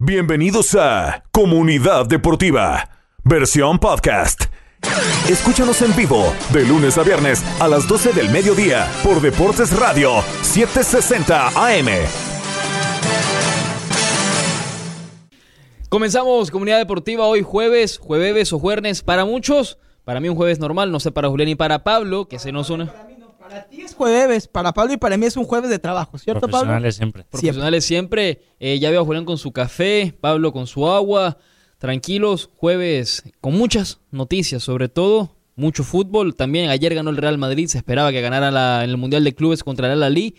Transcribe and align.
Bienvenidos 0.00 0.76
a 0.76 1.24
Comunidad 1.32 2.06
Deportiva, 2.06 2.88
versión 3.24 3.80
podcast. 3.80 4.44
Escúchanos 5.28 5.82
en 5.82 5.96
vivo 5.96 6.32
de 6.52 6.64
lunes 6.64 6.96
a 6.98 7.02
viernes 7.02 7.44
a 7.60 7.66
las 7.66 7.88
12 7.88 8.12
del 8.12 8.30
mediodía 8.30 8.88
por 9.02 9.20
Deportes 9.20 9.76
Radio 9.76 10.22
760 10.42 11.48
AM. 11.48 11.88
Comenzamos 15.88 16.52
Comunidad 16.52 16.78
Deportiva 16.78 17.26
hoy 17.26 17.42
jueves, 17.42 17.98
jueves 17.98 18.52
o 18.52 18.60
jueves 18.60 19.02
para 19.02 19.24
muchos. 19.24 19.78
Para 20.04 20.20
mí 20.20 20.28
un 20.28 20.36
jueves 20.36 20.60
normal, 20.60 20.92
no 20.92 21.00
sé 21.00 21.10
para 21.10 21.28
Julián 21.28 21.48
y 21.48 21.54
para 21.56 21.82
Pablo, 21.82 22.28
que 22.28 22.38
se 22.38 22.52
nos 22.52 22.70
une. 22.70 22.88
Para 23.48 23.64
ti 23.68 23.80
es 23.80 23.94
jueves, 23.94 24.46
para 24.48 24.72
Pablo 24.72 24.92
y 24.92 24.96
para 24.98 25.16
mí 25.16 25.24
es 25.26 25.36
un 25.36 25.44
jueves 25.44 25.70
de 25.70 25.78
trabajo, 25.78 26.18
¿cierto, 26.18 26.42
Pablo? 26.42 26.58
Profesionales 26.58 26.96
siempre. 26.96 27.24
Profesionales 27.30 27.84
siempre. 27.84 28.42
Eh, 28.60 28.78
ya 28.78 28.90
veo 28.90 29.00
a 29.02 29.04
Julián 29.04 29.24
con 29.24 29.38
su 29.38 29.52
café, 29.52 30.14
Pablo 30.20 30.52
con 30.52 30.66
su 30.66 30.86
agua. 30.88 31.38
Tranquilos, 31.78 32.50
jueves 32.56 33.22
con 33.40 33.54
muchas 33.56 34.00
noticias, 34.10 34.62
sobre 34.62 34.88
todo 34.88 35.36
mucho 35.56 35.84
fútbol. 35.84 36.34
También 36.34 36.70
ayer 36.70 36.94
ganó 36.94 37.10
el 37.10 37.16
Real 37.16 37.38
Madrid, 37.38 37.68
se 37.68 37.78
esperaba 37.78 38.10
que 38.12 38.20
ganara 38.20 38.50
la- 38.50 38.84
en 38.84 38.90
el 38.90 38.96
Mundial 38.96 39.22
de 39.24 39.34
Clubes 39.34 39.62
contra 39.64 39.86
el 39.86 39.92
Al-Ali. 39.94 40.34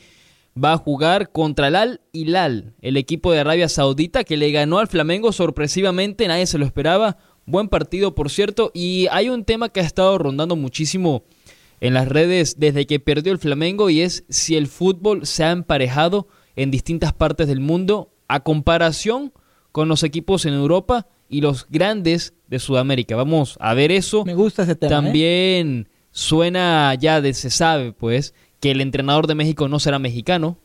Va 0.62 0.74
a 0.74 0.78
jugar 0.78 1.32
contra 1.32 1.70
el 1.70 1.76
Al 1.76 2.02
Hilal, 2.12 2.74
el 2.82 2.98
equipo 2.98 3.32
de 3.32 3.40
Arabia 3.40 3.70
Saudita 3.70 4.24
que 4.26 4.36
le 4.36 4.52
ganó 4.52 4.80
al 4.80 4.88
Flamengo 4.88 5.32
sorpresivamente, 5.32 6.28
nadie 6.28 6.46
se 6.46 6.58
lo 6.58 6.66
esperaba. 6.66 7.18
Buen 7.46 7.70
partido, 7.70 8.14
por 8.14 8.30
cierto. 8.30 8.70
Y 8.74 9.08
hay 9.12 9.30
un 9.30 9.46
tema 9.46 9.70
que 9.70 9.80
ha 9.80 9.84
estado 9.84 10.18
rondando 10.18 10.56
muchísimo 10.56 11.24
en 11.82 11.94
las 11.94 12.08
redes 12.08 12.56
desde 12.60 12.86
que 12.86 13.00
perdió 13.00 13.32
el 13.32 13.40
Flamengo 13.40 13.90
y 13.90 14.02
es 14.02 14.24
si 14.30 14.56
el 14.56 14.68
fútbol 14.68 15.26
se 15.26 15.44
ha 15.44 15.52
emparejado 15.52 16.28
en 16.56 16.72
distintas 16.72 17.14
partes 17.14 17.48
del 17.48 17.60
mundo 17.62 18.12
a 18.28 18.42
comparación 18.42 19.32
con 19.72 19.88
los 19.88 20.04
equipos 20.04 20.46
en 20.46 20.54
Europa 20.54 21.08
y 21.30 21.42
los 21.42 21.68
grandes 21.70 22.34
de 22.48 22.60
Sudamérica. 22.60 23.16
Vamos 23.16 23.56
a 23.60 23.74
ver 23.74 23.92
eso. 23.92 24.26
Me 24.26 24.34
gusta 24.34 24.64
ese 24.64 24.76
tema. 24.76 24.92
¿eh? 24.92 24.96
También 24.96 25.88
suena 26.12 26.94
ya 26.96 27.22
de 27.22 27.34
se 27.34 27.50
sabe 27.50 27.94
pues 27.94 28.34
que 28.60 28.72
el 28.72 28.82
entrenador 28.82 29.28
de 29.28 29.36
México 29.36 29.68
no 29.70 29.80
será 29.80 30.00
mexicano. 30.00 30.58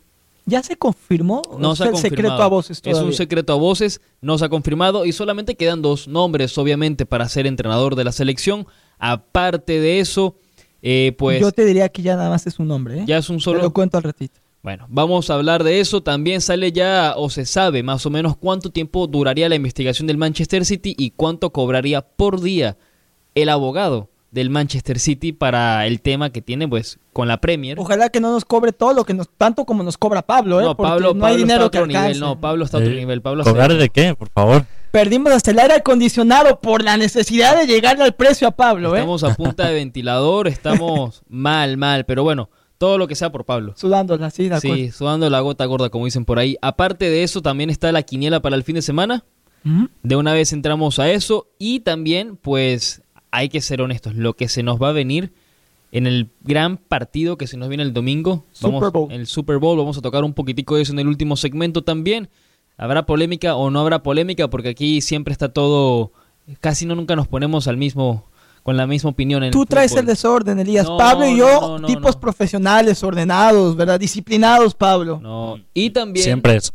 ¿Ya 0.46 0.62
se 0.62 0.76
confirmó? 0.76 1.40
No 1.58 1.70
¿O 1.70 1.76
se 1.76 1.84
ha 1.84 1.86
es 1.86 1.90
el 1.90 1.92
confirmado. 1.92 2.16
secreto 2.36 2.42
a 2.42 2.46
voces 2.48 2.76
Es 2.78 2.82
todavía? 2.82 3.04
un 3.06 3.12
secreto 3.14 3.52
a 3.54 3.56
voces, 3.56 4.00
no 4.20 4.36
se 4.36 4.44
ha 4.44 4.48
confirmado 4.50 5.06
y 5.06 5.12
solamente 5.12 5.54
quedan 5.54 5.80
dos 5.80 6.06
nombres, 6.06 6.58
obviamente, 6.58 7.06
para 7.06 7.28
ser 7.30 7.46
entrenador 7.46 7.94
de 7.94 8.04
la 8.04 8.12
selección. 8.12 8.66
Aparte 8.98 9.80
de 9.80 10.00
eso, 10.00 10.36
eh, 10.86 11.12
pues 11.18 11.40
Yo 11.40 11.50
te 11.50 11.64
diría 11.64 11.88
que 11.88 12.02
ya 12.02 12.14
nada 12.14 12.28
más 12.28 12.46
es 12.46 12.58
un 12.58 12.68
nombre, 12.68 13.00
¿eh? 13.00 13.04
ya 13.06 13.16
es 13.18 13.30
un 13.30 13.38
Te 13.38 13.42
solo. 13.44 13.62
lo 13.62 13.72
cuento 13.72 13.96
al 13.96 14.02
ratito. 14.04 14.38
Bueno, 14.62 14.86
vamos 14.88 15.28
a 15.30 15.34
hablar 15.34 15.64
de 15.64 15.80
eso. 15.80 16.02
También 16.02 16.40
sale 16.40 16.72
ya 16.72 17.14
o 17.16 17.28
se 17.30 17.44
sabe 17.46 17.82
más 17.82 18.06
o 18.06 18.10
menos 18.10 18.36
cuánto 18.36 18.70
tiempo 18.70 19.06
duraría 19.06 19.48
la 19.48 19.54
investigación 19.56 20.06
del 20.06 20.16
Manchester 20.18 20.64
City 20.64 20.94
y 20.98 21.10
cuánto 21.10 21.50
cobraría 21.50 22.02
por 22.02 22.40
día 22.40 22.76
el 23.34 23.48
abogado 23.48 24.08
del 24.30 24.50
Manchester 24.50 24.98
City 24.98 25.32
para 25.32 25.86
el 25.86 26.00
tema 26.00 26.30
que 26.30 26.42
tiene 26.42 26.66
pues 26.66 26.98
con 27.12 27.28
la 27.28 27.40
Premier. 27.40 27.78
Ojalá 27.78 28.08
que 28.08 28.20
no 28.20 28.32
nos 28.32 28.44
cobre 28.44 28.72
todo 28.72 28.92
lo 28.94 29.04
que 29.04 29.14
nos, 29.14 29.28
tanto 29.36 29.64
como 29.64 29.82
nos 29.82 29.96
cobra 29.98 30.22
Pablo, 30.22 30.60
¿eh? 30.60 30.64
no, 30.64 30.76
Porque 30.76 30.90
Pablo, 30.90 31.14
no 31.14 31.26
hay 31.26 31.32
Pablo 31.32 31.36
dinero 31.36 31.64
está 31.66 31.70
que 31.70 31.78
a 31.78 31.80
otro 31.82 31.86
nivel. 31.88 32.02
alcance. 32.02 32.20
No, 32.20 32.40
Pablo 32.40 32.64
está 32.64 32.78
a 32.78 32.80
otro 32.80 32.92
Eh, 32.92 32.96
nivel. 32.96 33.22
Pablo 33.22 33.44
¿Cobrar 33.44 33.74
de 33.74 33.88
qué, 33.90 34.14
por 34.14 34.30
favor? 34.30 34.64
Perdimos 34.94 35.32
hasta 35.32 35.50
el 35.50 35.58
aire 35.58 35.74
acondicionado 35.74 36.60
por 36.60 36.84
la 36.84 36.96
necesidad 36.96 37.58
de 37.58 37.66
llegarle 37.66 38.04
al 38.04 38.14
precio 38.14 38.46
a 38.46 38.52
Pablo, 38.52 38.94
¿eh? 38.94 39.00
Estamos 39.00 39.24
a 39.24 39.34
punta 39.34 39.66
de 39.66 39.74
ventilador, 39.74 40.46
estamos 40.46 41.24
mal, 41.28 41.76
mal, 41.76 42.04
pero 42.04 42.22
bueno, 42.22 42.48
todo 42.78 42.96
lo 42.96 43.08
que 43.08 43.16
sea 43.16 43.32
por 43.32 43.44
Pablo. 43.44 43.74
Sudándola, 43.76 44.30
sí, 44.30 44.48
de 44.48 44.54
acuerdo. 44.54 44.76
Sí, 44.76 44.92
sudando 44.92 45.28
la 45.28 45.40
gota 45.40 45.64
gorda, 45.64 45.90
como 45.90 46.04
dicen 46.04 46.24
por 46.24 46.38
ahí. 46.38 46.56
Aparte 46.62 47.10
de 47.10 47.24
eso, 47.24 47.42
también 47.42 47.70
está 47.70 47.90
la 47.90 48.04
quiniela 48.04 48.40
para 48.40 48.54
el 48.54 48.62
fin 48.62 48.76
de 48.76 48.82
semana. 48.82 49.24
De 50.04 50.14
una 50.14 50.32
vez 50.32 50.52
entramos 50.52 51.00
a 51.00 51.10
eso 51.10 51.48
y 51.58 51.80
también, 51.80 52.36
pues, 52.36 53.02
hay 53.32 53.48
que 53.48 53.60
ser 53.60 53.82
honestos, 53.82 54.14
lo 54.14 54.34
que 54.34 54.46
se 54.46 54.62
nos 54.62 54.80
va 54.80 54.90
a 54.90 54.92
venir 54.92 55.32
en 55.90 56.06
el 56.06 56.28
gran 56.42 56.76
partido 56.76 57.36
que 57.36 57.48
se 57.48 57.56
nos 57.56 57.68
viene 57.68 57.82
el 57.82 57.94
domingo, 57.94 58.44
vamos, 58.60 58.78
Super 58.78 58.92
Bowl. 58.92 59.10
el 59.10 59.26
Super 59.26 59.58
Bowl, 59.58 59.76
vamos 59.76 59.98
a 59.98 60.02
tocar 60.02 60.22
un 60.22 60.34
poquitico 60.34 60.76
de 60.76 60.82
eso 60.82 60.92
en 60.92 61.00
el 61.00 61.08
último 61.08 61.36
segmento 61.36 61.82
también. 61.82 62.28
¿Habrá 62.76 63.06
polémica 63.06 63.54
o 63.56 63.70
no 63.70 63.80
habrá 63.80 64.02
polémica? 64.02 64.48
Porque 64.48 64.70
aquí 64.70 65.00
siempre 65.00 65.32
está 65.32 65.48
todo, 65.52 66.12
casi 66.60 66.86
no 66.86 66.94
nunca 66.94 67.14
nos 67.16 67.28
ponemos 67.28 67.68
al 67.68 67.76
mismo, 67.76 68.24
con 68.62 68.76
la 68.76 68.86
misma 68.86 69.10
opinión 69.10 69.44
en 69.44 69.52
Tú 69.52 69.62
el 69.62 69.68
traes 69.68 69.90
fútbol. 69.92 70.00
el 70.00 70.06
desorden, 70.06 70.58
Elías. 70.58 70.86
No, 70.86 70.96
Pablo 70.96 71.26
y 71.28 71.36
yo, 71.36 71.60
no, 71.60 71.78
no, 71.78 71.86
tipos 71.86 72.16
no. 72.16 72.20
profesionales, 72.20 73.02
ordenados, 73.04 73.76
¿verdad? 73.76 74.00
Disciplinados, 74.00 74.74
Pablo. 74.74 75.20
No, 75.22 75.58
y 75.72 75.90
también 75.90 76.24
Siempre 76.24 76.56
eso. 76.56 76.72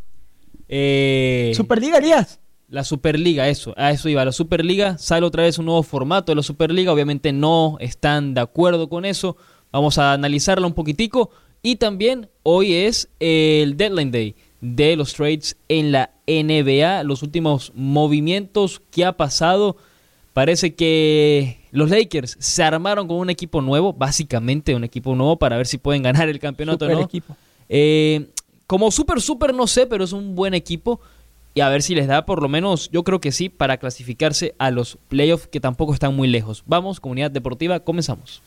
eh, 0.67 1.51
Superliga, 1.55 1.97
Elías. 1.97 2.39
La 2.69 2.83
Superliga, 2.83 3.47
eso, 3.49 3.73
a 3.77 3.89
eso 3.91 4.09
iba. 4.09 4.23
La 4.23 4.31
Superliga 4.31 4.97
sale 4.99 5.25
otra 5.25 5.41
vez 5.43 5.57
un 5.57 5.65
nuevo 5.65 5.81
formato 5.81 6.31
de 6.31 6.35
la 6.35 6.43
Superliga. 6.43 6.93
Obviamente 6.93 7.33
no 7.33 7.77
están 7.79 8.35
de 8.35 8.41
acuerdo 8.41 8.89
con 8.89 9.05
eso. 9.05 9.37
Vamos 9.71 9.97
a 9.97 10.13
analizarla 10.13 10.67
un 10.67 10.73
poquitico. 10.73 11.31
Y 11.63 11.77
también 11.77 12.29
hoy 12.43 12.73
es 12.73 13.09
el 13.19 13.75
deadline 13.75 14.11
day 14.11 14.35
de 14.61 14.95
los 14.95 15.13
trades 15.13 15.57
en 15.67 15.91
la 15.91 16.11
NBA. 16.27 17.03
Los 17.03 17.23
últimos 17.23 17.71
movimientos 17.75 18.81
que 18.91 19.05
ha 19.05 19.13
pasado. 19.13 19.77
Parece 20.33 20.75
que 20.75 21.59
los 21.71 21.89
Lakers 21.89 22.37
se 22.39 22.63
armaron 22.63 23.07
con 23.07 23.17
un 23.17 23.29
equipo 23.29 23.61
nuevo, 23.61 23.93
básicamente 23.93 24.75
un 24.75 24.83
equipo 24.83 25.15
nuevo 25.15 25.37
para 25.37 25.57
ver 25.57 25.67
si 25.67 25.77
pueden 25.77 26.03
ganar 26.03 26.29
el 26.29 26.39
campeonato 26.39 26.85
o 26.85 26.89
no. 26.89 27.01
equipo. 27.01 27.35
Eh, 27.67 28.29
como 28.67 28.91
super, 28.91 29.19
super 29.21 29.53
no 29.53 29.67
sé, 29.67 29.87
pero 29.87 30.03
es 30.03 30.13
un 30.13 30.35
buen 30.35 30.53
equipo. 30.53 30.99
Y 31.55 31.61
a 31.61 31.69
ver 31.69 31.81
si 31.81 31.95
les 31.95 32.07
da 32.07 32.25
por 32.25 32.41
lo 32.41 32.47
menos, 32.47 32.89
yo 32.91 33.03
creo 33.03 33.19
que 33.19 33.31
sí, 33.31 33.49
para 33.49 33.77
clasificarse 33.77 34.53
a 34.59 34.69
los 34.69 34.97
playoffs 35.07 35.47
que 35.47 35.59
tampoco 35.59 35.93
están 35.93 36.15
muy 36.15 36.27
lejos. 36.27 36.63
Vamos, 36.67 36.99
comunidad 36.99 37.31
deportiva, 37.31 37.79
comenzamos. 37.79 38.41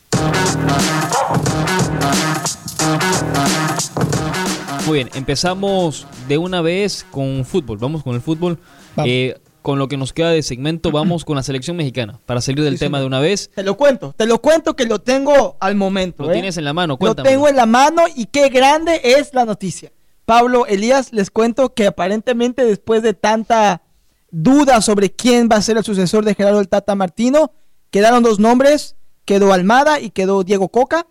Muy 4.85 4.95
bien, 4.95 5.09
empezamos 5.13 6.05
de 6.27 6.37
una 6.37 6.61
vez 6.61 7.05
con 7.09 7.45
fútbol. 7.45 7.77
Vamos 7.77 8.03
con 8.03 8.15
el 8.15 8.21
fútbol. 8.21 8.59
Eh, 9.05 9.39
con 9.61 9.79
lo 9.79 9.87
que 9.87 9.95
nos 9.95 10.11
queda 10.11 10.29
de 10.31 10.43
segmento, 10.43 10.91
vamos 10.91 11.23
con 11.23 11.37
la 11.37 11.43
selección 11.43 11.77
mexicana. 11.77 12.19
Para 12.25 12.41
salir 12.41 12.61
del 12.65 12.73
Sí, 12.73 12.79
tema 12.79 12.99
de 12.99 13.05
una 13.05 13.21
vez. 13.21 13.49
Te 13.55 13.63
lo 13.63 13.77
cuento, 13.77 14.13
te 14.17 14.25
lo 14.25 14.41
cuento 14.41 14.75
que 14.75 14.85
lo 14.85 14.99
tengo 14.99 15.55
al 15.61 15.75
momento. 15.75 16.23
Lo 16.23 16.31
¿eh? 16.31 16.33
tienes 16.33 16.57
en 16.57 16.65
la 16.65 16.73
mano, 16.73 16.93
Lo 16.95 16.97
cuéntame. 16.97 17.29
tengo 17.29 17.47
en 17.47 17.55
la 17.55 17.65
mano 17.65 18.03
y 18.13 18.25
qué 18.25 18.49
grande 18.49 18.99
es 19.01 19.33
la 19.33 19.45
noticia. 19.45 19.93
Pablo, 20.25 20.65
Elías, 20.67 21.13
les 21.13 21.31
cuento 21.31 21.73
que 21.73 21.87
aparentemente 21.87 22.65
después 22.65 23.03
de 23.03 23.13
tanta 23.13 23.83
duda 24.31 24.81
sobre 24.81 25.11
quién 25.13 25.47
va 25.49 25.55
a 25.57 25.61
ser 25.61 25.77
el 25.77 25.83
sucesor 25.85 26.25
de 26.25 26.35
Gerardo 26.35 26.59
el 26.59 26.67
Tata 26.67 26.93
Martino, 26.95 27.51
quedaron 27.89 28.21
dos 28.21 28.39
nombres, 28.39 28.97
quedó 29.23 29.53
Almada 29.53 30.01
y 30.01 30.09
quedó 30.09 30.43
Diego 30.43 30.67
Coca, 30.67 31.07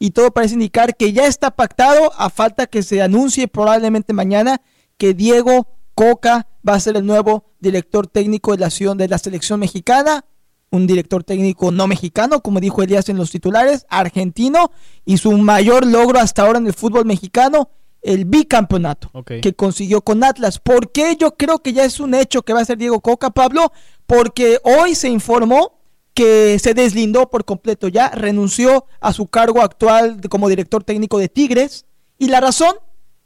y 0.00 0.10
todo 0.10 0.32
parece 0.32 0.54
indicar 0.54 0.96
que 0.96 1.12
ya 1.12 1.26
está 1.26 1.52
pactado 1.52 2.10
a 2.18 2.28
falta 2.30 2.66
que 2.66 2.82
se 2.82 3.00
anuncie 3.02 3.46
probablemente 3.46 4.12
mañana 4.12 4.60
que 4.96 5.14
Diego 5.14 5.68
Coca 5.94 6.48
va 6.68 6.74
a 6.74 6.80
ser 6.80 6.96
el 6.96 7.06
nuevo 7.06 7.44
director 7.60 8.06
técnico 8.08 8.52
de 8.52 8.58
la, 8.58 8.70
ciudad- 8.70 8.96
de 8.96 9.06
la 9.08 9.18
selección 9.18 9.60
mexicana, 9.60 10.24
un 10.70 10.86
director 10.86 11.22
técnico 11.24 11.70
no 11.70 11.86
mexicano, 11.86 12.40
como 12.42 12.60
dijo 12.60 12.82
Elías 12.82 13.08
en 13.08 13.16
los 13.18 13.30
titulares, 13.30 13.84
argentino, 13.90 14.70
y 15.04 15.18
su 15.18 15.32
mayor 15.32 15.86
logro 15.86 16.18
hasta 16.18 16.42
ahora 16.42 16.58
en 16.58 16.66
el 16.66 16.72
fútbol 16.74 17.04
mexicano, 17.04 17.68
el 18.02 18.24
bicampeonato 18.24 19.10
que 19.42 19.52
consiguió 19.52 20.00
con 20.00 20.24
Atlas. 20.24 20.58
¿Por 20.58 20.90
qué 20.92 21.16
yo 21.16 21.36
creo 21.36 21.58
que 21.58 21.74
ya 21.74 21.84
es 21.84 22.00
un 22.00 22.14
hecho 22.14 22.40
que 22.42 22.54
va 22.54 22.60
a 22.60 22.64
ser 22.64 22.78
Diego 22.78 23.00
Coca, 23.00 23.28
Pablo? 23.30 23.72
Porque 24.06 24.58
hoy 24.62 24.94
se 24.94 25.10
informó 25.10 25.79
que 26.14 26.58
se 26.58 26.74
deslindó 26.74 27.30
por 27.30 27.44
completo 27.44 27.88
ya, 27.88 28.10
renunció 28.10 28.86
a 29.00 29.12
su 29.12 29.26
cargo 29.26 29.62
actual 29.62 30.20
como 30.28 30.48
director 30.48 30.84
técnico 30.84 31.18
de 31.18 31.28
Tigres, 31.28 31.86
y 32.18 32.28
la 32.28 32.40
razón, 32.40 32.74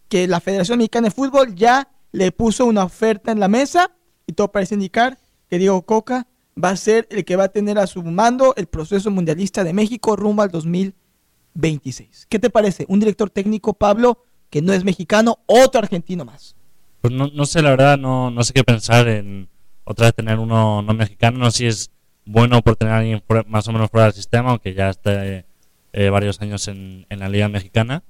que 0.09 0.29
la 0.29 0.41
Federación 0.41 0.79
Mexicana 0.79 1.09
de 1.09 1.15
Fútbol 1.15 1.55
ya 1.55 1.89
le 2.13 2.31
puso 2.31 2.67
una 2.67 2.85
oferta 2.85 3.33
en 3.33 3.41
la 3.41 3.49
mesa, 3.49 3.91
y 4.27 4.33
todo 4.35 4.53
parece 4.53 4.75
indicar 4.75 5.19
que 5.49 5.59
Diego 5.59 5.83
Coca 5.83 6.27
va 6.63 6.71
a 6.71 6.77
ser 6.77 7.09
el 7.11 7.25
que 7.25 7.37
va 7.37 7.45
a 7.45 7.49
tener 7.49 7.79
a 7.79 7.87
su 7.87 8.03
mando 8.03 8.55
el 8.57 8.67
proceso 8.67 9.11
mundialista 9.11 9.65
de 9.65 9.73
México 9.73 10.15
rumbo 10.15 10.43
al 10.43 10.51
2026. 10.51 12.27
¿Qué 12.29 12.39
te 12.39 12.51
parece? 12.51 12.85
Un 12.89 13.01
director 13.01 13.31
técnico, 13.31 13.75
Pablo, 13.75 14.25
que 14.51 14.63
no 14.63 14.73
es 14.73 14.85
mexicano, 14.85 15.41
otro 15.47 15.81
argentino 15.81 16.25
más. 16.25 16.55
Pues 17.01 17.13
no, 17.13 17.29
no 17.29 17.45
sé, 17.45 17.61
la 17.61 17.71
verdad, 17.71 17.99
no, 17.99 18.31
no 18.31 18.45
sé 18.45 18.53
qué 18.53 18.65
pensar 18.65 19.09
en 19.09 19.49
otra 19.85 20.07
vez 20.07 20.15
tener 20.15 20.39
uno 20.39 20.81
no 20.83 20.95
mexicano. 20.95 21.39
No 21.39 21.51
sé 21.51 21.59
si 21.59 21.67
es 21.67 21.91
bueno 22.27 22.63
por 22.63 22.77
tener 22.77 22.95
a 22.95 22.99
alguien 22.99 23.23
fuera- 23.27 23.45
más 23.49 23.67
o 23.69 23.73
menos 23.73 23.91
fuera 23.91 24.07
del 24.07 24.15
sistema, 24.15 24.51
aunque 24.51 24.75
ya 24.75 24.91
esté 24.91 25.45
eh, 25.93 26.09
varios 26.11 26.41
años 26.41 26.67
en, 26.69 27.07
en 27.11 27.19
la 27.21 27.29
Liga 27.29 27.49
Mexicana. 27.49 28.03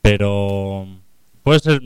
Pero 0.00 0.86
puede 1.42 1.60
ser, 1.60 1.80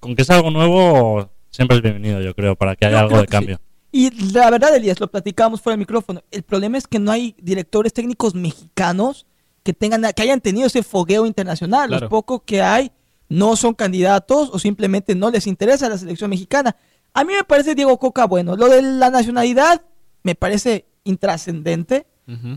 con 0.00 0.14
que 0.14 0.24
sea 0.24 0.36
algo 0.36 0.50
nuevo, 0.50 1.30
siempre 1.50 1.76
es 1.76 1.82
bienvenido, 1.82 2.20
yo 2.20 2.34
creo, 2.34 2.56
para 2.56 2.76
que 2.76 2.86
haya 2.86 2.98
Yo 2.98 3.04
algo 3.06 3.20
de 3.20 3.26
cambio. 3.26 3.56
sí. 3.56 3.62
Y 3.94 4.32
la 4.32 4.50
verdad, 4.50 4.74
Elías, 4.74 4.98
lo 5.00 5.10
platicábamos 5.10 5.60
fuera 5.60 5.74
del 5.74 5.80
micrófono. 5.80 6.22
El 6.30 6.42
problema 6.44 6.78
es 6.78 6.86
que 6.86 6.98
no 6.98 7.12
hay 7.12 7.34
directores 7.38 7.92
técnicos 7.92 8.34
mexicanos 8.34 9.26
que 9.62 9.74
tengan, 9.74 10.02
que 10.16 10.22
hayan 10.22 10.40
tenido 10.40 10.66
ese 10.66 10.82
fogueo 10.82 11.26
internacional. 11.26 11.90
Los 11.90 11.98
Claro. 11.98 12.08
pocos 12.08 12.40
que 12.46 12.62
hay 12.62 12.90
no 13.28 13.54
son 13.54 13.74
candidatos 13.74 14.48
o 14.50 14.58
simplemente 14.58 15.14
no 15.14 15.30
les 15.30 15.46
interesa 15.46 15.90
la 15.90 15.98
selección 15.98 16.30
mexicana. 16.30 16.74
A 17.12 17.22
mí 17.24 17.34
me 17.34 17.44
parece 17.44 17.74
Diego 17.74 17.98
Coca 17.98 18.26
bueno. 18.26 18.56
Lo 18.56 18.68
de 18.70 18.80
la 18.80 19.10
nacionalidad 19.10 19.82
me 20.22 20.34
parece 20.34 20.86
intrascendente. 21.04 22.06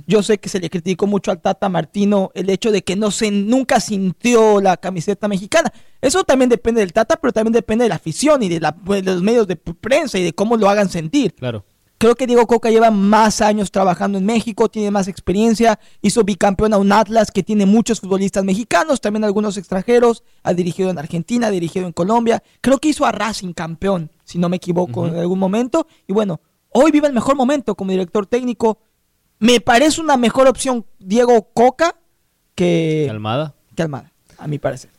Yo 0.08 0.24
sé 0.24 0.38
que 0.38 0.48
se 0.48 0.60
le 0.62 0.70
criticó 0.70 1.06
mucho 1.06 1.32
al 1.32 1.42
Tata 1.42 1.68
Martino 1.68 2.32
el 2.34 2.50
hecho 2.50 2.72
de 2.72 2.84
que 2.84 2.96
no 2.96 3.12
se 3.12 3.30
nunca 3.30 3.82
sintió 3.82 4.62
la 4.62 4.78
camiseta 4.78 5.28
mexicana. 5.28 5.74
Eso 6.02 6.24
también 6.24 6.50
depende 6.50 6.80
del 6.80 6.94
Tata, 6.94 7.18
pero 7.18 7.34
también 7.34 7.52
depende 7.52 7.84
de 7.84 7.90
la 7.90 7.96
afición 7.96 8.42
y 8.44 8.48
de, 8.48 8.62
la- 8.62 8.72
de 8.86 9.02
los 9.02 9.22
medios 9.22 9.48
de 9.48 9.58
prensa 9.58 10.18
y 10.18 10.24
de 10.24 10.32
cómo 10.34 10.56
lo 10.56 10.70
hagan 10.70 10.88
sentir. 10.88 11.34
Claro. 11.34 11.66
Creo 11.98 12.16
que 12.16 12.28
Diego 12.28 12.46
Coca 12.46 12.70
lleva 12.70 12.90
más 12.92 13.42
años 13.42 13.72
trabajando 13.72 14.18
en 14.18 14.26
México, 14.26 14.70
tiene 14.70 14.92
más 14.92 15.08
experiencia, 15.10 15.80
hizo 16.02 16.24
bicampeón 16.24 16.74
a 16.74 16.78
un 16.78 16.92
Atlas 16.92 17.32
que 17.32 17.42
tiene 17.44 17.66
muchos 17.66 18.00
futbolistas 18.02 18.44
mexicanos, 18.46 19.02
también 19.02 19.24
algunos 19.26 19.58
extranjeros, 19.58 20.24
ha 20.44 20.54
dirigido 20.54 20.90
en 20.90 21.00
Argentina, 21.00 21.48
ha 21.48 21.52
dirigido 21.52 21.86
en 21.88 21.94
Colombia, 21.94 22.44
creo 22.62 22.78
que 22.80 22.90
hizo 22.90 23.06
a 23.06 23.12
Racing 23.14 23.54
campeón, 23.54 24.12
si 24.26 24.38
no 24.38 24.48
me 24.50 24.58
equivoco, 24.58 25.08
en 25.08 25.16
algún 25.16 25.40
momento, 25.40 25.88
y 26.06 26.12
bueno, 26.14 26.40
hoy 26.78 26.92
vive 26.92 27.08
el 27.08 27.14
mejor 27.14 27.36
momento 27.36 27.74
como 27.76 27.92
director 27.92 28.26
técnico, 28.26 28.80
me 29.40 29.60
parece 29.62 30.02
una 30.02 30.18
mejor 30.18 30.48
opción 30.48 30.86
Diego 31.00 31.50
Coca 31.54 31.96
que, 32.54 33.08
Almada. 33.10 33.54
que 33.76 33.82
Almada, 33.84 34.12
a 34.38 34.48
mi 34.48 34.60
parecer. 34.60 34.90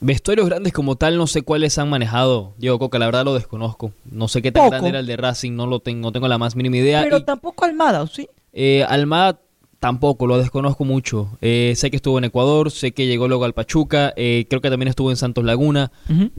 Vestuarios 0.00 0.46
grandes 0.48 0.72
como 0.72 0.96
tal, 0.96 1.18
no 1.18 1.26
sé 1.26 1.42
cuáles 1.42 1.76
han 1.78 1.90
manejado. 1.90 2.54
Diego 2.56 2.78
Coca, 2.78 2.98
la 2.98 3.06
verdad 3.06 3.24
lo 3.24 3.34
desconozco. 3.34 3.92
No 4.10 4.28
sé 4.28 4.40
qué 4.40 4.50
tan 4.50 4.62
Poco. 4.62 4.70
grande 4.70 4.88
era 4.88 4.98
el 5.00 5.06
de 5.06 5.16
Racing, 5.16 5.52
no 5.52 5.66
lo 5.66 5.80
tengo, 5.80 6.00
no 6.08 6.12
tengo 6.12 6.26
la 6.26 6.38
más 6.38 6.56
mínima 6.56 6.78
idea. 6.78 7.02
Pero 7.02 7.18
Y, 7.18 7.22
tampoco 7.24 7.64
Almada, 7.66 8.00
¿o 8.02 8.06
¿sí? 8.06 8.28
eh, 8.54 8.84
Almada 8.88 9.38
tampoco, 9.78 10.26
lo 10.26 10.38
desconozco 10.38 10.84
mucho. 10.84 11.36
Eh, 11.42 11.74
sé 11.76 11.90
que 11.90 11.96
estuvo 11.96 12.16
en 12.18 12.24
Ecuador, 12.24 12.70
sé 12.70 12.92
que 12.92 13.06
llegó 13.06 13.28
luego 13.28 13.44
al 13.44 13.52
Pachuca, 13.52 14.12
eh, 14.16 14.46
creo 14.48 14.60
que 14.62 14.70
también 14.70 14.88
estuvo 14.88 15.10
en 15.10 15.16
Santos 15.16 15.44
Laguna. 15.44 15.92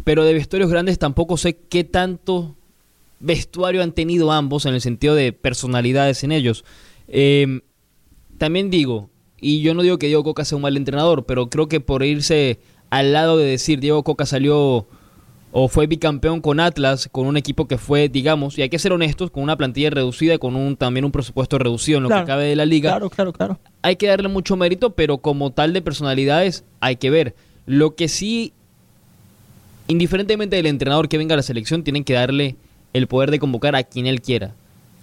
Pero 0.03 0.23
de 0.23 0.33
vestuarios 0.33 0.69
grandes 0.71 0.97
tampoco 0.97 1.37
sé 1.37 1.55
qué 1.57 1.83
tanto 1.83 2.55
vestuario 3.21 3.81
han 3.83 3.91
tenido 3.93 4.31
ambos 4.31 4.65
en 4.65 4.73
el 4.73 4.81
sentido 4.81 5.15
de 5.15 5.31
personalidades 5.33 6.23
en 6.23 6.31
ellos. 6.31 6.65
Eh, 7.07 7.61
también 8.37 8.69
digo, 8.69 9.09
y 9.39 9.61
yo 9.61 9.73
no 9.73 9.81
digo 9.83 9.97
que 9.99 10.07
Diego 10.07 10.23
Coca 10.23 10.45
sea 10.45 10.55
un 10.55 10.61
mal 10.63 10.75
entrenador, 10.77 11.25
pero 11.25 11.49
creo 11.49 11.67
que 11.67 11.79
por 11.79 12.03
irse 12.03 12.59
al 12.89 13.13
lado 13.13 13.37
de 13.37 13.45
decir 13.45 13.79
Diego 13.79 14.03
Coca 14.03 14.25
salió 14.25 14.87
o 15.53 15.67
fue 15.67 15.85
bicampeón 15.87 16.39
con 16.39 16.59
Atlas, 16.61 17.09
con 17.11 17.27
un 17.27 17.35
equipo 17.35 17.67
que 17.67 17.77
fue, 17.77 18.07
digamos, 18.07 18.57
y 18.57 18.61
hay 18.61 18.69
que 18.69 18.79
ser 18.79 18.93
honestos, 18.93 19.31
con 19.31 19.43
una 19.43 19.57
plantilla 19.57 19.89
reducida, 19.89 20.37
con 20.37 20.55
un 20.55 20.77
también 20.77 21.03
un 21.03 21.11
presupuesto 21.11 21.57
reducido 21.57 21.97
en 21.97 22.03
lo 22.03 22.09
Claro. 22.09 22.23
que 22.25 22.27
cabe 22.29 22.45
de 22.45 22.55
la 22.55 22.65
liga 22.65 22.91
Claro, 22.91 23.09
claro, 23.09 23.33
claro. 23.33 23.59
hay 23.81 23.97
que 23.97 24.07
darle 24.07 24.29
mucho 24.29 24.55
mérito, 24.55 24.91
pero 24.95 25.17
como 25.17 25.51
tal 25.51 25.73
de 25.73 25.81
personalidades 25.81 26.63
hay 26.79 26.95
que 26.95 27.09
ver. 27.09 27.35
Lo 27.65 27.95
que 27.95 28.07
sí, 28.07 28.53
indiferentemente 29.87 30.55
del 30.55 30.67
entrenador 30.67 31.09
que 31.09 31.17
venga 31.17 31.33
a 31.33 31.37
la 31.37 31.43
selección, 31.43 31.83
tienen 31.83 32.03
que 32.03 32.13
darle 32.13 32.55
el 32.93 33.07
poder 33.07 33.31
de 33.31 33.39
convocar 33.39 33.75
a 33.75 33.83
quien 33.83 34.07
él 34.07 34.21
quiera. 34.21 34.53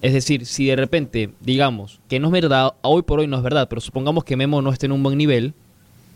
Es 0.00 0.12
decir, 0.12 0.46
si 0.46 0.66
de 0.66 0.76
repente, 0.76 1.30
digamos, 1.40 2.00
que 2.08 2.20
no 2.20 2.28
es 2.28 2.32
verdad, 2.32 2.74
hoy 2.82 3.02
por 3.02 3.20
hoy 3.20 3.26
no 3.26 3.36
es 3.36 3.42
verdad, 3.42 3.68
pero 3.68 3.80
supongamos 3.80 4.24
que 4.24 4.36
Memo 4.36 4.62
no 4.62 4.70
esté 4.70 4.86
en 4.86 4.92
un 4.92 5.02
buen 5.02 5.18
nivel, 5.18 5.54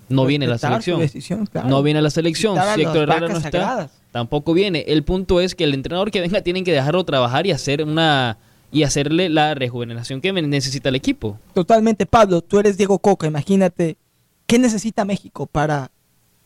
no 0.09 0.25
viene 0.27 0.47
a 0.47 0.51
la 0.51 0.59
selección. 0.59 1.01
decisión, 1.01 1.47
claro. 1.47 1.69
No 1.69 1.83
viene 1.83 1.99
a 1.99 2.03
la 2.03 2.11
selección. 2.11 2.57
Si 2.75 2.83
Héctor 2.83 3.09
Herrera 3.09 3.29
no 3.29 3.37
está, 3.37 3.51
sagradas. 3.51 3.91
tampoco 4.13 4.53
viene. 4.53 4.85
El 4.87 5.03
punto 5.03 5.41
es 5.41 5.55
que 5.55 5.65
el 5.65 5.75
entrenador 5.75 6.11
que 6.11 6.21
venga 6.21 6.43
tienen 6.43 6.65
que 6.65 6.73
dejarlo 6.73 7.05
trabajar 7.05 7.47
y 7.47 7.51
hacer 7.51 7.83
una 7.83 8.39
y 8.71 8.85
hacerle 8.85 9.29
la 9.29 9.55
rejuvenación 9.55 10.21
que 10.21 10.33
necesita 10.33 10.89
el 10.89 10.95
equipo. 10.95 11.39
Totalmente, 11.53 12.07
Pablo, 12.07 12.41
tú 12.41 12.59
eres 12.59 12.79
Diego 12.79 12.99
Coca, 12.99 13.27
imagínate, 13.27 13.99
¿qué 14.47 14.59
necesita 14.59 15.05
México 15.05 15.47
para 15.47 15.91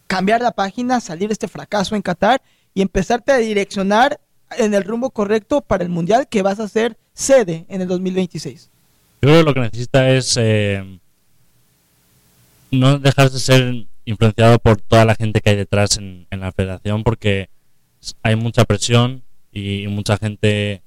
cambiar 0.08 0.40
la 0.42 0.50
página, 0.50 1.00
salir 1.00 1.28
de 1.28 1.34
este 1.34 1.46
fracaso 1.46 1.94
en 1.94 2.02
Qatar 2.02 2.42
y 2.74 2.82
empezarte 2.82 3.30
a 3.30 3.36
direccionar 3.36 4.20
en 4.58 4.74
el 4.74 4.84
rumbo 4.84 5.10
correcto 5.10 5.60
para 5.60 5.84
el 5.84 5.90
Mundial 5.90 6.28
que 6.28 6.42
vas 6.42 6.60
a 6.60 6.68
ser 6.68 6.96
sede 7.14 7.66
en 7.68 7.80
el 7.82 7.88
2026? 7.88 8.70
Yo 9.22 9.28
creo 9.28 9.38
que 9.40 9.44
lo 9.44 9.54
que 9.54 9.60
necesita 9.60 10.10
es 10.10 10.36
eh, 10.38 10.98
no 12.70 12.98
dejarse 12.98 13.34
de 13.34 13.40
ser 13.40 13.86
influenciado 14.04 14.58
por 14.58 14.80
toda 14.80 15.04
la 15.04 15.14
gente 15.14 15.40
que 15.40 15.50
hay 15.50 15.56
detrás 15.56 15.96
en, 15.98 16.26
en 16.30 16.40
la 16.40 16.52
federación 16.52 17.02
porque 17.02 17.48
hay 18.22 18.36
mucha 18.36 18.64
presión 18.64 19.22
y 19.52 19.86
mucha 19.88 20.16
gente 20.16 20.82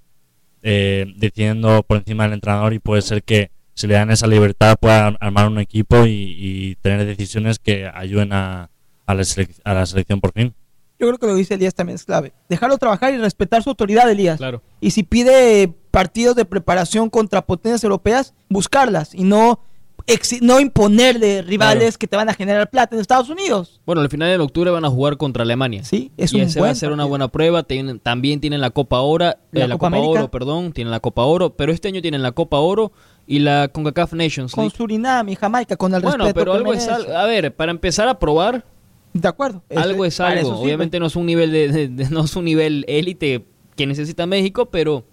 eh, 0.61 1.05
decidiendo 1.17 1.83
por 1.83 1.97
encima 1.97 2.23
del 2.23 2.33
entrenador 2.33 2.73
y 2.73 2.79
puede 2.79 3.01
ser 3.01 3.23
que 3.23 3.51
si 3.73 3.87
le 3.87 3.95
dan 3.95 4.11
esa 4.11 4.27
libertad 4.27 4.77
pueda 4.79 5.07
ar- 5.07 5.17
armar 5.21 5.47
un 5.47 5.59
equipo 5.59 6.05
y, 6.05 6.77
tener 6.81 7.05
decisiones 7.05 7.59
que 7.59 7.87
ayuden 7.93 8.33
a, 8.33 8.69
a 9.05 9.13
la 9.15 9.85
selección 9.85 10.21
por 10.21 10.33
fin. 10.33 10.53
Yo 10.99 11.07
creo 11.07 11.17
que 11.17 11.27
lo 11.27 11.35
dice 11.35 11.53
Elías 11.53 11.73
también 11.73 11.95
es 11.95 12.03
clave. 12.03 12.33
Dejarlo 12.49 12.77
trabajar 12.77 13.13
y 13.13 13.17
respetar 13.17 13.63
su 13.63 13.69
autoridad, 13.69 14.09
Elías. 14.11 14.37
Claro. 14.37 14.61
Y 14.81 14.91
si 14.91 15.03
pide 15.03 15.73
partidos 15.91 16.35
de 16.35 16.43
preparación 16.45 17.09
contra 17.09 17.45
potencias 17.45 17.83
europeas, 17.83 18.33
buscarlas 18.49 19.15
y 19.15 19.23
no, 19.23 19.59
exi- 20.07 20.41
no 20.41 20.59
imponerle 20.59 21.41
rivales 21.41 21.83
Claro. 21.83 21.99
que 21.99 22.07
te 22.07 22.15
van 22.17 22.27
a 22.29 22.33
generar 22.33 22.69
plata 22.69 22.95
en 22.95 23.01
Estados 23.01 23.29
Unidos. 23.29 23.79
Bueno, 23.85 24.01
al 24.01 24.09
final 24.09 24.29
de 24.29 24.43
octubre 24.43 24.71
van 24.71 24.83
a 24.83 24.89
jugar 24.89 25.15
contra 25.17 25.43
Alemania. 25.43 25.83
Sí, 25.85 26.11
es 26.17 26.33
y 26.33 26.35
un 26.35 26.41
ese 26.43 26.59
va 26.59 26.63
buen 26.65 26.71
a 26.71 26.75
ser 26.75 26.91
una 26.91 27.05
buena 27.05 27.29
prueba. 27.29 27.63
Tienen- 27.63 27.99
también 27.99 28.41
tienen 28.41 28.59
la 28.59 28.71
Copa 28.71 28.99
Oro, 28.99 29.25
La 29.25 29.37
eh, 29.53 29.67
la 29.67 29.77
Copa 29.77 29.91
Copa. 29.91 30.01
Oro, 30.09 30.31
perdón, 30.31 30.73
tienen 30.73 30.91
la 30.91 30.99
Copa 30.99 31.23
Oro, 31.23 31.51
pero 31.55 31.71
este 31.71 31.87
año 31.87 32.01
tienen 32.01 32.21
la 32.21 32.33
Copa 32.33 32.57
Oro 32.59 32.91
y 33.25 33.39
la 33.39 33.69
CONCACAF 33.69 34.13
Nations 34.13 34.51
Con. 34.53 34.69
Surinam 34.69 35.29
y 35.29 35.35
Jamaica, 35.35 35.77
con 35.77 35.93
el 35.95 36.01
Bueno, 36.01 36.25
respeto 36.25 36.39
pero 36.39 36.51
que 36.51 36.57
algo 36.57 36.73
es. 36.73 36.87
A 36.89 37.25
ver, 37.25 37.55
para 37.55 37.71
empezar 37.71 38.07
a 38.09 38.19
probar, 38.19 38.65
De 39.13 39.27
acuerdo. 39.27 39.63
Eso- 39.69 39.79
algo 39.81 40.05
es 40.05 40.19
algo. 40.19 40.35
Obviamente 40.63 40.99
no 40.99 41.07
es 41.07 41.15
un 41.15 41.25
nivel 41.25 41.51
de, 41.51 41.67
de- 41.69 41.87
de- 41.87 42.09
no 42.09 42.25
es 42.25 42.35
un 42.35 42.45
nivel 42.45 42.85
élite 42.87 43.45
que 43.75 43.87
necesita 43.87 44.25
México, 44.25 44.67
pero 44.69 45.03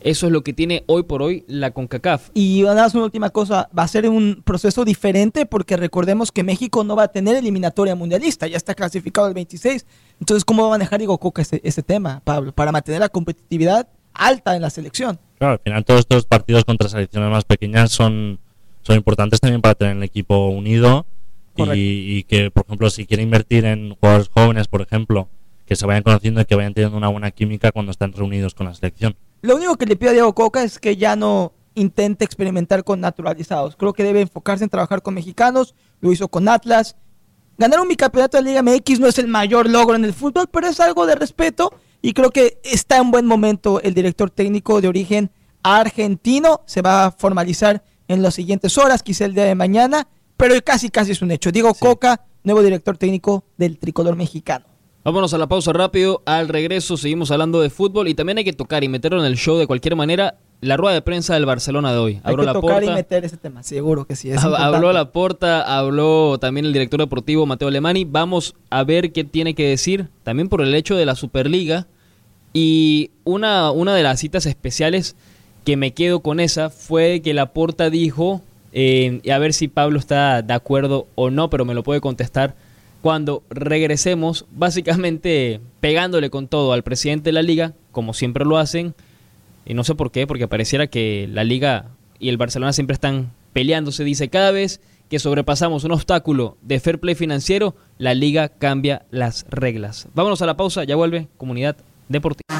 eso 0.00 0.26
es 0.26 0.32
lo 0.32 0.42
que 0.44 0.52
tiene 0.52 0.84
hoy 0.86 1.04
por 1.04 1.22
hoy 1.22 1.44
la 1.46 1.70
CONCACAF. 1.70 2.28
Y 2.34 2.62
nada 2.62 2.82
más 2.82 2.94
una 2.94 3.04
última 3.04 3.30
cosa, 3.30 3.70
va 3.76 3.84
a 3.84 3.88
ser 3.88 4.06
un 4.08 4.42
proceso 4.44 4.84
diferente 4.84 5.46
porque 5.46 5.76
recordemos 5.78 6.30
que 6.30 6.42
México 6.42 6.84
no 6.84 6.94
va 6.96 7.04
a 7.04 7.08
tener 7.08 7.36
eliminatoria 7.36 7.94
mundialista, 7.94 8.46
ya 8.46 8.56
está 8.58 8.74
clasificado 8.74 9.28
el 9.28 9.34
26. 9.34 9.86
Entonces, 10.20 10.44
¿cómo 10.44 10.62
va 10.62 10.68
a 10.68 10.70
manejar 10.72 10.98
Diego 10.98 11.16
Coca 11.18 11.40
ese, 11.42 11.60
ese 11.64 11.82
tema, 11.82 12.20
Pablo? 12.24 12.52
Para 12.52 12.70
mantener 12.72 13.00
la 13.00 13.08
competitividad 13.08 13.88
alta 14.12 14.54
en 14.56 14.62
la 14.62 14.70
selección. 14.70 15.18
Claro, 15.38 15.54
al 15.54 15.60
final 15.60 15.84
todos 15.84 16.00
estos 16.00 16.26
partidos 16.26 16.64
contra 16.64 16.88
selecciones 16.88 17.30
más 17.30 17.44
pequeñas 17.44 17.90
son, 17.90 18.38
son 18.82 18.96
importantes 18.96 19.40
también 19.40 19.62
para 19.62 19.74
tener 19.74 19.96
el 19.96 20.02
equipo 20.02 20.48
unido. 20.48 21.06
Y, 21.56 22.16
y 22.18 22.24
que, 22.24 22.50
por 22.50 22.64
ejemplo, 22.66 22.90
si 22.90 23.06
quiere 23.06 23.22
invertir 23.22 23.64
en 23.64 23.94
jugadores 23.94 24.28
jóvenes, 24.28 24.68
por 24.68 24.82
ejemplo, 24.82 25.28
que 25.66 25.76
se 25.76 25.86
vayan 25.86 26.02
conociendo 26.02 26.40
y 26.40 26.44
que 26.44 26.54
vayan 26.54 26.74
teniendo 26.74 26.96
una 26.96 27.08
buena 27.08 27.30
química 27.30 27.72
cuando 27.72 27.92
están 27.92 28.12
reunidos 28.12 28.54
con 28.54 28.66
la 28.66 28.74
selección. 28.74 29.16
Lo 29.42 29.56
único 29.56 29.76
que 29.76 29.86
le 29.86 29.96
pido 29.96 30.10
a 30.10 30.14
Diego 30.14 30.34
Coca 30.34 30.62
es 30.62 30.78
que 30.78 30.96
ya 30.96 31.16
no 31.16 31.52
intente 31.74 32.24
experimentar 32.24 32.84
con 32.84 33.00
naturalizados. 33.00 33.76
Creo 33.76 33.92
que 33.92 34.04
debe 34.04 34.20
enfocarse 34.20 34.64
en 34.64 34.70
trabajar 34.70 35.02
con 35.02 35.14
mexicanos, 35.14 35.74
lo 36.00 36.12
hizo 36.12 36.28
con 36.28 36.48
Atlas. 36.48 36.96
Ganar 37.58 37.80
un 37.80 37.88
bicampeonato 37.88 38.36
de 38.36 38.42
Liga 38.42 38.62
MX 38.62 39.00
no 39.00 39.06
es 39.06 39.18
el 39.18 39.28
mayor 39.28 39.68
logro 39.68 39.96
en 39.96 40.04
el 40.04 40.12
fútbol, 40.12 40.48
pero 40.50 40.66
es 40.66 40.80
algo 40.80 41.06
de 41.06 41.14
respeto 41.14 41.72
y 42.02 42.12
creo 42.12 42.30
que 42.30 42.58
está 42.64 42.98
en 42.98 43.10
buen 43.10 43.26
momento 43.26 43.80
el 43.80 43.94
director 43.94 44.30
técnico 44.30 44.80
de 44.80 44.88
origen 44.88 45.30
argentino. 45.62 46.62
Se 46.66 46.82
va 46.82 47.06
a 47.06 47.10
formalizar 47.10 47.82
en 48.08 48.22
las 48.22 48.34
siguientes 48.34 48.76
horas, 48.76 49.02
quizá 49.02 49.24
el 49.24 49.34
día 49.34 49.44
de 49.44 49.54
mañana, 49.54 50.08
pero 50.36 50.54
casi 50.62 50.88
casi 50.90 51.12
es 51.12 51.22
un 51.22 51.30
hecho. 51.30 51.52
Diego 51.52 51.74
Coca, 51.74 52.24
nuevo 52.42 52.62
director 52.62 52.96
técnico 52.96 53.44
del 53.56 53.78
tricolor 53.78 54.16
mexicano. 54.16 54.66
Vámonos 55.04 55.34
a 55.34 55.38
la 55.38 55.46
pausa 55.46 55.72
rápido. 55.74 56.22
Al 56.24 56.48
regreso 56.48 56.96
seguimos 56.96 57.30
hablando 57.30 57.60
de 57.60 57.68
fútbol 57.68 58.08
y 58.08 58.14
también 58.14 58.38
hay 58.38 58.44
que 58.44 58.54
tocar 58.54 58.84
y 58.84 58.88
meterlo 58.88 59.20
en 59.20 59.26
el 59.26 59.36
show 59.36 59.58
de 59.58 59.66
cualquier 59.66 59.96
manera. 59.96 60.38
La 60.62 60.78
rueda 60.78 60.94
de 60.94 61.02
prensa 61.02 61.34
del 61.34 61.44
Barcelona 61.44 61.92
de 61.92 61.98
hoy. 61.98 62.12
Hay 62.24 62.32
Habló 62.32 62.42
que 62.42 62.46
la 62.46 62.52
tocar 62.54 62.82
y 62.84 62.88
meter 62.88 63.22
ese 63.22 63.36
tema, 63.36 63.62
seguro 63.62 64.06
que 64.06 64.16
sí. 64.16 64.30
es. 64.30 64.42
Habló 64.42 64.94
la 64.94 65.12
porta, 65.12 65.60
habló 65.60 66.38
también 66.38 66.64
el 66.64 66.72
director 66.72 67.00
deportivo 67.00 67.44
Mateo 67.44 67.68
Alemani. 67.68 68.06
Vamos 68.06 68.54
a 68.70 68.82
ver 68.82 69.12
qué 69.12 69.24
tiene 69.24 69.54
que 69.54 69.68
decir, 69.68 70.08
también 70.22 70.48
por 70.48 70.62
el 70.62 70.74
hecho 70.74 70.96
de 70.96 71.04
la 71.04 71.16
Superliga. 71.16 71.86
Y 72.54 73.10
una, 73.24 73.72
una 73.72 73.94
de 73.94 74.02
las 74.04 74.20
citas 74.20 74.46
especiales 74.46 75.16
que 75.66 75.76
me 75.76 75.92
quedo 75.92 76.20
con 76.20 76.40
esa 76.40 76.70
fue 76.70 77.20
que 77.20 77.34
la 77.34 77.52
porta 77.52 77.90
dijo, 77.90 78.40
y 78.74 79.30
a 79.30 79.38
ver 79.38 79.52
si 79.52 79.68
Pablo 79.68 79.98
está 79.98 80.42
de 80.42 80.52
acuerdo 80.52 81.06
o 81.14 81.30
no, 81.30 81.48
pero 81.48 81.64
me 81.64 81.74
lo 81.74 81.84
puede 81.84 82.00
contestar 82.00 82.56
cuando 83.02 83.42
regresemos, 83.50 84.46
básicamente 84.50 85.60
pegándole 85.80 86.30
con 86.30 86.48
todo 86.48 86.72
al 86.72 86.82
presidente 86.82 87.28
de 87.28 87.32
la 87.32 87.42
liga, 87.42 87.74
como 87.92 88.14
siempre 88.14 88.44
lo 88.44 88.56
hacen, 88.58 88.94
y 89.66 89.74
no 89.74 89.84
sé 89.84 89.94
por 89.94 90.10
qué, 90.10 90.26
porque 90.26 90.48
pareciera 90.48 90.86
que 90.86 91.28
la 91.30 91.44
liga 91.44 91.90
y 92.18 92.30
el 92.30 92.36
Barcelona 92.36 92.72
siempre 92.72 92.94
están 92.94 93.30
peleándose. 93.52 94.04
Dice, 94.04 94.30
cada 94.30 94.50
vez 94.50 94.80
que 95.10 95.18
sobrepasamos 95.18 95.84
un 95.84 95.92
obstáculo 95.92 96.56
de 96.62 96.80
fair 96.80 96.98
play 96.98 97.14
financiero, 97.14 97.76
la 97.98 98.14
liga 98.14 98.48
cambia 98.48 99.04
las 99.10 99.44
reglas. 99.50 100.08
Vámonos 100.14 100.42
a 100.42 100.46
la 100.46 100.56
pausa, 100.56 100.84
ya 100.84 100.96
vuelve 100.96 101.28
Comunidad 101.36 101.76
Deportiva. 102.08 102.58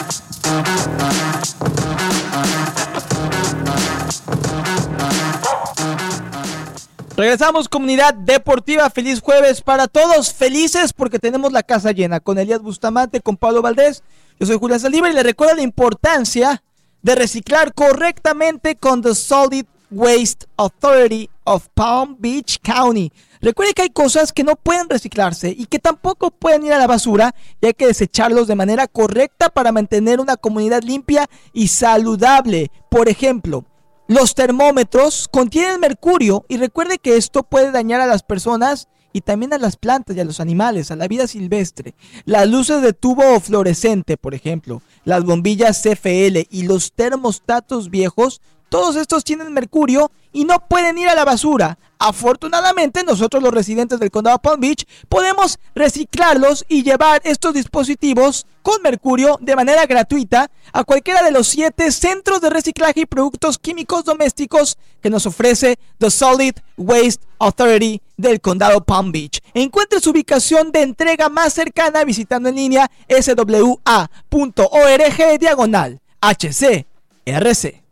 Regresamos, 7.16 7.68
comunidad 7.68 8.12
deportiva. 8.12 8.90
Feliz 8.90 9.20
jueves 9.20 9.60
para 9.60 9.86
todos. 9.86 10.34
Felices 10.34 10.92
porque 10.92 11.20
tenemos 11.20 11.52
la 11.52 11.62
casa 11.62 11.92
llena 11.92 12.18
con 12.18 12.38
Elías 12.38 12.60
Bustamante, 12.60 13.20
con 13.20 13.36
Pablo 13.36 13.62
Valdés. 13.62 14.02
Yo 14.40 14.46
soy 14.48 14.58
Julián 14.58 14.80
Saldívar 14.80 15.12
y 15.12 15.14
le 15.14 15.22
recuerdo 15.22 15.54
la 15.54 15.62
importancia 15.62 16.64
de 17.02 17.14
reciclar 17.14 17.72
correctamente 17.72 18.74
con 18.74 19.00
The 19.00 19.14
Solid 19.14 19.64
Waste 19.92 20.46
Authority 20.56 21.30
of 21.44 21.68
Palm 21.74 22.16
Beach 22.18 22.58
County. 22.60 23.12
Recuerde 23.40 23.74
que 23.74 23.82
hay 23.82 23.90
cosas 23.90 24.32
que 24.32 24.42
no 24.42 24.56
pueden 24.56 24.88
reciclarse 24.88 25.54
y 25.56 25.66
que 25.66 25.78
tampoco 25.78 26.32
pueden 26.32 26.66
ir 26.66 26.72
a 26.72 26.78
la 26.78 26.88
basura 26.88 27.32
y 27.60 27.66
hay 27.66 27.74
que 27.74 27.86
desecharlos 27.86 28.48
de 28.48 28.56
manera 28.56 28.88
correcta 28.88 29.50
para 29.50 29.70
mantener 29.70 30.18
una 30.18 30.36
comunidad 30.36 30.82
limpia 30.82 31.28
y 31.52 31.68
saludable. 31.68 32.72
Por 32.90 33.08
ejemplo, 33.08 33.64
los 34.06 34.34
termómetros 34.34 35.28
contienen 35.28 35.80
mercurio 35.80 36.44
y 36.48 36.58
recuerde 36.58 36.98
que 36.98 37.16
esto 37.16 37.42
puede 37.42 37.70
dañar 37.70 38.00
a 38.00 38.06
las 38.06 38.22
personas 38.22 38.88
y 39.14 39.20
también 39.20 39.54
a 39.54 39.58
las 39.58 39.76
plantas 39.76 40.16
y 40.16 40.20
a 40.20 40.24
los 40.24 40.40
animales, 40.40 40.90
a 40.90 40.96
la 40.96 41.08
vida 41.08 41.26
silvestre. 41.26 41.94
Las 42.24 42.48
luces 42.48 42.82
de 42.82 42.92
tubo 42.92 43.38
fluorescente, 43.40 44.16
por 44.16 44.34
ejemplo, 44.34 44.82
las 45.04 45.24
bombillas 45.24 45.80
CFL 45.82 46.48
y 46.50 46.64
los 46.64 46.92
termostatos 46.92 47.90
viejos 47.90 48.42
todos 48.68 48.96
estos 48.96 49.24
tienen 49.24 49.52
mercurio 49.52 50.10
y 50.32 50.44
no 50.44 50.58
pueden 50.68 50.98
ir 50.98 51.08
a 51.08 51.14
la 51.14 51.24
basura. 51.24 51.78
Afortunadamente, 51.98 53.04
nosotros 53.04 53.42
los 53.42 53.54
residentes 53.54 53.98
del 54.00 54.10
condado 54.10 54.38
Palm 54.38 54.60
Beach 54.60 54.84
podemos 55.08 55.58
reciclarlos 55.74 56.64
y 56.68 56.82
llevar 56.82 57.22
estos 57.24 57.54
dispositivos 57.54 58.46
con 58.62 58.82
mercurio 58.82 59.38
de 59.40 59.56
manera 59.56 59.86
gratuita 59.86 60.50
a 60.72 60.84
cualquiera 60.84 61.22
de 61.22 61.30
los 61.30 61.46
siete 61.46 61.92
centros 61.92 62.40
de 62.40 62.50
reciclaje 62.50 63.00
y 63.00 63.06
productos 63.06 63.58
químicos 63.58 64.04
domésticos 64.04 64.76
que 65.00 65.10
nos 65.10 65.24
ofrece 65.26 65.78
The 65.98 66.10
Solid 66.10 66.54
Waste 66.76 67.24
Authority 67.38 68.02
del 68.16 68.40
condado 68.40 68.82
Palm 68.82 69.12
Beach. 69.12 69.40
Encuentre 69.54 70.00
su 70.00 70.10
ubicación 70.10 70.72
de 70.72 70.82
entrega 70.82 71.28
más 71.28 71.52
cercana 71.52 72.04
visitando 72.04 72.48
en 72.48 72.56
línea 72.56 72.90
swa.org 73.08 73.78
diagonal 75.38 76.00
HCRC. 76.20 77.83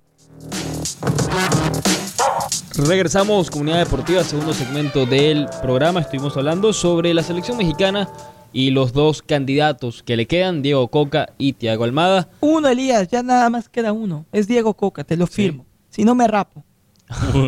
Regresamos, 2.74 3.50
Comunidad 3.50 3.80
Deportiva, 3.80 4.24
segundo 4.24 4.54
segmento 4.54 5.04
del 5.04 5.46
programa. 5.60 6.00
Estuvimos 6.00 6.34
hablando 6.38 6.72
sobre 6.72 7.12
la 7.12 7.22
selección 7.22 7.58
mexicana 7.58 8.08
y 8.50 8.70
los 8.70 8.94
dos 8.94 9.20
candidatos 9.20 10.02
que 10.02 10.16
le 10.16 10.26
quedan, 10.26 10.62
Diego 10.62 10.88
Coca 10.88 11.28
y 11.36 11.52
Tiago 11.52 11.84
Almada. 11.84 12.30
Uno, 12.40 12.68
Elías, 12.68 13.08
ya 13.08 13.22
nada 13.22 13.50
más 13.50 13.68
queda 13.68 13.92
uno. 13.92 14.24
Es 14.32 14.48
Diego 14.48 14.72
Coca, 14.72 15.04
te 15.04 15.18
lo 15.18 15.26
firmo. 15.26 15.66
Si 15.90 16.04
no 16.04 16.14
me 16.14 16.26
rapo. 16.26 16.64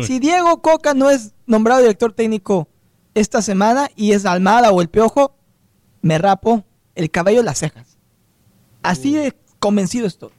si 0.05 0.19
Diego 0.19 0.61
Coca 0.61 0.93
no 0.93 1.09
es 1.09 1.33
nombrado 1.47 1.81
director 1.81 2.13
técnico 2.13 2.67
esta 3.15 3.41
semana 3.41 3.89
y 3.95 4.11
es 4.11 4.27
Almada 4.27 4.71
o 4.71 4.79
el 4.79 4.89
Piojo, 4.89 5.35
me 6.03 6.19
rapo 6.19 6.63
el 6.93 7.09
cabello 7.09 7.41
y 7.41 7.45
las 7.45 7.57
cejas. 7.57 7.97
Así 8.83 9.15
de 9.15 9.35
convencido 9.57 10.05
estoy. 10.05 10.29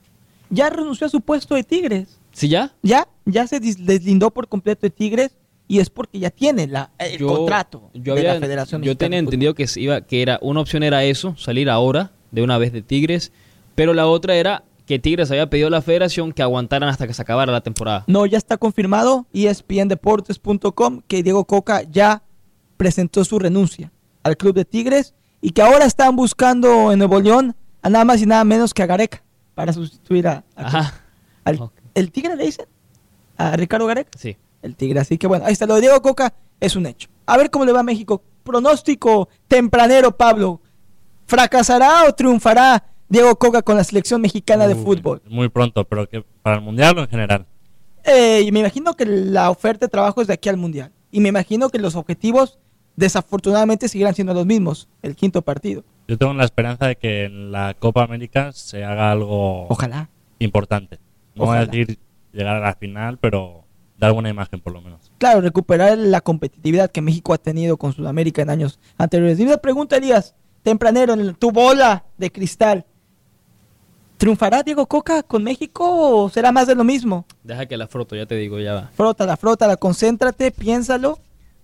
Ya 0.49 0.71
renunció 0.71 1.09
a 1.09 1.11
su 1.11 1.23
puesto 1.23 1.57
de 1.57 1.64
Tigres. 1.64 2.21
¿Sí 2.37 2.49
ya? 2.49 2.75
Ya, 2.83 3.09
ya 3.25 3.47
se 3.47 3.61
deslindó 3.61 4.31
por 4.31 4.47
completo 4.47 4.83
de 4.83 4.90
Tigres 4.90 5.35
y 5.69 5.78
es 5.78 5.88
porque 5.88 6.19
ya 6.19 6.28
tiene 6.28 6.66
la, 6.66 6.90
el 6.99 7.25
contrato 7.25 7.90
yo 7.95 8.14
de 8.14 8.25
la 8.25 8.38
Federación 8.38 8.83
Yo 8.83 8.95
tenía 8.95 9.19
entendido 9.19 9.55
que, 9.55 9.66
iba, 9.76 10.02
que 10.02 10.21
era 10.21 10.38
una 10.43 10.61
opción 10.61 10.83
era 10.83 11.02
eso, 11.02 11.35
salir 11.38 11.71
ahora 11.71 12.12
de 12.33 12.43
una 12.43 12.59
vez 12.59 12.75
de 12.75 12.83
Tigres, 12.83 13.33
pero 13.75 13.95
la 13.95 14.07
otra 14.07 14.37
era 14.37 14.64
que 14.85 14.99
Tigres 14.99 15.31
había 15.31 15.49
pedido 15.49 15.69
a 15.69 15.71
la 15.71 15.81
federación 15.81 16.33
que 16.33 16.43
aguantaran 16.43 16.90
hasta 16.90 17.07
que 17.07 17.14
se 17.14 17.23
acabara 17.23 17.50
la 17.52 17.62
temporada. 17.62 18.05
No, 18.07 18.26
ya 18.26 18.37
está 18.37 18.59
confirmado, 18.59 19.26
espndeportes.com, 19.33 21.00
que 21.09 21.23
Diego 21.23 21.47
Coca 21.47 21.85
ya 21.90 22.23
presentó 22.76 23.25
su 23.25 23.38
renuncia 23.38 23.90
al 24.23 24.37
club 24.37 24.55
de 24.55 24.66
Tigres 24.66 25.14
y 25.40 25.52
que 25.52 25.62
ahora 25.62 25.87
están 25.87 26.14
buscando 26.16 26.93
en 26.93 26.99
Nuevo 26.99 27.19
León 27.19 27.57
a 27.81 27.88
nada 27.88 28.05
más 28.05 28.21
y 28.21 28.26
nada 28.26 28.45
menos 28.45 28.75
que 28.75 28.83
a 28.83 28.87
Gareca 28.87 29.23
para 29.55 29.73
sustituir 29.73 30.28
a, 30.28 30.45
al, 31.45 31.59
¿El 31.97 32.12
Tigre 32.12 32.37
le 32.37 32.45
dicen? 32.45 32.67
¿A 33.38 33.57
Ricardo 33.57 33.87
Garek? 33.87 34.09
Sí. 34.19 34.37
El 34.61 34.76
Tigre. 34.76 35.00
Así 35.00 35.17
que 35.17 35.26
bueno, 35.26 35.47
ahí 35.47 35.55
está. 35.55 35.67
Lo 35.67 35.75
de 35.76 35.81
Diego 35.81 36.00
Coca 36.03 36.35
es 36.61 36.76
un 36.76 36.85
hecho. 36.87 37.09
A 37.25 37.38
ver 37.38 37.50
cómo 37.50 37.65
le 37.65 37.73
va 37.73 37.81
a 37.81 37.83
México. 37.83 38.23
Pronóstico 38.45 39.31
tempranero, 39.49 40.15
Pablo. 40.15 40.61
¿Fracasará 41.26 42.05
o 42.07 42.12
triunfará 42.12 42.85
Diego 43.09 43.35
Coca 43.37 43.62
con 43.62 43.76
la 43.76 43.85
selección 43.85 44.21
mexicana 44.21 44.69
de 44.69 44.75
fútbol? 44.75 45.23
Muy 45.26 45.49
pronto, 45.49 45.85
pero 45.85 46.07
que 46.07 46.23
para 46.43 46.57
el 46.57 46.62
Mundial 46.62 46.99
o 46.99 47.00
en 47.03 47.09
general. 47.09 47.47
Eh, 48.05 48.49
me 48.53 48.61
imagino 48.61 48.95
que 48.95 49.07
la 49.07 49.50
oferta 49.50 49.87
de 49.87 49.91
trabajo 49.91 50.21
es 50.21 50.29
de 50.29 50.35
aquí 50.35 50.50
al 50.50 50.59
Mundial. 50.59 50.93
Y 51.11 51.21
me 51.21 51.31
imagino 51.31 51.71
que 51.71 51.79
los 51.79 51.97
objetivos 51.97 52.59
desafortunadamente 52.95 53.88
seguirán 53.88 54.15
siendo 54.15 54.35
los 54.35 54.45
mismos, 54.45 54.87
el 55.03 55.17
quinto 55.17 55.41
partido. 55.43 55.83
Yo 56.09 56.19
tengo 56.19 56.35
la 56.35 56.45
esperanza 56.45 56.87
de 56.87 56.97
que 56.97 57.25
en 57.25 57.53
la 57.53 57.75
Copa 57.79 58.03
América 58.03 58.53
se 58.53 58.85
haga 58.85 59.11
algo 59.12 59.67
Ojalá. 59.69 60.09
importante. 60.38 60.99
No 61.37 61.47
voy 61.47 61.59
a 61.59 61.66
decir 61.66 61.99
llegar 62.33 62.57
a 62.57 62.61
la 62.61 62.75
final, 62.75 63.19
pero 63.19 63.64
dar 63.99 64.12
buena 64.12 64.28
imagen 64.28 64.61
por 64.61 64.73
lo 64.73 64.81
menos. 64.81 65.12
Claro, 65.19 65.40
recuperar 65.40 65.97
la 65.97 66.21
competitividad 66.21 66.90
que 66.90 67.00
México 67.00 67.33
ha 67.33 67.38
tenido 67.38 67.76
con 67.76 67.93
Sudamérica 67.93 68.43
en 68.43 68.50
años 68.50 68.78
anteriores. 68.99 69.38
Y 69.38 69.45
una 69.45 69.59
pregunta, 69.59 69.97
Elías, 69.97 70.35
tempranero, 70.62 71.14
en 71.14 71.35
tu 71.35 71.52
bola 71.52 72.05
de 72.19 72.31
cristal. 72.33 72.85
¿Triunfará 74.16 74.62
Diego 74.62 74.87
Coca 74.87 75.23
con 75.23 75.43
México 75.43 75.85
o 75.87 76.31
será 76.31 76.50
más 76.50 76.66
de 76.66 76.75
lo 76.75 76.85
mismo? 76.85 77.26
Deja 77.45 77.66
que 77.66 77.76
la 77.76 77.87
froto, 77.87 78.16
ya 78.16 78.25
te 78.25 78.35
digo, 78.35 78.59
ya 78.59 78.73
va. 78.73 78.90
Frota, 78.95 79.37
frota, 79.37 79.66
la 79.66 79.76
concéntrate, 79.76 80.50
piénsalo. 80.50 81.19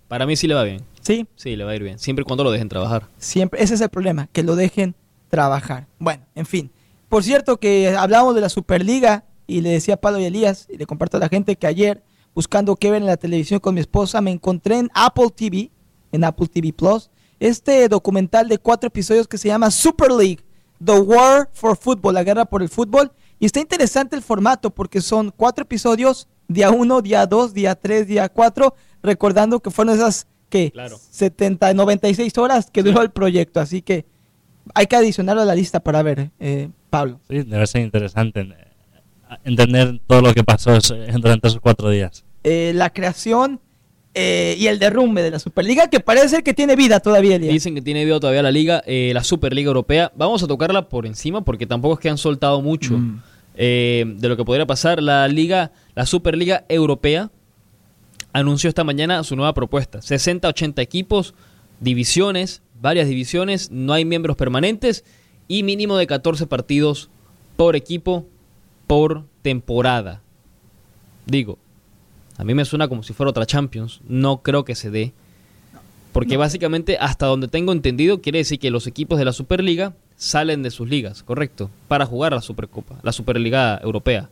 Para 0.07 0.27
mí 0.27 0.37
sí 0.37 0.47
le 0.47 0.55
va 0.55 0.65
bien. 0.65 0.83
¿Sí? 1.01 1.27
Sí, 1.35 1.57
le 1.57 1.65
va 1.65 1.71
a 1.71 1.77
ir 1.77 1.83
bien. 1.83 1.99
Siempre 1.99 2.23
y 2.23 2.25
cuando 2.25 2.45
lo 2.45 2.51
dejen 2.51 2.69
trabajar. 2.69 3.07
Siempre, 3.17 3.63
ese 3.63 3.75
es 3.75 3.81
el 3.81 3.89
problema, 3.89 4.29
que 4.33 4.43
lo 4.43 4.55
dejen 4.55 4.95
trabajar. 5.31 5.87
Bueno, 5.99 6.25
en 6.35 6.45
fin. 6.45 6.71
Por 7.09 7.25
cierto 7.25 7.57
que 7.57 7.97
hablamos 7.97 8.35
de 8.35 8.43
la 8.43 8.51
Superliga 8.51 9.25
y 9.47 9.61
le 9.61 9.71
decía 9.71 9.95
a 9.95 9.97
Pablo 9.97 10.21
y 10.21 10.25
Elías, 10.25 10.67
y 10.71 10.77
le 10.77 10.87
comparto 10.87 11.17
a 11.17 11.21
la 11.21 11.29
gente 11.29 11.57
que 11.57 11.67
ayer, 11.67 12.03
buscando 12.35 12.77
qué 12.77 12.91
ver 12.91 13.03
en 13.03 13.07
la 13.07 13.17
televisión 13.17 13.61
con 13.61 13.75
mi 13.75 13.81
esposa, 13.81 14.21
me 14.21 14.31
encontré 14.31 14.79
en 14.79 14.91
Apple 14.95 15.29
TV, 15.35 15.71
en 16.13 16.25
Apple 16.25 16.47
TV 16.47 16.73
Plus, 16.73 17.11
este 17.41 17.89
documental 17.89 18.49
de 18.49 18.59
cuatro 18.59 18.89
episodios 18.89 19.27
que 19.27 19.39
se 19.39 19.49
llama 19.49 19.71
Super 19.71 20.13
League, 20.13 20.45
The 20.85 20.99
War 21.01 21.51
for 21.53 21.77
Football, 21.77 22.15
la 22.15 22.25
guerra 22.25 22.45
por 22.45 22.63
el 22.63 22.69
fútbol. 22.69 23.13
Y 23.39 23.47
está 23.47 23.61
interesante 23.61 24.15
el 24.15 24.23
formato 24.23 24.71
porque 24.71 25.01
son 25.01 25.33
cuatro 25.37 25.65
episodios, 25.65 26.29
día 26.47 26.71
uno, 26.71 27.03
día 27.03 27.27
dos, 27.27 27.53
día 27.53 27.75
tres, 27.75 28.07
día 28.07 28.29
cuatro, 28.29 28.75
recordando 29.03 29.61
que 29.61 29.71
fueron 29.71 29.97
esas 29.97 30.29
que 30.49 30.71
claro. 30.71 30.99
70, 31.11 31.75
96 31.75 32.37
horas 32.39 32.71
que 32.71 32.83
duró 32.83 33.03
el 33.03 33.11
proyecto. 33.11 33.59
Así 33.59 33.83
que 33.83 34.07
hay 34.75 34.87
que 34.87 34.97
adicionarlo 34.97 35.43
a 35.43 35.47
la 35.47 35.55
lista 35.55 35.81
para 35.81 36.03
ver, 36.03 36.31
eh, 36.39 36.69
Pablo. 36.91 37.21
Sí, 37.29 37.43
debe 37.43 37.67
ser 37.67 37.83
interesante 37.83 38.47
entender 39.45 40.01
todo 40.07 40.21
lo 40.23 40.35
que 40.35 40.45
pasó 40.45 40.79
durante 41.21 41.49
esos 41.49 41.61
cuatro 41.61 41.91
días. 41.91 42.25
Eh, 42.45 42.73
la 42.75 42.91
creación 42.91 43.61
eh, 44.15 44.57
y 44.59 44.67
el 44.67 44.79
derrumbe 44.79 45.23
de 45.23 45.31
la 45.31 45.39
Superliga, 45.39 45.89
que 45.89 46.01
parece 46.01 46.43
que 46.43 46.55
tiene 46.55 46.77
vida 46.77 47.01
todavía. 47.01 47.39
Dicen 47.39 47.75
que 47.75 47.83
tiene 47.83 48.05
vida 48.05 48.21
todavía 48.21 48.43
la 48.43 48.51
liga, 48.51 48.83
eh, 48.87 49.13
la 49.15 49.25
Superliga 49.25 49.69
Europea. 49.69 50.13
Vamos 50.17 50.43
a 50.43 50.47
tocarla 50.47 50.89
por 50.89 51.07
encima 51.07 51.45
porque 51.45 51.67
tampoco 51.67 51.95
es 51.95 52.01
que 52.01 52.09
han 52.09 52.19
soltado 52.19 52.61
mucho 52.63 52.99
mm. 52.99 53.21
de 53.57 54.29
lo 54.29 54.37
que 54.37 54.45
podría 54.45 54.67
pasar. 54.67 55.03
La 55.03 55.29
liga, 55.29 55.73
la 55.95 56.07
Superliga 56.07 56.65
Europea 56.69 57.31
anunció 58.33 58.69
esta 58.69 58.85
mañana 58.85 59.23
su 59.25 59.37
nueva 59.37 59.55
propuesta. 59.55 60.01
60-80 60.01 60.81
equipos, 60.81 61.35
divisiones, 61.81 62.63
varias 62.81 63.09
divisiones, 63.09 63.71
no 63.71 63.93
hay 63.93 64.05
miembros 64.05 64.37
permanentes 64.37 65.05
y 65.49 65.63
mínimo 65.63 65.97
de 65.97 66.07
14 66.07 66.47
partidos 66.47 67.11
por 67.57 67.77
equipo 67.77 68.27
por 68.93 69.25
temporada. 69.41 70.21
Digo, 71.25 71.57
a 72.37 72.45
mí 72.45 72.53
me 72.53 72.67
suena 72.67 72.89
como 72.89 73.03
si 73.03 73.15
fuera 73.15 73.31
otra 73.31 73.47
Champions. 73.47 74.03
No 74.07 74.43
creo 74.43 74.67
que 74.67 74.75
se 74.75 74.91
dé. 74.91 75.15
Porque 76.13 76.37
básicamente, 76.37 76.99
hasta 77.01 77.25
donde 77.25 77.49
tengo 77.49 77.73
entendido, 77.73 78.21
quiere 78.21 78.41
decir 78.41 78.59
que 78.59 78.71
los 78.71 78.87
equipos 78.87 79.19
de 79.19 79.25
la 79.25 79.33
Superliga 79.33 79.95
salen 80.17 80.63
de 80.63 80.71
sus 80.71 80.91
ligas, 80.91 81.23
¿correcto? 81.23 81.71
Para 81.89 82.05
jugar 82.05 82.35
la 82.35 82.43
Supercopa, 82.43 82.99
la 83.03 83.13
Superliga 83.13 83.81
Europea. 83.83 84.29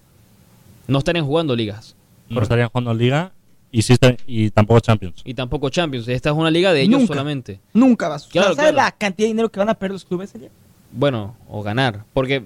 No 0.89 0.99
estarían 0.99 1.25
jugando 1.25 1.57
ligas. 1.57 1.97
No 2.29 2.43
estarían 2.43 2.69
jugando 2.69 2.93
liga 2.93 3.33
y, 3.73 3.83
y 4.27 4.51
tampoco 4.51 4.81
Champions. 4.81 5.23
Y 5.25 5.33
tampoco 5.33 5.71
Champions. 5.71 6.07
Esta 6.07 6.29
es 6.29 6.37
una 6.37 6.51
liga 6.51 6.75
de 6.75 6.83
ellos 6.83 7.07
solamente. 7.07 7.61
Nunca 7.73 8.09
vas 8.09 8.29
a 8.37 8.55
¿Sabes 8.55 8.75
la 8.75 8.93
cantidad 8.93 9.25
de 9.25 9.33
dinero 9.33 9.49
que 9.49 9.59
van 9.59 9.71
a 9.71 9.75
perder 9.75 9.93
los 9.93 10.05
clubes 10.05 10.35
allá? 10.35 10.51
Bueno, 10.93 11.35
o 11.49 11.63
ganar. 11.63 12.05
Porque 12.13 12.45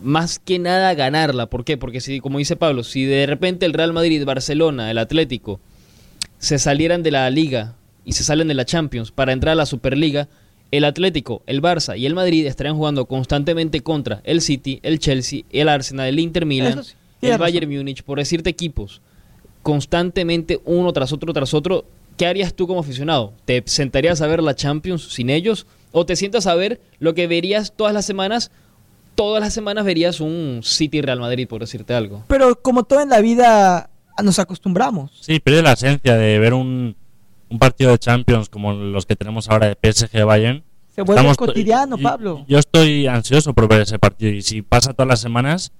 más 0.00 0.38
que 0.38 0.58
nada 0.58 0.94
ganarla. 0.94 1.46
¿Por 1.46 1.64
qué? 1.64 1.76
Porque 1.76 2.00
si, 2.00 2.20
como 2.20 2.38
dice 2.38 2.56
Pablo, 2.56 2.84
si 2.84 3.04
de 3.04 3.26
repente 3.26 3.66
el 3.66 3.72
Real 3.72 3.92
Madrid, 3.92 4.24
Barcelona, 4.24 4.90
el 4.90 4.98
Atlético 4.98 5.60
se 6.38 6.58
salieran 6.58 7.02
de 7.02 7.10
la 7.10 7.28
liga 7.30 7.74
y 8.04 8.12
se 8.12 8.24
salen 8.24 8.48
de 8.48 8.54
la 8.54 8.64
Champions 8.64 9.10
para 9.10 9.32
entrar 9.32 9.52
a 9.52 9.56
la 9.56 9.66
Superliga, 9.66 10.28
el 10.70 10.84
Atlético, 10.84 11.42
el 11.46 11.62
Barça 11.62 11.98
y 11.98 12.06
el 12.06 12.14
Madrid 12.14 12.46
estarían 12.46 12.76
jugando 12.76 13.06
constantemente 13.06 13.80
contra 13.82 14.20
el 14.24 14.40
City, 14.40 14.80
el 14.82 14.98
Chelsea, 14.98 15.42
el 15.50 15.68
Arsenal, 15.68 16.08
el 16.08 16.20
Inter 16.20 16.46
Milan, 16.46 16.82
el 17.22 17.38
Bayern 17.38 17.70
Múnich, 17.70 18.02
por 18.02 18.18
decirte 18.18 18.50
equipos, 18.50 19.00
constantemente 19.62 20.60
uno 20.64 20.92
tras 20.92 21.12
otro 21.12 21.32
tras 21.32 21.54
otro. 21.54 21.84
¿Qué 22.16 22.26
harías 22.26 22.52
tú 22.54 22.66
como 22.66 22.80
aficionado? 22.80 23.32
¿Te 23.44 23.62
sentarías 23.66 24.20
a 24.20 24.26
ver 24.26 24.42
la 24.42 24.56
Champions 24.56 25.12
sin 25.12 25.30
ellos? 25.30 25.66
¿O 25.92 26.04
te 26.04 26.16
sientas 26.16 26.46
a 26.46 26.54
ver 26.54 26.80
lo 26.98 27.14
que 27.14 27.28
verías 27.28 27.72
todas 27.76 27.94
las 27.94 28.04
semanas 28.04 28.50
todas 29.18 29.42
las 29.42 29.52
semanas 29.52 29.84
verías 29.84 30.20
un 30.20 30.60
City 30.62 31.00
Real 31.02 31.18
Madrid, 31.18 31.48
por 31.48 31.60
decirte 31.60 31.92
algo. 31.92 32.24
Pero 32.28 32.60
como 32.62 32.84
todo 32.84 33.00
en 33.00 33.08
la 33.08 33.20
vida, 33.20 33.90
nos 34.22 34.38
acostumbramos. 34.38 35.10
Sí, 35.20 35.40
pierde 35.40 35.62
la 35.62 35.72
esencia 35.72 36.14
de 36.16 36.38
ver 36.38 36.54
un, 36.54 36.94
un 37.50 37.58
partido 37.58 37.90
de 37.90 37.98
Champions 37.98 38.48
como 38.48 38.72
los 38.72 39.06
que 39.06 39.16
tenemos 39.16 39.48
ahora 39.50 39.66
de 39.74 39.92
PSG 39.92 40.24
Bayern. 40.24 40.62
Se 40.94 41.02
vuelve 41.02 41.20
Estamos- 41.20 41.36
cotidiano, 41.36 41.98
Pablo. 41.98 42.44
Yo 42.48 42.58
estoy 42.58 43.08
ansioso 43.08 43.52
por 43.54 43.68
ver 43.68 43.80
ese 43.82 43.98
partido 43.98 44.30
y 44.32 44.42
si 44.42 44.62
pasa 44.62 44.92
todas 44.94 45.08
las 45.08 45.20
semanas, 45.20 45.72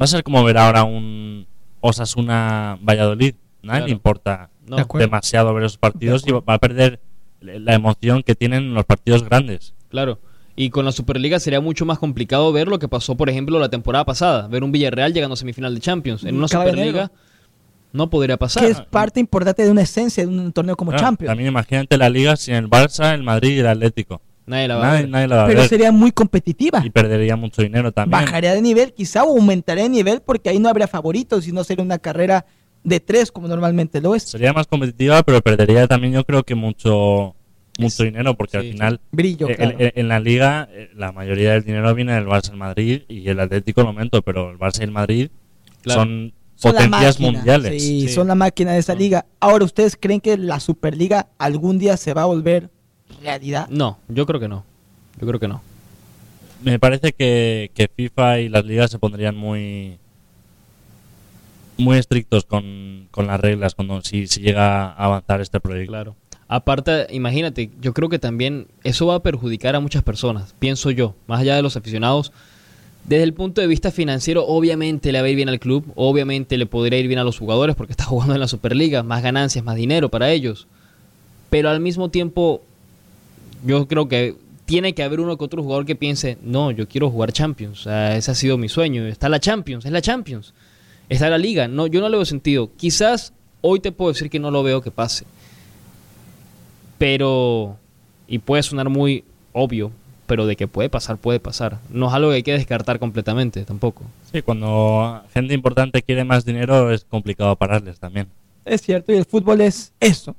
va 0.00 0.04
a 0.04 0.06
ser 0.06 0.22
como 0.22 0.44
ver 0.44 0.58
ahora 0.58 0.84
un 0.84 1.46
Osasuna 1.80 2.78
Valladolid. 2.82 3.34
Nadie 3.62 3.78
Claro. 3.78 3.86
le 3.86 3.92
importa 3.92 4.50
No. 4.66 4.76
De 4.76 4.84
demasiado 4.98 5.52
ver 5.54 5.64
esos 5.64 5.78
partidos 5.78 6.22
De 6.22 6.30
y 6.30 6.34
va 6.34 6.54
a 6.54 6.58
perder 6.58 7.00
la 7.40 7.74
emoción 7.74 8.22
que 8.22 8.34
tienen 8.34 8.74
los 8.74 8.84
partidos 8.84 9.22
grandes. 9.22 9.74
Claro. 9.90 10.18
Y 10.56 10.70
con 10.70 10.84
la 10.84 10.92
Superliga 10.92 11.40
sería 11.40 11.60
mucho 11.60 11.84
más 11.84 11.98
complicado 11.98 12.52
ver 12.52 12.68
lo 12.68 12.78
que 12.78 12.86
pasó, 12.88 13.16
por 13.16 13.28
ejemplo, 13.28 13.58
la 13.58 13.68
temporada 13.68 14.04
pasada. 14.04 14.46
Ver 14.46 14.62
un 14.62 14.70
Villarreal 14.70 15.12
llegando 15.12 15.34
a 15.34 15.36
semifinal 15.36 15.74
de 15.74 15.80
Champions. 15.80 16.24
En 16.24 16.36
una 16.36 16.46
Superliga 16.48 17.10
no 17.92 18.08
podría 18.10 18.36
pasar. 18.36 18.64
que 18.64 18.70
es 18.70 18.80
parte 18.80 19.18
importante 19.20 19.64
de 19.64 19.70
una 19.70 19.82
esencia 19.82 20.24
de 20.24 20.28
un 20.28 20.52
torneo 20.52 20.76
como 20.76 20.90
Claro, 20.92 21.06
Champions. 21.06 21.28
También 21.30 21.48
imagínate 21.48 21.96
la 21.96 22.08
liga 22.08 22.36
sin 22.36 22.54
el 22.54 22.68
Barça, 22.68 23.14
el 23.14 23.22
Madrid 23.22 23.56
y 23.56 23.58
el 23.60 23.66
Atlético. 23.66 24.20
Nadie 24.46 24.68
la 24.68 24.76
va 24.76 24.82
a 24.82 24.86
Nadie, 24.88 25.00
ver. 25.02 25.10
nadie 25.10 25.28
la 25.28 25.36
va 25.36 25.44
a 25.44 25.46
Pero 25.46 25.60
ver 25.60 25.68
sería 25.68 25.90
muy 25.90 26.12
competitiva. 26.12 26.82
y 26.84 26.90
perdería 26.90 27.34
mucho 27.34 27.62
dinero 27.62 27.92
también. 27.92 28.20
Bajaría 28.24 28.52
de 28.54 28.60
nivel, 28.62 28.92
quizá, 28.92 29.24
o 29.24 29.30
aumentaría 29.36 29.84
de 29.84 29.88
nivel 29.90 30.20
porque 30.20 30.50
ahí 30.50 30.58
no 30.58 30.68
habría 30.68 30.86
favoritos 30.86 31.48
y 31.48 31.52
no 31.52 31.64
sería 31.64 31.82
una 31.84 31.98
carrera 31.98 32.44
de 32.82 33.00
tres 33.00 33.32
como 33.32 33.48
normalmente 33.48 34.00
lo 34.00 34.14
es. 34.14 34.24
Sería 34.24 34.52
más 34.52 34.66
competitiva, 34.66 35.22
pero 35.22 35.40
perdería 35.40 35.86
también 35.88 36.12
yo 36.12 36.24
creo 36.24 36.42
que 36.42 36.54
mucho 36.54 37.34
mucho 37.78 38.04
dinero 38.04 38.34
porque 38.34 38.52
sí, 38.60 38.66
al 38.66 38.72
final 38.72 39.00
Brillo, 39.10 39.48
eh, 39.48 39.56
claro. 39.56 39.76
en, 39.78 39.92
en 39.96 40.08
la 40.08 40.20
liga 40.20 40.68
eh, 40.70 40.90
la 40.94 41.10
mayoría 41.12 41.52
del 41.52 41.64
dinero 41.64 41.94
viene 41.94 42.12
del 42.12 42.26
Barça 42.26 42.50
el 42.50 42.56
Madrid 42.56 43.02
y 43.08 43.28
el 43.28 43.40
Atlético 43.40 43.82
lo 43.82 43.88
aumento, 43.88 44.22
pero 44.22 44.50
el 44.52 44.58
Barça 44.58 44.80
y 44.80 44.84
el 44.84 44.90
Madrid 44.92 45.30
Claro. 45.82 46.00
son 46.02 46.32
potencias 46.62 47.20
máquina, 47.20 47.30
mundiales. 47.32 47.82
Sí, 47.82 48.02
Sí. 48.02 48.08
son 48.14 48.28
la 48.28 48.34
máquina 48.34 48.72
de 48.72 48.78
esa 48.78 48.94
liga. 48.94 49.26
Ahora, 49.40 49.64
¿ustedes 49.64 49.96
creen 50.00 50.20
que 50.20 50.38
la 50.38 50.60
Superliga 50.60 51.26
algún 51.36 51.78
día 51.78 51.96
se 51.98 52.14
va 52.14 52.22
a 52.22 52.26
volver 52.26 52.70
realidad? 53.22 53.68
No, 53.68 53.98
yo 54.08 54.24
creo 54.24 54.40
que 54.40 54.48
no. 54.48 54.64
Yo 55.20 55.26
creo 55.26 55.38
que 55.40 55.48
no. 55.48 55.60
Me 56.62 56.78
parece 56.78 57.12
que, 57.12 57.70
que 57.74 57.88
FIFA 57.94 58.40
y 58.40 58.48
las 58.48 58.64
ligas 58.64 58.90
se 58.90 58.98
pondrían 58.98 59.36
muy 59.36 59.98
muy 61.76 61.98
estrictos 61.98 62.44
con, 62.44 63.08
con 63.10 63.26
las 63.26 63.40
reglas 63.40 63.74
cuando 63.74 64.00
si, 64.02 64.26
si 64.28 64.40
llega 64.40 64.86
a 64.92 65.04
avanzar 65.04 65.40
este 65.40 65.60
proyecto. 65.60 65.90
Claro. 65.92 66.16
Aparte, 66.48 67.06
imagínate, 67.10 67.70
yo 67.80 67.94
creo 67.94 68.08
que 68.08 68.18
también 68.18 68.66
eso 68.82 69.06
va 69.06 69.16
a 69.16 69.22
perjudicar 69.22 69.74
a 69.76 69.80
muchas 69.80 70.02
personas, 70.02 70.54
pienso 70.58 70.90
yo, 70.90 71.14
más 71.26 71.40
allá 71.40 71.56
de 71.56 71.62
los 71.62 71.76
aficionados. 71.76 72.32
Desde 73.04 73.24
el 73.24 73.34
punto 73.34 73.60
de 73.60 73.66
vista 73.66 73.90
financiero, 73.90 74.46
obviamente 74.46 75.12
le 75.12 75.20
va 75.20 75.26
a 75.26 75.30
ir 75.30 75.36
bien 75.36 75.48
al 75.48 75.60
club, 75.60 75.84
obviamente 75.94 76.56
le 76.56 76.66
podría 76.66 76.98
ir 76.98 77.08
bien 77.08 77.18
a 77.18 77.24
los 77.24 77.38
jugadores 77.38 77.76
porque 77.76 77.92
está 77.92 78.04
jugando 78.04 78.34
en 78.34 78.40
la 78.40 78.48
Superliga, 78.48 79.02
más 79.02 79.22
ganancias, 79.22 79.64
más 79.64 79.76
dinero 79.76 80.10
para 80.10 80.30
ellos. 80.30 80.66
Pero 81.50 81.70
al 81.70 81.80
mismo 81.80 82.10
tiempo, 82.10 82.62
yo 83.64 83.88
creo 83.88 84.08
que 84.08 84.36
tiene 84.66 84.94
que 84.94 85.02
haber 85.02 85.20
uno 85.20 85.36
que 85.36 85.44
otro 85.44 85.62
jugador 85.62 85.86
que 85.86 85.96
piense, 85.96 86.38
no, 86.42 86.70
yo 86.70 86.88
quiero 86.88 87.10
jugar 87.10 87.32
Champions, 87.32 87.86
ese 87.86 88.30
ha 88.30 88.34
sido 88.34 88.56
mi 88.56 88.68
sueño, 88.68 89.06
está 89.06 89.28
la 89.28 89.38
Champions, 89.40 89.84
es 89.84 89.92
la 89.92 90.00
Champions, 90.00 90.54
está 91.08 91.28
la 91.28 91.36
Liga, 91.36 91.68
no, 91.68 91.86
yo 91.86 92.00
no 92.00 92.08
le 92.08 92.16
veo 92.16 92.24
sentido. 92.24 92.70
Quizás 92.76 93.34
hoy 93.60 93.80
te 93.80 93.92
puedo 93.92 94.12
decir 94.12 94.30
que 94.30 94.38
no 94.38 94.50
lo 94.50 94.62
veo 94.62 94.80
que 94.80 94.90
pase 94.90 95.26
pero 96.98 97.76
y 98.26 98.38
puede 98.38 98.62
sonar 98.62 98.88
muy 98.88 99.24
obvio, 99.52 99.90
pero 100.26 100.46
de 100.46 100.56
que 100.56 100.66
puede 100.66 100.88
pasar, 100.88 101.16
puede 101.18 101.40
pasar. 101.40 101.78
No 101.90 102.08
es 102.08 102.14
algo 102.14 102.30
que 102.30 102.36
hay 102.36 102.42
que 102.42 102.52
descartar 102.52 102.98
completamente 102.98 103.64
tampoco. 103.64 104.02
Sí, 104.32 104.42
cuando 104.42 105.22
gente 105.32 105.54
importante 105.54 106.02
quiere 106.02 106.24
más 106.24 106.44
dinero 106.44 106.90
es 106.90 107.04
complicado 107.04 107.54
pararles 107.56 107.98
también. 107.98 108.28
Es 108.64 108.80
cierto, 108.82 109.12
y 109.12 109.16
el 109.16 109.24
fútbol 109.26 109.60
es 109.60 109.92
eso. 110.00 110.34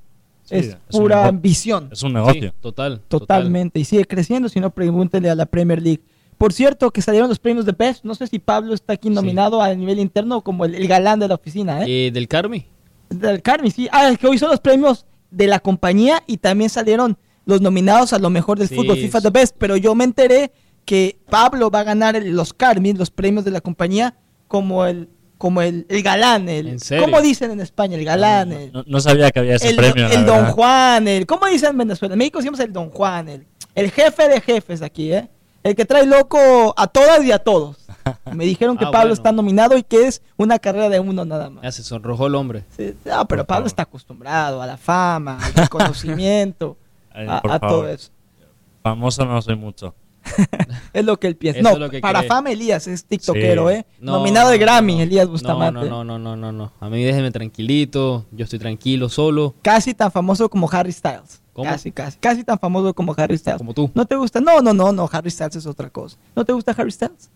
Sí, 0.46 0.56
es 0.56 0.66
es 0.68 0.78
pura 0.90 1.28
ambición. 1.28 1.90
Es 1.92 2.04
un 2.04 2.14
negocio. 2.14 2.50
Sí, 2.50 2.58
total. 2.62 3.02
Totalmente. 3.08 3.80
Y 3.80 3.86
sigue 3.86 4.06
creciendo, 4.06 4.48
si 4.50 4.60
no, 4.60 4.70
pregúntenle 4.70 5.30
a 5.30 5.36
la 5.36 5.46
Premier 5.46 5.82
League. 5.82 6.02
Por 6.38 6.54
cierto, 6.54 6.92
que 6.92 7.02
salieron 7.02 7.30
los 7.30 7.40
premios 7.40 7.66
de 7.66 7.72
Best. 7.72 8.04
No 8.04 8.14
sé 8.14 8.28
si 8.28 8.38
Pablo 8.40 8.74
está 8.74 8.94
aquí 8.94 9.08
Sí. 9.08 9.14
nominado 9.14 9.62
a 9.62 9.74
nivel 9.74 10.00
interno 10.00 10.42
como 10.42 10.66
el, 10.66 10.76
el 10.76 10.88
galán 10.88 11.20
de 11.20 11.28
la 11.28 11.36
oficina, 11.36 11.74
total. 11.74 11.90
¿eh? 11.90 12.08
Eh, 12.08 12.12
¿Del 12.12 12.28
Carmi? 12.28 12.66
Del 13.10 13.42
Carmi, 13.42 13.72
sí. 13.72 13.88
Ah, 13.92 14.10
es 14.10 14.18
que 14.20 14.28
hoy 14.28 14.38
son 14.38 14.52
los 14.52 14.60
premios 14.60 15.06
de 15.32 15.48
la 15.48 15.60
compañía 15.60 16.24
y 16.28 16.38
también 16.38 16.70
salieron 16.70 17.18
los 17.46 17.62
nominados 17.62 18.14
a 18.14 18.20
lo 18.20 18.30
mejor 18.30 18.58
del 18.58 18.68
Sí, 18.70 18.76
fútbol 18.76 18.98
FIFA. 18.98 19.22
The 19.22 19.30
Best. 19.30 19.56
Pero 19.58 19.78
yo 19.78 19.94
me 19.96 20.04
enteré 20.04 20.52
que 20.86 21.20
Pablo 21.30 21.70
va 21.70 21.80
a 21.82 21.84
ganar 21.84 22.22
los 22.24 22.54
Carmi, 22.54 22.94
los 22.94 23.12
premios 23.12 23.46
de 23.46 23.52
la 23.52 23.62
compañía, 23.62 24.16
como 24.48 24.86
el 24.86 25.10
como 25.38 25.62
el, 25.62 25.86
el 25.90 26.02
galán. 26.02 26.48
El, 26.48 26.68
¿En 26.68 26.80
serio? 26.80 27.04
¿Cómo 27.04 27.22
dicen 27.22 27.52
en 27.52 27.60
España? 27.60 27.98
El 27.98 28.06
galán. 28.06 28.52
el, 28.54 28.72
No, 28.72 28.84
no 28.88 29.00
sabía 29.02 29.30
que 29.32 29.40
había 29.40 29.56
ese 29.56 29.70
el, 29.70 29.76
premio. 29.76 30.08
el 30.10 30.26
Don. 30.26 30.46
Juan, 30.46 31.08
el, 31.08 31.26
¿cómo 31.26 31.46
dicen 31.48 31.72
en 31.72 31.78
Venezuela? 31.80 32.14
En 32.14 32.20
México 32.20 32.40
decimos 32.40 32.60
el 32.62 32.72
Don 32.72 32.90
Juan, 32.90 33.28
el, 33.28 33.46
el 33.76 33.92
jefe 33.92 34.30
de 34.30 34.40
jefes 34.42 34.82
aquí, 34.82 35.12
¿eh? 35.12 35.30
El 35.62 35.76
que 35.76 35.84
trae 35.86 36.06
loco 36.06 36.74
a 36.78 36.88
todas 36.88 37.24
y 37.24 37.32
a 37.32 37.40
todos. 37.40 37.85
Me 38.34 38.46
dijeron 38.46 38.78
que 38.78 38.86
Ah, 38.86 38.92
Pablo 38.92 39.08
bueno. 39.10 39.14
está 39.14 39.32
nominado 39.32 39.78
y 39.78 39.84
que 39.84 40.08
es 40.08 40.22
una 40.38 40.60
carrera 40.60 40.90
de 40.90 41.00
uno 41.00 41.26
nada 41.26 41.50
más. 41.50 41.64
Ya 41.64 41.72
se 41.72 41.84
sonrojó 41.84 42.28
el 42.28 42.36
hombre. 42.36 42.64
Sí, 42.76 42.94
no, 43.06 43.28
pero 43.28 43.42
Por 43.44 43.48
Pablo 43.48 43.56
favor. 43.62 43.68
está 43.68 43.84
acostumbrado 43.84 44.62
a 44.62 44.68
la 44.68 44.78
fama, 44.78 45.38
al 45.44 45.54
reconocimiento, 45.54 46.78
Ay, 47.12 47.28
a, 47.30 47.60
todo 47.60 47.88
eso. 47.88 48.12
Famoso 48.84 49.26
no 49.26 49.42
soy 49.42 49.56
mucho. 49.56 49.96
Es 50.94 51.06
lo 51.06 51.20
que 51.20 51.28
él 51.28 51.36
piensa. 51.36 51.60
Eso 51.60 51.70
No, 51.70 51.76
es 51.76 51.80
lo 51.80 51.90
que 51.90 52.00
para 52.00 52.20
cree. 52.20 52.30
fama 52.30 52.52
Elías 52.52 52.88
es 52.88 53.06
tiktokero, 53.06 53.70
Sí. 53.70 53.76
¿eh? 53.76 53.86
No, 54.00 54.14
Nominado 54.14 54.50
de 54.50 54.58
no, 54.58 54.62
Grammy, 54.66 54.96
no. 54.96 55.02
Elías 55.02 55.26
No, 55.28 55.32
Bustamante. 55.34 55.88
no, 55.90 56.04
no, 56.04 56.18
no, 56.18 56.20
no, 56.20 56.36
no, 56.36 56.52
no. 56.52 56.72
A 56.80 56.90
mí 56.90 57.04
déjeme 57.04 57.32
tranquilito. 57.32 58.26
Yo 58.32 58.44
estoy 58.46 58.58
tranquilo, 58.60 59.10
solo. 59.10 59.54
Casi 59.62 59.94
tan 59.94 60.12
famoso 60.12 60.50
como 60.50 60.70
Harry 60.72 60.92
Styles. 60.92 61.42
¿Cómo? 61.54 61.70
Casi, 61.70 61.92
casi. 61.92 62.18
Casi 62.20 62.44
tan 62.44 62.58
famoso 62.60 62.94
como 62.94 63.14
Harry 63.18 63.38
Styles. 63.38 63.58
Como 63.60 63.74
tú. 63.74 63.92
¿No 63.94 64.06
te 64.06 64.16
gusta? 64.16 64.42
No, 64.42 64.62
no, 64.62 64.74
no, 64.74 64.92
no. 64.92 65.10
Harry 65.12 65.30
Styles 65.30 65.56
es 65.58 65.66
otra 65.68 65.90
cosa. 65.90 66.18
¿No 66.36 66.44
te 66.44 66.54
gusta 66.54 66.74
Harry 66.78 66.92
Styles? 66.92 67.30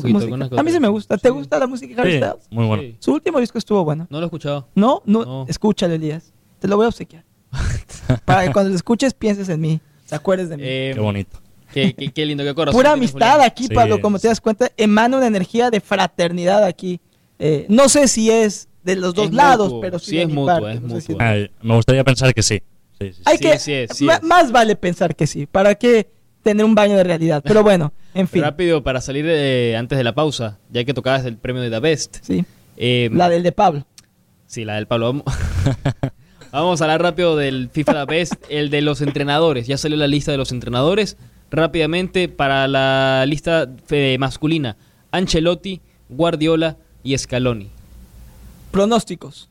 Su 0.00 0.12
Poquito, 0.12 0.58
A 0.58 0.62
mí 0.62 0.70
sí 0.70 0.80
me 0.80 0.88
gusta. 0.88 1.16
¿Te 1.16 1.28
Sí. 1.28 1.34
gusta 1.34 1.58
la 1.58 1.66
música 1.66 1.94
de 1.94 2.00
Harry 2.00 2.12
Sí, 2.12 2.18
Styles? 2.18 2.46
muy 2.50 2.66
bueno. 2.66 2.82
Sí. 2.82 2.96
Su 2.98 3.12
último 3.12 3.40
disco 3.40 3.58
estuvo 3.58 3.84
bueno. 3.84 4.06
No 4.10 4.18
lo 4.18 4.24
he 4.24 4.26
escuchado. 4.26 4.68
¿No? 4.74 5.02
No, 5.06 5.24
No. 5.24 5.46
escúchalo, 5.48 5.94
Elías. 5.94 6.32
Te 6.58 6.68
lo 6.68 6.76
voy 6.76 6.84
a 6.86 6.88
obsequiar. 6.88 7.24
Para 8.24 8.46
que 8.46 8.52
cuando 8.52 8.70
lo 8.70 8.76
escuches 8.76 9.14
pienses 9.14 9.48
en 9.48 9.60
mí. 9.60 9.80
Te 10.08 10.14
acuerdes 10.14 10.48
de 10.48 10.56
mí. 10.56 10.62
Eh, 10.66 10.92
Qué 10.94 11.00
bonito. 11.00 11.38
Qué, 11.72 11.94
qué- 11.94 12.12
qué 12.12 12.26
lindo, 12.26 12.44
qué 12.44 12.54
corazón. 12.54 12.78
Pura 12.78 12.90
tiene 12.90 12.98
amistad 13.06 13.32
Julián. 13.32 13.46
aquí, 13.50 13.66
Sí, 13.68 13.74
Pablo. 13.74 14.00
Como 14.00 14.18
te 14.18 14.28
das 14.28 14.40
cuenta, 14.40 14.70
emana 14.76 15.16
una 15.16 15.26
energía 15.26 15.70
de 15.70 15.80
fraternidad 15.80 16.62
aquí. 16.64 17.00
Eh, 17.38 17.66
no 17.68 17.88
sé 17.88 18.06
si 18.06 18.30
es 18.30 18.68
de 18.84 18.96
los 18.96 19.14
dos 19.14 19.28
Es 19.28 19.34
lados, 19.34 19.66
mutuo. 19.68 19.80
pero 19.80 19.98
sí, 19.98 20.10
Sí 20.10 20.16
de 20.16 20.22
es 20.22 20.28
mi 20.28 20.34
mutuo, 20.34 20.46
parte. 20.60 20.72
es 20.74 20.82
No 20.82 20.88
sé 20.90 21.00
si 21.00 21.12
mutuo. 21.12 21.26
Ay, 21.26 21.50
me 21.62 21.74
gustaría 21.74 22.04
pensar 22.04 22.32
que 22.34 22.42
sí. 22.42 22.62
Sí, 23.00 23.06
sí, 23.08 23.12
sí. 23.14 23.22
Hay 23.24 23.38
Sí, 23.38 23.42
que, 23.44 23.58
sí 23.58 23.72
es, 23.72 23.90
sí 23.96 24.04
ma- 24.04 24.14
es. 24.16 24.22
más 24.22 24.52
vale 24.52 24.76
pensar 24.76 25.16
que 25.16 25.26
sí. 25.26 25.46
¿Para 25.46 25.74
qué 25.74 26.08
tener 26.44 26.64
un 26.64 26.76
baño 26.76 26.96
de 26.96 27.02
realidad? 27.02 27.42
Pero 27.44 27.62
bueno, 27.64 27.92
en 28.14 28.28
fin. 28.28 28.42
Rápido, 28.42 28.84
para 28.84 29.00
salir 29.00 29.26
antes 29.74 29.98
de 29.98 30.04
la 30.04 30.14
pausa, 30.14 30.58
ya 30.70 30.84
que 30.84 30.94
tocabas 30.94 31.24
el 31.24 31.36
premio 31.36 31.60
de 31.62 31.70
The 31.70 31.80
Best. 31.80 32.18
Sí. 32.22 32.44
Eh, 32.76 33.10
La 33.12 33.28
del 33.28 33.42
de 33.42 33.50
Pablo. 33.52 33.84
Sí, 34.46 34.64
la 34.64 34.74
del 34.76 34.86
Pablo. 34.86 35.06
Vamos, 35.06 35.24
Vamos 36.52 36.80
a 36.80 36.84
hablar 36.84 37.02
rápido 37.02 37.36
del 37.36 37.68
FIFA 37.72 38.06
The 38.06 38.14
Best, 38.14 38.34
el 38.48 38.70
de 38.70 38.82
los 38.82 39.00
entrenadores. 39.00 39.66
Ya 39.66 39.76
salió 39.76 39.96
la 39.96 40.06
lista 40.06 40.30
de 40.30 40.38
los 40.38 40.52
entrenadores. 40.52 41.16
Rápidamente, 41.50 42.28
para 42.28 42.68
la 42.68 43.24
lista 43.26 43.68
eh, 43.90 44.16
masculina, 44.18 44.76
Ancelotti, 45.10 45.80
Guardiola 46.08 46.76
y 47.02 47.16
Scaloni. 47.16 47.70
Pronósticos. 48.70 49.48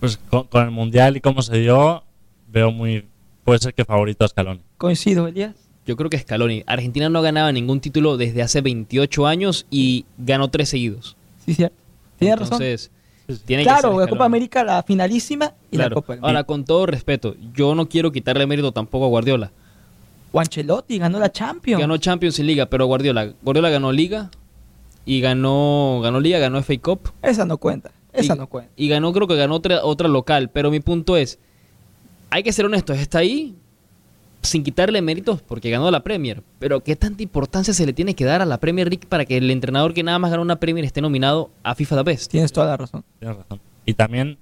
Pues 0.00 0.16
con, 0.16 0.46
con 0.46 0.64
el 0.64 0.70
mundial 0.70 1.16
y 1.16 1.20
cómo 1.20 1.42
se 1.42 1.58
dio, 1.58 2.04
veo 2.48 2.70
muy. 2.70 3.06
Puede 3.44 3.58
ser 3.58 3.74
que 3.74 3.84
favorito 3.84 4.24
a 4.24 4.28
Scaloni. 4.28 4.60
Coincido, 4.78 5.26
Elías. 5.28 5.54
Yo 5.86 5.96
creo 5.96 6.08
que 6.10 6.18
Scaloni. 6.18 6.62
Argentina 6.66 7.08
no 7.08 7.20
ganaba 7.22 7.52
ningún 7.52 7.80
título 7.80 8.16
desde 8.16 8.42
hace 8.42 8.60
28 8.62 9.26
años 9.26 9.66
y 9.70 10.06
ganó 10.18 10.48
tres 10.48 10.70
seguidos. 10.70 11.16
Sí, 11.44 11.54
cierto. 11.54 11.76
Tienes 12.18 12.38
razón. 12.38 12.62
Entonces, 12.62 12.90
tiene 13.44 13.62
que 13.64 13.68
Claro, 13.68 13.90
ser 13.90 14.00
la 14.00 14.06
Copa. 14.06 14.24
América, 14.24 14.64
la 14.64 14.82
finalísima 14.82 15.52
y 15.70 15.76
la. 15.76 15.90
Copa 15.90 16.14
del 16.14 16.24
Ahora, 16.24 16.44
con 16.44 16.64
todo 16.64 16.86
respeto, 16.86 17.36
yo 17.54 17.74
no 17.74 17.86
quiero 17.88 18.12
quitarle 18.12 18.46
mérito 18.46 18.72
tampoco 18.72 19.04
a 19.04 19.08
Guardiola. 19.08 19.50
Ancelotti 20.32 20.98
ganó 20.98 21.18
la 21.18 21.30
Champions. 21.30 21.80
Ganó 21.80 21.96
Champions 21.98 22.38
y 22.38 22.42
Liga, 22.42 22.66
pero 22.66 22.86
Guardiola, 22.86 23.32
Guardiola 23.42 23.70
ganó 23.70 23.92
Liga 23.92 24.30
y 25.04 25.20
ganó 25.20 26.00
ganó 26.02 26.18
Liga, 26.20 26.38
ganó 26.38 26.58
FA 26.62 26.78
Cup 26.80 27.10
Esa 27.22 27.44
no 27.44 27.58
cuenta. 27.58 27.92
Esa 28.12 28.34
y, 28.34 28.38
no 28.38 28.46
cuenta. 28.48 28.72
y 28.76 28.88
ganó 28.88 29.12
creo 29.12 29.26
que 29.28 29.36
ganó 29.36 29.54
otra 29.56 29.84
otra 29.84 30.08
local, 30.08 30.50
pero 30.50 30.70
mi 30.70 30.80
punto 30.80 31.16
es 31.16 31.38
hay 32.34 32.42
que 32.42 32.52
ser 32.52 32.64
honestos, 32.66 32.98
está 32.98 33.18
ahí 33.18 33.54
sin 34.42 34.64
quitarle 34.64 35.00
méritos 35.00 35.40
porque 35.40 35.70
ganó 35.70 35.88
la 35.92 36.02
Premier, 36.02 36.42
pero 36.58 36.80
qué 36.82 36.96
tanta 36.96 37.22
importancia 37.22 37.72
se 37.72 37.86
le 37.86 37.92
tiene 37.92 38.16
que 38.16 38.24
dar 38.24 38.42
a 38.42 38.44
la 38.44 38.58
Premier 38.58 38.88
League 38.88 39.06
para 39.08 39.24
que 39.24 39.36
el 39.36 39.48
entrenador 39.52 39.94
que 39.94 40.02
nada 40.02 40.18
más 40.18 40.32
ganó 40.32 40.42
una 40.42 40.56
Premier 40.56 40.84
esté 40.84 41.00
nominado 41.00 41.50
a 41.62 41.76
FIFA 41.76 41.98
The 41.98 42.02
Best. 42.02 42.30
Tienes 42.32 42.52
toda 42.52 42.66
la 42.66 42.76
razón. 42.76 43.04
Tienes 43.20 43.36
razón. 43.36 43.60
Y 43.86 43.94
también, 43.94 44.36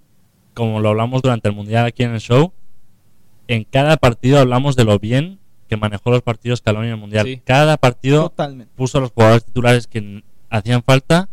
como 0.55 0.81
lo 0.81 0.88
hablamos 0.88 1.20
durante 1.20 1.50
el 1.50 1.55
mundial 1.55 1.85
aquí 1.85 2.02
en 2.02 2.12
el 2.14 2.20
show, 2.20 2.52
en 3.46 3.64
cada 3.64 3.98
partido 3.98 4.38
hablamos 4.38 4.74
de 4.74 4.85
lo 4.85 4.98
bien 4.98 5.38
que 5.68 5.76
manejó 5.76 6.11
los 6.11 6.22
partidos 6.22 6.61
Scaloni 6.61 6.87
en 6.87 6.94
el 6.94 6.98
Mundial. 6.98 7.26
Sí. 7.26 7.42
Cada 7.44 7.76
partido 7.76 8.22
Totalmente. 8.31 8.72
puso 8.74 8.96
a 8.98 9.00
los 9.02 9.11
jugadores 9.11 9.44
titulares 9.44 9.87
que 9.87 10.24
hacían 10.48 10.83
falta 10.83 11.28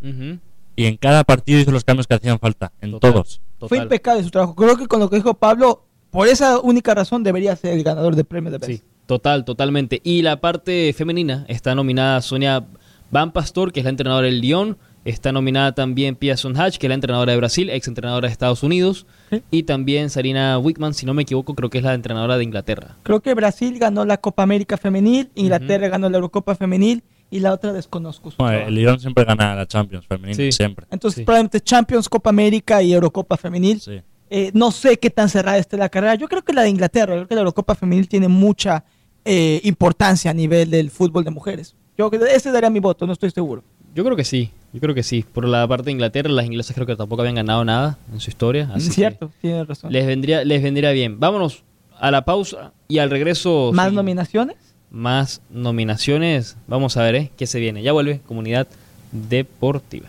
y 0.75 0.85
en 0.85 0.97
cada 0.97 1.23
partido 1.23 1.59
hizo 1.61 1.71
los 1.71 1.85
cambios 1.85 2.05
que 2.05 2.15
hacían 2.15 2.37
falta, 2.37 2.73
en 2.81 2.91
Total. 2.91 3.13
todos. 3.13 3.41
Fue 3.59 3.69
total. 3.69 3.83
impecable 3.83 4.23
su 4.23 4.29
trabajo. 4.29 4.55
Creo 4.55 4.77
que 4.77 4.87
con 4.87 4.99
lo 4.99 5.09
que 5.09 5.15
dijo 5.17 5.33
Pablo, 5.33 5.85
por 6.11 6.27
esa 6.27 6.59
única 6.59 6.93
razón 6.95 7.23
debería 7.23 7.55
ser 7.55 7.73
el 7.73 7.83
ganador 7.83 8.15
del 8.15 8.25
premio 8.25 8.51
de 8.51 8.57
Best. 8.57 8.71
Sí, 8.71 8.81
total, 9.05 9.45
totalmente. 9.45 10.01
Y 10.03 10.21
la 10.21 10.41
parte 10.41 10.93
femenina 10.93 11.45
está 11.47 11.75
nominada 11.75 12.21
Sonia 12.21 12.65
Van 13.11 13.31
Pastor, 13.31 13.71
que 13.71 13.79
es 13.79 13.83
la 13.83 13.89
entrenadora 13.91 14.25
del 14.27 14.41
Lyon. 14.41 14.77
Está 15.05 15.31
nominada 15.31 15.71
también 15.73 16.15
Pia 16.15 16.33
Hatch, 16.35 16.77
que 16.77 16.87
es 16.87 16.89
la 16.89 16.93
entrenadora 16.93 17.31
de 17.31 17.37
Brasil, 17.37 17.69
ex 17.69 17.87
entrenadora 17.87 18.27
de 18.27 18.31
Estados 18.33 18.63
Unidos. 18.63 19.07
Sí. 19.31 19.41
Y 19.49 19.63
también 19.63 20.09
Sarina 20.09 20.59
Wickman, 20.59 20.93
si 20.93 21.05
no 21.05 21.13
me 21.13 21.21
equivoco, 21.21 21.55
creo 21.55 21.69
que 21.69 21.77
es 21.77 21.83
la 21.85 21.93
entrenadora 21.93 22.37
de 22.37 22.43
Inglaterra. 22.43 22.97
Creo 23.03 23.21
que 23.21 23.33
Brasil 23.33 23.79
ganó 23.79 24.03
la 24.03 24.17
Copa 24.17 24.43
América 24.43 24.77
Femenil, 24.77 25.29
Inglaterra 25.35 25.87
ganó 25.87 26.09
la 26.09 26.17
Eurocopa 26.17 26.53
Femenil 26.53 27.01
y 27.31 27.39
la 27.39 27.53
otra 27.53 27.71
desconozco. 27.71 28.29
trabajo. 28.31 28.67
el 28.67 28.75
Lyon 28.75 28.99
siempre 28.99 29.23
gana 29.23 29.55
la 29.55 29.65
Champions 29.67 30.05
femenina, 30.05 30.35
Sí. 30.35 30.51
siempre. 30.51 30.85
Entonces, 30.91 31.19
sí. 31.19 31.23
probablemente 31.23 31.61
Champions, 31.61 32.09
Copa 32.09 32.29
América 32.29 32.83
y 32.83 32.91
Eurocopa 32.93 33.37
Femenil. 33.37 33.79
Sí. 33.79 34.01
Eh, 34.29 34.51
no 34.53 34.71
sé 34.71 34.97
qué 34.97 35.09
tan 35.09 35.29
cerrada 35.29 35.57
esté 35.57 35.77
la 35.77 35.89
carrera. 35.89 36.15
Yo 36.15 36.27
creo 36.27 36.43
que 36.43 36.53
la 36.53 36.61
de 36.63 36.69
Inglaterra, 36.69 37.13
yo 37.13 37.19
creo 37.21 37.27
que 37.27 37.35
la 37.35 37.41
Eurocopa 37.41 37.75
Femenil 37.75 38.07
tiene 38.07 38.27
mucha 38.27 38.83
eh, 39.25 39.59
importancia 39.63 40.31
a 40.31 40.33
nivel 40.33 40.69
del 40.69 40.91
fútbol 40.91 41.23
de 41.23 41.31
mujeres. 41.31 41.75
Yo 41.97 42.09
creo 42.09 42.21
que 42.23 42.35
ese 42.35 42.51
daría 42.51 42.69
mi 42.69 42.79
voto, 42.79 43.05
no 43.05 43.13
estoy 43.13 43.31
seguro. 43.31 43.63
Yo 43.95 44.03
creo 44.03 44.15
que 44.15 44.23
sí, 44.23 44.51
yo 44.71 44.79
creo 44.79 44.93
que 44.93 45.03
sí. 45.03 45.25
Por 45.33 45.47
la 45.47 45.67
parte 45.67 45.85
de 45.85 45.91
Inglaterra, 45.91 46.29
las 46.29 46.45
inglesas 46.45 46.75
creo 46.75 46.85
que 46.85 46.95
tampoco 46.95 47.23
habían 47.23 47.35
ganado 47.35 47.65
nada 47.65 47.97
en 48.13 48.19
su 48.19 48.29
historia. 48.29 48.69
Así 48.73 48.89
Es 48.89 48.95
cierto, 48.95 49.31
tienes 49.41 49.67
razón. 49.67 49.91
les 49.91 50.05
vendría, 50.05 50.43
les 50.45 50.61
vendría 50.61 50.91
bien. 50.91 51.19
Vámonos 51.19 51.63
a 51.99 52.11
la 52.11 52.23
pausa 52.23 52.71
y 52.87 52.99
al 52.99 53.09
regreso. 53.09 53.71
¿Más 53.73 53.89
sí, 53.89 53.95
nominaciones? 53.95 54.55
Más 54.91 55.41
nominaciones. 55.49 56.55
Vamos 56.67 56.97
a 56.97 57.03
ver 57.03 57.15
¿eh? 57.15 57.31
qué 57.35 57.47
se 57.47 57.59
viene. 57.59 57.81
Ya 57.81 57.91
vuelve 57.91 58.21
Comunidad 58.25 58.67
Deportiva. 59.11 60.07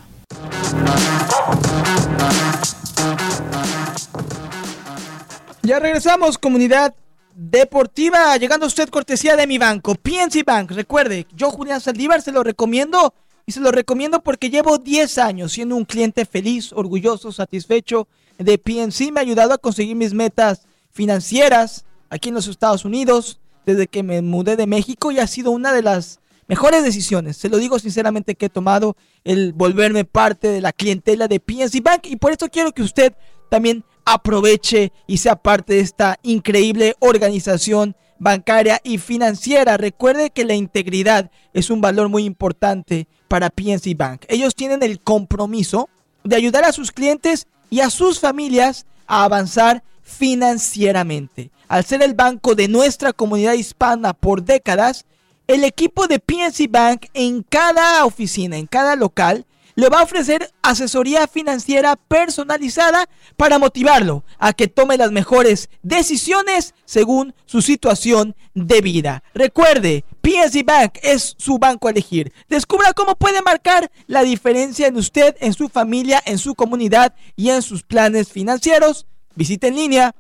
Ya 5.63 5.79
regresamos, 5.79 6.39
comunidad 6.39 6.95
deportiva, 7.35 8.35
llegando 8.39 8.65
a 8.65 8.69
usted 8.69 8.89
cortesía 8.89 9.37
de 9.37 9.47
mi 9.47 9.59
banco, 9.59 9.95
PNC 9.95 10.43
Bank. 10.45 10.71
Recuerde, 10.71 11.27
yo 11.37 11.51
Julián 11.51 11.83
Saldívar 11.83 12.23
se 12.23 12.33
lo 12.33 12.43
recomiendo 12.43 13.13
y 13.45 13.53
se 13.53 13.61
lo 13.61 13.71
recomiendo 13.71 14.23
porque 14.23 14.49
llevo 14.49 14.79
10 14.79 15.19
años 15.19 15.53
siendo 15.53 15.77
un 15.77 15.85
cliente 15.85 16.25
feliz, 16.25 16.73
orgulloso, 16.73 17.31
satisfecho 17.31 18.09
de 18.39 18.57
PNC. 18.57 19.13
Me 19.13 19.21
ha 19.21 19.23
ayudado 19.23 19.53
a 19.53 19.59
conseguir 19.59 19.97
mis 19.97 20.15
metas 20.15 20.63
financieras 20.93 21.85
aquí 22.09 22.31
en 22.31 22.37
los 22.37 22.47
Estados 22.47 22.87
Unidos 22.87 23.39
desde 23.67 23.87
que 23.87 24.03
me 24.03 24.23
mudé 24.23 24.57
de 24.57 24.67
México 24.67 25.13
y 25.13 25.19
ha 25.19 25.27
sido 25.27 25.51
una 25.51 25.75
de 25.75 25.83
las 25.83 26.21
mejores 26.49 26.83
decisiones. 26.83 27.37
Se 27.37 27.51
lo 27.51 27.59
digo 27.59 27.79
sinceramente 27.79 28.35
que 28.35 28.47
he 28.47 28.51
tomado 28.51 28.97
el 29.25 29.53
volverme 29.53 30.07
parte 30.07 30.49
de 30.49 30.63
la 30.63 30.73
clientela 30.73 31.29
de 31.29 31.39
PNC 31.39 31.83
Bank 31.83 32.07
y 32.07 32.17
por 32.17 32.33
eso 32.33 32.49
quiero 32.49 32.73
que 32.73 32.83
usted 32.83 33.13
también 33.51 33.85
aproveche 34.13 34.93
y 35.07 35.19
sea 35.19 35.37
parte 35.37 35.75
de 35.75 35.81
esta 35.81 36.19
increíble 36.23 36.95
organización 36.99 37.97
bancaria 38.19 38.81
y 38.85 38.99
financiera. 38.99 39.77
Recuerde 39.77 40.31
que 40.31 40.45
la 40.45 40.55
integridad 40.55 41.31
es 41.53 41.71
un 41.71 41.81
valor 41.81 42.09
muy 42.09 42.25
importante 42.25 43.07
para 43.29 43.51
PNC 43.51 43.97
Bank. 43.97 44.25
Ellos 44.29 44.55
tienen 44.55 44.83
el 44.83 45.01
compromiso 45.01 45.89
de 46.25 46.37
ayudar 46.37 46.65
a 46.65 46.73
sus 46.73 46.93
clientes 46.93 47.47
y 47.71 47.81
a 47.81 47.91
sus 47.91 48.21
familias 48.21 48.87
a 49.07 49.25
avanzar 49.25 49.83
financieramente. 50.03 51.51
Al 51.69 51.85
ser 51.85 52.03
el 52.03 52.15
banco 52.15 52.55
de 52.55 52.69
nuestra 52.69 53.13
comunidad 53.13 53.55
hispana 53.55 54.13
por 54.13 54.43
décadas, 54.43 55.07
el 55.47 55.65
equipo 55.65 56.07
de 56.07 56.19
PNC 56.19 56.69
Bank 56.69 57.07
en 57.15 57.43
cada 57.43 58.05
oficina, 58.05 58.57
en 58.57 58.67
cada 58.67 58.97
local, 58.97 59.47
le 59.81 59.89
va 59.89 60.01
a 60.01 60.03
ofrecer 60.03 60.53
asesoría 60.61 61.27
financiera 61.27 61.97
personalizada 61.97 63.09
para 63.39 63.59
motivarlo 63.59 64.25
a 64.39 64.53
que 64.53 64.69
tome 64.69 64.99
las 64.99 65.11
mejores 65.11 65.71
decisiones 65.83 66.75
según 66.85 67.35
su 67.47 67.63
situación 67.63 68.37
de 68.53 68.83
vida. 68.83 69.23
Recuerde, 69.33 70.05
PNC 70.21 70.67
Bank 70.67 70.99
es 71.03 71.35
su 71.39 71.59
banco 71.59 71.89
a 71.89 71.93
elegir. 71.93 72.31
Descubra 72.47 72.93
cómo 72.93 73.17
puede 73.17 73.41
marcar 73.41 73.91
la 74.07 74.23
diferencia 74.23 74.87
en 74.87 74.97
usted, 74.97 75.35
en 75.41 75.55
su 75.55 75.71
familia, 75.71 76.23
en 76.27 76.37
su 76.37 76.55
comunidad 76.55 77.15
y 77.35 77.49
en 77.49 77.63
sus 77.63 77.83
planes 77.83 78.29
financieros. 78.29 79.07
Visite 79.35 79.69
en 79.69 79.77
línea 79.77 80.15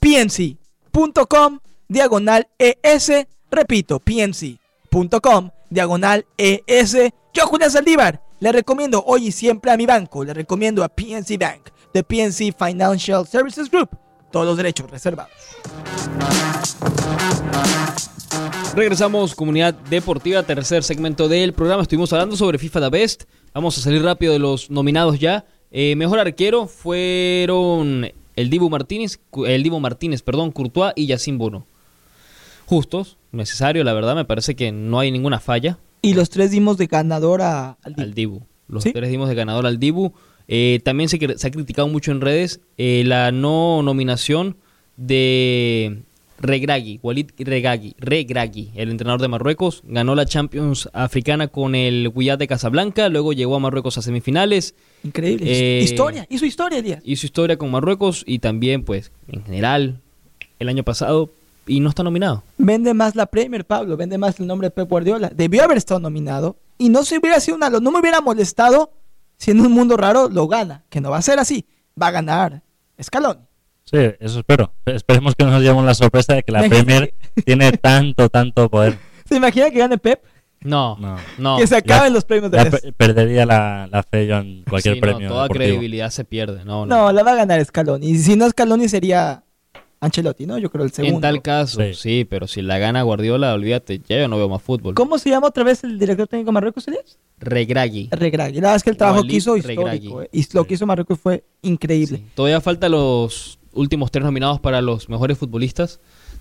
pnc.com 0.00 1.60
diagonal 1.86 2.48
ES. 2.58 3.12
Repito, 3.48 4.00
pnc.com 4.00 5.50
diagonal 5.70 6.26
ES. 6.36 6.96
Yo, 7.32 7.46
Julián 7.46 7.70
Saldívar, 7.70 8.23
le 8.44 8.52
recomiendo 8.52 9.02
hoy 9.06 9.28
y 9.28 9.32
siempre 9.32 9.70
a 9.70 9.76
mi 9.78 9.86
banco. 9.86 10.22
Le 10.22 10.34
recomiendo 10.34 10.84
a 10.84 10.90
PNC 10.90 11.38
Bank, 11.38 11.70
de 11.94 12.04
PNC 12.04 12.54
Financial 12.54 13.26
Services 13.26 13.70
Group. 13.70 13.88
Todos 14.30 14.44
los 14.44 14.58
derechos 14.58 14.90
reservados. 14.90 15.32
Regresamos, 18.76 19.34
comunidad 19.34 19.72
deportiva, 19.88 20.42
tercer 20.42 20.84
segmento 20.84 21.26
del 21.26 21.54
programa. 21.54 21.80
Estuvimos 21.80 22.12
hablando 22.12 22.36
sobre 22.36 22.58
FIFA 22.58 22.82
The 22.82 22.88
Best. 22.90 23.22
Vamos 23.54 23.78
a 23.78 23.80
salir 23.80 24.02
rápido 24.02 24.34
de 24.34 24.40
los 24.40 24.70
nominados 24.70 25.18
ya. 25.18 25.46
Eh, 25.70 25.96
mejor 25.96 26.18
arquero 26.18 26.66
fueron 26.66 28.12
el 28.36 28.50
Dibu 28.50 28.68
Martínez, 28.68 29.20
el 29.46 29.62
Dibu 29.62 29.80
Martínez, 29.80 30.20
perdón, 30.20 30.52
Courtois 30.52 30.92
y 30.96 31.06
Yacine 31.06 31.38
Bono. 31.38 31.66
Justos, 32.66 33.16
necesario, 33.32 33.84
la 33.84 33.94
verdad, 33.94 34.14
me 34.14 34.26
parece 34.26 34.54
que 34.54 34.70
no 34.70 34.98
hay 34.98 35.10
ninguna 35.10 35.40
falla 35.40 35.78
Y 36.04 36.14
los 36.14 36.30
tres 36.30 36.50
dimos 36.50 36.76
de 36.78 36.86
ganador 36.86 37.42
a, 37.42 37.78
al 37.82 37.94
al 37.98 38.14
Dibu. 38.14 38.42
Los 38.68 38.82
Sí. 38.84 38.92
tres 38.92 39.10
dimos 39.10 39.28
de 39.28 39.34
ganador 39.34 39.66
al 39.66 39.78
Dibu. 39.78 40.12
Eh, 40.48 40.80
también 40.84 41.08
se, 41.08 41.16
ha 41.16 41.50
criticado 41.50 41.88
mucho 41.88 42.12
en 42.12 42.20
redes 42.20 42.60
eh, 42.76 43.02
la 43.06 43.32
no 43.32 43.82
nominación 43.82 44.56
de 44.96 46.02
Regragui, 46.38 47.00
Walid 47.02 47.30
Regragui, 47.38 47.94
Regragui, 47.98 48.70
el 48.74 48.90
entrenador 48.90 49.20
de 49.22 49.28
Marruecos. 49.28 49.82
Ganó 49.86 50.14
la 50.14 50.26
Champions 50.26 50.88
africana 50.92 51.48
con 51.48 51.74
el 51.74 52.10
Wydad 52.14 52.38
de 52.38 52.46
Casablanca, 52.48 53.08
luego 53.08 53.32
llegó 53.32 53.56
a 53.56 53.60
Marruecos 53.60 53.96
a 53.98 54.02
semifinales, 54.02 54.74
Increíble. 55.02 55.46
Eh, 55.48 55.82
historia. 55.82 56.26
Hizo 56.28 56.44
historia, 56.46 56.78
Elías. 56.78 57.00
hizo 57.04 57.26
historia 57.26 57.56
con 57.56 57.70
Marruecos 57.70 58.24
y 58.26 58.38
también, 58.40 58.84
pues, 58.84 59.12
en 59.28 59.44
general, 59.44 60.00
el 60.58 60.68
año 60.68 60.82
pasado, 60.84 61.30
y 61.66 61.80
no 61.80 61.88
está 61.88 62.02
nominado. 62.02 62.42
Vende 62.58 62.94
más 62.94 63.14
la 63.16 63.26
Premier, 63.26 63.64
Pablo. 63.66 63.96
Vende 63.96 64.18
más 64.18 64.38
el 64.40 64.46
nombre 64.46 64.66
de 64.66 64.70
Pep 64.72 64.88
Guardiola. 64.88 65.30
Debió 65.34 65.64
haber 65.64 65.76
estado 65.78 66.00
nominado. 66.00 66.56
Y 66.78 66.88
no 66.88 67.04
se 67.04 67.18
hubiera 67.18 67.40
sido 67.40 67.56
una. 67.56 67.70
No 67.70 67.90
me 67.90 68.00
hubiera 68.00 68.20
molestado 68.20 68.92
si 69.36 69.50
en 69.52 69.60
un 69.60 69.72
mundo 69.72 69.96
raro 69.96 70.28
lo 70.28 70.46
gana. 70.48 70.84
Que 70.90 71.00
no 71.00 71.10
va 71.10 71.18
a 71.18 71.22
ser 71.22 71.38
así. 71.38 71.66
Va 72.00 72.08
a 72.08 72.10
ganar 72.12 72.62
Escalón. 72.98 73.38
Sí, 73.84 73.98
eso 74.18 74.38
espero. 74.40 74.72
Esperemos 74.86 75.34
que 75.34 75.44
no 75.44 75.50
nos 75.50 75.60
llevemos 75.62 75.84
la 75.84 75.94
sorpresa 75.94 76.34
de 76.34 76.42
que 76.42 76.52
la. 76.52 76.60
Premier 76.68 77.14
tiene 77.44 77.72
tanto, 77.72 78.28
tanto 78.28 78.68
poder. 78.70 78.98
¿Se 79.28 79.36
imagina 79.36 79.70
que 79.70 79.78
gane 79.78 79.98
Pep? 79.98 80.22
No, 80.62 80.96
No. 80.98 81.16
no. 81.36 81.58
que 81.58 81.66
se 81.66 81.74
ya- 81.74 81.78
acaben 81.78 82.14
los 82.14 82.24
premios 82.24 82.50
de 82.50 82.64
pe- 82.70 82.92
perdería 82.94 83.44
la, 83.44 83.86
la 83.92 84.02
fe 84.02 84.26
yo 84.26 84.38
en 84.38 84.64
cualquier 84.64 84.94
Sí, 84.94 85.00
no, 85.00 85.06
premio. 85.06 85.28
toda 85.28 85.42
deportivo. 85.42 85.64
credibilidad 85.66 86.08
se 86.10 86.24
pierde. 86.24 86.64
No, 86.64 86.86
no. 86.86 86.96
No, 86.96 87.12
la 87.12 87.22
va 87.22 87.32
a 87.32 87.36
ganar 87.36 87.62
Scaloni. 87.62 88.08
Y 88.08 88.18
si 88.18 88.34
no 88.34 88.48
Scaloni 88.48 88.88
sería 88.88 89.44
Ancelotti, 90.04 90.46
¿no? 90.46 90.58
Yo 90.58 90.70
creo 90.70 90.84
el 90.84 90.92
segundo. 90.92 91.16
En 91.16 91.20
tal 91.22 91.42
caso, 91.42 91.80
sí. 91.80 91.94
Sí. 91.94 92.26
pero 92.28 92.46
si 92.46 92.62
la 92.62 92.78
gana 92.78 93.02
Guardiola, 93.02 93.54
olvídate, 93.54 94.00
ya 94.08 94.18
yo 94.18 94.28
no 94.28 94.36
veo 94.36 94.48
más 94.48 94.62
fútbol. 94.62 94.94
¿Cómo 94.94 95.18
se 95.18 95.30
llama 95.30 95.48
otra 95.48 95.64
vez 95.64 95.82
el 95.84 95.98
director 95.98 96.26
técnico 96.28 96.48
de 96.50 96.52
Marruecos, 96.54 96.86
Elías? 96.88 97.18
Regragui. 97.38 98.08
Regragui. 98.10 98.54
La 98.56 98.60
verdad 98.60 98.76
es 98.76 98.82
que 98.82 98.90
el 98.90 98.96
trabajo 98.96 99.20
Walid 99.20 99.30
que 99.30 99.36
hizo 99.36 99.56
histórico. 99.56 100.22
eh, 100.22 100.28
Y 100.32 100.46
lo 100.52 100.64
que 100.66 100.74
hizo 100.74 100.86
Marruecos 100.86 101.18
fue 101.18 101.44
increíble. 101.62 102.18
Sí. 102.18 102.24
Todavía 102.34 102.60
faltan 102.60 102.92
los 102.92 103.58
últimos 103.72 104.10
tres 104.10 104.24
nominados 104.24 104.60
para 104.60 104.80
los 104.80 105.08
mejores 105.08 105.36
futbolistas 105.38 105.98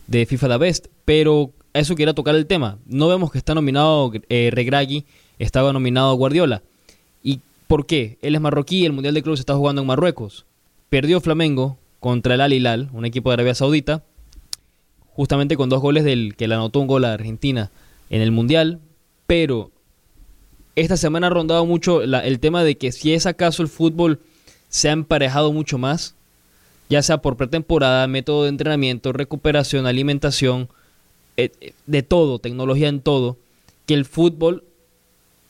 de 0.08 0.26
FIFA 0.26 0.50
The 0.50 0.58
Best, 0.58 0.88
pero 1.06 1.52
a 1.74 1.80
eso 1.80 1.96
quería 1.96 2.14
tocar 2.14 2.36
el 2.36 2.46
tema. 2.46 2.78
No 2.86 3.08
vemos 3.08 3.32
que 3.32 3.38
está 3.38 3.56
nominado 3.56 4.12
eh, 4.30 4.50
Regragui, 4.54 5.06
estaba 5.40 5.74
nominado 5.74 6.14
Guardiola. 6.16 6.62
¿Y 7.24 7.40
por 7.68 7.86
qué? 7.86 8.18
Él 8.22 8.36
es 8.36 8.42
marroquí, 8.42 8.86
el 8.86 8.92
Mundial 8.92 9.14
de 9.14 9.24
Clubes 9.24 9.40
está 9.40 9.56
jugando 9.56 9.82
en 9.82 9.88
Marruecos. 9.88 10.46
Perdió 10.90 11.20
Flamengo 11.22 11.78
contra 12.04 12.36
el 12.36 12.42
Al 12.42 12.52
Hilal, 12.52 12.90
un 12.92 13.06
equipo 13.06 13.30
de 13.30 13.36
Arabia 13.36 13.56
Saudita, 13.56 14.04
justamente 15.14 15.56
con 15.56 15.70
dos 15.70 15.80
goles 15.80 16.04
del 16.04 16.36
que 16.36 16.50
le 16.50 16.56
anotó 16.56 16.82
un 16.82 16.88
gol 16.88 17.06
a 17.06 17.14
Argentina 17.14 17.72
en 18.10 18.22
el 18.22 18.30
Mundial, 18.30 18.82
pero 19.26 19.72
esta 20.76 20.98
semana 20.98 21.28
ha 21.28 21.30
rondado 21.30 21.66
mucho 21.66 22.02
el 22.02 22.40
tema 22.42 22.66
de 22.66 22.76
que 22.78 22.92
si 22.92 23.14
es 23.14 23.26
acaso 23.26 23.64
el 23.64 23.70
fútbol 23.70 24.20
se 24.68 24.90
ha 24.90 24.92
emparejado 24.92 25.54
mucho 25.54 25.78
más, 25.78 26.14
ya 26.90 27.02
sea 27.02 27.22
por 27.22 27.38
pretemporada, 27.38 28.06
método 28.08 28.44
de 28.44 28.50
entrenamiento, 28.50 29.14
recuperación, 29.14 29.88
alimentación, 29.88 30.68
eh, 31.38 31.52
de 31.88 32.04
todo, 32.04 32.38
tecnología 32.38 32.90
en 32.90 33.00
todo, 33.00 33.38
que 33.86 33.94
el 33.94 34.04
fútbol 34.04 34.66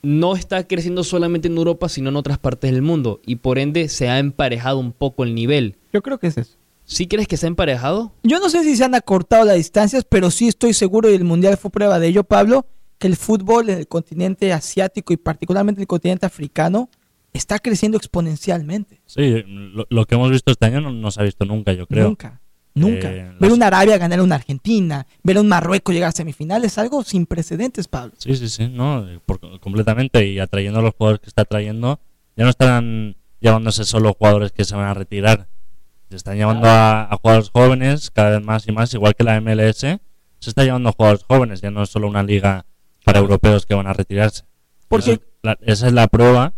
no 0.04 0.36
está 0.36 0.66
creciendo 0.66 1.04
solamente 1.04 1.48
en 1.48 1.56
Europa, 1.56 1.88
sino 1.88 2.10
en 2.10 2.16
otras 2.16 2.38
partes 2.38 2.70
del 2.70 2.82
mundo, 2.82 3.20
y 3.26 3.36
por 3.36 3.58
ende 3.58 3.88
se 3.88 4.08
ha 4.08 4.18
emparejado 4.18 4.78
un 4.78 4.92
poco 4.92 5.24
el 5.24 5.34
nivel. 5.34 5.76
Yo 5.92 6.02
creo 6.02 6.18
que 6.18 6.28
es 6.28 6.38
eso. 6.38 6.56
¿Sí 6.84 7.06
crees 7.06 7.26
que 7.26 7.36
se 7.36 7.46
ha 7.46 7.48
emparejado? 7.48 8.12
Yo 8.22 8.38
no 8.40 8.50
sé 8.50 8.62
si 8.62 8.76
se 8.76 8.84
han 8.84 8.94
acortado 8.94 9.44
las 9.44 9.56
distancias, 9.56 10.04
pero 10.08 10.30
sí 10.30 10.48
estoy 10.48 10.74
seguro, 10.74 11.10
y 11.10 11.14
el 11.14 11.24
Mundial 11.24 11.56
fue 11.56 11.70
prueba 11.70 11.98
de 11.98 12.08
ello, 12.08 12.24
Pablo, 12.24 12.66
que 12.98 13.06
el 13.06 13.16
fútbol 13.16 13.70
en 13.70 13.78
el 13.78 13.88
continente 13.88 14.52
asiático 14.52 15.12
y 15.12 15.16
particularmente 15.16 15.80
en 15.80 15.82
el 15.82 15.88
continente 15.88 16.26
africano 16.26 16.90
está 17.32 17.58
creciendo 17.58 17.96
exponencialmente. 17.98 19.00
Sí, 19.06 19.42
lo, 19.46 19.86
lo 19.88 20.04
que 20.06 20.14
hemos 20.14 20.30
visto 20.30 20.52
este 20.52 20.66
año 20.66 20.80
no, 20.80 20.92
no 20.92 21.10
se 21.10 21.20
ha 21.20 21.24
visto 21.24 21.44
nunca, 21.44 21.72
yo 21.72 21.86
creo. 21.86 22.06
Nunca, 22.06 22.40
nunca. 22.74 23.10
Eh, 23.12 23.22
ver 23.38 23.50
las- 23.50 23.52
una 23.52 23.66
Arabia 23.68 23.98
ganar 23.98 24.18
a 24.18 24.22
una 24.22 24.34
Argentina, 24.36 25.06
ver 25.22 25.36
a 25.36 25.40
un 25.40 25.48
Marruecos 25.48 25.94
llegar 25.94 26.08
a 26.10 26.12
semifinales, 26.12 26.72
es 26.72 26.78
algo 26.78 27.02
sin 27.04 27.26
precedentes, 27.26 27.88
Pablo. 27.88 28.12
Sí, 28.18 28.34
sí, 28.36 28.48
sí, 28.48 28.68
no, 28.68 29.06
por- 29.26 29.40
completamente. 29.60 30.26
Y 30.26 30.38
atrayendo 30.38 30.80
a 30.80 30.82
los 30.82 30.94
jugadores 30.94 31.20
que 31.20 31.28
está 31.28 31.44
trayendo, 31.44 32.00
ya 32.36 32.44
no 32.44 32.50
están 32.50 33.16
llevándose 33.40 33.84
solo 33.84 34.14
jugadores 34.14 34.52
que 34.52 34.64
se 34.64 34.74
van 34.74 34.86
a 34.86 34.94
retirar. 34.94 35.48
Se 36.10 36.16
están 36.16 36.36
llevando 36.36 36.68
a, 36.68 37.12
a 37.12 37.16
jugadores 37.16 37.50
jóvenes 37.50 38.10
cada 38.10 38.30
vez 38.38 38.44
más 38.46 38.66
y 38.68 38.72
más, 38.72 38.92
igual 38.94 39.14
que 39.14 39.24
la 39.24 39.36
MLS. 39.40 39.80
Se 40.38 40.50
está 40.50 40.62
llevando 40.64 40.88
a 40.90 40.92
jugadores 40.92 41.24
jóvenes, 41.24 41.60
ya 41.60 41.70
no 41.70 41.82
es 41.82 41.88
solo 41.90 42.06
una 42.08 42.22
liga 42.22 42.66
para 43.04 43.18
europeos 43.18 43.66
que 43.66 43.74
van 43.74 43.86
a 43.86 43.92
retirarse. 43.92 44.44
Porque- 44.88 45.12
Eso 45.12 45.20
es 45.22 45.28
la- 45.42 45.58
esa 45.62 45.86
es 45.88 45.92
la 45.92 46.06
prueba 46.08 46.52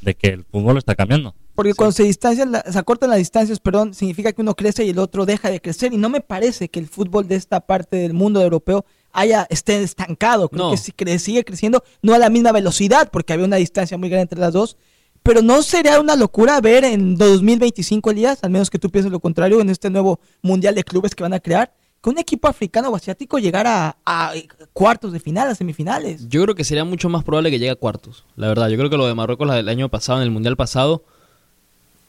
de 0.00 0.14
que 0.14 0.28
el 0.28 0.44
fútbol 0.44 0.78
está 0.78 0.94
cambiando. 0.94 1.34
Porque 1.54 1.70
Sí. 1.72 1.76
cuando 1.76 1.92
se 1.92 2.02
distancian, 2.04 2.52
la- 2.52 2.62
se 2.62 2.78
acortan 2.78 3.10
las 3.10 3.18
distancias, 3.18 3.60
perdón, 3.60 3.94
significa 3.94 4.32
que 4.32 4.42
uno 4.42 4.54
crece 4.54 4.84
y 4.84 4.90
el 4.90 4.98
otro 4.98 5.24
deja 5.26 5.50
de 5.50 5.60
crecer. 5.60 5.92
Y 5.92 5.96
no 5.96 6.08
me 6.08 6.20
parece 6.20 6.68
que 6.68 6.80
el 6.80 6.88
fútbol 6.88 7.28
de 7.28 7.36
esta 7.36 7.60
parte 7.60 7.96
del 7.96 8.12
mundo 8.12 8.42
europeo 8.42 8.84
haya 9.12 9.46
esté 9.50 9.80
estancado. 9.82 10.48
Creo 10.48 10.64
No. 10.66 10.70
que 10.72 10.76
sí 10.76 10.92
cre- 10.96 11.18
sigue 11.18 11.44
creciendo, 11.44 11.84
no 12.02 12.14
a 12.14 12.18
la 12.18 12.28
misma 12.30 12.50
velocidad, 12.52 13.08
porque 13.12 13.32
había 13.32 13.44
una 13.46 13.56
distancia 13.56 13.96
muy 13.96 14.08
grande 14.08 14.22
entre 14.22 14.40
las 14.40 14.52
dos. 14.52 14.76
Pero 15.22 15.40
no 15.40 15.62
sería 15.62 16.00
una 16.00 16.16
locura 16.16 16.60
ver 16.60 16.84
en 16.84 17.16
2025, 17.16 18.10
Elías, 18.10 18.40
al 18.42 18.50
menos 18.50 18.68
que 18.68 18.78
tú 18.78 18.90
pienses 18.90 19.10
lo 19.12 19.20
contrario, 19.20 19.60
en 19.60 19.70
este 19.70 19.88
nuevo 19.90 20.20
mundial 20.42 20.74
de 20.74 20.84
clubes 20.84 21.14
que 21.14 21.22
van 21.22 21.32
a 21.32 21.40
crear, 21.40 21.72
que 22.02 22.10
un 22.10 22.18
equipo 22.18 22.46
africano 22.48 22.90
o 22.90 22.96
asiático 22.96 23.38
llegara 23.38 23.96
a, 24.04 24.30
a 24.30 24.32
cuartos 24.74 25.12
de 25.12 25.20
final, 25.20 25.48
a 25.48 25.54
semifinales. 25.54 26.28
Yo 26.28 26.42
creo 26.42 26.54
que 26.54 26.64
sería 26.64 26.84
mucho 26.84 27.08
más 27.08 27.24
probable 27.24 27.50
que 27.50 27.58
llegue 27.58 27.70
a 27.70 27.76
cuartos. 27.76 28.26
La 28.36 28.48
verdad, 28.48 28.68
yo 28.68 28.76
creo 28.76 28.90
que 28.90 28.98
lo 28.98 29.06
de 29.06 29.14
Marruecos 29.14 29.48
del 29.50 29.68
año 29.70 29.88
pasado, 29.88 30.18
en 30.18 30.24
el 30.24 30.30
Mundial 30.30 30.56
pasado, 30.58 31.04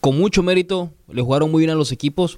con 0.06 0.20
mucho 0.20 0.44
mérito, 0.44 0.92
le 1.12 1.22
jugaron 1.24 1.50
muy 1.50 1.62
bien 1.62 1.72
a 1.72 1.76
los 1.76 1.92
equipos, 1.92 2.38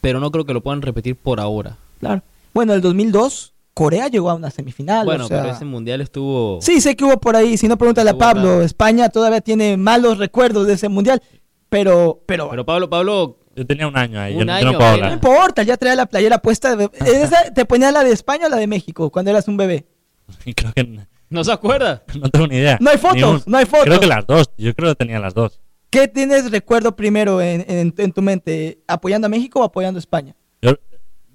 pero 0.00 0.18
no 0.18 0.32
creo 0.32 0.44
que 0.44 0.52
lo 0.52 0.60
puedan 0.60 0.82
repetir 0.82 1.14
por 1.14 1.38
ahora. 1.38 1.76
Claro. 2.00 2.22
Bueno, 2.52 2.72
en 2.72 2.76
el 2.78 2.82
2002, 2.82 3.52
Corea 3.74 4.08
llegó 4.08 4.28
a 4.28 4.34
una 4.34 4.50
semifinal. 4.50 5.04
bueno, 5.06 5.26
o 5.26 5.28
sea- 5.28 5.42
pero 5.42 5.54
ese 5.54 5.64
Mundial 5.64 6.00
estuvo... 6.00 6.58
Sí, 6.62 6.80
sé 6.80 6.96
que 6.96 7.04
hubo 7.04 7.18
por 7.20 7.36
ahí, 7.36 7.56
si 7.58 7.68
no 7.68 7.76
pregúntale 7.78 8.10
a 8.10 8.18
Pablo. 8.18 8.60
España 8.62 9.08
todavía 9.08 9.40
tiene 9.40 9.76
malos 9.76 10.18
recuerdos 10.18 10.66
de 10.66 10.72
ese 10.72 10.88
mundial, 10.88 11.22
pero, 11.68 12.22
pero, 12.26 12.50
Pero 12.50 12.66
Pablo, 12.66 12.90
Pablo, 12.90 13.38
Yo 13.54 13.64
tenía 13.64 13.86
un 13.86 13.96
año 13.96 14.18
ahí, 14.20 14.34
yo, 14.34 14.40
Un 14.40 14.46
no- 14.46 14.58
yo 14.58 14.64
no 14.64 14.68
año, 14.70 14.78
puedo 14.78 14.92
mira. 14.94 15.06
no 15.06 15.12
importa, 15.14 15.62
ya 15.62 15.76
traía 15.76 15.94
la 15.94 16.06
playera 16.06 16.38
puesta. 16.38 16.74
de- 16.74 16.90
¿Esa 17.06 17.52
¿Te 17.54 17.64
ponía 17.66 17.92
la 17.92 18.02
de 18.02 18.10
España 18.10 18.46
o 18.46 18.48
la 18.48 18.56
de 18.56 18.66
México 18.66 19.10
cuando 19.10 19.30
eras 19.30 19.46
un 19.46 19.56
bebé? 19.56 19.86
Creo 20.56 20.72
que 20.74 20.98
¿no 21.30 21.44
se 21.44 21.52
acuerda? 21.52 22.02
no 22.20 22.28
tengo 22.30 22.48
ni 22.48 22.56
idea. 22.56 22.78
No 22.80 22.90
hay 22.90 22.98
fotos, 22.98 23.22
un- 23.46 23.52
no 23.52 23.58
hay 23.58 23.64
fotos. 23.66 23.84
Creo 23.84 24.00
que 24.00 24.06
las 24.08 24.26
dos, 24.26 24.50
yo 24.58 24.74
creo 24.74 24.90
que 24.90 24.96
tenía 24.96 25.20
las 25.20 25.34
dos. 25.34 25.60
¿Qué 25.90 26.08
tienes 26.08 26.50
recuerdo 26.50 26.94
primero 26.96 27.40
en, 27.40 27.64
en- 27.68 27.94
en 27.96 28.12
tu 28.12 28.22
mente? 28.22 28.78
¿Apoyando 28.86 29.26
a 29.26 29.28
México 29.30 29.60
o 29.60 29.64
apoyando 29.64 29.98
a 29.98 30.00
España? 30.00 30.34
Yo, 30.62 30.72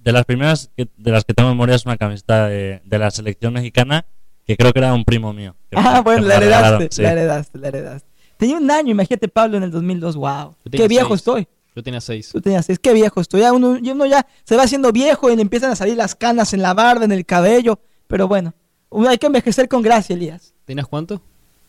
de 0.03 0.11
las 0.11 0.25
primeras 0.25 0.69
que, 0.75 0.87
de 0.97 1.11
las 1.11 1.23
que 1.25 1.33
tengo 1.33 1.49
memoria 1.49 1.75
es 1.75 1.85
una 1.85 1.97
camiseta 1.97 2.47
de, 2.47 2.81
de 2.83 2.99
la 2.99 3.11
selección 3.11 3.53
mexicana 3.53 4.05
que 4.45 4.57
creo 4.57 4.73
que 4.73 4.79
era 4.79 4.93
un 4.93 5.05
primo 5.05 5.33
mío. 5.33 5.55
me- 5.71 5.79
Ah, 5.79 6.01
bueno, 6.01 6.27
la 6.27 6.35
heredaste, 6.35 6.89
sí. 6.91 7.01
la 7.01 7.11
heredaste, 7.11 7.57
la 7.59 7.67
heredaste. 7.69 8.09
Tenía 8.37 8.57
un 8.57 8.69
año, 8.71 8.91
imagínate 8.91 9.27
Pablo 9.27 9.57
en 9.57 9.63
el 9.63 9.71
2002, 9.71 10.15
wow. 10.15 10.55
Qué 10.71 10.87
viejo 10.87 11.09
seis. 11.09 11.19
estoy. 11.19 11.47
Yo 11.75 11.83
tenía 11.83 12.01
seis. 12.01 12.29
Tú 12.33 12.41
tenías 12.41 12.65
seis, 12.65 12.79
qué 12.79 12.91
viejo 12.93 13.21
estoy. 13.21 13.41
Ya 13.41 13.53
uno, 13.53 13.77
ya 13.77 13.93
uno 13.93 14.05
ya 14.05 14.25
se 14.43 14.55
va 14.57 14.63
haciendo 14.63 14.91
viejo 14.91 15.29
y 15.31 15.35
le 15.35 15.41
empiezan 15.43 15.71
a 15.71 15.75
salir 15.75 15.95
las 15.95 16.15
canas 16.15 16.53
en 16.53 16.61
la 16.61 16.73
barba, 16.73 17.05
en 17.05 17.11
el 17.13 17.25
cabello. 17.25 17.79
Pero 18.07 18.27
bueno, 18.27 18.53
hay 19.07 19.17
que 19.17 19.27
envejecer 19.27 19.69
con 19.69 19.81
gracia, 19.81 20.15
Elías. 20.15 20.53
¿Tenías 20.65 20.87
cuánto? 20.87 21.21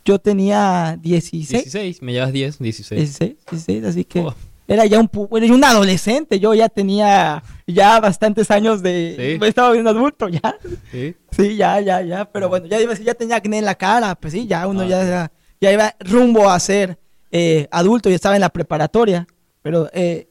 Yo 0.05 0.19
tenía 0.19 0.99
16, 1.01 1.49
16. 1.51 2.03
Me 2.03 2.13
llevas 2.13 2.33
10, 2.33 2.59
16. 2.59 3.01
16, 3.01 3.37
16, 3.51 3.85
así 3.85 4.05
que 4.05 4.21
Oh. 4.21 4.35
era 4.67 4.85
ya 4.87 4.99
un, 4.99 5.09
era 5.37 5.55
un 5.55 5.63
adolescente. 5.65 6.41
Yo 6.41 6.55
ya 6.55 6.69
tenía 6.69 7.43
ya 7.67 8.01
bastantes 8.01 8.51
años 8.51 8.83
de... 8.83 9.39
Sí. 9.41 9.47
Estaba 9.47 9.71
viendo 9.73 9.91
adulto 9.91 10.29
ya. 10.29 10.57
Sí. 10.91 11.15
Sí, 11.31 11.57
ya, 11.57 11.81
ya, 11.81 12.03
ya. 12.03 12.25
Pero 12.25 12.49
bueno, 12.49 12.67
ya 12.67 12.79
ya 12.95 13.15
tenía 13.15 13.37
acné 13.37 13.59
en 13.59 13.65
la 13.65 13.75
cara. 13.77 14.15
Pues 14.17 14.33
sí, 14.33 14.47
ya 14.47 14.67
uno 14.67 14.81
Ah, 14.83 14.87
ya, 14.87 15.03
era- 15.03 15.33
ya 15.61 15.73
iba 15.73 15.95
rumbo 16.01 16.51
a 16.51 16.59
ser 16.59 16.99
eh, 17.31 17.69
adulto 17.71 18.11
y 18.11 18.15
estaba 18.15 18.35
en 18.35 18.41
la 18.41 18.49
preparatoria. 18.51 19.27
Pero 19.63 19.89
eh, 19.93 20.29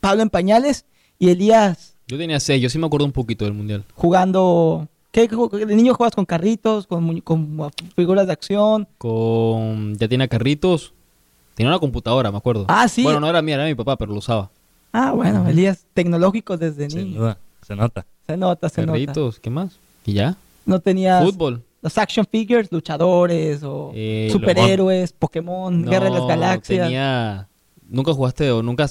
Pablo 0.00 0.22
en 0.22 0.30
pañales 0.30 0.86
y 1.18 1.28
Elías 1.30 1.96
Yo 2.08 2.16
tenía 2.16 2.40
6. 2.40 2.62
Yo 2.62 2.70
sí 2.70 2.78
me 2.78 2.86
acuerdo 2.86 3.04
un 3.04 3.12
poquito 3.12 3.44
del 3.44 3.52
Mundial. 3.54 3.84
jugando... 3.94 4.88
¿Qué, 5.16 5.28
de 5.28 5.74
niño 5.74 5.94
jugabas 5.94 6.14
con 6.14 6.26
carritos, 6.26 6.86
con, 6.86 7.22
figuras 7.96 8.26
de 8.26 8.34
acción? 8.34 8.86
Con... 8.98 9.96
Ya 9.96 10.08
tenía 10.08 10.28
carritos. 10.28 10.92
Tenía 11.54 11.70
una 11.70 11.78
computadora, 11.78 12.30
me 12.30 12.36
acuerdo. 12.36 12.66
Ah, 12.68 12.86
sí. 12.86 13.02
Bueno, 13.02 13.20
no 13.20 13.30
era 13.30 13.40
mía, 13.40 13.54
era 13.54 13.64
mi 13.64 13.74
papá, 13.74 13.96
pero 13.96 14.12
lo 14.12 14.18
usaba. 14.18 14.50
Ah, 14.92 15.12
bueno, 15.12 15.48
Elías, 15.48 15.86
tecnológicos 15.94 16.60
desde 16.60 16.90
Sin 16.90 17.04
niño. 17.04 17.20
duda, 17.20 17.38
se 17.62 17.74
nota. 17.74 18.04
Se 18.26 18.36
nota, 18.36 18.68
se 18.68 18.82
nota. 18.82 18.92
Carritos, 18.92 19.40
¿qué 19.40 19.48
más? 19.48 19.78
¿Y 20.04 20.12
ya? 20.12 20.36
No 20.66 20.80
tenías 20.80 21.24
Fútbol. 21.24 21.62
los 21.80 21.96
action 21.96 22.26
figures, 22.30 22.70
luchadores 22.70 23.62
o 23.62 23.92
Eh, 23.94 24.28
superhéroes, 24.30 25.12
Pokémon, 25.14 25.80
No, 25.80 25.90
Guerra 25.90 26.06
de 26.06 26.10
las 26.10 26.26
Galaxias. 26.26 26.88
tenía... 26.88 27.48
¿Nunca 27.88 28.12
jugaste 28.12 28.50
o 28.50 28.62
nunca 28.62 28.86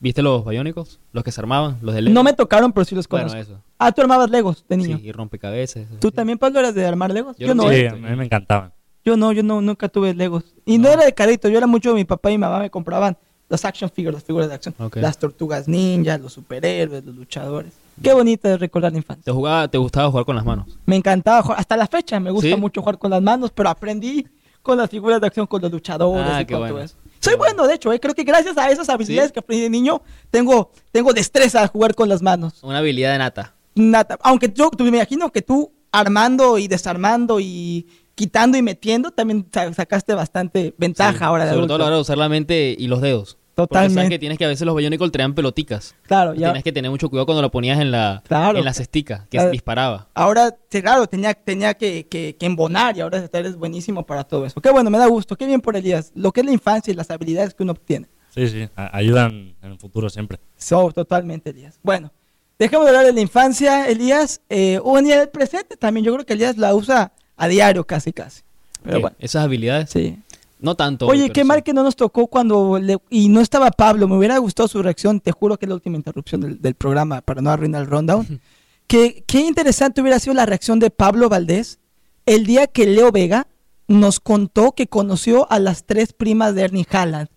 viste 0.00 0.22
los 0.22 0.44
Biónicos? 0.44 0.98
Los 1.12 1.22
que 1.24 1.30
se 1.32 1.40
armaban, 1.40 1.78
los 1.82 1.94
de 1.94 2.02
Lego. 2.02 2.14
No 2.14 2.24
me 2.24 2.32
tocaron, 2.32 2.72
pero 2.72 2.84
sí 2.84 2.94
los 2.94 3.06
Bueno, 3.08 3.28
conozco. 3.28 3.52
eso. 3.52 3.62
Ah, 3.78 3.92
tú 3.92 4.02
armabas 4.02 4.30
Legos 4.30 4.64
de 4.68 4.76
niño. 4.76 4.98
Sí, 4.98 5.06
y 5.06 5.12
rompecabezas. 5.12 5.86
¿Tú 6.00 6.08
sí. 6.08 6.14
también, 6.14 6.38
Pablo, 6.38 6.58
eras 6.60 6.74
de 6.74 6.84
armar 6.86 7.12
Legos? 7.12 7.36
Yo 7.38 7.46
Yo, 7.48 7.54
no 7.54 7.70
Sí, 7.70 7.86
a 7.86 7.92
mí 7.94 8.16
me 8.16 8.24
encantaban. 8.24 8.72
yo 9.04 9.16
no, 9.16 9.32
yo 9.32 9.42
no, 9.42 9.60
nunca 9.60 9.88
tuve 9.88 10.12
Legos. 10.14 10.44
Y 10.66 10.78
no, 10.78 10.88
No. 10.88 10.94
era 10.94 11.04
de 11.04 11.12
carrito, 11.14 11.48
yo 11.48 11.56
era 11.58 11.66
mucho 11.66 11.94
mi 11.94 12.04
papá 12.04 12.30
y 12.30 12.34
mi 12.34 12.38
mamá 12.38 12.58
me 12.58 12.70
compraban 12.70 13.16
los 13.48 13.64
action 13.64 13.90
figures, 13.90 14.14
las 14.14 14.24
figuras 14.24 14.48
de 14.48 14.54
acción. 14.54 14.74
Las 14.94 15.18
tortugas 15.18 15.66
ninja, 15.66 16.18
los 16.18 16.32
superhéroes, 16.32 17.04
los 17.04 17.14
luchadores. 17.16 17.72
Qué 18.02 18.12
bonito 18.14 18.48
es 18.48 18.58
recordar 18.60 18.92
la 18.92 18.98
infancia. 18.98 19.24
¿Te, 19.24 19.32
jugaba, 19.32 19.66
¿Te 19.68 19.76
gustaba 19.76 20.08
jugar 20.10 20.24
con 20.24 20.36
las 20.36 20.44
manos? 20.44 20.78
Me 20.86 20.96
encantaba 20.96 21.42
jugar, 21.42 21.58
hasta 21.58 21.76
la 21.76 21.86
fecha 21.86 22.18
me 22.20 22.30
gusta 22.30 22.48
¿Sí? 22.48 22.56
mucho 22.56 22.80
jugar 22.80 22.96
con 22.98 23.10
las 23.10 23.20
manos, 23.20 23.50
pero 23.54 23.68
aprendí 23.68 24.26
con 24.62 24.78
las 24.78 24.88
figuras 24.88 25.20
de 25.20 25.26
acción, 25.26 25.46
con 25.46 25.60
los 25.60 25.70
luchadores 25.72 26.26
Ah, 26.30 26.42
y 26.42 26.46
qué 26.46 26.52
con 26.54 26.60
bueno. 26.62 26.74
todo 26.76 26.84
eso. 26.84 26.96
Soy 27.20 27.34
bueno, 27.36 27.66
de 27.66 27.74
hecho, 27.74 27.92
eh, 27.92 28.00
creo 28.00 28.14
que 28.14 28.24
gracias 28.24 28.56
a 28.56 28.70
esas 28.70 28.88
habilidades 28.88 29.28
¿Sí? 29.28 29.32
que 29.34 29.40
aprendí 29.40 29.62
de 29.62 29.70
niño, 29.70 30.02
tengo, 30.30 30.70
tengo 30.90 31.12
destreza 31.12 31.62
a 31.62 31.66
jugar 31.68 31.94
con 31.94 32.08
las 32.08 32.22
manos. 32.22 32.62
Una 32.62 32.78
habilidad 32.78 33.12
de 33.12 33.18
nata. 33.18 33.54
Nata. 33.74 34.18
Aunque 34.22 34.50
yo 34.54 34.70
tú, 34.70 34.84
me 34.84 34.90
imagino 34.90 35.30
que 35.30 35.42
tú 35.42 35.72
armando 35.92 36.58
y 36.58 36.66
desarmando 36.68 37.38
y 37.40 37.86
quitando 38.14 38.56
y 38.58 38.62
metiendo, 38.62 39.10
también 39.10 39.46
sa- 39.52 39.72
sacaste 39.74 40.14
bastante 40.14 40.74
ventaja 40.78 41.18
Sí, 41.18 41.24
ahora 41.24 41.44
de 41.44 41.50
Sobre 41.50 41.58
adulto. 41.60 41.74
todo 41.74 41.76
a 41.76 41.78
la 41.78 41.86
hora 41.86 41.96
de 41.96 42.02
usar 42.02 42.18
la 42.18 42.28
mente 42.28 42.74
y 42.78 42.86
los 42.86 43.00
dedos. 43.00 43.38
Porque 43.62 43.74
Totalmente. 43.74 43.94
sabes 44.00 44.10
que 44.10 44.18
tienes 44.18 44.38
que 44.38 44.44
a 44.44 44.48
veces 44.48 44.66
los 44.66 44.76
Bionicle 44.76 45.10
traían 45.10 45.34
peloticas. 45.34 45.94
Claro, 46.06 46.34
ya. 46.34 46.48
Tienes 46.48 46.64
que 46.64 46.72
tener 46.72 46.90
mucho 46.90 47.08
cuidado 47.08 47.26
cuando 47.26 47.42
lo 47.42 47.50
ponías 47.50 47.80
en 47.80 47.90
la, 47.90 48.22
Claro. 48.26 48.58
en 48.58 48.64
la 48.64 48.72
cestica, 48.74 49.26
que 49.30 49.38
Claro. 49.38 49.50
disparaba. 49.50 50.08
Ahora, 50.14 50.56
claro, 50.68 51.06
tenía, 51.06 51.34
tenía 51.34 51.74
que, 51.74 52.06
que- 52.06 52.36
que 52.38 52.46
embonar 52.46 52.96
y 52.96 53.00
ahora 53.00 53.28
eres 53.32 53.56
buenísimo 53.56 54.04
para 54.06 54.24
todo 54.24 54.46
eso. 54.46 54.60
Qué 54.60 54.70
bueno, 54.70 54.90
me 54.90 54.98
da 54.98 55.06
gusto, 55.06 55.36
qué 55.36 55.46
bien 55.46 55.60
por 55.60 55.76
Elías. 55.76 56.12
Lo 56.14 56.32
que 56.32 56.40
es 56.40 56.46
la 56.46 56.52
infancia 56.52 56.92
y 56.92 56.94
las 56.94 57.10
habilidades 57.10 57.54
que 57.54 57.62
uno 57.62 57.72
obtiene. 57.72 58.08
Sí, 58.34 58.46
sí, 58.48 58.68
a- 58.76 58.96
ayudan 58.96 59.54
en 59.62 59.72
el 59.72 59.78
futuro 59.78 60.08
siempre. 60.08 60.38
So, 60.56 60.92
totalmente, 60.92 61.50
Elías. 61.50 61.78
Bueno, 61.82 62.12
dejemos 62.58 62.84
de 62.86 62.90
hablar 62.90 63.06
de 63.06 63.12
la 63.12 63.20
infancia, 63.20 63.88
Elías. 63.88 64.40
Eh, 64.48 64.78
o 64.84 64.98
en 64.98 65.10
el 65.10 65.28
presente 65.28 65.76
también. 65.76 66.04
Yo 66.06 66.12
creo 66.14 66.24
que 66.24 66.34
Elías 66.34 66.56
la 66.56 66.74
usa 66.74 67.12
a 67.36 67.48
diario, 67.48 67.84
casi, 67.84 68.12
casi. 68.12 68.42
Pero 68.82 69.00
bueno, 69.00 69.16
Esas 69.18 69.44
habilidades. 69.44 69.90
sí. 69.90 70.16
No 70.60 70.74
tanto. 70.74 71.06
Oye, 71.06 71.30
qué 71.30 71.40
sí. 71.40 71.46
mal 71.46 71.62
que 71.62 71.72
no 71.72 71.82
nos 71.82 71.96
tocó 71.96 72.26
cuando 72.26 72.78
le- 72.78 72.98
y 73.08 73.28
no 73.28 73.40
estaba 73.40 73.70
Pablo. 73.70 74.06
Me 74.08 74.16
hubiera 74.16 74.36
gustado 74.38 74.68
su 74.68 74.82
reacción. 74.82 75.20
Te 75.20 75.32
juro 75.32 75.58
que 75.58 75.66
es 75.66 75.68
la 75.68 75.74
última 75.74 75.96
interrupción 75.96 76.40
del, 76.42 76.60
del 76.60 76.74
programa 76.74 77.20
para 77.22 77.40
no 77.40 77.50
arruinar 77.50 77.82
el 77.82 77.88
rundown. 77.88 78.40
que, 78.86 79.24
qué 79.26 79.40
interesante 79.40 80.00
hubiera 80.00 80.18
sido 80.18 80.34
la 80.34 80.46
reacción 80.46 80.78
de 80.78 80.90
Pablo 80.90 81.28
Valdés 81.28 81.78
el 82.26 82.44
día 82.46 82.66
que 82.66 82.86
Leo 82.86 83.10
Vega 83.10 83.46
nos 83.88 84.20
contó 84.20 84.72
que 84.72 84.86
conoció 84.86 85.50
a 85.50 85.58
las 85.58 85.84
tres 85.84 86.12
primas 86.12 86.54
de 86.54 86.62
Ernie 86.62 86.86
Haaland. 86.90 87.28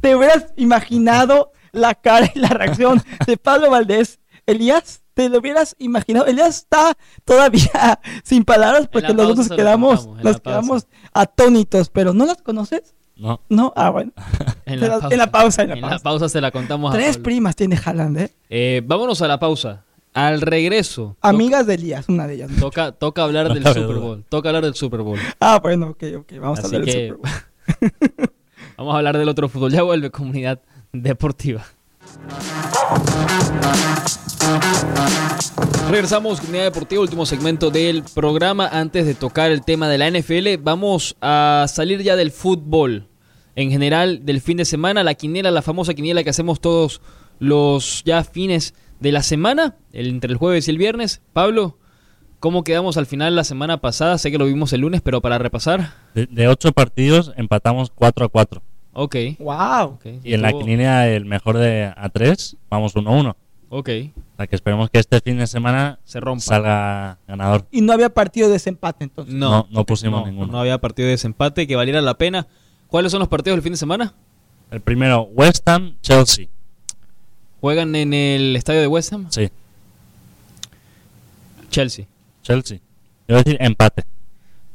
¿Te 0.00 0.16
hubieras 0.16 0.46
imaginado 0.56 1.52
la 1.72 1.94
cara 1.94 2.30
y 2.34 2.38
la 2.38 2.48
reacción 2.48 3.02
de 3.26 3.36
Pablo 3.36 3.70
Valdés? 3.70 4.18
Elías, 4.46 5.02
¿te 5.20 5.28
lo 5.28 5.38
hubieras 5.38 5.76
imaginado? 5.78 6.24
Elías 6.26 6.56
está 6.56 6.96
todavía 7.26 8.00
sin 8.24 8.42
palabras 8.44 8.88
porque 8.90 9.08
la 9.08 9.14
los 9.14 9.28
dos 9.28 9.36
pausa 9.36 9.48
nos 9.50 9.56
quedamos, 9.58 10.08
nos 10.22 10.40
quedamos 10.40 10.86
atónitos, 11.12 11.90
pero 11.90 12.14
¿no 12.14 12.24
las 12.24 12.40
conoces? 12.40 12.94
No, 13.16 13.42
No, 13.50 13.72
ah, 13.76 13.90
bueno. 13.90 14.12
En 14.64 14.80
la, 14.80 15.00
en 15.10 15.18
la 15.18 15.30
pausa, 15.30 15.62
en 15.62 15.68
la 15.68 15.74
En 15.74 15.80
pausa. 15.82 15.96
la 15.96 16.02
pausa 16.02 16.28
se 16.30 16.40
la 16.40 16.50
contamos 16.50 16.90
a 16.90 16.96
Tres 16.96 17.16
Pablo. 17.16 17.22
primas 17.24 17.54
tiene 17.56 17.76
Haaland, 17.84 18.18
¿eh? 18.18 18.30
Eh, 18.48 18.82
vámonos 18.86 19.20
a 19.20 19.28
la 19.28 19.38
pausa. 19.38 19.84
Al 20.14 20.40
regreso. 20.40 21.16
Amigas 21.20 21.66
de 21.66 21.74
Elías, 21.74 22.08
una 22.08 22.26
de 22.26 22.34
ellas. 22.34 22.50
Toca, 22.58 22.92
toca 22.92 23.22
hablar 23.24 23.48
No 23.48 23.54
del 23.54 23.64
Super. 23.66 23.96
Bowl. 23.96 24.24
Toca 24.28 24.48
hablar 24.48 24.64
del 24.64 24.74
Super 24.74 25.02
Bowl. 25.02 25.18
Ah, 25.38 25.60
bueno, 25.62 25.88
ok, 25.90 26.02
ok. 26.20 26.32
Vamos 26.40 26.60
a 26.60 26.62
hablar 26.66 26.84
que 26.84 26.92
del 26.96 27.08
Super 27.10 27.16
Bowl. 27.18 28.30
vamos 28.78 28.94
a 28.94 28.96
hablar 28.98 29.18
del 29.18 29.28
otro 29.28 29.48
fútbol. 29.50 29.70
Ya 29.70 29.82
vuelve 29.82 30.10
comunidad 30.10 30.60
deportiva. 30.92 31.64
Regresamos, 35.90 36.40
Comunidad 36.40 36.64
Deportiva, 36.64 37.02
último 37.02 37.26
segmento 37.26 37.70
del 37.70 38.04
programa. 38.14 38.68
Antes 38.68 39.06
de 39.06 39.14
tocar 39.14 39.50
el 39.50 39.64
tema 39.64 39.88
de 39.88 39.98
la 39.98 40.08
NFL, 40.08 40.62
vamos 40.62 41.16
a 41.20 41.66
salir 41.68 42.02
ya 42.02 42.14
del 42.14 42.30
fútbol 42.30 43.08
en 43.56 43.70
general 43.70 44.24
del 44.24 44.40
fin 44.40 44.56
de 44.56 44.64
semana. 44.64 45.02
La 45.02 45.14
quiniela, 45.14 45.50
la 45.50 45.62
famosa 45.62 45.94
quiniela 45.94 46.22
que 46.22 46.30
hacemos 46.30 46.60
todos 46.60 47.00
los 47.40 48.02
ya 48.04 48.22
fines 48.22 48.74
de 49.00 49.10
la 49.10 49.22
semana, 49.22 49.76
el, 49.92 50.08
entre 50.08 50.30
el 50.30 50.38
jueves 50.38 50.68
y 50.68 50.70
el 50.70 50.78
viernes. 50.78 51.22
Pablo, 51.32 51.78
¿cómo 52.38 52.62
quedamos 52.62 52.96
al 52.96 53.06
final 53.06 53.34
la 53.34 53.44
semana 53.44 53.80
pasada? 53.80 54.16
Sé 54.18 54.30
que 54.30 54.38
lo 54.38 54.46
vimos 54.46 54.72
el 54.72 54.82
lunes, 54.82 55.00
pero 55.00 55.20
para 55.20 55.38
repasar. 55.38 55.94
De, 56.14 56.26
de 56.26 56.46
ocho 56.46 56.70
partidos 56.72 57.32
empatamos 57.36 57.90
4 57.90 58.26
a 58.26 58.28
4. 58.28 58.62
Ok. 58.92 59.16
Wow. 59.38 59.98
Y 60.22 60.34
en 60.34 60.42
la 60.42 60.52
quiniela 60.52 61.08
el 61.08 61.24
mejor 61.24 61.58
de 61.58 61.92
a 61.96 62.08
3 62.10 62.56
vamos 62.68 62.94
1 62.94 63.10
a 63.10 63.12
1. 63.12 63.36
Ok, 63.72 63.88
O 63.88 64.36
sea 64.36 64.46
que 64.48 64.56
esperemos 64.56 64.90
que 64.90 64.98
este 64.98 65.20
fin 65.20 65.38
de 65.38 65.46
semana 65.46 66.00
se 66.04 66.18
rompa. 66.18 66.40
salga 66.42 67.18
ganador. 67.28 67.66
Y 67.70 67.82
no 67.82 67.92
había 67.92 68.08
partido 68.10 68.48
de 68.48 68.54
desempate 68.54 69.04
entonces. 69.04 69.32
No, 69.32 69.50
No, 69.50 69.66
no 69.70 69.86
pusimos 69.86 70.22
no, 70.22 70.26
ninguno. 70.26 70.50
No 70.52 70.58
había 70.60 70.76
partido 70.78 71.06
de 71.06 71.12
desempate 71.12 71.66
que 71.68 71.76
valiera 71.76 72.00
la 72.00 72.14
pena. 72.18 72.48
¿Cuáles 72.88 73.12
son 73.12 73.20
los 73.20 73.28
partidos 73.28 73.56
del 73.56 73.62
fin 73.62 73.72
de 73.72 73.76
semana? 73.78 74.12
El 74.72 74.80
primero, 74.80 75.22
West 75.32 75.68
Ham, 75.68 75.94
Chelsea. 76.02 76.46
Juegan 77.60 77.94
en 77.94 78.12
el 78.12 78.56
estadio 78.56 78.80
de 78.80 78.86
West 78.88 79.12
Ham, 79.12 79.26
Sí, 79.30 79.48
Chelsea. 81.70 82.06
Chelsea. 82.42 82.78
Yo 83.28 83.34
voy 83.34 83.40
a 83.40 83.42
decir 83.44 83.56
empate. 83.60 84.04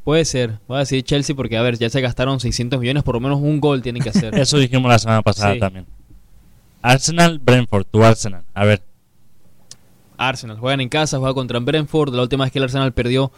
Puede 0.04 0.24
ser, 0.24 0.60
voy 0.68 0.78
a 0.78 0.80
decir 0.82 1.04
Chelsea 1.04 1.36
porque, 1.36 1.58
a 1.58 1.62
ver, 1.64 1.78
ya 1.78 1.90
se 1.90 2.00
gastaron 2.00 2.40
600 2.40 2.80
millones, 2.80 3.04
por 3.04 3.16
lo 3.16 3.22
menos 3.22 3.40
un 3.42 3.60
gol 3.60 3.82
tienen 3.82 4.04
que 4.04 4.10
hacer. 4.10 4.34
Eso 4.40 4.58
dijimos 4.58 4.88
la 4.90 5.00
semana 5.00 5.22
pasada 5.22 5.54
Sí. 5.56 5.60
también. 5.60 5.86
Arsenal, 6.86 7.40
Brentford, 7.40 7.86
tu 7.90 8.04
Arsenal. 8.04 8.44
A 8.54 8.66
ver, 8.66 8.84
Arsenal, 10.18 10.58
juegan 10.58 10.82
en 10.82 10.90
casa, 10.90 11.18
juega 11.18 11.34
contra 11.34 11.58
el 11.58 11.66
Brentford. 11.66 12.14
La 12.14 12.22
última 12.22 12.46
vez 12.46 12.54
que 12.54 12.60
el 12.60 12.64
Arsenal 12.64 12.94
perdió, 12.94 13.32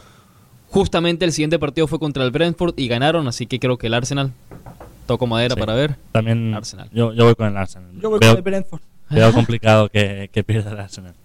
justamente 0.70 1.26
el 1.26 1.32
siguiente 1.32 1.58
partido 1.58 1.88
fue 1.88 1.98
contra 2.00 2.24
el 2.24 2.32
Brentford 2.32 2.74
y 2.78 2.88
ganaron, 2.88 3.28
así 3.28 3.48
que 3.48 3.60
creo 3.60 3.78
que 3.78 3.88
el 3.88 3.94
Arsenal 3.94 4.32
toco 5.06 5.26
madera 5.28 5.56
Sí. 5.56 5.60
para 5.60 5.74
ver. 5.74 5.96
también 6.12 6.54
Arsenal. 6.54 6.90
Yo, 6.92 7.14
yo 7.14 7.24
voy 7.26 7.36
con 7.36 7.48
el 7.48 7.58
Arsenal. 7.58 7.90
Yo 8.02 8.10
voy 8.10 8.20
Veo- 8.20 8.32
con 8.32 8.38
el 8.38 8.44
Brentford. 8.44 8.82
Veo 9.10 9.32
complicado 9.34 9.90
que, 9.90 10.30
que 10.32 10.44
pierda 10.44 10.72
el 10.72 10.80
Arsenal. 10.80 11.16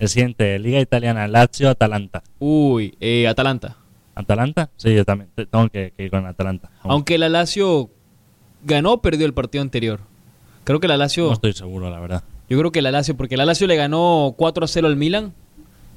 El 0.00 0.08
siguiente, 0.08 0.58
Liga 0.58 0.80
Italiana, 0.80 1.28
Lazio, 1.28 1.70
Atalanta. 1.70 2.22
Uy, 2.40 2.96
eh, 3.00 3.28
Atalanta. 3.28 3.76
¿Atalanta? 4.16 4.68
Sí, 4.76 4.92
yo 4.94 5.04
también 5.04 5.30
te- 5.34 5.46
tengo 5.46 5.68
que, 5.68 5.92
que 5.96 6.04
ir 6.04 6.10
con 6.10 6.26
Atalanta. 6.26 6.70
Aunque 6.82 7.16
la 7.18 7.28
Lazio 7.28 7.88
ganó 8.64 9.00
perdió 9.00 9.24
el 9.26 9.32
partido 9.32 9.62
anterior. 9.62 10.00
Creo 10.64 10.80
que 10.80 10.88
la 10.88 10.96
Lazio, 10.96 11.26
no 11.26 11.32
estoy 11.32 11.52
seguro, 11.52 11.90
la 11.90 11.98
verdad. 12.00 12.22
yo 12.48 12.58
creo 12.58 12.70
que 12.70 12.82
la 12.82 12.90
Lazio, 12.90 13.16
porque 13.16 13.36
la 13.36 13.44
Lazio 13.44 13.66
le 13.66 13.76
ganó 13.76 14.34
4 14.36 14.64
a 14.64 14.68
0 14.68 14.86
al 14.86 14.96
Milan 14.96 15.32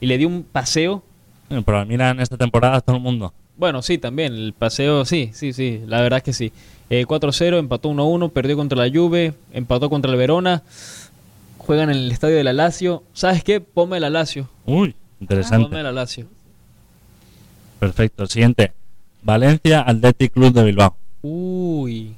y 0.01 0.07
le 0.07 0.17
dio 0.17 0.27
un 0.27 0.43
paseo. 0.43 1.03
Eh, 1.49 1.61
Pero 1.65 1.79
al 1.79 1.85
Milan 1.87 2.19
esta 2.19 2.37
temporada 2.37 2.81
todo 2.81 2.95
el 2.95 3.01
mundo. 3.01 3.33
Bueno, 3.57 3.81
sí, 3.81 3.97
también, 3.97 4.33
el 4.33 4.53
paseo, 4.53 5.05
sí, 5.05 5.29
sí, 5.33 5.53
sí, 5.53 5.81
la 5.87 6.01
verdad 6.01 6.17
es 6.17 6.23
que 6.23 6.33
sí. 6.33 6.51
Eh, 6.89 7.05
4-0, 7.05 7.57
empató 7.57 7.89
1-1, 7.89 8.31
perdió 8.31 8.57
contra 8.57 8.77
la 8.85 8.91
Juve, 8.93 9.33
empató 9.53 9.89
contra 9.89 10.11
el 10.11 10.17
Verona, 10.17 10.61
juegan 11.57 11.89
en 11.89 11.95
el 11.97 12.11
estadio 12.11 12.35
de 12.35 12.43
la 12.43 12.53
Lazio. 12.53 13.03
¿Sabes 13.13 13.43
qué? 13.43 13.61
Ponme 13.61 13.99
la 13.99 14.09
Lazio. 14.09 14.49
Uy, 14.65 14.93
interesante. 15.19 15.67
Ponme 15.67 15.83
la 15.83 15.91
Lazio. 15.91 16.27
Perfecto. 17.79 18.25
Siguiente, 18.27 18.73
Valencia, 19.23 19.81
Athletic 19.81 20.33
Club 20.33 20.53
de 20.53 20.63
Bilbao. 20.63 20.95
Uy. 21.21 22.13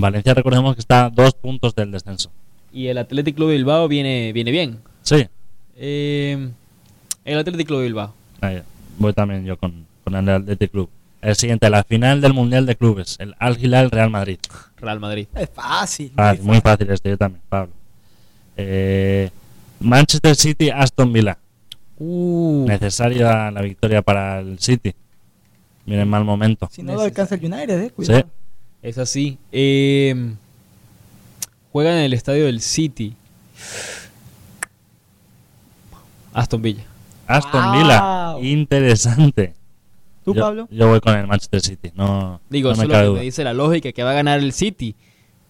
Valencia 0.00 0.34
recordemos 0.34 0.74
que 0.74 0.80
está 0.80 1.06
a 1.06 1.10
dos 1.10 1.34
puntos 1.34 1.74
del 1.74 1.90
descenso. 1.90 2.30
Y 2.72 2.88
el 2.88 2.98
Athletic 2.98 3.34
Club 3.36 3.48
de 3.48 3.56
Bilbao 3.56 3.88
viene, 3.88 4.32
viene 4.32 4.50
bien. 4.50 4.78
Sí, 5.02 5.26
Eh, 5.76 6.48
el 7.24 7.38
Athletic 7.38 7.66
Club 7.66 7.78
de 7.80 7.84
Bilbao. 7.86 8.14
ahí, 8.40 8.62
voy 8.98 9.12
también 9.12 9.44
yo 9.44 9.56
con, 9.56 9.86
con 10.04 10.14
el 10.14 10.28
Athletic 10.28 10.70
Club. 10.70 10.88
El 11.22 11.34
siguiente, 11.34 11.68
la 11.70 11.82
final 11.82 12.20
del 12.20 12.32
Mundial 12.34 12.66
de 12.66 12.76
Clubes, 12.76 13.16
el 13.18 13.34
Al 13.38 13.58
Hilal 13.58 13.90
Real 13.90 14.10
Madrid. 14.10 14.38
Real 14.76 15.00
Madrid. 15.00 15.26
Es 15.34 15.50
fácil. 15.50 16.12
Ah, 16.16 16.34
muy 16.38 16.46
muy 16.46 16.60
fácil 16.60 16.90
este, 16.90 17.08
yo 17.10 17.16
también, 17.18 17.42
Pablo. 17.48 17.72
Eh, 18.56 19.30
Manchester 19.80 20.36
City, 20.36 20.70
Aston 20.70 21.12
Villa. 21.12 21.38
Uh, 21.98 22.66
Necesaria 22.68 23.50
la 23.50 23.62
victoria 23.62 24.02
para 24.02 24.40
el 24.40 24.58
City. 24.58 24.94
Viene 25.84 26.02
en 26.02 26.08
mal 26.08 26.24
momento. 26.24 26.68
Si 26.70 26.82
no 26.82 26.94
lo 26.94 27.00
alcanza 27.02 27.36
el 27.36 27.44
United, 27.44 27.82
eh, 27.84 27.90
cuidado. 27.90 28.20
Sí. 28.20 28.26
Es 28.88 28.98
así. 28.98 29.38
Eh, 29.50 30.14
juegan 31.72 31.94
en 31.96 32.04
el 32.04 32.12
estadio 32.12 32.44
del 32.46 32.60
City. 32.60 33.16
Aston 36.32 36.62
Villa. 36.62 36.84
Aston 37.26 37.62
Wow. 37.64 37.72
Villa, 37.72 38.36
interesante. 38.52 39.54
¿Tú, 40.24 40.34
yo, 40.34 40.40
Pablo? 40.40 40.68
Yo 40.70 40.88
voy 40.88 41.00
con 41.00 41.16
el 41.16 41.26
Manchester 41.26 41.60
City, 41.60 41.90
no, 41.94 42.40
Digo, 42.48 42.68
no 42.70 42.72
eso 42.74 42.80
me 42.80 42.84
es 42.84 42.88
lo 42.88 42.92
cabe 42.92 43.04
que 43.04 43.08
duda. 43.08 43.18
me 43.18 43.24
dice 43.24 43.44
la 43.44 43.54
lógica, 43.54 43.92
que 43.92 44.02
va 44.02 44.10
a 44.10 44.14
ganar 44.14 44.38
el 44.38 44.52
City. 44.52 44.94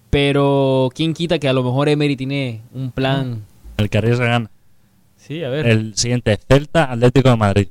Pero, 0.08 0.90
¿quién 0.94 1.12
quita 1.12 1.38
que 1.38 1.48
a 1.48 1.52
lo 1.52 1.62
mejor 1.62 1.88
Emery 1.90 2.16
tiene 2.16 2.62
un 2.72 2.90
plan? 2.90 3.44
El 3.76 3.90
que 3.90 3.98
arriesga 3.98 4.26
gana. 4.26 4.50
Sí, 5.18 5.42
a 5.44 5.50
ver. 5.50 5.66
El 5.66 5.94
siguiente, 5.96 6.38
Celta, 6.48 6.90
Atlético 6.92 7.28
de 7.30 7.36
Madrid. 7.36 7.68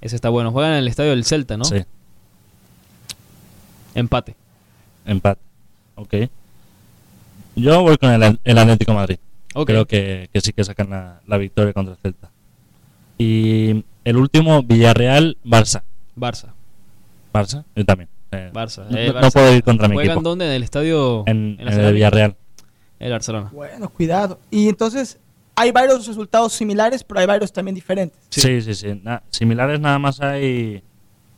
Ese 0.00 0.16
está 0.16 0.30
bueno. 0.30 0.52
Juegan 0.52 0.72
en 0.72 0.78
el 0.78 0.88
estadio 0.88 1.10
del 1.10 1.24
Celta, 1.24 1.56
¿no? 1.58 1.64
Sí, 1.64 1.82
Empate. 3.94 4.36
Empate. 5.04 5.40
Ok. 5.96 6.14
Yo 7.56 7.82
voy 7.82 7.96
con 7.98 8.10
el, 8.10 8.38
el 8.44 8.58
Atlético 8.58 8.92
de 8.92 8.96
Madrid. 8.98 9.18
Ok. 9.54 9.66
Creo 9.66 9.86
que, 9.86 10.28
que 10.32 10.40
sí 10.40 10.52
que 10.52 10.64
sacan 10.64 10.90
la, 10.90 11.20
la 11.26 11.36
victoria 11.36 11.72
contra 11.72 11.94
el 11.94 11.98
Celta. 12.00 12.30
Y 13.18 13.84
el 14.04 14.16
último, 14.16 14.62
Villarreal, 14.62 15.36
Barça. 15.44 15.82
Barça. 16.16 16.52
Barça, 17.32 17.64
yo 17.76 17.84
también. 17.84 18.08
Eh, 18.32 18.50
Barça. 18.52 18.86
No, 18.88 18.96
Eh, 18.96 19.08
no 19.12 19.20
Barça. 19.20 19.32
puedo 19.32 19.54
ir 19.54 19.62
contra 19.62 19.88
mi 19.88 19.94
¿Juegan 19.94 20.12
equipo. 20.18 20.28
dónde? 20.30 20.46
En 20.46 20.52
el 20.52 20.62
estadio. 20.62 21.24
En, 21.26 21.56
la 21.60 21.72
en 21.72 21.80
el? 21.80 21.94
Villarreal. 21.94 22.36
El 22.98 23.10
Barcelona. 23.12 23.50
Bueno, 23.52 23.88
cuidado. 23.90 24.38
Y 24.50 24.68
entonces, 24.68 25.18
hay 25.56 25.70
varios 25.72 26.06
resultados 26.06 26.52
similares, 26.52 27.02
pero 27.04 27.20
hay 27.20 27.26
varios 27.26 27.52
también 27.52 27.74
diferentes. 27.74 28.18
Sí. 28.30 28.40
Sí, 28.40 28.62
sí, 28.62 28.74
sí. 28.74 29.00
Na- 29.02 29.22
similares 29.30 29.80
nada 29.80 29.98
más 29.98 30.20
hay 30.20 30.82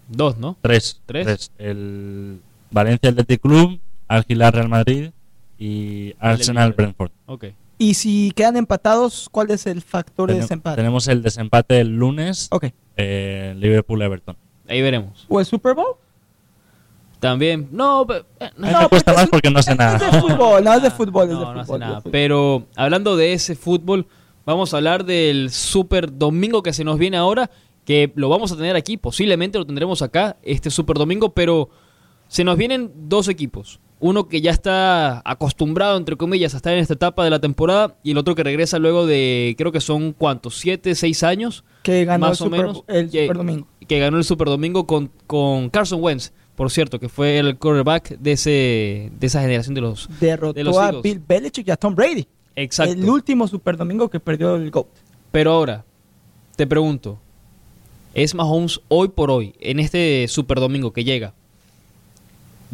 Dos, 0.08 0.36
¿no? 0.38 0.56
tres. 0.60 1.00
¿Tres? 1.06 1.50
El 1.58 2.40
Valencia 2.72 3.10
Athletic 3.10 3.40
Club, 3.40 3.78
Al 4.08 4.24
Hilal 4.26 4.52
Real 4.52 4.68
Madrid 4.68 5.10
y 5.58 6.14
Arsenal 6.18 6.70
Liverpool. 6.70 6.94
Brentford. 6.96 7.10
Ok. 7.26 7.44
Y 7.78 7.94
si 7.94 8.32
quedan 8.32 8.56
empatados, 8.56 9.28
¿cuál 9.30 9.50
es 9.50 9.66
el 9.66 9.82
factor 9.82 10.30
de 10.30 10.38
desempate? 10.38 10.76
Tenemos 10.76 11.08
el 11.08 11.22
desempate 11.22 11.80
el 11.80 11.96
lunes, 11.96 12.48
Ok. 12.50 12.66
eh, 12.96 13.54
Liverpool-Everton. 13.58 14.36
Ahí 14.68 14.80
veremos. 14.82 15.26
¿O 15.28 15.40
el 15.40 15.46
Super 15.46 15.74
Bowl? 15.74 15.96
También. 17.20 17.68
No, 17.70 18.06
pe- 18.06 18.24
eh, 18.40 18.50
no, 18.56 18.66
A 18.66 18.70
mí 18.70 18.76
me 18.82 18.88
cuesta 18.88 19.12
porque 19.12 19.20
más 19.22 19.30
porque 19.30 19.50
no 19.50 19.62
sé 19.62 19.72
Es 19.72 19.78
de 19.78 19.84
nada. 19.84 19.98
fútbol, 20.20 20.64
no 20.64 20.74
es 20.74 20.82
de 20.82 20.90
fútbol, 20.90 21.22
es 21.24 21.28
de 21.30 21.34
no, 21.44 21.54
no 21.54 21.60
hace 21.60 21.66
fútbol. 21.66 21.80
nada. 21.80 21.96
fútbol. 21.98 22.12
Pero 22.12 22.66
hablando 22.74 23.16
de 23.16 23.32
ese 23.32 23.54
fútbol, 23.54 24.06
vamos 24.44 24.74
a 24.74 24.78
hablar 24.78 25.04
del 25.04 25.50
Super 25.50 26.16
Domingo 26.16 26.62
que 26.62 26.72
se 26.72 26.82
nos 26.84 26.98
viene 26.98 27.16
ahora, 27.16 27.48
que 27.84 28.12
lo 28.16 28.28
vamos 28.28 28.50
a 28.52 28.56
tener 28.56 28.74
aquí, 28.76 28.96
posiblemente 28.96 29.58
lo 29.58 29.64
tendremos 29.66 30.02
acá, 30.02 30.36
este 30.42 30.70
Super 30.70 30.96
Domingo, 30.98 31.32
pero 31.32 31.68
se 32.32 32.44
nos 32.44 32.56
vienen 32.56 32.90
dos 32.94 33.28
equipos. 33.28 33.78
Uno 34.00 34.26
que 34.26 34.40
ya 34.40 34.50
está 34.52 35.20
acostumbrado, 35.22 35.98
entre 35.98 36.16
comillas, 36.16 36.54
a 36.54 36.56
estar 36.56 36.72
en 36.72 36.78
esta 36.78 36.94
etapa 36.94 37.24
de 37.24 37.28
la 37.30 37.40
temporada 37.40 37.94
y 38.02 38.12
el 38.12 38.16
otro 38.16 38.34
que 38.34 38.42
regresa 38.42 38.78
luego 38.78 39.04
de, 39.04 39.54
creo 39.58 39.70
que 39.70 39.82
son 39.82 40.14
cuántos, 40.14 40.58
siete, 40.58 40.94
seis 40.94 41.22
años, 41.24 41.62
que 41.82 42.06
ganó 42.06 42.28
más 42.28 42.40
el 42.40 42.46
o 42.46 42.46
Super, 42.46 42.60
menos, 42.60 42.84
el 42.88 43.10
que- 43.10 43.24
Super 43.26 43.36
Domingo. 43.36 43.66
que 43.86 43.98
ganó 43.98 44.16
el 44.16 44.24
Super 44.24 44.48
Domingo 44.48 44.86
con, 44.86 45.10
con 45.26 45.68
Carson 45.68 46.02
Wentz, 46.02 46.32
por 46.56 46.70
cierto, 46.70 46.98
que 46.98 47.10
fue 47.10 47.38
el 47.38 47.58
quarterback 47.58 48.18
de, 48.18 48.32
ese, 48.32 49.12
de 49.20 49.26
esa 49.26 49.42
generación 49.42 49.74
de 49.74 49.82
los... 49.82 50.08
Derrotó 50.18 50.54
de 50.54 50.64
los 50.64 50.78
a. 50.78 50.90
Bill 50.92 51.22
Belichick 51.28 51.68
y 51.68 51.70
a 51.70 51.76
Tom 51.76 51.94
Brady. 51.94 52.26
Exacto. 52.56 52.94
El 52.94 53.08
último 53.10 53.46
Super 53.46 53.76
Domingo 53.76 54.08
que 54.08 54.20
perdió 54.20 54.56
el 54.56 54.70
GOAT. 54.70 54.86
Pero 55.30 55.52
ahora, 55.52 55.84
te 56.56 56.66
pregunto, 56.66 57.18
¿es 58.14 58.34
Mahomes 58.34 58.80
hoy 58.88 59.08
por 59.08 59.30
hoy, 59.30 59.54
en 59.60 59.80
este 59.80 60.26
Super 60.28 60.60
Domingo 60.60 60.94
que 60.94 61.04
llega, 61.04 61.34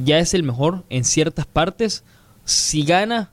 ya 0.03 0.19
es 0.19 0.33
el 0.35 0.43
mejor 0.43 0.85
en 0.89 1.05
ciertas 1.05 1.47
partes? 1.47 2.05
Si 2.45 2.83
gana 2.85 3.33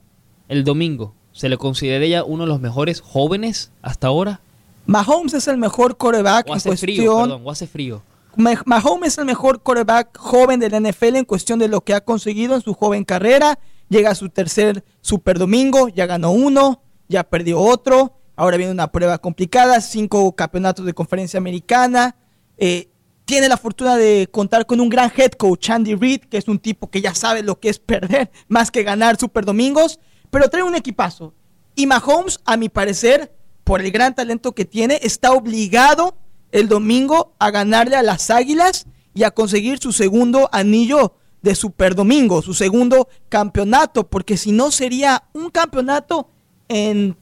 el 0.49 0.63
domingo, 0.63 1.13
¿se 1.31 1.47
le 1.49 1.57
consideraría 1.57 2.23
uno 2.23 2.43
de 2.43 2.49
los 2.49 2.59
mejores 2.59 3.01
jóvenes 3.01 3.71
hasta 3.81 4.07
ahora? 4.07 4.41
Mahomes 4.85 5.33
es 5.33 5.47
el 5.47 5.57
mejor 5.57 5.97
quarterback 5.97 6.47
¿O 6.47 6.51
en 6.51 6.57
hace 6.57 6.75
frío? 6.77 6.95
cuestión. 7.13 7.29
Perdón, 7.29 7.41
¿o 7.47 7.51
hace 7.51 7.67
frío? 7.67 8.03
Ma- 8.35 8.61
Mahomes 8.65 9.13
es 9.13 9.17
el 9.17 9.25
mejor 9.25 9.61
quarterback 9.61 10.17
joven 10.17 10.59
de 10.59 10.69
la 10.69 10.79
NFL 10.79 11.15
en 11.15 11.25
cuestión 11.25 11.57
de 11.59 11.67
lo 11.67 11.81
que 11.81 11.93
ha 11.93 12.01
conseguido 12.01 12.55
en 12.55 12.61
su 12.61 12.73
joven 12.73 13.03
carrera. 13.05 13.57
Llega 13.89 14.11
a 14.11 14.15
su 14.15 14.29
tercer 14.29 14.83
Super 15.01 15.39
Domingo, 15.39 15.87
ya 15.89 16.05
ganó 16.05 16.31
uno, 16.31 16.81
ya 17.07 17.23
perdió 17.23 17.59
otro. 17.61 18.17
Ahora 18.35 18.57
viene 18.57 18.71
una 18.73 18.91
prueba 18.91 19.17
complicada, 19.17 19.79
cinco 19.79 20.35
campeonatos 20.35 20.85
de 20.85 20.93
conferencia 20.93 21.37
americana. 21.37 22.15
Eh, 22.57 22.89
tiene 23.25 23.49
la 23.49 23.57
fortuna 23.57 23.97
de 23.97 24.29
contar 24.31 24.65
con 24.65 24.79
un 24.79 24.89
gran 24.89 25.11
head 25.15 25.31
coach, 25.31 25.71
Andy 25.71 25.95
Reid, 25.95 26.21
que 26.21 26.37
es 26.37 26.47
un 26.47 26.59
tipo 26.59 26.89
que 26.89 27.01
ya 27.01 27.13
sabe 27.13 27.43
lo 27.43 27.59
que 27.59 27.69
es 27.69 27.79
perder 27.79 28.31
más 28.47 28.71
que 28.71 28.83
ganar 28.83 29.17
Super 29.17 29.45
Domingos. 29.45 29.99
pero 30.29 30.49
trae 30.49 30.63
un 30.63 30.75
equipazo. 30.75 31.33
Y 31.75 31.87
Mahomes, 31.87 32.39
a 32.45 32.55
mi 32.55 32.69
parecer, 32.69 33.35
por 33.63 33.81
el 33.81 33.91
gran 33.91 34.15
talento 34.15 34.53
que 34.53 34.65
tiene, 34.65 34.99
está 35.01 35.33
obligado 35.33 36.15
el 36.51 36.69
domingo 36.69 37.33
a 37.39 37.51
ganarle 37.51 37.95
a 37.95 38.03
las 38.03 38.29
Águilas 38.29 38.85
y 39.13 39.23
a 39.23 39.31
conseguir 39.31 39.79
su 39.79 39.91
segundo 39.91 40.47
anillo 40.51 41.15
de 41.41 41.55
Super 41.55 41.95
Domingo, 41.95 42.41
su 42.41 42.53
segundo 42.53 43.07
campeonato, 43.29 44.07
porque 44.07 44.37
si 44.37 44.51
no 44.51 44.71
sería 44.71 45.23
un 45.33 45.49
campeonato 45.49 46.29
en, 46.67 47.17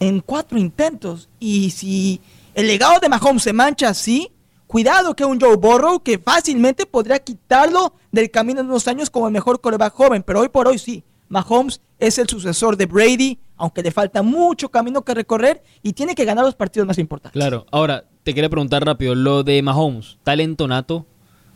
en 0.00 0.20
cuatro 0.20 0.58
intentos. 0.58 1.28
Y 1.40 1.70
si 1.70 2.20
el 2.54 2.66
legado 2.66 3.00
de 3.00 3.08
Mahomes 3.08 3.42
se 3.42 3.52
mancha 3.52 3.88
así, 3.88 4.30
cuidado 4.74 5.14
que 5.14 5.24
un 5.24 5.40
Joe 5.40 5.54
Burrow 5.54 6.00
que 6.00 6.18
fácilmente 6.18 6.84
podría 6.84 7.20
quitarlo 7.20 7.94
del 8.10 8.28
camino 8.32 8.60
en 8.60 8.66
unos 8.66 8.88
años 8.88 9.08
como 9.08 9.28
el 9.28 9.32
mejor 9.32 9.60
coreback 9.60 9.94
joven, 9.94 10.24
pero 10.24 10.40
hoy 10.40 10.48
por 10.48 10.66
hoy 10.66 10.78
sí, 10.78 11.04
Mahomes 11.28 11.80
es 12.00 12.18
el 12.18 12.28
sucesor 12.28 12.76
de 12.76 12.86
Brady, 12.86 13.38
aunque 13.56 13.84
le 13.84 13.92
falta 13.92 14.24
mucho 14.24 14.70
camino 14.70 15.02
que 15.02 15.14
recorrer 15.14 15.62
y 15.84 15.92
tiene 15.92 16.16
que 16.16 16.24
ganar 16.24 16.44
los 16.44 16.56
partidos 16.56 16.88
más 16.88 16.98
importantes. 16.98 17.40
Claro, 17.40 17.66
ahora 17.70 18.06
te 18.24 18.34
quería 18.34 18.50
preguntar 18.50 18.84
rápido, 18.84 19.14
lo 19.14 19.44
de 19.44 19.62
Mahomes, 19.62 20.18
talento 20.24 20.66
nato 20.66 21.06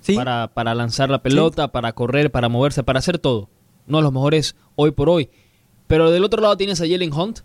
¿Sí? 0.00 0.14
para, 0.14 0.46
para 0.54 0.76
lanzar 0.76 1.10
la 1.10 1.20
pelota, 1.20 1.72
para 1.72 1.92
correr, 1.94 2.30
para 2.30 2.48
moverse, 2.48 2.84
para 2.84 3.00
hacer 3.00 3.18
todo. 3.18 3.48
Uno 3.88 3.98
de 3.98 4.02
los 4.04 4.12
mejores 4.12 4.54
hoy 4.76 4.92
por 4.92 5.08
hoy. 5.08 5.28
Pero 5.88 6.12
del 6.12 6.22
otro 6.22 6.40
lado 6.40 6.56
tienes 6.56 6.80
a 6.80 6.86
Jalen 6.86 7.12
Hunt, 7.12 7.40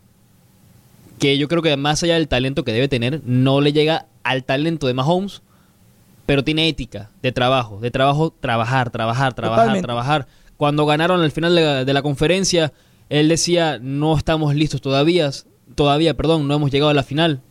que 1.18 1.40
yo 1.40 1.48
creo 1.48 1.64
que 1.64 1.76
más 1.78 2.04
allá 2.04 2.14
del 2.14 2.28
talento 2.28 2.64
que 2.64 2.74
debe 2.74 2.88
tener, 2.88 3.24
no 3.26 3.60
le 3.60 3.74
llega 3.74 4.06
al 4.22 4.44
talento 4.44 4.86
de 4.86 4.94
Mahomes, 4.94 5.42
pero 6.26 6.44
tiene 6.44 6.68
ética 6.68 7.10
de 7.22 7.32
trabajo, 7.32 7.80
de 7.80 7.92
trabajo, 7.92 8.34
trabajar, 8.40 8.90
trabajar, 8.90 9.34
trabajar, 9.34 9.60
Totalmente. 9.66 9.86
trabajar. 9.86 10.28
Cuando 10.58 10.86
ganaron 10.86 11.22
al 11.22 11.32
final 11.32 11.56
de 11.56 11.62
la, 11.62 11.86
de 11.86 11.94
la 11.94 12.02
conferencia, 12.02 12.72
él 13.10 13.28
decía, 13.28 13.80
no 13.82 14.18
estamos 14.18 14.56
listos 14.56 14.82
todavía, 14.82 15.30
todavía, 15.76 16.16
perdón, 16.16 16.48
no 16.48 16.56
hemos 16.56 16.72
llegado 16.72 16.90
a 16.90 16.94
la 16.94 17.04
final. 17.04 17.42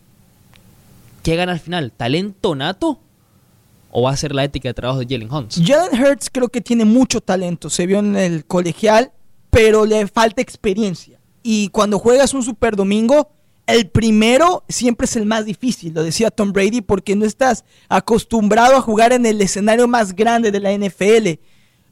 ¿Qué 1.22 1.36
gana 1.36 1.52
al 1.52 1.60
final? 1.60 1.92
¿Talento 1.92 2.54
nato? 2.54 2.98
¿O 3.90 4.02
va 4.02 4.10
a 4.10 4.16
ser 4.16 4.34
la 4.34 4.44
ética 4.44 4.70
de 4.70 4.74
trabajo 4.74 5.00
de 5.00 5.06
Jalen 5.06 5.32
Hunt? 5.32 5.52
Jalen 5.52 6.02
Hurts 6.02 6.30
creo 6.32 6.48
que 6.48 6.60
tiene 6.62 6.84
mucho 6.84 7.20
talento, 7.20 7.68
se 7.68 7.86
vio 7.86 7.98
en 7.98 8.16
el 8.16 8.46
colegial, 8.46 9.12
pero 9.50 9.84
le 9.84 10.06
falta 10.06 10.40
experiencia. 10.40 11.20
Y 11.42 11.68
cuando 11.68 11.98
juegas 11.98 12.32
un 12.32 12.42
Super 12.42 12.74
Domingo, 12.74 13.30
el 13.66 13.88
primero 13.88 14.64
siempre 14.68 15.04
es 15.04 15.16
el 15.16 15.26
más 15.26 15.44
difícil, 15.44 15.94
lo 15.94 16.02
decía 16.02 16.30
Tom 16.30 16.52
Brady, 16.52 16.80
porque 16.80 17.14
no 17.14 17.24
estás 17.24 17.64
acostumbrado 17.88 18.76
a 18.76 18.80
jugar 18.80 19.12
en 19.12 19.24
el 19.24 19.40
escenario 19.40 19.86
más 19.86 20.14
grande 20.14 20.50
de 20.50 20.60
la 20.60 20.72
NFL. 20.72 21.40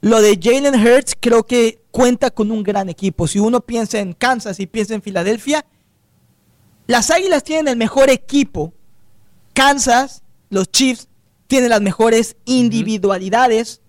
Lo 0.01 0.21
de 0.21 0.39
Jalen 0.41 0.75
Hurts 0.75 1.17
creo 1.19 1.45
que 1.45 1.83
cuenta 1.91 2.31
con 2.31 2.51
un 2.51 2.63
gran 2.63 2.89
equipo. 2.89 3.27
Si 3.27 3.39
uno 3.39 3.61
piensa 3.61 3.99
en 3.99 4.15
Kansas 4.15 4.59
y 4.59 4.67
piensa 4.67 4.95
en 4.95 5.03
Filadelfia, 5.03 5.65
las 6.87 7.11
Águilas 7.11 7.45
tienen 7.45 7.69
el 7.69 7.77
mejor 7.77 8.11
equipo. 8.11 8.73
Kansas, 9.53 10.23
los 10.49 10.71
Chiefs, 10.71 11.09
tienen 11.47 11.71
las 11.71 11.83
mejores 11.83 12.37
individualidades. 12.47 13.81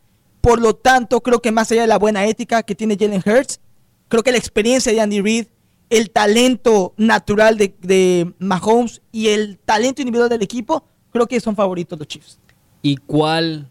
Por 0.41 0.61
lo 0.61 0.75
tanto, 0.75 1.21
creo 1.21 1.41
que 1.41 1.51
más 1.51 1.71
allá 1.71 1.81
de 1.81 1.87
la 1.87 1.97
buena 1.97 2.25
ética 2.25 2.63
que 2.63 2.75
tiene 2.75 2.97
Jalen 2.99 3.23
Hurts, 3.25 3.59
creo 4.07 4.23
que 4.23 4.31
la 4.31 4.37
experiencia 4.37 4.91
de 4.91 4.99
Andy 5.01 5.21
Reid, 5.21 5.47
el 5.91 6.09
talento 6.09 6.93
natural 6.97 7.57
de, 7.57 7.75
de 7.81 8.33
Mahomes 8.39 9.01
y 9.11 9.27
el 9.27 9.59
talento 9.59 10.01
individual 10.01 10.29
del 10.29 10.41
equipo, 10.41 10.85
creo 11.11 11.27
que 11.27 11.39
son 11.39 11.55
favoritos 11.55 11.99
los 11.99 12.07
Chiefs. 12.07 12.39
¿Y 12.81 12.95
cuál 12.95 13.69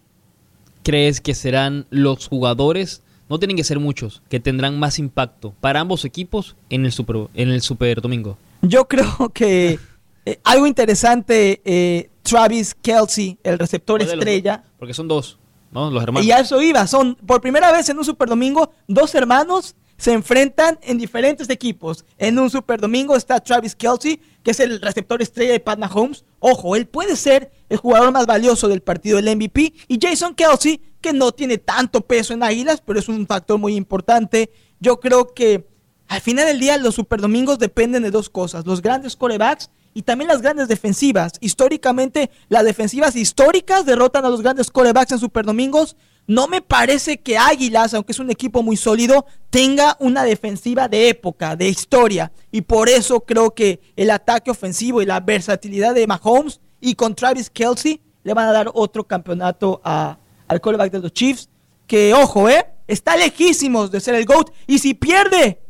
crees 0.85 1.21
que 1.21 1.35
serán 1.35 1.87
los 1.89 2.29
jugadores? 2.29 3.03
No 3.31 3.39
tienen 3.39 3.57
que 3.57 3.65
ser 3.65 3.81
muchos, 3.81 4.23
que 4.29 4.39
tendrán 4.39 4.79
más 4.79 4.99
impacto 4.99 5.55
para 5.61 5.81
ambos 5.81 6.05
equipos 6.05 6.57
en 6.69 6.85
el 6.85 6.93
Super, 6.93 7.29
en 7.35 7.49
el 7.49 7.63
super 7.63 8.03
Domingo. 8.03 8.37
Yo 8.61 8.85
creo 8.89 9.31
que 9.33 9.79
eh, 10.27 10.41
algo 10.45 10.67
interesante, 10.67 11.63
eh, 11.65 12.11
Travis 12.23 12.75
Kelsey, 12.75 13.39
el 13.43 13.59
receptor 13.59 13.99
¿Cuál 13.99 14.09
de 14.11 14.17
los 14.17 14.23
estrella? 14.23 14.63
Porque 14.79 14.93
son 14.93 15.09
dos, 15.09 15.39
¿no? 15.73 15.91
Los 15.91 16.03
hermanos. 16.03 16.27
Y 16.27 16.33
a 16.33 16.41
eso 16.41 16.61
iba. 16.61 16.87
Son 16.87 17.15
por 17.15 17.41
primera 17.41 17.73
vez 17.73 17.89
en 17.89 17.97
un 17.97 18.05
Super 18.05 18.29
Domingo, 18.29 18.73
dos 18.87 19.15
hermanos 19.15 19.75
se 20.01 20.13
enfrentan 20.13 20.79
en 20.83 20.97
diferentes 20.97 21.51
equipos. 21.51 22.07
En 22.17 22.39
un 22.39 22.49
Super 22.49 22.81
Domingo 22.81 23.15
está 23.15 23.39
Travis 23.39 23.77
Kelsey, 23.77 24.19
que 24.43 24.53
es 24.53 24.61
el 24.61 24.81
receptor 24.81 25.21
estrella 25.21 25.53
de 25.53 25.61
Pat 25.61 25.79
Mahomes. 25.79 26.25
Ojo, 26.39 26.75
él 26.75 26.87
puede 26.87 27.17
ser 27.17 27.53
el 27.69 27.77
jugador 27.77 28.11
más 28.11 28.25
valioso 28.25 28.67
del 28.67 28.81
partido, 28.81 29.19
el 29.19 29.37
MVP. 29.37 29.75
Y 29.89 29.99
Jason 30.01 30.35
Kelsey, 30.35 30.81
que 31.03 31.13
no 31.13 31.33
tiene 31.33 31.59
tanto 31.59 32.01
peso 32.01 32.33
en 32.33 32.43
Águilas, 32.43 32.83
pero 32.85 32.99
es 32.99 33.11
un 33.11 33.27
factor 33.27 33.59
muy 33.59 33.77
importante. 33.77 34.51
Yo 34.81 35.01
creo 35.01 35.35
que 35.35 35.69
al 36.09 36.23
final 36.23 36.47
del 36.47 36.61
día 36.61 36.79
los 36.79 36.95
Super 36.95 37.21
Domingos 37.21 37.59
dependen 37.59 38.03
de 38.03 38.11
dos 38.11 38.31
cosas: 38.31 38.65
los 38.65 38.81
grandes 38.81 39.17
corebacks 39.17 39.69
y 39.93 40.01
también 40.01 40.29
las 40.29 40.41
grandes 40.41 40.69
defensivas. 40.69 41.35
Históricamente, 41.41 42.31
las 42.49 42.65
defensivas 42.65 43.17
históricas 43.17 43.85
derrotan 43.85 44.25
a 44.25 44.31
los 44.31 44.41
grandes 44.41 44.71
corebacks 44.71 45.13
en 45.13 45.19
Super 45.19 45.45
Domingos. 45.45 45.95
No 46.33 46.47
me 46.47 46.63
parece 46.63 47.19
que 47.19 47.37
Águilas, 47.37 47.93
aunque 47.93 48.13
es 48.13 48.21
un 48.21 48.31
equipo 48.31 48.63
muy 48.63 48.77
sólido, 48.77 49.27
tenga 49.51 49.97
una 49.99 50.23
defensiva 50.23 50.87
de 50.87 51.09
época, 51.09 51.57
de 51.57 51.69
historia. 51.69 52.31
Y 52.53 52.61
por 52.61 52.89
eso 52.89 53.19
creo 53.23 53.53
que 53.53 53.81
el 53.97 54.11
ataque 54.13 54.49
ofensivo 54.53 55.03
y 55.03 55.07
la 55.07 55.19
versatilidad 55.19 55.93
de 55.93 56.07
Mahomes 56.07 56.61
y 56.81 56.95
con 56.95 57.17
Travis 57.17 57.51
Kelsey 57.51 58.01
le 58.23 58.33
van 58.33 58.47
a 58.47 58.53
dar 58.53 58.71
otro 58.75 59.03
campeonato 59.03 59.81
a- 59.83 60.19
al 60.47 60.61
coreback 60.61 60.93
de 60.93 61.01
los 61.01 61.13
Chiefs. 61.13 61.49
Que, 61.89 62.15
ojo, 62.15 62.49
¿eh? 62.49 62.65
Está 62.87 63.17
lejísimos 63.17 63.91
de 63.91 63.99
ser 63.99 64.15
el 64.15 64.25
GOAT. 64.25 64.51
Y 64.69 64.79
si 64.79 64.95
pierde 64.95 65.61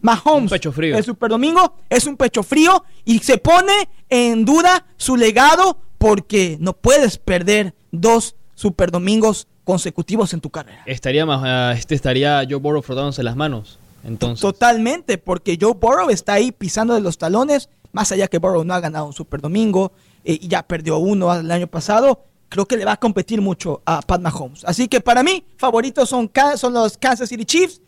Mahomes 0.00 0.50
pecho 0.50 0.72
frío. 0.72 0.96
el 0.96 1.04
Super 1.04 1.30
Domingo, 1.30 1.76
es 1.88 2.06
un 2.08 2.16
pecho 2.16 2.42
frío 2.42 2.82
y 3.04 3.20
se 3.20 3.38
pone 3.38 3.88
en 4.08 4.44
duda 4.44 4.84
su 4.96 5.16
legado 5.16 5.78
porque 5.98 6.56
no 6.58 6.72
puedes 6.72 7.18
perder 7.18 7.76
dos 7.92 8.34
Super 8.62 8.90
Domingos 8.92 9.48
consecutivos 9.64 10.32
en 10.34 10.40
tu 10.40 10.50
carrera. 10.50 10.82
Estaría 10.86 11.26
más, 11.26 11.40
ah, 11.44 11.74
este 11.76 11.94
estaría 11.96 12.42
Joe 12.48 12.58
Burrow 12.60 12.80
frotándose 12.82 13.22
las 13.24 13.34
manos. 13.34 13.78
Entonces, 14.04 14.40
Totalmente, 14.40 15.18
porque 15.18 15.58
Joe 15.60 15.74
Burrow 15.74 16.10
está 16.10 16.34
ahí 16.34 16.52
pisando 16.52 16.94
de 16.94 17.00
los 17.00 17.18
talones, 17.18 17.68
más 17.92 18.12
allá 18.12 18.28
que 18.28 18.38
Burrow 18.38 18.64
no 18.64 18.72
ha 18.74 18.80
ganado 18.80 19.06
un 19.06 19.12
Super 19.12 19.40
Domingo 19.40 19.92
eh, 20.24 20.38
y 20.40 20.46
ya 20.48 20.62
perdió 20.62 20.98
uno 20.98 21.34
el 21.34 21.50
año 21.50 21.66
pasado, 21.66 22.24
creo 22.48 22.66
que 22.66 22.76
le 22.76 22.84
va 22.84 22.92
a 22.92 22.96
competir 23.00 23.40
mucho 23.40 23.82
a 23.84 24.00
Pat 24.02 24.20
Mahomes. 24.20 24.64
Así 24.64 24.86
que 24.88 25.00
para 25.00 25.22
mí, 25.22 25.44
favoritos 25.56 26.08
son, 26.08 26.30
son 26.56 26.72
los 26.72 26.96
Kansas 26.98 27.28
City 27.28 27.44
Chiefs, 27.44 27.80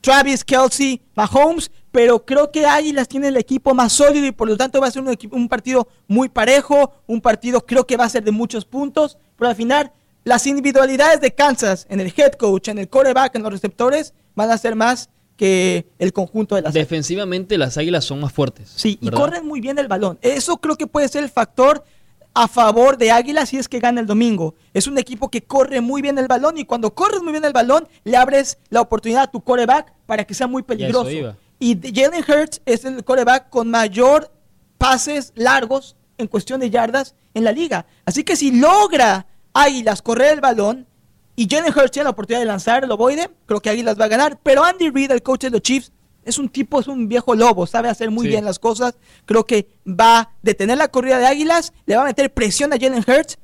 Travis 0.00 0.44
Kelsey, 0.44 1.00
Mahomes, 1.14 1.70
pero 1.90 2.24
creo 2.26 2.50
que 2.50 2.66
Águilas 2.66 3.08
tiene 3.08 3.28
el 3.28 3.36
equipo 3.38 3.74
más 3.74 3.92
sólido 3.92 4.26
y 4.26 4.32
por 4.32 4.48
lo 4.48 4.56
tanto 4.56 4.80
va 4.80 4.88
a 4.88 4.90
ser 4.90 5.02
un, 5.02 5.08
equipo- 5.08 5.34
un 5.36 5.48
partido 5.48 5.88
muy 6.08 6.28
parejo, 6.28 6.92
un 7.06 7.20
partido 7.20 7.64
creo 7.64 7.86
que 7.86 7.96
va 7.96 8.04
a 8.04 8.08
ser 8.10 8.22
de 8.24 8.30
muchos 8.32 8.64
puntos, 8.66 9.16
pero 9.38 9.48
al 9.48 9.56
final 9.56 9.92
las 10.24 10.46
individualidades 10.46 11.20
de 11.20 11.34
Kansas 11.34 11.86
en 11.88 12.00
el 12.00 12.12
head 12.16 12.32
coach, 12.32 12.68
en 12.68 12.78
el 12.78 12.88
quarterback, 12.88 13.34
en 13.36 13.42
los 13.42 13.52
receptores, 13.52 14.14
van 14.34 14.50
a 14.50 14.58
ser 14.58 14.74
más 14.74 15.10
que 15.36 15.86
el 15.98 16.12
conjunto 16.12 16.54
de 16.54 16.62
las 16.62 16.72
defensivamente 16.72 17.58
las 17.58 17.76
águilas 17.76 18.04
son 18.04 18.20
más 18.20 18.32
fuertes. 18.32 18.72
Sí, 18.74 18.98
y 19.00 19.10
corren 19.10 19.46
muy 19.46 19.60
bien 19.60 19.78
el 19.78 19.88
balón. 19.88 20.18
Eso 20.22 20.58
creo 20.58 20.76
que 20.76 20.86
puede 20.86 21.08
ser 21.08 21.24
el 21.24 21.30
factor 21.30 21.84
a 22.34 22.48
favor 22.48 22.98
de 22.98 23.12
Águilas 23.12 23.48
si 23.48 23.58
es 23.58 23.68
que 23.68 23.78
gana 23.78 24.00
el 24.00 24.06
domingo. 24.06 24.54
Es 24.72 24.86
un 24.86 24.98
equipo 24.98 25.30
que 25.30 25.42
corre 25.42 25.80
muy 25.80 26.02
bien 26.02 26.18
el 26.18 26.26
balón 26.26 26.58
y 26.58 26.64
cuando 26.64 26.94
corres 26.94 27.22
muy 27.22 27.32
bien 27.32 27.44
el 27.44 27.52
balón 27.52 27.88
le 28.02 28.16
abres 28.16 28.58
la 28.70 28.80
oportunidad 28.80 29.24
a 29.24 29.30
tu 29.30 29.40
coreback 29.42 29.92
para 30.06 30.24
que 30.24 30.34
sea 30.34 30.46
muy 30.46 30.62
peligroso. 30.62 31.36
Y 31.60 31.78
Jalen 31.80 32.24
Hurts 32.28 32.60
es 32.66 32.84
el 32.84 33.04
coreback 33.04 33.50
con 33.50 33.70
mayor 33.70 34.30
pases 34.78 35.32
largos 35.36 35.96
en 36.18 36.26
cuestión 36.26 36.60
de 36.60 36.70
yardas 36.70 37.14
en 37.34 37.44
la 37.44 37.52
liga. 37.52 37.86
Así 38.04 38.24
que 38.24 38.36
si 38.36 38.50
logra 38.50 39.26
Águilas 39.54 40.02
correr 40.02 40.34
el 40.34 40.40
balón 40.40 40.86
y 41.36 41.48
Jalen 41.48 41.72
Hurts 41.72 41.90
tiene 41.92 42.04
la 42.04 42.10
oportunidad 42.10 42.40
de 42.40 42.46
lanzar 42.46 42.84
el 42.84 42.90
ovoide, 42.90 43.30
creo 43.46 43.60
que 43.60 43.70
Águilas 43.70 43.98
va 43.98 44.04
a 44.04 44.08
ganar. 44.08 44.38
Pero 44.42 44.62
Andy 44.64 44.90
Reid, 44.90 45.10
el 45.10 45.22
coach 45.22 45.42
de 45.42 45.50
los 45.50 45.62
Chiefs, 45.62 45.90
es 46.24 46.38
un 46.38 46.48
tipo, 46.48 46.80
es 46.80 46.86
un 46.88 47.08
viejo 47.08 47.34
lobo, 47.34 47.66
sabe 47.66 47.88
hacer 47.88 48.10
muy 48.10 48.24
Sí. 48.24 48.28
bien 48.28 48.44
las 48.44 48.58
cosas. 48.58 48.94
Creo 49.26 49.44
que 49.46 49.68
va 49.86 50.18
a 50.20 50.30
detener 50.42 50.78
la 50.78 50.88
corrida 50.88 51.18
de 51.18 51.26
Águilas, 51.26 51.72
le 51.86 51.96
va 51.96 52.02
a 52.02 52.06
meter 52.06 52.32
presión 52.32 52.72
a 52.72 52.76
Jalen 52.78 53.04
Hurts. 53.06 53.38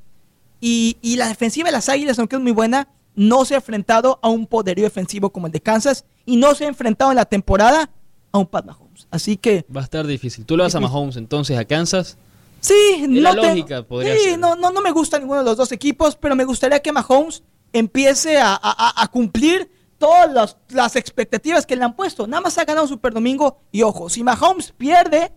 Y, 0.61 0.99
y 1.01 1.17
la 1.17 1.29
defensiva 1.29 1.67
de 1.69 1.73
las 1.73 1.89
Águilas, 1.89 2.19
aunque 2.19 2.37
es 2.37 2.43
muy 2.43 2.53
buena, 2.53 2.89
no 3.15 3.45
se 3.45 3.55
ha 3.55 3.59
enfrentado 3.59 4.19
a 4.23 4.29
un 4.29 4.47
poderío 4.47 4.85
defensivo 4.85 5.31
como 5.31 5.47
el 5.47 5.53
de 5.53 5.61
Kansas 5.61 6.05
y 6.27 6.37
no 6.37 6.55
se 6.55 6.65
ha 6.65 6.69
enfrentado 6.69 7.11
en 7.13 7.17
la 7.17 7.25
temporada 7.25 7.91
a 8.33 8.39
un 8.39 8.47
Pat 8.47 8.65
Mahomes. 8.67 9.09
Así 9.11 9.37
que 9.37 9.65
Va 9.75 9.81
a 9.81 9.85
estar 9.85 10.07
difícil. 10.07 10.45
Tú 10.47 10.57
le 10.57 10.63
vas 10.63 10.75
a. 10.75 10.81
Mahomes 10.81 11.17
entonces 11.17 11.59
a 11.59 11.65
Kansas. 11.65 12.17
Sí, 12.61 13.07
la 13.09 13.33
no 13.35 13.41
te- 13.41 13.49
lógica 13.49 13.83
podría 13.83 14.15
sí, 14.17 14.21
ser. 14.23 14.39
No, 14.39 14.55
no, 14.57 14.71
no 14.71 14.81
me 14.83 14.91
gusta 14.93 15.19
ninguno 15.19 15.41
de 15.41 15.47
los 15.47 15.57
dos 15.57 15.73
equipos, 15.73 16.17
pero 16.17 16.37
me 16.37 16.45
gustaría 16.45 16.81
que 16.81 16.93
Mahomes 16.93 17.43
empiece 17.73 18.39
a, 18.39 18.53
a- 18.55 18.59
a- 18.63 19.03
a 19.03 19.09
cumplir 19.09 19.71
todas 19.99 20.33
las, 20.33 20.57
las 20.71 20.97
expectativas 20.97 21.67
que 21.67 21.77
le 21.77 21.85
han 21.85 21.95
puesto. 21.97 22.27
Nada 22.27 22.41
más 22.43 22.57
ha 22.59 22.65
ganado 22.65 22.87
Super 22.87 23.13
Domingo 23.15 23.61
y 23.73 23.83
ojo, 23.83 24.09
si 24.09 24.23
Mahomes 24.23 24.73
pierde, 24.73 25.33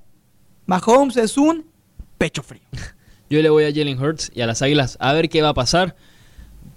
Mahomes 0.66 1.18
es 1.18 1.38
un 1.38 1.66
pecho 2.18 2.44
frío. 2.44 2.62
Yo 3.30 3.42
le 3.42 3.50
voy 3.50 3.64
a 3.66 3.74
Jalen 3.74 4.00
Hurts 4.02 4.32
y 4.34 4.42
a 4.42 4.48
las 4.48 4.62
águilas 4.62 4.98
a 5.00 5.12
ver 5.14 5.28
qué 5.30 5.42
va 5.42 5.50
a 5.50 5.54
pasar. 5.54 5.96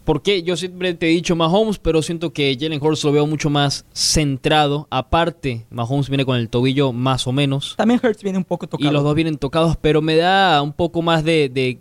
Porque 0.06 0.42
yo 0.42 0.56
siempre 0.56 0.94
te 0.94 1.06
he 1.06 1.10
dicho 1.10 1.36
Mahomes, 1.36 1.78
pero 1.78 2.00
siento 2.00 2.32
que 2.32 2.56
Jalen 2.58 2.80
Hurts 2.82 3.04
lo 3.04 3.12
veo 3.12 3.26
mucho 3.26 3.50
más 3.50 3.84
centrado. 3.92 4.86
Aparte, 4.88 5.66
Mahomes 5.68 6.08
viene 6.08 6.24
con 6.24 6.38
el 6.38 6.48
tobillo 6.48 6.92
más 6.92 7.26
o 7.26 7.32
menos. 7.32 7.74
También 7.76 8.00
Hurts 8.02 8.22
viene 8.22 8.38
un 8.38 8.44
poco 8.44 8.66
tocado. 8.68 8.88
Y 8.88 8.92
los 8.94 9.02
dos 9.02 9.14
vienen 9.14 9.36
tocados, 9.36 9.76
pero 9.76 10.00
me 10.00 10.16
da 10.16 10.62
un 10.62 10.72
poco 10.72 11.02
más 11.02 11.24
de, 11.24 11.48
de 11.50 11.80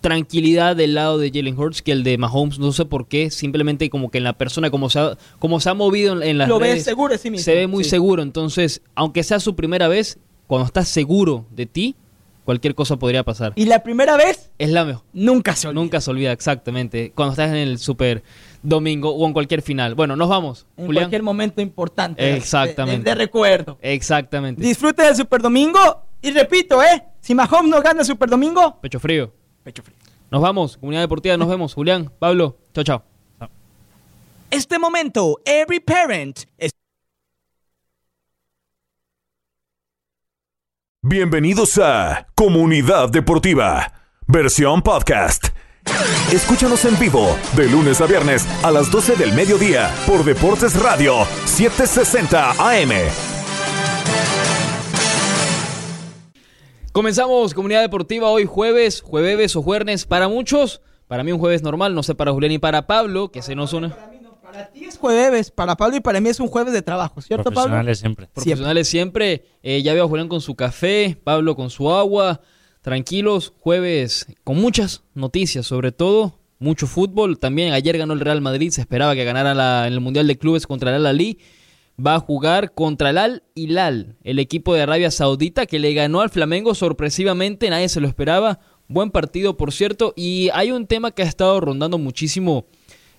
tranquilidad 0.00 0.74
del 0.76 0.94
lado 0.94 1.18
de 1.18 1.30
Jalen 1.32 1.58
Hurts 1.58 1.82
que 1.82 1.92
el 1.92 2.02
de 2.04 2.18
Mahomes. 2.18 2.58
No 2.58 2.72
sé 2.72 2.84
por 2.84 3.06
qué. 3.06 3.30
Simplemente 3.30 3.88
como 3.90 4.10
que 4.10 4.18
en 4.18 4.24
la 4.24 4.32
persona, 4.38 4.70
como 4.70 4.90
se 4.90 4.98
ha, 4.98 5.16
como 5.38 5.60
se 5.60 5.68
ha 5.70 5.74
movido 5.74 6.12
en, 6.14 6.22
en 6.28 6.38
las 6.38 6.48
Lo 6.48 6.58
ves 6.58 6.70
redes, 6.70 6.84
seguro 6.84 7.12
de 7.12 7.18
sí 7.18 7.30
mismo. 7.30 7.44
se 7.44 7.54
ve 7.54 7.66
muy 7.66 7.84
Sí. 7.84 7.90
seguro. 7.90 8.22
Entonces, 8.22 8.82
aunque 8.94 9.22
sea 9.22 9.40
su 9.40 9.54
primera 9.54 9.88
vez, 9.88 10.18
cuando 10.46 10.66
estás 10.66 10.88
seguro 10.88 11.46
de 11.50 11.66
ti, 11.66 11.96
cualquier 12.44 12.74
cosa 12.74 12.96
podría 12.96 13.22
pasar. 13.24 13.52
Y 13.56 13.66
la 13.66 13.82
primera 13.82 14.16
vez, 14.16 14.50
Es 14.58 14.70
la 14.70 14.84
mejor. 14.84 15.04
nunca 15.12 15.54
se 15.56 15.68
olvida. 15.68 15.80
Nunca 15.82 16.00
se 16.00 16.10
olvida 16.10 16.32
exactamente. 16.32 17.12
Cuando 17.14 17.32
estás 17.32 17.48
en 17.50 17.56
el 17.56 17.78
Super 17.78 18.22
Domingo 18.62 19.10
o 19.14 19.26
en 19.26 19.32
cualquier 19.32 19.62
final. 19.62 19.94
Bueno, 19.94 20.16
nos 20.16 20.28
vamos. 20.28 20.66
En 20.76 20.86
Julián. 20.86 21.04
cualquier 21.04 21.22
momento 21.22 21.60
importante. 21.60 22.36
Exactamente. 22.36 23.04
De, 23.04 23.10
de 23.10 23.14
recuerdo. 23.14 23.78
Exactamente. 23.80 24.62
Disfruten 24.62 25.06
del 25.06 25.16
Super 25.16 25.40
Domingo. 25.42 25.78
Y 26.20 26.30
repito, 26.30 26.82
¿eh? 26.82 27.02
Si 27.20 27.34
Mahomes 27.34 27.70
no 27.70 27.80
gana 27.82 28.00
el 28.00 28.06
Super 28.06 28.28
Domingo, 28.30 28.80
Pecho 28.80 29.00
frío. 29.00 29.32
pecho 29.64 29.82
frío. 29.82 29.96
Nos 30.30 30.40
vamos. 30.40 30.76
Comunidad 30.76 31.02
Deportiva, 31.02 31.36
nos 31.36 31.48
vemos. 31.48 31.74
Julián, 31.74 32.10
Pablo. 32.18 32.56
Chao, 32.74 32.84
chao. 32.84 33.02
Este 34.50 34.78
momento, 34.78 35.40
every 35.46 35.80
parent 35.80 36.40
es 36.58 36.72
Bienvenidos 41.04 41.80
a 41.82 42.28
Comunidad 42.36 43.08
Deportiva, 43.10 43.92
versión 44.28 44.82
podcast. 44.82 45.48
Escúchanos 46.32 46.84
en 46.84 46.96
vivo 46.96 47.36
de 47.56 47.68
lunes 47.68 48.00
a 48.00 48.06
viernes 48.06 48.46
a 48.62 48.70
las 48.70 48.88
12 48.88 49.16
del 49.16 49.32
mediodía 49.32 49.92
por 50.06 50.22
Deportes 50.22 50.80
Radio 50.80 51.24
760 51.44 52.52
AM. 52.52 52.90
Comenzamos 56.92 57.52
Comunidad 57.52 57.80
Deportiva 57.80 58.30
hoy 58.30 58.46
jueves, 58.46 59.00
jueves 59.00 59.56
o 59.56 59.62
jueves 59.62 60.06
para 60.06 60.28
muchos. 60.28 60.82
Para 61.08 61.24
mí 61.24 61.32
un 61.32 61.40
jueves 61.40 61.64
normal, 61.64 61.96
no 61.96 62.04
sé 62.04 62.14
para 62.14 62.30
Julián 62.30 62.52
y 62.52 62.58
para 62.60 62.86
Pablo, 62.86 63.32
que 63.32 63.42
se 63.42 63.56
nos 63.56 63.72
une. 63.72 63.92
Para 64.52 64.70
ti 64.70 64.84
es 64.84 64.98
jueves, 64.98 65.50
para 65.50 65.76
Pablo 65.76 65.96
y 65.96 66.00
para 66.00 66.20
mí 66.20 66.28
es 66.28 66.38
un 66.38 66.48
jueves 66.48 66.74
de 66.74 66.82
trabajo, 66.82 67.22
¿cierto, 67.22 67.44
Pablo? 67.44 67.54
Profesionales 67.62 67.98
siempre. 67.98 68.26
Profesionales 68.34 68.88
siempre. 68.88 69.44
Eh, 69.62 69.82
ya 69.82 69.94
veo 69.94 70.04
a 70.04 70.08
Julián 70.08 70.28
con 70.28 70.42
su 70.42 70.54
café, 70.54 71.16
Pablo 71.24 71.56
con 71.56 71.70
su 71.70 71.90
agua. 71.90 72.40
Tranquilos, 72.82 73.52
jueves 73.60 74.26
con 74.44 74.56
muchas 74.60 75.04
noticias, 75.14 75.66
sobre 75.66 75.92
todo 75.92 76.38
mucho 76.58 76.86
fútbol. 76.86 77.38
También 77.38 77.72
ayer 77.72 77.96
ganó 77.96 78.12
el 78.12 78.20
Real 78.20 78.40
Madrid, 78.40 78.70
se 78.70 78.80
esperaba 78.82 79.14
que 79.14 79.24
ganara 79.24 79.54
la- 79.54 79.86
en 79.86 79.92
el 79.94 80.00
Mundial 80.00 80.26
de 80.26 80.36
Clubes 80.36 80.66
contra 80.66 80.90
el 80.90 80.96
Al-Ali. 80.96 81.38
Va 82.04 82.16
a 82.16 82.20
jugar 82.20 82.72
contra 82.74 83.10
el 83.10 83.18
Al 83.18 83.42
Hilal, 83.54 84.16
el 84.24 84.38
equipo 84.38 84.74
de 84.74 84.82
Arabia 84.82 85.10
Saudita 85.10 85.66
que 85.66 85.78
le 85.78 85.94
ganó 85.94 86.20
al 86.20 86.30
Flamengo 86.30 86.74
sorpresivamente, 86.74 87.70
nadie 87.70 87.88
se 87.88 88.00
lo 88.00 88.08
esperaba. 88.08 88.60
Buen 88.88 89.10
partido, 89.10 89.56
por 89.56 89.72
cierto. 89.72 90.12
Y 90.16 90.50
hay 90.52 90.72
un 90.72 90.86
tema 90.86 91.12
que 91.12 91.22
ha 91.22 91.26
estado 91.26 91.60
rondando 91.60 91.98
muchísimo 91.98 92.66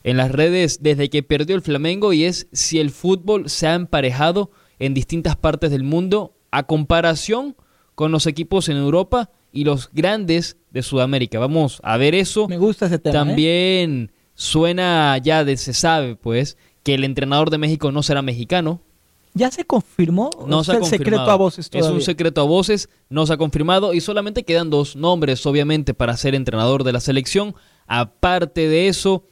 en 0.04 0.18
las 0.18 0.32
redes 0.32 0.82
desde 0.82 1.10
que 1.10 1.24
perdió 1.24 1.56
el 1.56 1.62
Flamengo 1.62 2.14
y 2.14 2.26
es 2.26 2.48
si 2.52 2.80
el 2.80 2.92
fútbol 2.92 3.50
se 3.50 3.68
ha 3.68 3.74
emparejado 3.74 4.52
en 4.80 4.94
distintas 4.94 5.36
partes 5.36 5.72
del 5.72 5.84
mundo 5.84 6.36
a 6.52 6.64
comparación 6.64 7.56
con 7.96 8.12
los 8.12 8.28
equipos 8.28 8.70
en 8.70 8.78
Europa 8.78 9.30
y 9.52 9.64
los 9.64 9.90
grandes 9.94 10.58
de 10.72 10.84
Sudamérica. 10.84 11.40
Vamos 11.40 11.80
a 11.84 11.98
ver 11.98 12.16
eso. 12.16 12.48
Me 12.48 12.58
gusta 12.58 12.88
ese 12.88 13.00
tema. 13.00 13.16
¿eh? 13.16 13.20
También 13.20 14.12
suena 14.34 15.18
ya 15.20 15.44
de 15.46 15.58
se 15.58 15.74
sabe 15.74 16.16
pues 16.16 16.58
que 16.82 16.96
el 16.96 17.04
entrenador 17.04 17.50
de 17.50 17.60
México 17.60 17.92
no 17.92 18.04
será 18.04 18.22
mexicano, 18.22 18.82
¿Ya 19.36 19.50
se 19.50 19.66
confirmó? 19.66 20.30
no 20.48 20.60
¿O 20.60 20.64
se 20.64 20.74
ha 20.74 20.76
es 20.76 20.78
el 20.78 20.82
confirmado. 20.82 21.00
secreto 21.00 21.32
a 21.32 21.36
voces 21.36 21.70
es 21.72 21.88
un 21.88 22.02
secreto 22.02 22.42
a 22.42 22.44
voces, 22.44 22.90
no 23.10 23.26
se 23.26 23.34
ha 23.34 23.38
confirmado 23.38 23.94
y 23.94 24.02
solamente 24.02 24.44
quedan 24.44 24.70
dos 24.70 24.96
nombres, 24.96 25.44
obviamente, 25.48 25.96
para 25.96 26.16
ser 26.18 26.36
entrenador 26.36 26.84
de 26.84 26.94
la 26.94 27.00
selección. 27.00 27.56
Aparte 27.88 28.68
de 28.68 28.88
eso, 28.88 29.24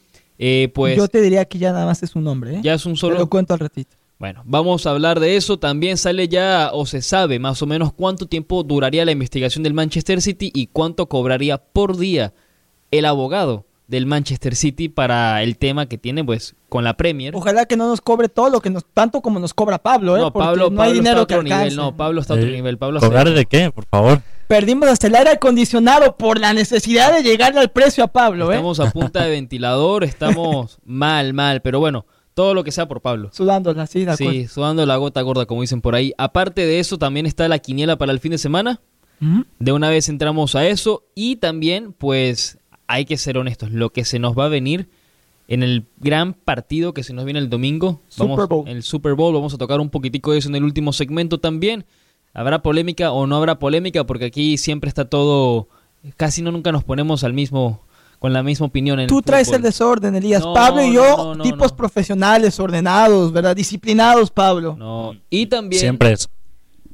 eh, 0.44 0.70
pues 0.74 0.98
Yo 0.98 1.08
te 1.08 1.22
diría 1.22 1.46
que 1.46 1.58
ya 1.60 1.72
nada 1.72 1.86
más 1.86 2.02
es 2.04 2.16
un 2.16 2.24
nombre, 2.24 2.56
¿eh? 2.56 2.60
ya 2.64 2.74
es 2.74 2.86
un 2.86 2.94
Te 2.94 3.00
solo. 3.00 3.18
lo 3.20 3.30
cuento 3.30 3.54
al 3.54 3.60
ratito. 3.60 3.96
Bueno, 4.18 4.42
vamos 4.46 4.86
a 4.86 4.92
hablar 4.92 5.20
de 5.20 5.36
eso. 5.36 5.58
También 5.58 5.98
sale 5.98 6.28
ya 6.28 6.72
o 6.74 6.86
se 6.86 7.02
sabe 7.02 7.39
más 7.39 7.62
o 7.62 7.66
menos 7.68 7.94
cuánto 7.94 8.26
tiempo 8.28 8.62
duraría 8.64 9.06
la 9.06 9.12
investigación 9.12 9.64
del 9.64 9.74
Manchester 9.74 10.22
City 10.22 10.52
y 10.54 10.68
cuánto 10.68 11.08
cobraría 11.08 11.58
por 11.58 11.98
día 11.98 12.34
el 12.92 13.06
abogado 13.06 13.66
del 13.88 14.06
Manchester 14.06 14.56
City 14.56 14.89
para 14.89 15.42
el 15.44 15.58
tema 15.58 15.86
que 15.88 15.98
tiene 15.98 16.24
pues 16.24 16.56
con 16.70 16.84
la 16.84 16.96
Premier. 16.96 17.36
Ojalá 17.36 17.66
que 17.66 17.76
no 17.78 17.88
nos 17.88 18.00
cobre 18.00 18.30
todo 18.30 18.50
lo 18.50 18.62
que 18.62 18.70
nos, 18.70 18.86
tanto 18.94 19.22
como 19.22 19.39
nos 19.39 19.54
cobra 19.54 19.80
Pablo, 19.80 20.16
¿eh? 20.16 20.22
no, 20.22 20.32
Porque 20.32 20.46
Pablo, 20.48 20.70
no 20.70 20.82
hay 20.82 20.89
Pablo 20.89 20.94
dinero 20.94 21.22
está 21.22 21.24
a 21.24 21.28
que 21.28 21.34
otro 21.36 21.58
nivel. 21.58 21.76
No, 21.76 21.98
Pablo 21.98 22.22
está 22.22 22.34
a 22.36 22.38
otro 22.38 22.48
Eh, 22.50 22.54
nivel. 22.54 22.78
Pablo 22.78 23.00
¿Cobrar 23.00 23.28
se- 23.28 23.34
de 23.34 23.46
qué, 23.46 23.72
por 23.72 23.86
favor? 23.86 24.22
Perdimos 24.52 24.89
hasta 24.89 25.08
el 25.08 25.16
aire 25.16 25.30
acondicionado 25.30 26.18
por 26.18 26.38
la 26.38 26.52
necesidad 26.52 27.16
de 27.16 27.24
llegarle 27.24 27.62
al 27.62 27.72
precio 27.72 28.04
a 28.04 28.08
Pablo, 28.08 28.52
¿eh? 28.52 28.56
Estamos 28.56 28.82
a 28.82 28.91
punta 28.91 29.24
de 29.24 29.30
ventilador, 29.30 30.04
estamos 30.04 30.78
mal, 30.86 31.34
mal, 31.34 31.62
pero 31.62 31.80
bueno, 31.80 32.06
todo 32.34 32.54
lo 32.54 32.66
que 32.66 32.74
sea 32.74 32.86
por 32.86 32.99
Pablo. 32.99 33.30
Sudándola, 33.32 33.88
sí, 33.88 34.04
de 34.04 34.12
acuerdo. 34.12 34.34
Sí, 34.34 34.47
sudando 34.49 34.86
la 34.86 34.97
gota 34.97 35.22
gorda, 35.22 35.45
como 35.45 35.62
dicen 35.62 35.80
por 35.80 35.95
ahí. 35.95 36.12
Aparte 36.18 36.66
de 36.66 36.82
eso, 36.82 36.97
también 36.97 37.28
está 37.28 37.47
la 37.47 37.60
quiniela 37.60 37.97
para 37.97 38.12
el 38.12 38.20
fin 38.20 38.32
de 38.32 38.38
semana. 38.38 38.82
De 39.58 39.72
una 39.72 39.89
vez 39.89 40.10
entramos 40.10 40.54
a 40.56 40.68
eso 40.68 41.06
y 41.16 41.38
también, 41.38 41.93
pues, 41.93 42.58
hay 42.88 43.06
que 43.06 43.16
ser 43.16 43.38
honestos, 43.38 43.72
lo 43.72 43.91
que 43.91 44.04
se 44.04 44.20
nos 44.20 44.38
va 44.38 44.47
a 44.47 44.49
venir 44.49 44.89
en 45.47 45.64
el 45.64 45.86
gran 45.97 46.34
partido 46.34 46.93
que 46.93 47.04
se 47.04 47.14
nos 47.14 47.24
viene 47.24 47.39
el 47.39 47.49
domingo, 47.49 48.02
vamos, 48.18 48.36
Super 48.36 48.47
Bowl. 48.49 48.68
el 48.68 48.84
Super 48.84 49.14
Bowl, 49.14 49.34
vamos 49.34 49.54
a 49.54 49.58
tocar 49.58 49.80
un 49.80 49.89
poquitico 49.89 50.34
de 50.34 50.39
eso 50.39 50.49
en 50.49 50.56
el 50.56 50.66
último 50.66 50.91
segmento 50.91 51.39
también. 51.39 51.86
¿Habrá 52.34 52.62
polémica 52.62 53.12
o 53.12 53.28
no 53.28 53.36
habrá 53.36 53.60
polémica? 53.60 54.06
Porque 54.06 54.26
aquí 54.26 54.58
siempre 54.58 54.88
está 54.88 55.06
todo, 55.06 55.68
casi 56.18 56.42
no 56.42 56.52
nunca 56.52 56.72
nos 56.72 56.84
ponemos 56.84 57.24
al 57.24 57.34
mismo, 57.34 57.82
con 58.20 58.32
la 58.34 58.42
misma 58.44 58.68
opinión 58.68 59.00
en 59.00 59.08
Tú 59.08 59.18
el 59.20 59.24
traes 59.26 59.48
fútbol. 59.48 59.58
el 59.58 59.62
desorden, 59.64 60.16
Elías. 60.16 60.42
No, 60.44 60.54
Pablo 60.54 60.84
y 60.84 60.94
yo, 60.94 61.04
no, 61.18 61.24
no, 61.26 61.36
no, 61.36 61.44
tipos 61.44 61.72
no. 61.72 61.78
profesionales, 61.78 62.60
ordenados, 62.60 63.32
¿verdad? 63.34 63.56
Disciplinados, 63.56 64.32
Pablo. 64.32 64.76
No, 64.78 65.14
y 65.30 65.46
también 65.48 65.80
Siempre 65.82 66.14
eso. 66.14 66.30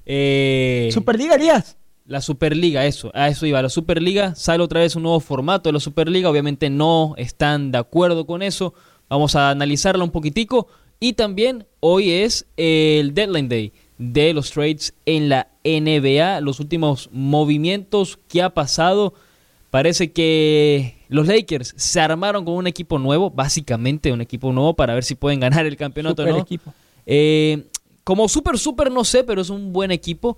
eh, 0.05 0.89
Superliga, 0.93 1.35
Elías. 1.35 1.77
La 2.05 2.21
Superliga, 2.21 2.85
eso, 2.85 3.11
a 3.13 3.27
eso 3.27 3.45
iba. 3.45 3.61
La 3.61 3.67
Superliga 3.69 4.33
sale 4.35 4.63
otra 4.63 4.79
vez 4.79 4.95
un 4.95 5.03
nuevo 5.03 5.19
formato 5.19 5.67
de 5.67 5.73
la 5.73 5.79
Superliga. 5.81 6.29
Obviamente 6.29 6.69
no 6.69 7.13
están 7.17 7.71
de 7.73 7.77
acuerdo 7.79 8.25
con 8.25 8.41
eso. 8.41 8.73
Vamos 9.09 9.35
a 9.35 9.49
analizarla 9.49 10.05
un 10.05 10.11
poquitico. 10.11 10.67
Y 11.01 11.13
también 11.13 11.67
hoy 11.81 12.11
es 12.11 12.47
el 12.55 13.13
deadline 13.13 13.49
day 13.49 13.73
de 13.97 14.33
los 14.33 14.51
trades 14.51 14.93
en 15.05 15.29
la 15.29 15.47
NBA. 15.63 16.41
Los 16.41 16.59
últimos 16.59 17.09
movimientos 17.11 18.19
que 18.27 18.41
ha 18.41 18.51
pasado. 18.51 19.13
Parece 19.69 20.11
que 20.13 20.97
los 21.09 21.27
Lakers 21.27 21.73
se 21.75 21.99
armaron 21.99 22.45
con 22.45 22.55
un 22.55 22.67
equipo 22.67 22.99
nuevo, 22.99 23.29
básicamente 23.29 24.13
un 24.13 24.21
equipo 24.21 24.53
nuevo 24.53 24.75
para 24.75 24.93
ver 24.93 25.03
si 25.03 25.15
pueden 25.15 25.39
ganar 25.39 25.65
el 25.65 25.75
campeonato 25.75 26.21
o 26.21 26.25
Super 26.25 26.35
no. 26.35 26.41
equipo. 26.41 26.73
Eh, 27.05 27.67
como 28.03 28.29
super, 28.29 28.57
super 28.57 28.91
no 28.91 29.03
sé, 29.03 29.25
pero 29.25 29.41
es 29.41 29.49
un 29.49 29.73
buen 29.73 29.91
equipo. 29.91 30.37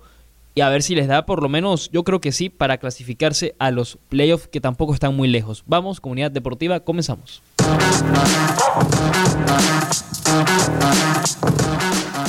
Y 0.52 0.62
a 0.62 0.68
ver 0.68 0.82
si 0.82 0.96
les 0.96 1.06
da 1.06 1.26
por 1.26 1.42
lo 1.42 1.48
menos, 1.48 1.90
yo 1.92 2.02
creo 2.02 2.20
que 2.20 2.32
sí, 2.32 2.48
para 2.48 2.78
clasificarse 2.78 3.54
a 3.60 3.70
los 3.70 3.98
playoffs 4.08 4.48
que 4.48 4.60
tampoco 4.60 4.94
están 4.94 5.14
muy 5.14 5.28
lejos. 5.28 5.62
Vamos, 5.66 6.00
comunidad 6.00 6.32
deportiva, 6.32 6.80
comenzamos. 6.80 7.40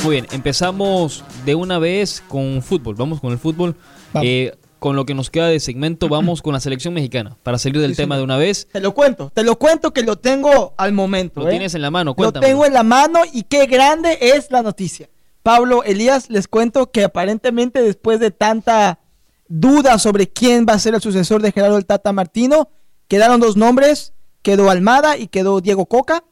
Muy 0.03 0.11
bien, 0.15 0.27
empezamos 0.31 1.23
de 1.45 1.55
una 1.55 1.77
vez 1.79 2.23
con 2.27 2.61
fútbol. 2.63 2.95
Vamos 2.95 3.19
con 3.21 3.31
el 3.31 3.37
fútbol. 3.37 3.75
Eh, 4.21 4.55
con 4.79 4.95
lo 4.95 5.05
que 5.05 5.13
nos 5.13 5.29
queda 5.29 5.47
de 5.47 5.59
segmento, 5.59 6.09
vamos 6.09 6.41
con 6.41 6.53
la 6.53 6.59
selección 6.59 6.95
mexicana. 6.95 7.37
Para 7.43 7.59
salir 7.59 7.79
del 7.79 7.91
Sí, 7.91 7.97
tema 7.97 8.15
señor. 8.15 8.21
de 8.21 8.23
una 8.33 8.37
vez. 8.37 8.67
Te 8.71 8.79
lo 8.79 8.95
cuento, 8.95 9.31
te 9.31 9.43
lo 9.43 9.59
cuento 9.59 9.93
que 9.93 10.01
lo 10.01 10.17
tengo 10.17 10.73
al 10.75 10.91
momento. 10.91 11.41
Lo 11.41 11.47
¿eh? 11.47 11.51
tienes 11.51 11.75
en 11.75 11.83
la 11.83 11.91
mano, 11.91 12.11
Lo 12.11 12.15
cuéntame. 12.15 12.47
tengo 12.47 12.65
en 12.65 12.73
la 12.73 12.81
mano 12.81 13.19
y 13.31 13.43
qué 13.43 13.67
grande 13.67 14.17
es 14.19 14.49
la 14.49 14.63
noticia. 14.63 15.07
Pablo, 15.43 15.83
Elías, 15.83 16.31
les 16.31 16.47
cuento 16.47 16.89
que 16.91 17.03
aparentemente 17.03 17.83
después 17.83 18.19
de 18.19 18.31
tanta 18.31 18.97
duda 19.47 19.99
sobre 19.99 20.27
quién 20.27 20.65
va 20.67 20.73
a 20.73 20.79
ser 20.79 20.95
el 20.95 21.01
sucesor 21.01 21.43
de 21.43 21.51
Gerardo 21.51 21.77
el 21.77 21.85
Tata 21.85 22.11
Martino, 22.11 22.69
quedaron 23.07 23.39
dos 23.39 23.57
nombres, 23.57 24.13
quedó 24.41 24.71
Almada 24.71 25.15
y 25.15 25.27
quedó 25.27 25.61
Diego 25.61 25.85
Coca, 25.85 26.23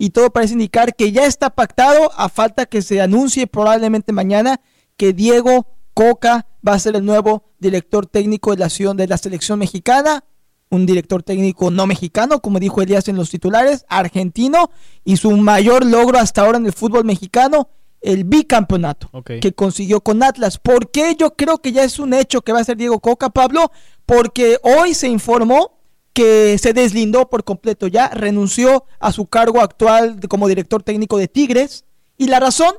y 0.00 0.10
todo 0.10 0.30
parece 0.30 0.54
indicar 0.54 0.96
que 0.96 1.12
ya 1.12 1.26
está 1.26 1.50
pactado 1.50 2.10
a 2.16 2.30
falta 2.30 2.64
que 2.64 2.80
se 2.80 3.02
anuncie 3.02 3.46
probablemente 3.46 4.14
mañana 4.14 4.62
que 4.96 5.12
Diego 5.12 5.66
Coca 5.92 6.46
va 6.66 6.72
a 6.72 6.78
ser 6.78 6.96
el 6.96 7.04
nuevo 7.04 7.44
director 7.58 8.06
técnico 8.06 8.56
de 8.56 8.60
la, 8.60 8.94
de 8.94 9.06
la 9.06 9.18
selección 9.18 9.58
mexicana, 9.58 10.24
un 10.70 10.86
director 10.86 11.22
técnico 11.22 11.70
no 11.70 11.86
mexicano, 11.86 12.40
como 12.40 12.58
dijo 12.58 12.80
Elías 12.80 13.08
en 13.08 13.16
los 13.16 13.28
titulares, 13.28 13.84
argentino, 13.90 14.70
y 15.04 15.18
su 15.18 15.32
mayor 15.32 15.84
logro 15.84 16.18
hasta 16.18 16.40
ahora 16.40 16.56
en 16.56 16.64
el 16.64 16.72
fútbol 16.72 17.04
mexicano, 17.04 17.68
el 18.00 18.24
bicampeonato 18.24 19.10
que 19.22 19.52
consiguió 19.52 20.00
con 20.00 20.22
Atlas. 20.22 20.56
¿Por 20.56 20.90
qué 20.90 21.14
yo 21.14 21.34
creo 21.36 21.58
que 21.58 21.72
ya 21.72 21.84
es 21.84 21.98
un 21.98 22.14
hecho 22.14 22.40
que 22.40 22.54
va 22.54 22.60
a 22.60 22.64
ser 22.64 22.78
Diego 22.78 23.00
Coca, 23.00 23.28
Pablo? 23.28 23.70
Porque 24.06 24.56
hoy 24.62 24.94
se 24.94 25.08
informó 25.08 25.79
que 26.12 26.58
se 26.58 26.72
deslindó 26.72 27.30
por 27.30 27.44
completo 27.44 27.86
ya, 27.86 28.08
renunció 28.08 28.84
a 28.98 29.12
su 29.12 29.26
cargo 29.26 29.60
actual 29.60 30.20
como 30.28 30.48
director 30.48 30.82
técnico 30.82 31.18
de 31.18 31.28
Tigres. 31.28 31.84
Y 32.18 32.26
la 32.26 32.40
razón, 32.40 32.74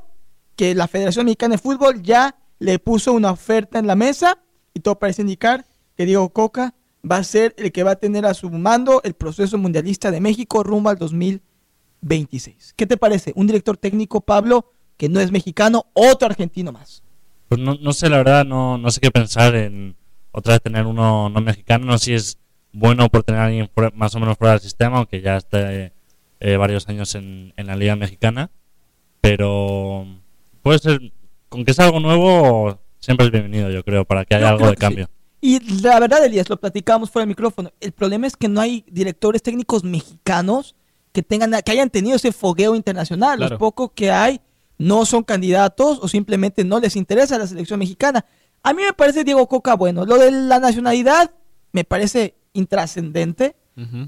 que 0.56 0.74
la 0.74 0.88
Federación 0.88 1.26
Mexicana 1.26 1.54
de 1.54 1.62
Fútbol 1.62 2.02
ya 2.02 2.36
le 2.58 2.78
puso 2.78 3.12
una 3.12 3.32
oferta 3.32 3.78
en 3.78 3.86
la 3.86 3.96
mesa 3.96 4.38
y 4.74 4.80
todo 4.80 4.98
parece 4.98 5.22
indicar 5.22 5.66
que 5.96 6.06
Diego 6.06 6.32
Coca 6.32 6.74
va 7.10 7.16
a 7.16 7.24
ser 7.24 7.54
el 7.58 7.72
que 7.72 7.82
va 7.82 7.92
a 7.92 7.96
tener 7.96 8.24
a 8.26 8.34
su 8.34 8.50
mando 8.50 9.00
el 9.02 9.14
proceso 9.14 9.58
mundialista 9.58 10.10
de 10.10 10.20
México 10.20 10.62
rumbo 10.62 10.90
al 10.90 10.98
2026. 10.98 12.74
¿Qué 12.76 12.86
te 12.86 12.96
parece? 12.96 13.32
Un 13.34 13.46
director 13.46 13.76
técnico, 13.76 14.20
Pablo, 14.20 14.72
que 14.96 15.08
no 15.08 15.20
es 15.20 15.32
mexicano, 15.32 15.86
otro 15.94 16.26
argentino 16.26 16.70
más. 16.70 17.02
Pues 17.48 17.60
no, 17.60 17.74
no 17.74 17.92
sé, 17.92 18.08
la 18.08 18.18
verdad, 18.18 18.44
no, 18.44 18.78
no 18.78 18.90
sé 18.90 19.00
qué 19.00 19.10
pensar 19.10 19.54
en 19.54 19.96
otra 20.30 20.54
vez 20.54 20.62
tener 20.62 20.86
uno 20.86 21.28
no 21.28 21.40
mexicano. 21.40 21.84
No 21.84 21.98
sé 21.98 22.04
si 22.04 22.14
es 22.14 22.38
bueno 22.72 23.08
por 23.08 23.22
tener 23.22 23.40
a 23.40 23.46
alguien 23.46 23.70
más 23.94 24.14
o 24.14 24.20
menos 24.20 24.38
fuera 24.38 24.52
del 24.52 24.60
sistema, 24.60 24.98
aunque 24.98 25.20
ya 25.20 25.36
esté 25.36 25.92
eh, 26.40 26.56
varios 26.56 26.88
años 26.88 27.14
en, 27.14 27.52
en, 27.56 27.66
la 27.66 27.76
Liga 27.76 27.96
Mexicana. 27.96 28.50
Pero 29.20 30.06
puede 30.62 30.78
ser, 30.78 31.12
con 31.48 31.64
que 31.64 31.74
sea 31.74 31.86
algo 31.86 32.00
nuevo, 32.00 32.78
siempre 32.98 33.26
es 33.26 33.32
bienvenido, 33.32 33.70
yo 33.70 33.84
creo, 33.84 34.04
para 34.04 34.24
que 34.24 34.34
haya 34.34 34.48
algo 34.48 34.68
de 34.68 34.76
cambio. 34.76 35.08
Y 35.40 35.58
la 35.82 35.98
verdad, 35.98 36.24
Elías, 36.24 36.48
lo 36.48 36.56
platicábamos 36.56 37.10
fuera 37.10 37.24
del 37.24 37.30
micrófono. 37.30 37.72
El 37.80 37.92
problema 37.92 38.26
es 38.26 38.36
que 38.36 38.48
no 38.48 38.60
hay 38.60 38.84
directores 38.88 39.42
técnicos 39.42 39.82
mexicanos 39.82 40.76
que 41.12 41.22
tengan 41.22 41.52
que 41.62 41.72
hayan 41.72 41.90
tenido 41.90 42.16
ese 42.16 42.32
fogueo 42.32 42.74
internacional. 42.74 43.40
Los 43.40 43.52
pocos 43.54 43.90
que 43.94 44.10
hay 44.10 44.40
no 44.78 45.04
son 45.04 45.24
candidatos 45.24 45.98
o 46.00 46.08
simplemente 46.08 46.64
no 46.64 46.80
les 46.80 46.96
interesa 46.96 47.38
la 47.38 47.46
selección 47.46 47.80
mexicana. 47.80 48.24
A 48.62 48.72
mí 48.72 48.82
me 48.82 48.92
parece 48.92 49.24
Diego 49.24 49.48
Coca 49.48 49.74
bueno. 49.74 50.06
Lo 50.06 50.16
de 50.16 50.30
la 50.30 50.60
nacionalidad 50.60 51.32
me 51.72 51.84
parece 51.84 52.36
intrascendente. 52.52 53.56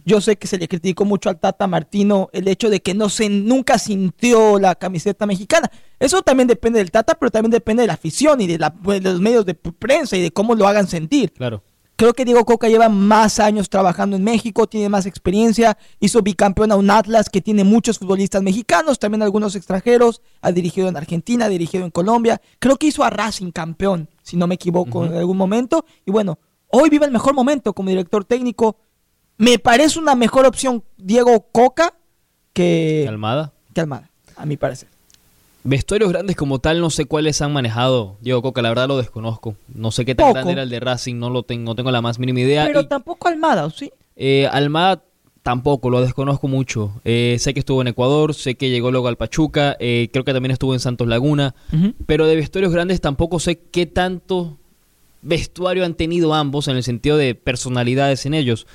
Yo 0.04 0.20
sé 0.20 0.36
que 0.36 0.46
se 0.46 0.58
le 0.58 0.68
criticó 0.68 1.06
mucho 1.06 1.30
al 1.30 1.40
Tata 1.40 1.66
Martino 1.66 2.28
el 2.34 2.48
hecho 2.48 2.68
de 2.68 2.80
que 2.80 2.92
no 2.92 3.08
se 3.08 3.30
nunca 3.30 3.78
sintió 3.78 4.58
la 4.58 4.74
camiseta 4.74 5.24
mexicana. 5.24 5.70
Eso 5.98 6.20
también 6.20 6.46
depende 6.46 6.80
del 6.80 6.90
Tata, 6.90 7.14
pero 7.14 7.30
también 7.30 7.50
depende 7.50 7.80
de 7.80 7.86
la 7.86 7.94
afición 7.94 8.42
y 8.42 8.46
de, 8.46 8.58
de 8.58 9.00
los 9.00 9.20
medios 9.20 9.46
de 9.46 9.54
prensa 9.54 10.18
y 10.18 10.22
de 10.22 10.32
cómo 10.32 10.54
lo 10.54 10.68
hagan 10.68 10.86
sentir. 10.86 11.32
Claro. 11.32 11.62
Creo 11.96 12.12
que 12.12 12.24
Diego 12.24 12.44
Coca 12.44 12.68
lleva 12.68 12.88
más 12.88 13.38
años 13.38 13.70
trabajando 13.70 14.16
en 14.16 14.24
México, 14.24 14.66
tiene 14.66 14.88
más 14.88 15.06
experiencia, 15.06 15.78
hizo 16.00 16.22
bicampeón 16.22 16.72
a 16.72 16.76
un 16.76 16.90
Atlas 16.90 17.30
que 17.30 17.40
tiene 17.40 17.62
muchos 17.62 18.00
futbolistas 18.00 18.42
mexicanos, 18.42 18.98
también 18.98 19.22
algunos 19.22 19.54
extranjeros, 19.54 20.20
ha 20.40 20.50
dirigido 20.50 20.88
en 20.88 20.96
Argentina, 20.96 21.44
ha 21.44 21.48
dirigido 21.48 21.84
en 21.84 21.92
Colombia, 21.92 22.42
creo 22.58 22.76
que 22.78 22.88
hizo 22.88 23.04
a 23.04 23.10
Racing 23.10 23.52
campeón, 23.52 24.08
si 24.24 24.36
no 24.36 24.48
me 24.48 24.56
equivoco, 24.56 25.04
en 25.04 25.14
algún 25.14 25.36
momento, 25.36 25.84
y 26.04 26.10
bueno, 26.10 26.40
hoy 26.74 26.90
vive 26.90 27.06
el 27.06 27.12
mejor 27.12 27.34
momento 27.34 27.72
como 27.72 27.88
director 27.88 28.24
técnico, 28.24 28.76
me 29.36 29.58
parece 29.58 29.98
una 29.98 30.14
mejor 30.14 30.44
opción 30.46 30.82
Diego 30.96 31.46
Coca 31.52 31.94
que 32.52 33.06
Almada. 33.08 33.52
Que 33.72 33.80
Almada, 33.80 34.10
a 34.36 34.46
mi 34.46 34.56
parecer. 34.56 34.88
Vestuarios 35.64 36.10
grandes 36.10 36.36
como 36.36 36.58
tal, 36.58 36.80
no 36.80 36.90
sé 36.90 37.06
cuáles 37.06 37.40
han 37.40 37.52
manejado. 37.52 38.18
Diego 38.20 38.42
Coca, 38.42 38.60
la 38.60 38.68
verdad 38.68 38.86
lo 38.86 38.98
desconozco. 38.98 39.56
No 39.74 39.90
sé 39.90 40.04
qué 40.04 40.14
tan 40.14 40.32
grande 40.32 40.52
era 40.52 40.62
el 40.62 40.68
de 40.68 40.78
Racing, 40.78 41.16
no 41.16 41.30
lo 41.30 41.42
tengo, 41.42 41.64
no 41.64 41.74
tengo 41.74 41.90
la 41.90 42.02
más 42.02 42.18
mínima 42.18 42.40
idea. 42.40 42.66
Pero 42.66 42.86
tampoco 42.86 43.28
Almada, 43.28 43.70
¿sí? 43.70 43.90
Eh, 44.16 44.46
Almada 44.52 45.02
tampoco, 45.42 45.90
lo 45.90 46.00
desconozco 46.00 46.48
mucho. 46.48 46.92
Eh, 47.04 47.36
sé 47.38 47.54
que 47.54 47.60
estuvo 47.60 47.80
en 47.80 47.88
Ecuador, 47.88 48.34
sé 48.34 48.56
que 48.56 48.70
llegó 48.70 48.90
luego 48.90 49.08
al 49.08 49.16
Pachuca, 49.16 49.76
eh, 49.80 50.10
creo 50.12 50.24
que 50.24 50.32
también 50.32 50.50
estuvo 50.50 50.74
en 50.74 50.80
Santos 50.80 51.08
Laguna. 51.08 51.54
Pero 52.06 52.26
de 52.26 52.36
vestuarios 52.36 52.72
grandes 52.72 53.00
tampoco 53.00 53.40
sé 53.40 53.58
qué 53.58 53.86
tanto 53.86 54.58
vestuario 55.24 55.84
han 55.84 55.94
tenido 55.94 56.34
ambos 56.34 56.68
en 56.68 56.76
el 56.76 56.82
sentido 56.84 57.16
de 57.16 57.34
personalidades 57.34 58.26
en 58.26 58.34
ellos. 58.34 58.66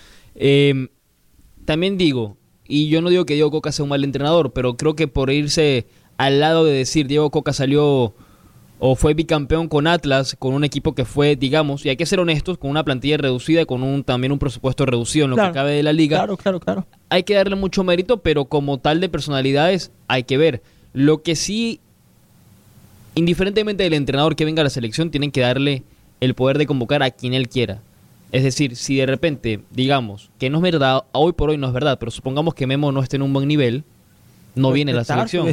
también 1.65 1.97
digo, 1.97 2.37
y 2.67 2.89
yo 2.89 3.01
no 3.01 3.09
digo 3.09 3.25
que 3.25 3.35
Diego 3.35 3.51
Coca 3.51 3.71
sea 3.71 3.83
un 3.83 3.89
mal 3.89 4.03
entrenador, 4.03 4.51
pero 4.53 4.75
creo 4.75 4.95
que 4.95 5.07
por 5.07 5.31
irse 5.31 5.87
al 6.17 6.39
lado 6.39 6.65
de 6.65 6.73
decir 6.73 7.07
Diego 7.07 7.29
Coca 7.31 7.53
salió 7.53 8.13
o 8.79 8.95
fue 8.95 9.13
bicampeón 9.13 9.67
con 9.67 9.87
Atlas, 9.87 10.35
con 10.39 10.53
un 10.53 10.63
equipo 10.63 10.95
que 10.95 11.03
fue, 11.03 11.35
digamos, 11.35 11.85
y 11.85 11.89
hay 11.89 11.97
que 11.97 12.05
ser 12.05 12.19
honestos, 12.19 12.57
con 12.57 12.71
una 12.71 12.85
plantilla 12.85 13.17
reducida, 13.17 13.65
con 13.65 13.83
un 13.83 14.03
también 14.03 14.31
un 14.31 14.39
presupuesto 14.39 14.85
reducido 14.85 15.25
en 15.25 15.31
lo 15.31 15.37
que 15.37 15.51
cabe 15.51 15.73
de 15.73 15.83
la 15.83 15.93
liga. 15.93 16.17
Claro, 16.17 16.37
claro, 16.37 16.59
claro. 16.59 16.87
Hay 17.09 17.23
que 17.23 17.33
darle 17.33 17.55
mucho 17.55 17.83
mérito, 17.83 18.21
pero 18.21 18.45
como 18.45 18.77
tal 18.77 19.01
de 19.01 19.09
personalidades 19.09 19.91
hay 20.07 20.23
que 20.23 20.37
ver. 20.37 20.63
Lo 20.93 21.21
que 21.23 21.35
sí, 21.35 21.81
indiferentemente 23.15 23.83
del 23.83 23.93
entrenador 23.93 24.35
que 24.35 24.45
venga 24.45 24.61
a 24.61 24.63
la 24.63 24.69
selección, 24.69 25.11
tienen 25.11 25.31
que 25.31 25.41
darle 25.41 25.83
el 26.19 26.33
poder 26.35 26.57
de 26.57 26.65
convocar 26.65 27.03
a 27.03 27.11
quien 27.11 27.33
él 27.33 27.49
quiera. 27.49 27.81
Es 28.31 28.43
decir, 28.43 28.75
si 28.75 28.97
de 28.97 29.05
repente, 29.05 29.61
digamos, 29.71 30.29
que 30.37 30.49
no 30.49 30.57
es 30.57 30.61
verdad, 30.61 31.03
hoy 31.13 31.33
por 31.33 31.49
hoy 31.49 31.57
no 31.57 31.67
es 31.67 31.73
verdad, 31.73 31.97
pero 31.99 32.11
supongamos 32.11 32.53
que 32.53 32.67
Memo 32.67 32.91
no 32.91 33.01
esté 33.01 33.15
en 33.15 33.23
un 33.23 33.33
buen 33.33 33.47
nivel, 33.47 33.83
no 34.55 34.71
viene 34.71 34.93
la 34.93 35.03
selección. 35.03 35.47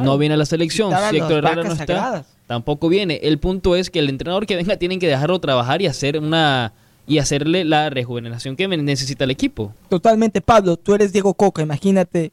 No 0.00 0.18
viene 0.18 0.36
la 0.36 0.46
selección. 0.46 0.92
Si 1.10 1.16
Héctor 1.16 1.44
Herrera 1.44 1.62
no 1.64 1.72
está, 1.72 2.24
tampoco 2.46 2.88
viene. 2.88 3.20
El 3.22 3.38
punto 3.38 3.76
es 3.76 3.90
que 3.90 4.00
el 4.00 4.08
entrenador 4.08 4.46
que 4.46 4.56
venga 4.56 4.76
tienen 4.76 4.98
que 4.98 5.06
dejarlo 5.06 5.38
trabajar 5.38 5.82
y 5.82 5.86
hacer 5.86 6.18
una 6.18 6.72
y 7.06 7.18
hacerle 7.18 7.64
la 7.64 7.88
rejuvenación 7.88 8.54
que 8.54 8.68
necesita 8.68 9.24
el 9.24 9.30
equipo. 9.30 9.72
Totalmente, 9.88 10.40
Pablo. 10.42 10.76
Tú 10.76 10.94
eres 10.94 11.12
Diego 11.12 11.32
Coca. 11.34 11.62
Imagínate 11.62 12.32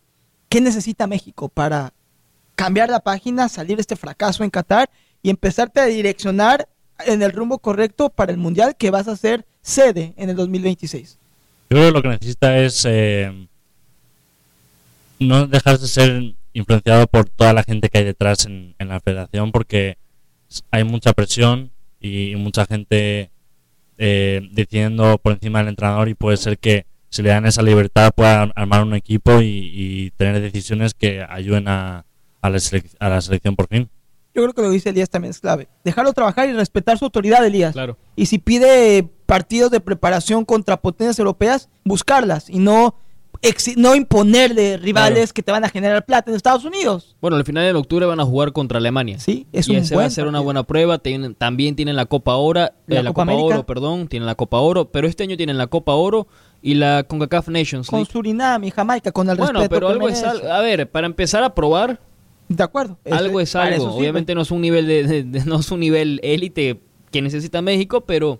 qué 0.49 0.59
necesita 0.59 1.07
México 1.07 1.47
para 1.47 1.93
cambiar 2.55 2.89
la 2.89 2.99
página, 2.99 3.47
salir 3.47 3.78
de 3.78 3.82
este 3.82 3.95
fracaso 3.95 4.43
en 4.43 4.49
Qatar 4.49 4.89
y 5.21 5.30
empezarte 5.30 5.80
a 5.80 5.86
direccionar 5.86 6.67
en 7.06 7.22
el 7.22 7.32
rumbo 7.32 7.60
correcto 7.60 8.10
para 8.10 8.32
el 8.32 8.38
mundial 8.38 8.76
que 8.78 8.91
vas 8.91 9.08
a 9.08 9.16
ser 9.16 9.46
sede 9.62 10.14
en 10.18 10.30
el 10.30 10.36
2026. 10.36 11.18
Yo 11.70 11.78
creo 11.78 11.88
que 11.88 11.91
lo 11.91 12.02
que 12.02 12.10
necesita 12.10 12.58
es 12.58 12.86
eh, 12.88 13.48
no 15.20 15.48
dejar 15.48 15.80
de 15.80 15.88
ser 15.88 16.36
influenciado 16.54 17.08
por 17.08 17.30
toda 17.30 17.54
la 17.54 17.64
gente 17.64 17.89
que 17.89 17.98
hay 17.98 18.04
detrás 18.04 18.46
en, 18.46 18.76
la 18.80 19.00
federación 19.00 19.52
porque 19.52 19.98
hay 20.72 20.84
mucha 20.84 21.14
presión 21.14 21.72
y 22.00 22.36
mucha 22.36 22.66
gente 22.66 23.32
eh, 23.98 24.48
decidiendo 24.52 25.18
por 25.18 25.34
encima 25.34 25.60
del 25.60 25.70
entrenador 25.70 26.08
y 26.08 26.14
puede 26.14 26.38
ser 26.38 26.58
que 26.58 26.86
si 27.10 27.22
le 27.22 27.30
dan 27.30 27.46
esa 27.46 27.62
libertad 27.62 28.12
pueda 28.14 28.43
armar 28.56 28.84
un 28.84 28.93
equipo 28.93 29.41
y, 29.41 30.12
tener 30.18 30.41
decisiones 30.41 30.93
que 30.93 31.26
ayuden 31.28 31.68
a, 31.68 32.06
la 32.41 33.22
selección 33.22 33.56
por 33.56 33.68
fin. 33.68 33.89
Yo 34.36 34.42
creo 34.42 34.54
que 34.54 34.62
lo 34.62 34.70
dice 34.70 34.90
Elías 34.90 35.10
también 35.10 35.32
es 35.32 35.40
clave. 35.40 35.70
Dejarlo 35.86 36.12
trabajar 36.12 36.50
y 36.50 36.54
respetar 36.54 36.98
su 36.98 37.06
autoridad, 37.06 37.46
Elías. 37.46 37.72
Claro. 37.72 37.98
Y 38.18 38.26
si 38.26 38.38
pide 38.38 39.08
partidos 39.26 39.72
de 39.72 39.80
preparación 39.80 40.44
contra 40.44 40.82
potencias 40.82 41.18
europeas, 41.20 41.70
buscarlas 41.86 42.50
y 42.50 42.60
no 42.60 42.96
no 43.78 43.96
imponerle 43.96 44.78
rivales 44.78 45.34
que 45.34 45.44
te 45.44 45.52
van 45.52 45.64
a 45.64 45.70
generar 45.70 46.06
plata 46.06 46.32
en 46.32 46.36
Estados 46.38 46.66
Unidos. 46.66 47.16
Bueno, 47.22 47.38
al 47.38 47.44
final 47.44 47.64
de 47.64 47.78
octubre 47.78 48.06
van 48.06 48.20
a 48.20 48.26
jugar 48.26 48.54
contra 48.54 48.78
Alemania. 48.78 49.20
Sí, 49.20 49.48
es 49.52 49.68
y 49.68 49.72
un 49.72 49.78
ese 49.78 49.96
va 49.96 50.06
a 50.06 50.10
ser 50.10 50.28
una 50.28 50.40
buena 50.40 50.64
prueba. 50.64 51.00
también 51.38 51.76
tienen 51.76 51.96
la 51.96 52.06
Copa 52.06 52.36
Oro, 52.36 52.62
la, 52.88 53.00
eh, 53.02 53.04
Copa, 53.14 53.34
Oro, 53.34 53.66
perdón, 53.66 54.08
tienen 54.08 54.26
la 54.26 54.36
Copa 54.36 54.58
Oro, 54.60 54.86
pero 54.86 55.08
este 55.08 55.24
año 55.24 55.38
tienen 55.38 55.58
la 55.58 55.68
Copa 55.68 55.94
Oro 55.94 56.28
y 56.62 56.76
la 56.76 57.04
CONCACAF 57.04 57.50
Nations 57.50 57.92
League. 57.92 58.06
Con 58.06 58.12
Surinam 58.12 58.64
y 58.64 58.72
Jamaica, 58.72 59.12
con 59.12 59.30
el 59.30 59.38
bueno, 59.38 59.62
pero 59.70 59.90
algo 59.90 60.10
es 60.10 60.24
a 60.24 60.62
ver, 60.62 60.90
para 60.90 61.08
empezar 61.08 61.44
a 61.44 61.54
probar. 61.54 62.00
De 62.48 62.64
acuerdo. 62.64 62.98
Algo 63.10 63.41
es 63.41 63.56
algo. 63.56 63.93
Obviamente 63.96 64.36
no 64.36 64.41
es 64.41 64.52
un 64.52 64.62
nivel 64.62 64.88
de 64.88 65.43
no 65.46 65.60
es 65.60 65.72
un 65.72 65.80
nivel 65.80 66.20
élite 66.24 66.80
que 67.12 67.22
necesita 67.22 67.62
México, 67.62 68.02
pero 68.02 68.39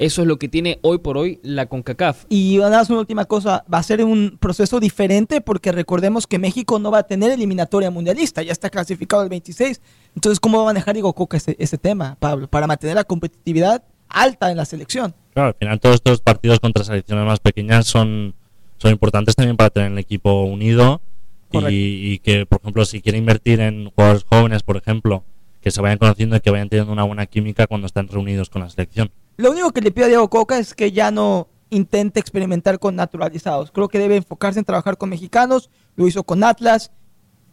eso 0.00 0.22
es 0.22 0.28
lo 0.28 0.38
que 0.38 0.48
tiene 0.48 0.78
hoy 0.80 0.96
por 0.96 1.18
hoy 1.18 1.40
la 1.42 1.66
CONCACAF. 1.66 2.24
Y 2.30 2.58
una 2.58 2.82
última 2.88 3.26
cosa, 3.26 3.64
va 3.72 3.76
a 3.76 3.82
ser 3.82 4.02
un 4.02 4.38
proceso 4.40 4.80
diferente 4.80 5.42
porque 5.42 5.72
recordemos 5.72 6.26
que 6.26 6.38
México 6.38 6.78
no 6.78 6.90
va 6.90 7.00
a 7.00 7.02
tener 7.02 7.30
eliminatoria 7.30 7.90
mundialista, 7.90 8.42
ya 8.42 8.52
está 8.52 8.70
clasificado 8.70 9.22
el 9.22 9.28
26. 9.28 9.80
Entonces, 10.14 10.40
¿cómo 10.40 10.56
va 10.56 10.64
a 10.64 10.66
manejar 10.66 10.94
Diego 10.94 11.12
Coca 11.12 11.36
ese, 11.36 11.78
tema, 11.78 12.16
Pablo, 12.18 12.48
para 12.48 12.66
mantener 12.66 12.96
la 12.96 13.04
competitividad 13.04 13.84
alta 14.08 14.50
en 14.50 14.56
la 14.56 14.64
selección? 14.64 15.14
Claro, 15.34 15.48
al 15.48 15.54
final 15.54 15.78
todos 15.80 15.96
estos 15.96 16.22
partidos 16.22 16.60
contra 16.60 16.82
selecciones 16.82 17.26
más 17.26 17.40
pequeñas 17.40 17.86
son, 17.86 18.34
son 18.78 18.92
importantes 18.92 19.36
también 19.36 19.58
para 19.58 19.68
tener 19.68 19.92
el 19.92 19.98
equipo 19.98 20.44
unido 20.44 21.02
y, 21.52 22.12
y, 22.12 22.18
que, 22.20 22.46
por 22.46 22.60
ejemplo, 22.60 22.84
si 22.84 23.00
quiere 23.00 23.18
invertir 23.18 23.60
en 23.60 23.90
jugadores 23.90 24.24
jóvenes, 24.24 24.62
por 24.62 24.76
ejemplo, 24.76 25.24
que 25.60 25.70
se 25.70 25.80
vayan 25.80 25.98
conociendo 25.98 26.36
y 26.36 26.40
que 26.40 26.50
vayan 26.50 26.68
teniendo 26.68 26.92
una 26.92 27.04
buena 27.04 27.26
química 27.26 27.66
cuando 27.66 27.86
están 27.86 28.08
reunidos 28.08 28.50
con 28.50 28.62
la 28.62 28.70
selección. 28.70 29.10
Lo 29.36 29.50
único 29.50 29.72
que 29.72 29.80
le 29.80 29.90
pido 29.90 30.06
a 30.06 30.08
Diego 30.08 30.30
Coca 30.30 30.58
es 30.58 30.74
que 30.74 30.92
ya 30.92 31.10
no 31.10 31.48
intente 31.70 32.20
experimentar 32.20 32.78
con 32.78 32.96
naturalizados. 32.96 33.70
Creo 33.70 33.88
que 33.88 33.98
debe 33.98 34.16
enfocarse 34.16 34.58
en 34.58 34.64
trabajar 34.64 34.98
con 34.98 35.08
mexicanos. 35.08 35.70
Lo 35.96 36.06
hizo 36.06 36.24
con 36.24 36.44
Atlas. 36.44 36.90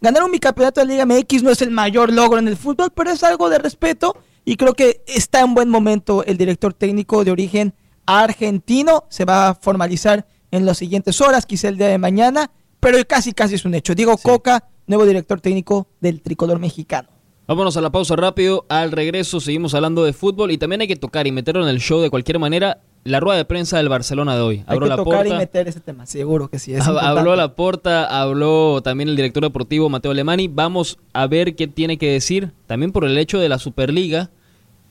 Ganar 0.00 0.22
un 0.22 0.30
bicampeonato 0.30 0.80
de 0.80 0.86
Liga 0.86 1.06
MX 1.06 1.42
no 1.42 1.50
es 1.50 1.62
el 1.62 1.70
mayor 1.70 2.12
logro 2.12 2.38
en 2.38 2.48
el 2.48 2.56
fútbol, 2.56 2.90
pero 2.94 3.10
es 3.10 3.22
algo 3.24 3.48
de 3.48 3.58
respeto. 3.58 4.16
Y 4.44 4.56
creo 4.56 4.74
que 4.74 5.02
está 5.06 5.40
en 5.40 5.54
buen 5.54 5.68
momento 5.68 6.24
el 6.24 6.36
director 6.36 6.72
técnico 6.72 7.24
de 7.24 7.30
origen 7.30 7.74
argentino. 8.06 9.04
Se 9.08 9.24
va 9.24 9.48
a 9.48 9.54
formalizar 9.54 10.26
en 10.50 10.66
las 10.66 10.78
siguientes 10.78 11.20
horas, 11.20 11.46
quizá 11.46 11.68
el 11.68 11.78
día 11.78 11.88
de 11.88 11.98
mañana. 11.98 12.50
Pero 12.90 13.04
casi, 13.06 13.34
casi 13.34 13.54
es 13.56 13.66
un 13.66 13.74
hecho. 13.74 13.94
Diego 13.94 14.16
Coca, 14.16 14.64
nuevo 14.86 15.04
director 15.04 15.42
técnico 15.42 15.88
del 16.00 16.22
tricolor 16.22 16.58
mexicano. 16.58 17.10
Vámonos 17.46 17.76
a 17.76 17.82
la 17.82 17.90
pausa 17.90 18.16
rápido. 18.16 18.64
Al 18.70 18.92
regreso 18.92 19.40
seguimos 19.40 19.74
hablando 19.74 20.04
de 20.04 20.14
fútbol 20.14 20.52
y 20.52 20.56
también 20.56 20.80
hay 20.80 20.88
que 20.88 20.96
tocar 20.96 21.26
y 21.26 21.30
meterlo 21.32 21.62
en 21.62 21.68
el 21.68 21.80
show 21.80 22.00
de 22.00 22.08
cualquier 22.08 22.38
manera 22.38 22.80
la 23.04 23.20
rueda 23.20 23.36
de 23.36 23.44
prensa 23.44 23.76
del 23.76 23.90
Barcelona 23.90 24.36
de 24.36 24.40
hoy. 24.40 24.56
Hay 24.66 24.76
Habló 24.76 24.86
que 24.86 24.88
la 24.88 24.96
tocar 24.96 25.26
y 25.26 25.28
porta. 25.28 25.36
meter 25.36 25.68
ese 25.68 25.80
tema, 25.80 26.06
seguro 26.06 26.48
que 26.48 26.58
sí. 26.58 26.72
es. 26.72 26.86
Habló 26.86 27.36
la 27.36 27.54
porta, 27.54 28.06
habló 28.06 28.80
también 28.82 29.10
el 29.10 29.16
director 29.16 29.42
deportivo 29.42 29.90
Mateo 29.90 30.12
Alemani. 30.12 30.48
Vamos 30.48 30.96
a 31.12 31.26
ver 31.26 31.56
qué 31.56 31.68
tiene 31.68 31.98
que 31.98 32.10
decir, 32.10 32.52
también 32.66 32.92
por 32.92 33.04
el 33.04 33.18
hecho 33.18 33.38
de 33.38 33.50
la 33.50 33.58
Superliga. 33.58 34.30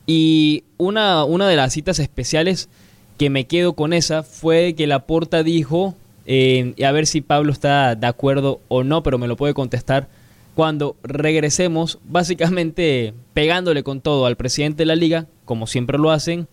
Y 0.06 0.62
una, 0.76 1.24
una 1.24 1.48
de 1.48 1.56
las 1.56 1.72
citas 1.72 1.98
especiales 1.98 2.68
que 3.16 3.28
me 3.28 3.48
quedo 3.48 3.72
con 3.72 3.92
esa 3.92 4.22
fue 4.22 4.76
que 4.76 4.86
la 4.86 5.04
porta 5.04 5.42
dijo, 5.42 5.96
eh, 6.30 6.74
y 6.76 6.82
a 6.82 6.92
ver 6.92 7.06
si 7.06 7.22
Pablo 7.22 7.50
está 7.50 7.94
de 7.94 8.06
acuerdo 8.06 8.60
o 8.68 8.84
no, 8.84 9.02
pero 9.02 9.16
me 9.16 9.26
lo 9.26 9.36
puede 9.36 9.54
contestar 9.54 10.08
cuando 10.54 10.94
regresemos, 11.02 11.98
básicamente 12.04 13.14
pegándole 13.32 13.82
con 13.82 14.02
todo 14.02 14.26
al 14.26 14.36
presidente 14.36 14.82
de 14.82 14.86
la 14.86 14.94
liga, 14.94 15.26
como 15.46 15.66
siempre 15.66 15.96
lo 15.96 16.10
hacen, 16.10 16.46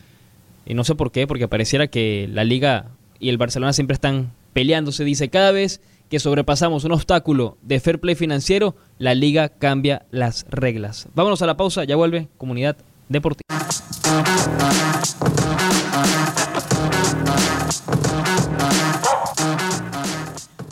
y 0.65 0.75
no 0.75 0.85
sé 0.85 0.95
por 0.95 1.11
qué, 1.11 1.27
porque 1.27 1.49
pareciera 1.49 1.87
que 1.87 2.29
la 2.31 2.45
liga 2.45 2.85
y 3.19 3.27
el 3.27 3.37
Barcelona 3.37 3.73
siempre 3.73 3.95
están 3.95 4.31
peleándose. 4.53 5.03
Dice, 5.03 5.29
cada 5.29 5.51
vez 5.51 5.81
que 6.09 6.19
sobrepasamos 6.19 6.85
un 6.85 6.93
obstáculo 6.93 7.57
de 7.61 7.81
fair 7.81 7.99
play 7.99 8.15
financiero, 8.15 8.77
la 8.97 9.13
liga 9.13 9.49
cambia 9.49 10.05
las 10.09 10.45
reglas. 10.49 11.09
Vámonos 11.15 11.41
a 11.41 11.47
la 11.47 11.57
pausa, 11.57 11.83
ya 11.83 11.97
vuelve 11.97 12.29
Comunidad 12.37 12.77
Deportiva. 13.09 13.43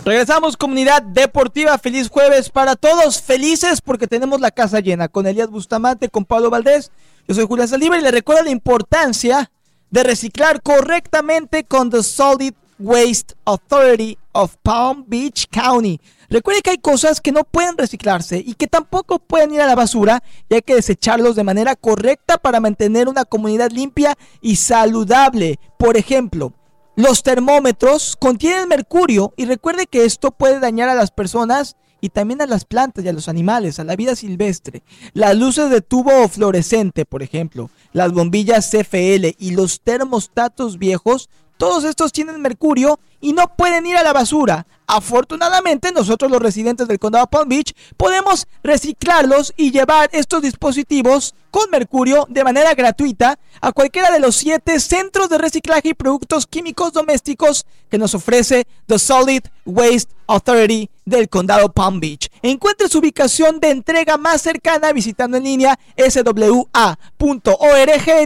Regresamos, 0.06 0.58
comunidad 0.58 1.02
deportiva. 1.02 1.78
Feliz 1.78 2.10
jueves 2.10 2.50
para 2.50 2.76
todos. 2.76 3.22
Felices 3.22 3.80
porque 3.80 4.06
tenemos 4.06 4.42
la 4.42 4.52
casa 4.52 4.82
llena 4.82 5.08
con 5.08 5.26
Elías 5.26 5.50
Bustamante, 5.50 6.10
con 6.10 6.26
Pablo 6.26 6.50
Valdés. 6.50 6.92
Yo 7.26 7.36
soy 7.36 7.46
Julián 7.46 7.70
Saldívar 7.70 8.00
y 8.00 8.04
le 8.04 8.12
recuerdo 8.12 8.44
la 8.44 8.50
importancia 8.50 9.50
de 9.92 10.04
reciclar 10.04 10.62
correctamente 10.62 11.64
con 11.64 11.90
The 11.90 12.04
Solid 12.04 12.54
Waste 12.80 13.36
Authority 13.46 14.18
of 14.34 14.58
Palm 14.62 15.06
Beach 15.08 15.48
County. 15.50 16.02
Recuerde 16.30 16.64
que 16.64 16.72
hay 16.72 16.80
cosas 16.80 17.22
que 17.22 17.32
no 17.32 17.46
pueden 17.46 17.78
reciclarse 17.78 18.44
y 18.46 18.56
que 18.56 18.68
tampoco 18.68 19.20
pueden 19.20 19.54
ir 19.54 19.62
a 19.62 19.68
la 19.68 19.76
basura 19.76 20.22
y 20.50 20.56
hay 20.56 20.64
que 20.64 20.76
desecharlos 20.76 21.38
de 21.38 21.46
manera 21.46 21.78
correcta 21.78 22.38
para 22.38 22.60
mantener 22.60 23.08
una 23.08 23.24
comunidad 23.24 23.72
limpia 23.72 24.18
y 24.42 24.58
saludable. 24.58 25.60
Por 25.78 25.96
ejemplo, 25.96 26.52
los 26.96 27.24
termómetros 27.24 28.16
contienen 28.16 28.68
mercurio 28.68 29.34
y 29.36 29.46
recuerde 29.46 29.88
que 29.88 30.06
esto 30.06 30.32
puede 30.32 30.60
dañar 30.60 30.90
a 30.90 30.96
las 30.96 31.12
personas 31.12 31.76
y 32.02 32.10
también 32.10 32.42
a 32.42 32.46
las 32.46 32.66
plantas 32.66 33.04
y 33.04 33.08
a 33.08 33.14
los 33.14 33.30
animales, 33.30 33.80
a 33.80 33.84
la 33.84 33.96
vida 33.96 34.16
silvestre. 34.16 34.84
Las 35.14 35.38
luces 35.38 35.70
de 35.70 35.82
tubo 35.82 36.28
fluorescente, 36.28 37.06
por 37.06 37.24
ejemplo, 37.24 37.70
las 37.94 38.12
bombillas 38.12 38.70
CFL 38.70 39.36
y 39.40 39.52
los 39.52 39.80
termostatos 39.82 40.78
viejos, 40.78 41.30
todos 41.58 41.84
estos 41.84 42.12
tienen 42.12 42.42
mercurio 42.42 43.00
y 43.24 43.32
no 43.32 43.56
pueden 43.56 43.86
ir 43.86 43.96
a 43.96 44.04
la 44.04 44.12
basura. 44.12 44.68
Afortunadamente, 44.86 45.94
nosotros 45.94 46.30
los 46.30 46.42
residentes 46.42 46.90
del 46.90 47.00
condado 47.00 47.26
Palm 47.28 47.48
Beach 47.48 47.74
podemos 47.96 48.48
reciclarlos 48.64 49.54
y 49.56 49.72
llevar 49.72 50.10
estos 50.12 50.42
dispositivos 50.42 51.34
con 51.50 51.70
mercurio 51.72 52.28
de 52.30 52.44
manera 52.44 52.74
gratuita 52.74 53.40
a 53.62 53.72
cualquiera 53.72 54.12
de 54.12 54.20
los 54.20 54.36
siete 54.36 54.78
centros 54.82 55.30
de 55.30 55.38
reciclaje 55.38 55.90
y 55.90 55.94
productos 55.94 56.46
químicos 56.46 56.92
domésticos 56.92 57.66
que 57.90 57.98
nos 57.98 58.14
ofrece 58.14 58.68
The 58.88 59.00
Solid 59.00 59.44
Waste 59.66 60.14
Authority 60.28 60.90
del 61.06 61.30
condado 61.30 61.72
Palm 61.72 62.02
Beach. 62.02 62.28
Encuentre 62.42 62.90
su 62.90 63.00
ubicación 63.00 63.62
de 63.62 63.70
entrega 63.70 64.18
más 64.18 64.42
cercana 64.42 64.92
visitando 64.92 65.38
en 65.38 65.46
línea 65.46 65.80
swa.org 65.98 66.68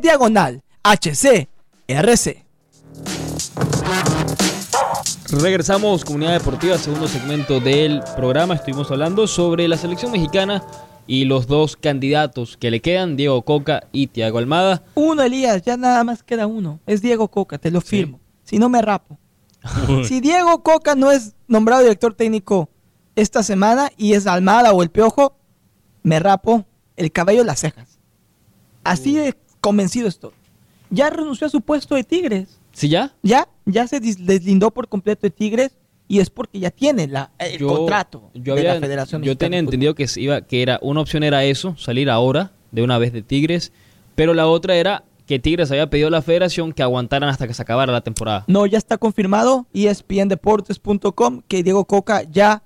diagonal 0.01 0.63
HCRC. 0.83 2.47
Regresamos, 5.29 6.05
Comunidad 6.05 6.33
Deportiva, 6.33 6.77
segundo 6.77 7.07
segmento 7.07 7.59
del 7.59 8.01
programa. 8.15 8.55
Estuvimos 8.55 8.89
hablando 8.91 9.27
sobre 9.27 9.67
la 9.67 9.77
selección 9.77 10.11
mexicana 10.11 10.63
y 11.05 11.25
los 11.25 11.47
dos 11.47 11.75
candidatos 11.75 12.57
que 12.57 12.71
le 12.71 12.81
quedan, 12.81 13.15
Diego 13.15 13.41
Coca 13.41 13.83
y 13.91 14.07
Tiago 14.07 14.37
Almada. 14.37 14.83
Uno, 14.95 15.23
Elías, 15.23 15.63
ya 15.63 15.77
nada 15.77 16.03
más 16.03 16.23
queda 16.23 16.47
uno. 16.47 16.79
Es 16.85 17.01
Diego 17.01 17.29
Coca, 17.29 17.57
te 17.57 17.71
lo 17.71 17.81
firmo. 17.81 18.19
Si 18.43 18.57
no 18.59 18.69
me 18.69 18.81
rapo. 18.81 19.17
Si 20.07 20.21
Diego 20.21 20.63
Coca 20.63 20.95
no 20.95 21.11
es 21.11 21.33
nombrado 21.47 21.81
director 21.81 22.13
técnico 22.13 22.69
esta 23.15 23.43
semana 23.43 23.91
y 23.97 24.13
es 24.13 24.27
Almada 24.27 24.71
o 24.71 24.83
el 24.83 24.89
Piojo, 24.89 25.35
me 26.03 26.19
rapo 26.19 26.65
el 26.95 27.11
cabello 27.11 27.41
y 27.41 27.45
las 27.45 27.59
cejas. 27.59 27.99
Así 28.83 29.15
de 29.15 29.35
convencido 29.59 30.07
estoy. 30.07 30.31
Ya 30.89 31.09
renunció 31.09 31.47
a 31.47 31.49
su 31.49 31.61
puesto 31.61 31.95
de 31.95 32.03
Tigres. 32.03 32.56
¿Sí 32.77 32.89
ya? 32.89 33.15
Ya, 33.23 33.47
ya 33.65 33.87
se 33.87 33.99
deslindó 33.99 34.69
por 34.69 34.87
completo 34.87 35.21
de 35.23 35.31
Tigres 35.31 35.75
y 36.07 36.19
es 36.19 36.29
porque 36.29 36.59
ya 36.59 36.69
tiene 36.69 37.07
la, 37.07 37.31
el 37.39 37.57
contrato 37.65 38.29
yo 38.35 38.53
de 38.53 38.61
había- 38.61 38.73
la 38.75 38.79
Federación 38.79 39.23
Yo 39.23 39.35
tenía 39.35 39.57
de 39.57 39.61
entendido 39.65 39.95
que, 39.95 40.07
se 40.07 40.21
iba, 40.21 40.41
que 40.41 40.61
era 40.61 40.77
una 40.83 41.01
opción 41.01 41.23
era 41.23 41.43
eso, 41.43 41.75
salir 41.75 42.07
ahora 42.09 42.51
de 42.71 42.83
una 42.83 42.99
vez 42.99 43.13
de 43.13 43.23
Tigres, 43.23 43.71
pero 44.13 44.35
la 44.35 44.45
otra 44.45 44.75
era 44.75 45.03
que 45.25 45.39
Tigres 45.39 45.71
había 45.71 45.89
pedido 45.89 46.09
a 46.09 46.11
la 46.11 46.21
federación 46.21 46.71
que 46.71 46.83
aguantaran 46.83 47.27
hasta 47.29 47.47
que 47.47 47.55
se 47.55 47.61
acabara 47.63 47.91
la 47.91 48.01
temporada. 48.01 48.43
No, 48.47 48.65
ya 48.67 48.77
está 48.77 48.97
confirmado, 48.99 49.65
espndeportes.com, 49.73 51.41
que 51.47 51.63
Diego 51.63 51.85
Coca 51.85 52.23
ya 52.23 52.63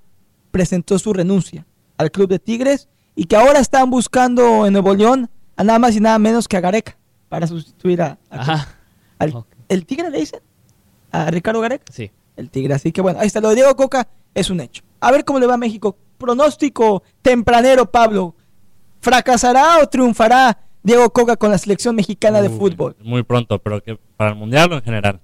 presentó 0.52 1.00
su 1.00 1.14
renuncia 1.14 1.66
al 1.98 2.12
club 2.12 2.28
de 2.30 2.40
Tigres 2.40 2.90
y 3.16 3.26
que 3.26 3.36
ahora 3.36 3.60
están 3.60 3.90
buscando 3.90 4.66
en 4.66 4.74
Nuevo 4.74 4.94
León 4.94 5.30
a 5.56 5.64
nada 5.64 5.80
más 5.80 5.96
y 5.96 6.00
nada 6.00 6.20
menos 6.20 6.48
que 6.48 6.58
a 6.58 6.62
Gareca 6.62 6.98
para 7.30 7.48
sustituir 7.48 8.02
a, 8.02 8.18
a- 8.30 8.42
Ajá. 8.42 8.76
al-. 9.18 9.34
El 9.74 9.86
Tigre 9.86 10.10
le 10.10 10.20
dicen 10.20 10.42
a 11.12 11.30
Ricardo 11.32 11.62
Gareca, 11.62 11.86
Sí. 11.92 12.12
el 12.36 12.50
Tigre. 12.50 12.74
Así 12.74 12.92
que 12.92 13.02
bueno, 13.02 13.20
ahí 13.20 13.28
está 13.28 13.42
lo 13.42 13.50
de 13.50 13.56
Diego 13.56 13.76
Coca, 13.76 14.08
es 14.34 14.50
un 14.50 14.60
hecho. 14.62 14.84
A 15.00 15.12
ver 15.12 15.26
cómo 15.26 15.40
le 15.40 15.48
va 15.48 15.56
a 15.56 15.58
México. 15.58 15.98
Pronóstico 16.18 17.04
tempranero, 17.22 17.90
Pablo. 17.90 18.36
¿Fracasará 19.00 19.80
o 19.82 19.88
triunfará 19.88 20.60
Diego 20.84 21.10
Coca 21.12 21.36
con 21.36 21.50
la 21.52 21.58
selección 21.58 21.96
mexicana 21.96 22.42
de 22.42 22.50
fútbol? 22.50 22.96
Muy 23.02 23.24
pronto, 23.24 23.58
pero 23.60 23.82
que 23.82 23.98
para 24.18 24.32
el 24.32 24.36
mundial 24.38 24.72
o 24.72 24.76
en 24.76 24.84
general. 24.84 25.20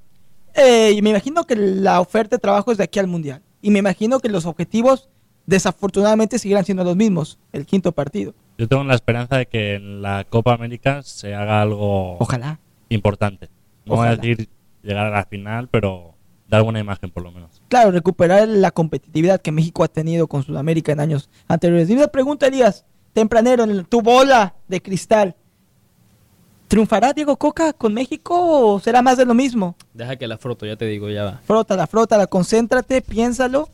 Eh, 0.55 0.93
y 0.97 1.01
me 1.03 1.11
imagino 1.11 1.43
que 1.43 1.55
la 1.55 2.01
oferta 2.01 2.35
de 2.37 2.39
trabajo 2.39 2.71
es 2.71 2.77
de 2.79 2.83
aquí 2.85 2.97
al 2.97 3.05
Mundial. 3.07 3.43
Y 3.61 3.69
me 3.69 3.77
imagino 3.79 4.19
que 4.19 4.29
los 4.29 4.45
objetivos 4.47 5.07
desafortunadamente 5.45 6.39
seguirán 6.39 6.65
siendo 6.65 6.83
los 6.83 6.95
mismos, 6.95 7.37
el 7.53 7.65
quinto 7.67 7.91
partido. 7.91 8.33
Yo 8.57 8.67
tengo 8.67 8.83
la 8.83 8.95
esperanza 8.95 9.37
de 9.37 9.45
que 9.45 9.75
en 9.75 10.01
la 10.01 10.25
Copa 10.27 10.53
América 10.53 11.03
se 11.03 11.35
haga 11.35 11.61
algo 11.61 12.17
Ojalá. 12.17 12.59
importante. 12.89 13.49
No 13.87 13.95
voy 13.95 14.07
a 14.07 14.15
decir 14.15 14.49
llegar 14.83 15.07
a 15.07 15.09
la 15.09 15.25
final, 15.25 15.67
pero 15.69 16.15
dar 16.47 16.63
buena 16.63 16.79
imagen 16.79 17.09
por 17.09 17.23
lo 17.23 17.31
menos. 17.31 17.61
Claro, 17.69 17.91
recuperar 17.91 18.47
la 18.47 18.71
competitividad 18.71 19.41
que 19.41 19.51
México 19.51 19.83
ha 19.83 19.87
tenido 19.87 20.27
con 20.27 20.43
Sudamérica 20.43 20.91
en 20.91 20.99
años 20.99 21.29
anteriores. 21.47 21.89
Y 21.89 21.93
una 21.93 22.07
pregunta, 22.07 22.47
Elías, 22.47 22.85
tempranero, 23.13 23.63
en 23.63 23.85
tu 23.85 24.01
bola 24.01 24.55
de 24.67 24.81
cristal. 24.81 25.35
¿Triunfará 26.67 27.13
Diego 27.13 27.37
Coca 27.37 27.71
con 27.71 27.93
México 27.93 28.35
o 28.73 28.79
será 28.79 29.01
más 29.01 29.17
de 29.17 29.25
lo 29.25 29.33
mismo? 29.33 29.75
Deja 29.93 30.17
que 30.17 30.27
la 30.27 30.37
froto, 30.37 30.65
ya 30.65 30.75
te 30.75 30.85
digo, 30.85 31.09
ya 31.09 31.23
va. 31.23 31.41
Frótala, 31.45 31.87
frótala, 31.87 32.27
concéntrate, 32.27 33.01
piénsalo. 33.01 33.69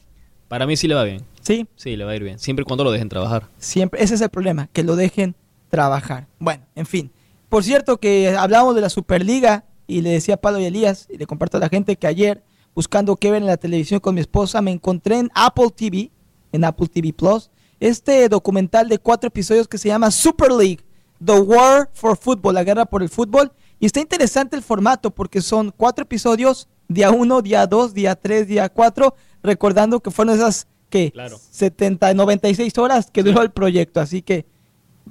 Para 0.47 0.67
mí 0.67 0.77
sí 0.77 0.87
le 0.87 0.93
va 0.93 1.03
bien. 1.03 1.23
Sí, 1.41 1.67
Sí, 1.75 1.95
le 1.95 2.05
va 2.05 2.11
a 2.11 2.15
ir 2.15 2.23
bien. 2.23 2.37
Siempre 2.39 2.61
y 2.61 2.65
cuando 2.65 2.83
lo 2.83 2.91
dejen 2.91 3.09
trabajar. 3.09 3.47
Siempre, 3.57 4.01
ese 4.03 4.13
es 4.13 4.21
el 4.21 4.29
problema, 4.29 4.69
que 4.71 4.83
lo 4.83 4.95
dejen 4.95 5.35
trabajar. 5.69 6.27
Bueno, 6.37 6.63
en 6.75 6.85
fin. 6.85 7.11
Por 7.49 7.63
cierto 7.63 7.97
que 7.97 8.35
hablamos 8.37 8.75
de 8.75 8.81
la 8.81 8.89
Superliga 8.89 9.65
y 9.87 10.01
le 10.01 10.11
decía 10.11 10.35
a 10.35 10.37
Pablo 10.37 10.59
y 10.59 10.65
Elías, 10.65 11.07
y 11.09 11.17
le 11.17 11.25
comparto 11.25 11.57
a 11.57 11.59
la 11.59 11.69
gente 11.69 11.95
que 11.95 12.07
ayer, 12.07 12.43
buscando 12.75 13.15
qué 13.15 13.31
ver 13.31 13.41
en 13.41 13.47
la 13.47 13.57
televisión 13.57 13.99
con 13.99 14.15
mi 14.15 14.21
esposa, 14.21 14.61
me 14.61 14.71
encontré 14.71 15.17
en 15.19 15.29
Apple 15.35 15.69
TV, 15.75 16.11
en 16.51 16.63
Apple 16.63 16.87
TV 16.87 17.13
Plus, 17.13 17.49
este 17.79 18.29
documental 18.29 18.87
de 18.87 18.97
cuatro 18.97 19.27
episodios 19.27 19.67
que 19.67 19.77
se 19.77 19.89
llama 19.89 20.09
Super 20.11 20.51
League, 20.51 20.79
The 21.23 21.39
War 21.39 21.89
for 21.93 22.17
Football, 22.17 22.55
la 22.55 22.63
guerra 22.63 22.85
por 22.85 23.03
el 23.03 23.09
fútbol. 23.09 23.51
Y 23.79 23.85
está 23.85 23.99
interesante 23.99 24.55
el 24.55 24.63
formato 24.63 25.11
porque 25.11 25.41
son 25.41 25.73
cuatro 25.75 26.03
episodios, 26.03 26.69
día 26.87 27.11
uno, 27.11 27.41
día 27.41 27.67
dos, 27.67 27.93
día 27.93 28.15
tres, 28.15 28.47
día 28.47 28.69
cuatro, 28.69 29.15
recordando 29.41 29.99
que 29.99 30.11
fueron 30.11 30.35
esas 30.35 30.67
que 30.89 31.11
Claro. 31.11 31.37
70, 31.51 32.13
96 32.13 32.77
horas 32.77 33.09
que 33.11 33.23
duró 33.23 33.41
el 33.41 33.51
proyecto. 33.51 33.99
Así 33.99 34.21
que 34.21 34.45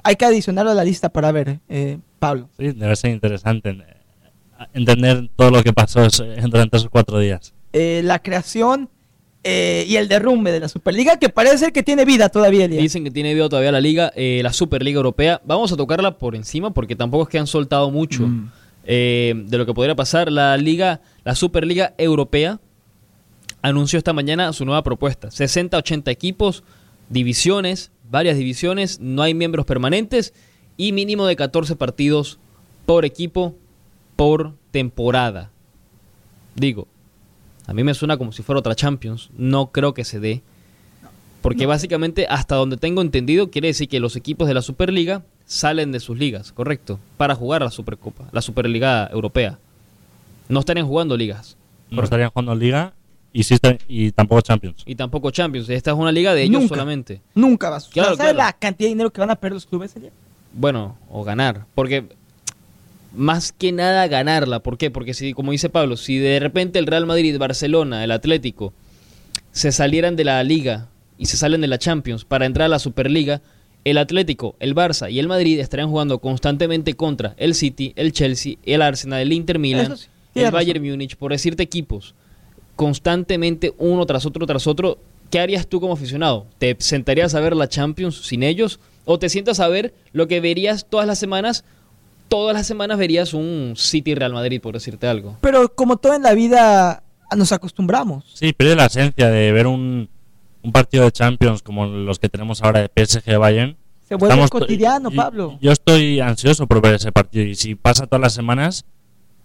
hay 0.04 0.16
que 0.16 0.24
adicionarlo 0.24 0.70
a 0.70 0.74
la 0.74 0.84
lista 0.84 1.10
para 1.10 1.32
ver, 1.32 1.60
eh, 1.68 1.98
Pablo. 2.18 2.48
Sí, 2.56 2.72
debe 2.72 2.96
ser 2.96 3.10
interesante 3.10 3.76
entender 4.72 5.28
todo 5.36 5.50
lo 5.50 5.62
que 5.62 5.72
pasó 5.72 6.06
durante 6.48 6.76
esos 6.76 6.88
cuatro 6.88 7.18
días. 7.18 7.52
Eh, 7.72 8.02
la 8.04 8.18
creación 8.20 8.88
eh, 9.44 9.84
y 9.88 9.96
el 9.96 10.08
derrumbe 10.08 10.52
de 10.52 10.60
la 10.60 10.68
Superliga, 10.68 11.18
que 11.18 11.28
parece 11.28 11.58
ser 11.58 11.72
que 11.72 11.82
tiene 11.82 12.04
vida 12.04 12.28
todavía. 12.28 12.68
Dicen 12.68 13.02
que 13.02 13.10
tiene 13.10 13.34
vida 13.34 13.48
todavía 13.48 13.72
la 13.72 13.80
liga, 13.80 14.12
eh, 14.14 14.40
la 14.42 14.52
Superliga 14.52 14.96
Europea. 14.98 15.40
Vamos 15.44 15.72
a 15.72 15.76
tocarla 15.76 16.18
por 16.18 16.36
encima 16.36 16.72
porque 16.72 16.94
tampoco 16.94 17.24
es 17.24 17.28
que 17.28 17.38
han 17.38 17.46
soltado 17.46 17.90
mucho 17.90 18.26
Mm. 18.26 18.50
eh, 18.84 19.34
de 19.46 19.58
lo 19.58 19.66
que 19.66 19.74
podría 19.74 19.94
pasar. 19.96 20.30
La 20.30 20.56
liga, 20.56 21.00
la 21.24 21.34
Superliga 21.34 21.94
Europea 21.98 22.60
anunció 23.62 23.98
esta 23.98 24.12
mañana 24.12 24.52
su 24.52 24.64
nueva 24.64 24.82
propuesta. 24.82 25.28
60-80 25.28 26.10
equipos, 26.10 26.62
divisiones, 27.08 27.90
varias 28.10 28.36
divisiones, 28.36 29.00
no 29.00 29.22
hay 29.22 29.34
miembros 29.34 29.66
permanentes 29.66 30.34
y 30.76 30.92
mínimo 30.92 31.26
de 31.26 31.36
14 31.36 31.76
partidos 31.76 32.38
por 32.86 33.04
equipo 33.04 33.54
por 34.22 34.54
temporada. 34.70 35.50
Digo, 36.54 36.86
a 37.66 37.72
mí 37.74 37.82
me 37.82 37.92
suena 37.92 38.16
como 38.18 38.30
si 38.30 38.44
fuera 38.44 38.60
otra 38.60 38.76
Champions. 38.76 39.30
No 39.36 39.72
creo 39.72 39.94
que 39.94 40.04
se 40.04 40.20
dé. 40.20 40.42
Porque 41.40 41.66
básicamente, 41.66 42.28
hasta 42.30 42.54
donde 42.54 42.76
tengo 42.76 43.02
entendido, 43.02 43.50
quiere 43.50 43.66
decir 43.66 43.88
que 43.88 43.98
los 43.98 44.14
equipos 44.14 44.46
de 44.46 44.54
la 44.54 44.62
Superliga 44.62 45.24
salen 45.44 45.90
de 45.90 45.98
sus 45.98 46.16
ligas, 46.16 46.52
¿correcto? 46.52 47.00
Para 47.16 47.34
jugar 47.34 47.62
la 47.62 47.72
Supercopa, 47.72 48.28
la 48.30 48.40
Superliga 48.42 49.08
Europea. 49.12 49.58
No 50.48 50.60
estarían 50.60 50.86
jugando 50.86 51.16
ligas. 51.16 51.56
No 51.90 52.04
estarían 52.04 52.30
jugando 52.30 52.54
Liga 52.54 52.94
y, 53.32 53.42
sí 53.42 53.54
está- 53.54 53.76
y 53.88 54.12
tampoco 54.12 54.40
Champions. 54.42 54.84
Y 54.86 54.94
tampoco 54.94 55.32
Champions. 55.32 55.68
Esta 55.68 55.90
es 55.90 55.96
una 55.96 56.12
liga 56.12 56.32
de 56.32 56.44
ellos 56.44 56.60
Nunca. 56.62 56.76
solamente. 56.76 57.20
Nunca 57.34 57.70
va 57.70 57.76
a 57.76 57.80
suceder. 57.80 58.04
Claro, 58.04 58.16
¿Sabes 58.16 58.34
claro. 58.34 58.46
la 58.48 58.52
cantidad 58.52 58.86
de 58.86 58.94
dinero 58.94 59.10
que 59.12 59.20
van 59.20 59.30
a 59.30 59.34
perder 59.36 59.54
los 59.54 59.66
clubes? 59.66 59.96
ayer? 59.96 60.12
Bueno, 60.52 60.96
o 61.10 61.24
ganar. 61.24 61.66
Porque 61.74 62.04
más 63.14 63.52
que 63.52 63.72
nada 63.72 64.06
ganarla. 64.08 64.60
¿Por 64.60 64.78
qué? 64.78 64.90
Porque 64.90 65.14
si, 65.14 65.32
como 65.32 65.52
dice 65.52 65.68
Pablo, 65.68 65.96
si 65.96 66.18
de 66.18 66.40
repente 66.40 66.78
el 66.78 66.86
Real 66.86 67.06
Madrid, 67.06 67.38
Barcelona, 67.38 68.04
el 68.04 68.10
Atlético 68.10 68.72
se 69.52 69.72
salieran 69.72 70.16
de 70.16 70.24
la 70.24 70.42
liga 70.42 70.88
y 71.18 71.26
se 71.26 71.36
salen 71.36 71.60
de 71.60 71.68
la 71.68 71.78
Champions 71.78 72.24
para 72.24 72.46
entrar 72.46 72.66
a 72.66 72.68
la 72.68 72.78
Superliga, 72.78 73.42
el 73.84 73.98
Atlético, 73.98 74.56
el 74.60 74.74
Barça 74.74 75.10
y 75.10 75.18
el 75.18 75.28
Madrid 75.28 75.58
estarían 75.58 75.90
jugando 75.90 76.18
constantemente 76.20 76.94
contra 76.94 77.34
el 77.36 77.54
City, 77.54 77.92
el 77.96 78.12
Chelsea, 78.12 78.54
el 78.64 78.80
Arsenal, 78.80 79.20
el 79.20 79.32
Inter 79.32 79.58
Milan, 79.58 79.96
sí, 79.96 80.08
el 80.34 80.50
Bayern. 80.50 80.82
Múnich, 80.82 81.16
por 81.16 81.32
decirte 81.32 81.62
equipos, 81.62 82.14
constantemente 82.76 83.74
uno 83.78 84.06
tras 84.06 84.24
otro 84.24 84.46
tras 84.46 84.66
otro. 84.66 84.98
¿Qué 85.30 85.40
harías 85.40 85.66
tú 85.66 85.80
como 85.80 85.94
aficionado? 85.94 86.46
¿Te 86.58 86.76
sentarías 86.78 87.34
a 87.34 87.40
ver 87.40 87.56
la 87.56 87.68
Champions 87.68 88.26
sin 88.26 88.42
ellos? 88.42 88.80
¿O 89.04 89.18
te 89.18 89.30
sientas 89.30 89.60
a 89.60 89.68
ver 89.68 89.94
lo 90.12 90.28
que 90.28 90.40
verías 90.40 90.86
todas 90.88 91.06
las 91.06 91.18
semanas? 91.18 91.64
Todas 92.32 92.54
las 92.56 92.66
semanas 92.66 92.96
verías 92.98 93.34
un 93.34 93.74
City 93.76 94.14
Real 94.14 94.32
Madrid, 94.32 94.60
por 94.60 94.72
decirte 94.74 95.06
algo. 95.06 95.36
Pero 95.42 95.74
como 95.74 95.98
todo 95.98 96.14
en 96.14 96.22
la 96.22 96.32
vida, 96.32 97.02
nos 97.36 97.52
acostumbramos. 97.52 98.24
Sí, 98.34 98.52
pierde 98.54 98.74
la 98.74 98.86
esencia 98.86 99.28
de 99.28 99.52
ver 99.52 99.66
un, 99.66 100.08
un 100.62 100.72
partido 100.72 101.04
de 101.04 101.12
Champions 101.12 101.62
como 101.62 101.84
los 101.86 102.18
que 102.18 102.30
tenemos 102.30 102.62
ahora 102.62 102.80
de 102.88 103.04
PSG 103.06 103.36
Bayern. 103.38 103.76
Se 104.08 104.14
vuelve 104.14 104.32
Estamos- 104.34 104.50
cotidiano, 104.50 105.10
Pablo. 105.10 105.58
Yo 105.60 105.72
estoy 105.72 106.20
ansioso 106.20 106.66
por 106.66 106.80
ver 106.80 106.94
ese 106.94 107.12
partido 107.12 107.44
y 107.44 107.54
si 107.54 107.74
pasa 107.74 108.06
todas 108.06 108.22
las 108.22 108.32
semanas, 108.32 108.84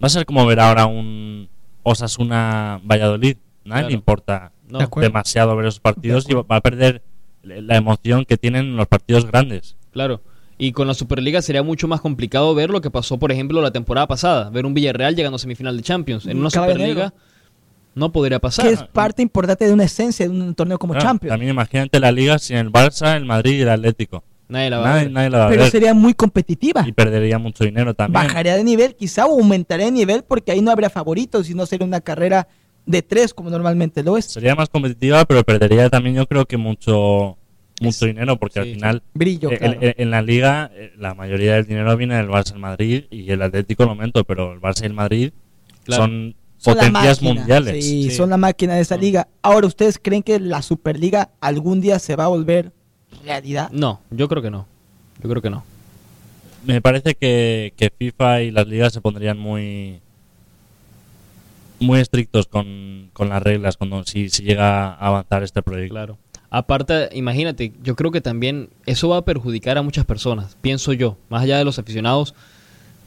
va 0.01 0.07
a 0.07 0.09
ser 0.09 0.25
como 0.25 0.45
ver 0.45 0.59
ahora 0.61 0.85
un 0.85 1.49
Osasuna 1.83 2.79
Valladolid. 2.85 3.35
Nadie 3.65 3.81
Claro. 3.81 3.87
le 3.89 3.93
importa 3.95 4.51
No. 4.69 4.79
De 4.79 4.87
demasiado 5.01 5.55
ver 5.57 5.65
esos 5.65 5.79
partidos 5.81 6.25
De 6.25 6.31
y 6.33 6.35
va 6.35 6.43
va 6.43 6.55
a 6.57 6.61
perder 6.61 7.01
la 7.43 7.75
emoción 7.75 8.23
que 8.25 8.37
tienen 8.37 8.75
los 8.77 8.87
partidos 8.87 9.25
grandes. 9.25 9.75
Claro. 9.91 10.21
Y 10.57 10.71
con 10.71 10.87
la 10.87 10.93
Superliga 10.95 11.41
sería 11.41 11.61
mucho 11.61 11.87
más 11.87 12.01
complicado 12.01 12.53
ver 12.55 12.69
lo 12.71 12.81
que 12.81 12.89
pasó, 12.89 13.17
por 13.19 13.31
ejemplo, 13.31 13.61
la 13.61 13.71
temporada 13.71 14.07
pasada. 14.07 14.49
Ver 14.49 14.65
un 14.65 14.73
Villarreal 14.73 15.15
llegando 15.15 15.35
a 15.35 15.39
semifinal 15.39 15.77
de 15.77 15.83
Champions. 15.83 16.25
En 16.25 16.39
una. 16.39 16.49
Superliga 16.49 17.13
no 17.93 18.11
podría 18.11 18.39
pasar. 18.39 18.65
que 18.67 18.73
es 18.73 18.83
parte 18.83 19.21
importante 19.21 19.65
de 19.65 19.73
una 19.73 19.83
esencia 19.83 20.27
de 20.27 20.31
un 20.31 20.53
torneo 20.55 20.77
como 20.79 20.93
Claro, 20.93 21.07
Champions. 21.09 21.31
También 21.31 21.51
imagínate 21.51 21.99
la 21.99 22.11
liga 22.11 22.37
sin 22.39 22.57
el 22.57 22.71
Barça, 22.71 23.15
el 23.15 23.25
Madrid 23.25 23.57
y 23.59 23.61
el 23.61 23.69
Atlético. 23.69 24.23
Nadie 24.49 24.69
la 24.69 24.77
va 24.77 24.85
a 24.85 24.89
Nadie, 24.89 25.03
ver. 25.05 25.11
nadie 25.11 25.29
la 25.29 25.37
va 25.39 25.45
a 25.45 25.49
Pero 25.49 25.61
ver 25.63 25.71
sería 25.71 25.93
muy 25.93 26.13
competitiva. 26.13 26.83
y 26.87 26.91
perdería 26.91 27.37
mucho 27.37 27.63
dinero 27.63 27.93
también. 27.93 28.23
Bajaría 28.25 28.55
de 28.55 28.63
nivel, 28.63 28.95
quizá 28.95 29.25
o 29.25 29.33
aumentaría 29.39 29.87
de 29.87 29.91
nivel 29.91 30.23
porque 30.23 30.51
ahí 30.51 30.61
no 30.61 30.71
habría 30.71 30.89
favoritos 30.89 31.49
y 31.49 31.53
no 31.53 31.65
sería 31.65 31.85
una 31.85 31.99
carrera 32.01 32.47
de 32.85 33.01
tres 33.01 33.33
como 33.33 33.49
normalmente 33.49 34.01
lo 34.03 34.15
es. 34.15 34.25
Sería 34.25 34.55
más 34.55 34.69
competitiva, 34.69 35.25
pero 35.25 35.43
perdería 35.43 35.89
también 35.89 36.15
yo 36.15 36.25
creo 36.27 36.45
que 36.45 36.55
mucho 36.57 37.37
mucho 37.81 38.05
dinero 38.07 38.37
porque 38.37 38.61
sí, 38.63 38.69
al 38.69 38.75
final 38.75 39.03
Brillo, 39.13 39.51
eh, 39.51 39.57
claro. 39.59 39.77
en, 39.81 39.93
en 39.97 40.11
la 40.11 40.21
liga 40.21 40.71
eh, 40.73 40.93
la 40.97 41.13
mayoría 41.13 41.53
del 41.55 41.65
dinero 41.67 41.95
viene 41.95 42.15
del 42.15 42.27
Barça 42.27 42.53
el 42.53 42.59
Madrid 42.59 43.03
y 43.11 43.29
el 43.31 43.41
Atlético 43.41 43.83
lo 43.85 43.91
aumento, 43.91 44.23
pero 44.23 44.53
el 44.53 44.59
Barça 44.61 44.83
y 44.83 44.85
el 44.87 44.93
Madrid 44.93 45.31
Claro. 45.85 46.03
son 46.03 46.35
potencias 46.63 47.21
máquina, 47.21 47.33
mundiales. 47.41 47.85
Sí, 47.85 48.03
Sí. 48.09 48.11
son 48.11 48.29
la 48.31 48.37
máquina 48.37 48.75
de 48.75 48.81
esa 48.81 48.95
No. 48.95 49.01
liga. 49.01 49.27
Ahora, 49.41 49.67
¿ustedes 49.67 49.99
creen 50.01 50.23
que 50.23 50.39
la 50.39 50.61
Superliga 50.61 51.29
algún 51.39 51.79
día 51.81 51.99
se 51.99 52.15
va 52.15 52.25
a 52.25 52.27
volver 52.27 52.71
realidad? 53.23 53.69
No, 53.71 54.01
yo 54.11 54.27
creo 54.27 54.41
que 54.41 54.49
no. 54.51 54.65
Yo 55.23 55.29
creo 55.29 55.41
que 55.41 55.49
no. 55.49 55.63
Me 56.65 56.81
parece 56.81 57.15
que, 57.15 57.73
que 57.77 57.89
FIFA 57.97 58.41
y 58.41 58.51
las 58.51 58.67
ligas 58.67 58.91
se 58.91 58.99
pondrían 59.01 59.37
muy 59.37 59.99
muy 61.79 61.99
estrictos 61.99 62.47
con, 62.47 63.09
con 63.13 63.29
las 63.29 63.41
reglas 63.41 63.77
cuando 63.77 64.03
si, 64.03 64.29
si 64.29 64.43
llega 64.43 64.93
a 64.93 65.07
avanzar 65.07 65.43
este 65.43 65.61
proyecto. 65.61 65.93
Claro. 65.93 66.17
Aparte, 66.49 67.09
imagínate, 67.13 67.73
yo 67.83 67.95
creo 67.95 68.11
que 68.11 68.21
también 68.21 68.69
eso 68.85 69.09
va 69.09 69.17
a 69.17 69.25
perjudicar 69.25 69.77
a 69.77 69.81
muchas 69.81 70.05
personas, 70.05 70.55
pienso 70.61 70.93
yo, 70.93 71.17
más 71.29 71.43
allá 71.43 71.57
de 71.57 71.65
los 71.65 71.77
aficionados. 71.77 72.33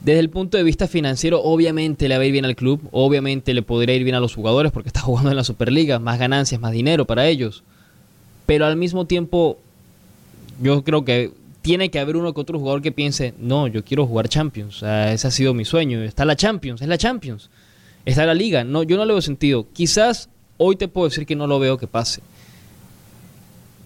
Desde 0.01 0.19
el 0.19 0.29
punto 0.29 0.57
de 0.57 0.63
vista 0.63 0.87
financiero, 0.87 1.41
obviamente 1.41 2.07
le 2.07 2.17
va 2.17 2.23
a 2.23 2.25
ir 2.25 2.31
bien 2.31 2.45
al 2.45 2.55
club, 2.55 2.87
obviamente 2.91 3.53
le 3.53 3.61
podría 3.61 3.95
ir 3.95 4.03
bien 4.03 4.15
a 4.15 4.19
los 4.19 4.35
jugadores 4.35 4.71
porque 4.71 4.89
está 4.89 4.99
jugando 5.01 5.31
en 5.31 5.37
la 5.37 5.43
Superliga, 5.43 5.99
más 5.99 6.19
ganancias, 6.19 6.61
más 6.61 6.71
dinero 6.71 7.05
para 7.05 7.27
ellos. 7.27 7.63
Pero 8.45 8.65
al 8.65 8.75
mismo 8.75 9.05
tiempo, 9.05 9.59
yo 10.61 10.83
creo 10.83 11.03
que 11.05 11.31
tiene 11.61 11.89
que 11.89 11.99
haber 11.99 12.17
uno 12.17 12.33
que 12.33 12.41
otro 12.41 12.59
jugador 12.59 12.81
que 12.81 12.91
piense, 12.91 13.33
no, 13.39 13.67
yo 13.67 13.83
quiero 13.83 14.07
jugar 14.07 14.27
Champions, 14.27 14.83
ese 14.83 15.27
ha 15.27 15.31
sido 15.31 15.53
mi 15.53 15.65
sueño, 15.65 16.01
está 16.03 16.25
la 16.25 16.35
Champions, 16.35 16.81
es 16.81 16.87
la 16.87 16.97
Champions, 16.97 17.49
está 18.05 18.25
la 18.25 18.33
liga, 18.33 18.63
no, 18.63 18.83
yo 18.83 18.97
no 18.97 19.05
le 19.05 19.13
veo 19.13 19.21
sentido. 19.21 19.67
Quizás 19.73 20.29
hoy 20.57 20.75
te 20.75 20.87
puedo 20.87 21.07
decir 21.07 21.25
que 21.25 21.35
no 21.35 21.47
lo 21.47 21.59
veo 21.59 21.77
que 21.77 21.87
pase, 21.87 22.21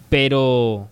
pero, 0.08 0.88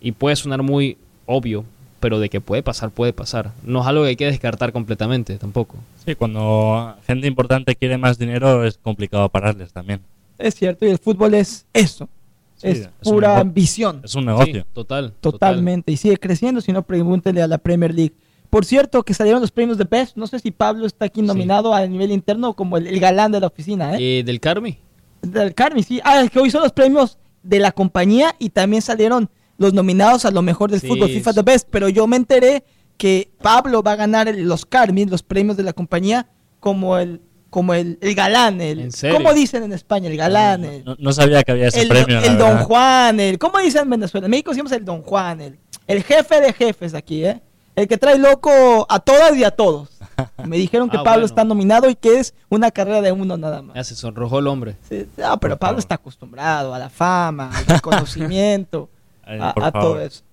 y 0.00 0.12
puede 0.12 0.36
sonar 0.36 0.62
muy 0.62 0.96
obvio, 1.26 1.64
pero 2.00 2.20
de 2.20 2.28
que 2.28 2.40
puede 2.40 2.62
pasar, 2.62 2.90
puede 2.90 3.12
pasar. 3.12 3.52
No 3.64 3.80
es 3.80 3.86
algo 3.86 4.02
que 4.02 4.10
hay 4.10 4.16
que 4.16 4.26
descartar 4.26 4.72
completamente 4.72 5.36
tampoco. 5.36 5.76
Sí, 6.04 6.14
cuando 6.14 6.94
gente 7.06 7.26
importante 7.26 7.74
quiere 7.76 7.98
más 7.98 8.18
dinero 8.18 8.64
es 8.64 8.78
complicado 8.78 9.28
pararles 9.28 9.72
también. 9.72 10.00
Es 10.38 10.54
cierto, 10.54 10.86
y 10.86 10.90
el 10.90 10.98
fútbol 10.98 11.34
es 11.34 11.66
eso. 11.72 12.08
Sí, 12.56 12.68
es 12.68 12.88
pura 13.02 13.38
ambición. 13.38 14.00
Es 14.04 14.14
un 14.14 14.26
negocio. 14.26 14.62
Sí, 14.62 14.68
total. 14.72 15.12
Totalmente. 15.20 15.92
Y 15.92 15.96
sigue 15.96 16.16
creciendo, 16.16 16.60
si 16.60 16.72
no, 16.72 16.82
pregúntele 16.82 17.40
a 17.40 17.46
la 17.46 17.58
Premier 17.58 17.94
League. 17.94 18.14
Por 18.50 18.64
cierto, 18.64 19.02
que 19.04 19.14
salieron 19.14 19.40
los 19.40 19.50
premios 19.52 19.78
de 19.78 19.84
Best. 19.84 20.16
No 20.16 20.26
sé 20.26 20.38
si 20.40 20.50
Pablo 20.50 20.86
está 20.86 21.04
aquí 21.04 21.20
Sí. 21.20 21.26
nominado 21.26 21.72
a 21.74 21.86
nivel 21.86 22.10
interno 22.10 22.54
como 22.54 22.76
el, 22.76 22.86
el 22.88 22.98
galán 22.98 23.30
de 23.30 23.38
la 23.40 23.46
oficina. 23.46 23.94
¿eh? 23.94 24.18
Eh, 24.20 24.22
¿Del 24.24 24.40
Carmi? 24.40 24.78
Del 25.22 25.54
Carmi, 25.54 25.82
sí. 25.84 26.00
Ah, 26.02 26.22
es 26.22 26.30
que 26.30 26.40
hoy 26.40 26.50
son 26.50 26.62
los 26.62 26.72
premios 26.72 27.16
de 27.48 27.58
la 27.58 27.72
compañía 27.72 28.34
y 28.38 28.50
también 28.50 28.82
salieron 28.82 29.30
los 29.56 29.72
nominados 29.74 30.24
a 30.24 30.30
lo 30.30 30.42
mejor 30.42 30.70
del 30.70 30.80
Sí, 30.80 30.86
fútbol 30.86 31.08
FIFA. 31.08 31.32
The 31.32 31.42
Best. 31.42 31.68
Pero 31.70 31.88
yo 31.88 32.06
me 32.06 32.16
enteré 32.16 32.64
que 32.96 33.30
Pablo 33.42 33.82
va 33.82 33.92
a 33.92 33.96
ganar 33.96 34.28
el- 34.28 34.42
los 34.46 34.66
Carmi, 34.66 35.04
los 35.06 35.22
premios 35.22 35.56
de 35.56 35.62
la 35.62 35.72
compañía, 35.72 36.28
como 36.60 36.98
el 36.98 37.20
como 37.50 37.72
el, 37.72 37.96
el 38.02 38.14
galán. 38.14 38.60
El, 38.60 38.78
¿En 38.80 38.92
serio? 38.92 39.16
¿Cómo 39.16 39.32
dicen 39.32 39.62
en 39.62 39.72
España? 39.72 40.10
El 40.10 40.18
galán. 40.18 40.64
el, 40.66 40.84
No, 40.84 40.96
no 40.98 41.12
sabía 41.14 41.42
que 41.42 41.52
había 41.52 41.68
ese 41.68 41.80
el, 41.80 41.88
premio. 41.88 42.20
el 42.20 42.36
Don. 42.36 42.58
Juan, 42.58 43.18
el, 43.20 43.38
¿cómo 43.38 43.58
dicen 43.58 43.84
en 43.84 43.90
Venezuela? 43.90 44.26
En 44.26 44.30
México 44.32 44.50
decimos 44.50 44.70
el 44.72 44.84
Don 44.84 45.00
Juan, 45.02 45.40
el, 45.40 45.58
el 45.86 46.02
jefe 46.04 46.42
de 46.42 46.52
jefes 46.52 46.92
aquí, 46.92 47.24
¿eh? 47.24 47.40
El 47.78 47.86
que 47.86 47.96
trae 47.96 48.18
loco 48.18 48.86
a 48.88 48.98
todas 48.98 49.36
y 49.36 49.44
a 49.44 49.52
todos. 49.52 49.88
Me 50.44 50.56
dijeron 50.56 50.90
que 50.90 50.96
Ah, 50.96 51.04
Pablo 51.04 51.20
bueno. 51.20 51.26
está 51.26 51.44
nominado 51.44 51.88
y 51.88 51.94
que 51.94 52.18
es 52.18 52.34
una 52.48 52.72
carrera 52.72 53.00
de 53.02 53.12
uno 53.12 53.36
nada 53.36 53.62
más. 53.62 53.76
Ya 53.76 53.84
se 53.84 53.94
sonrojó 53.94 54.40
el 54.40 54.48
hombre. 54.48 54.76
Sí, 54.88 55.06
no, 55.16 55.38
pero 55.38 55.54
Por 55.54 55.58
Pablo 55.60 55.72
favor. 55.74 55.78
está 55.78 55.94
acostumbrado 55.94 56.74
a 56.74 56.78
la 56.80 56.90
fama, 56.90 57.50
al 57.56 57.66
reconocimiento, 57.66 58.88
Ay, 59.22 59.38
a, 59.40 59.54
a 59.56 59.70
todo 59.72 60.00
eso. 60.00 60.24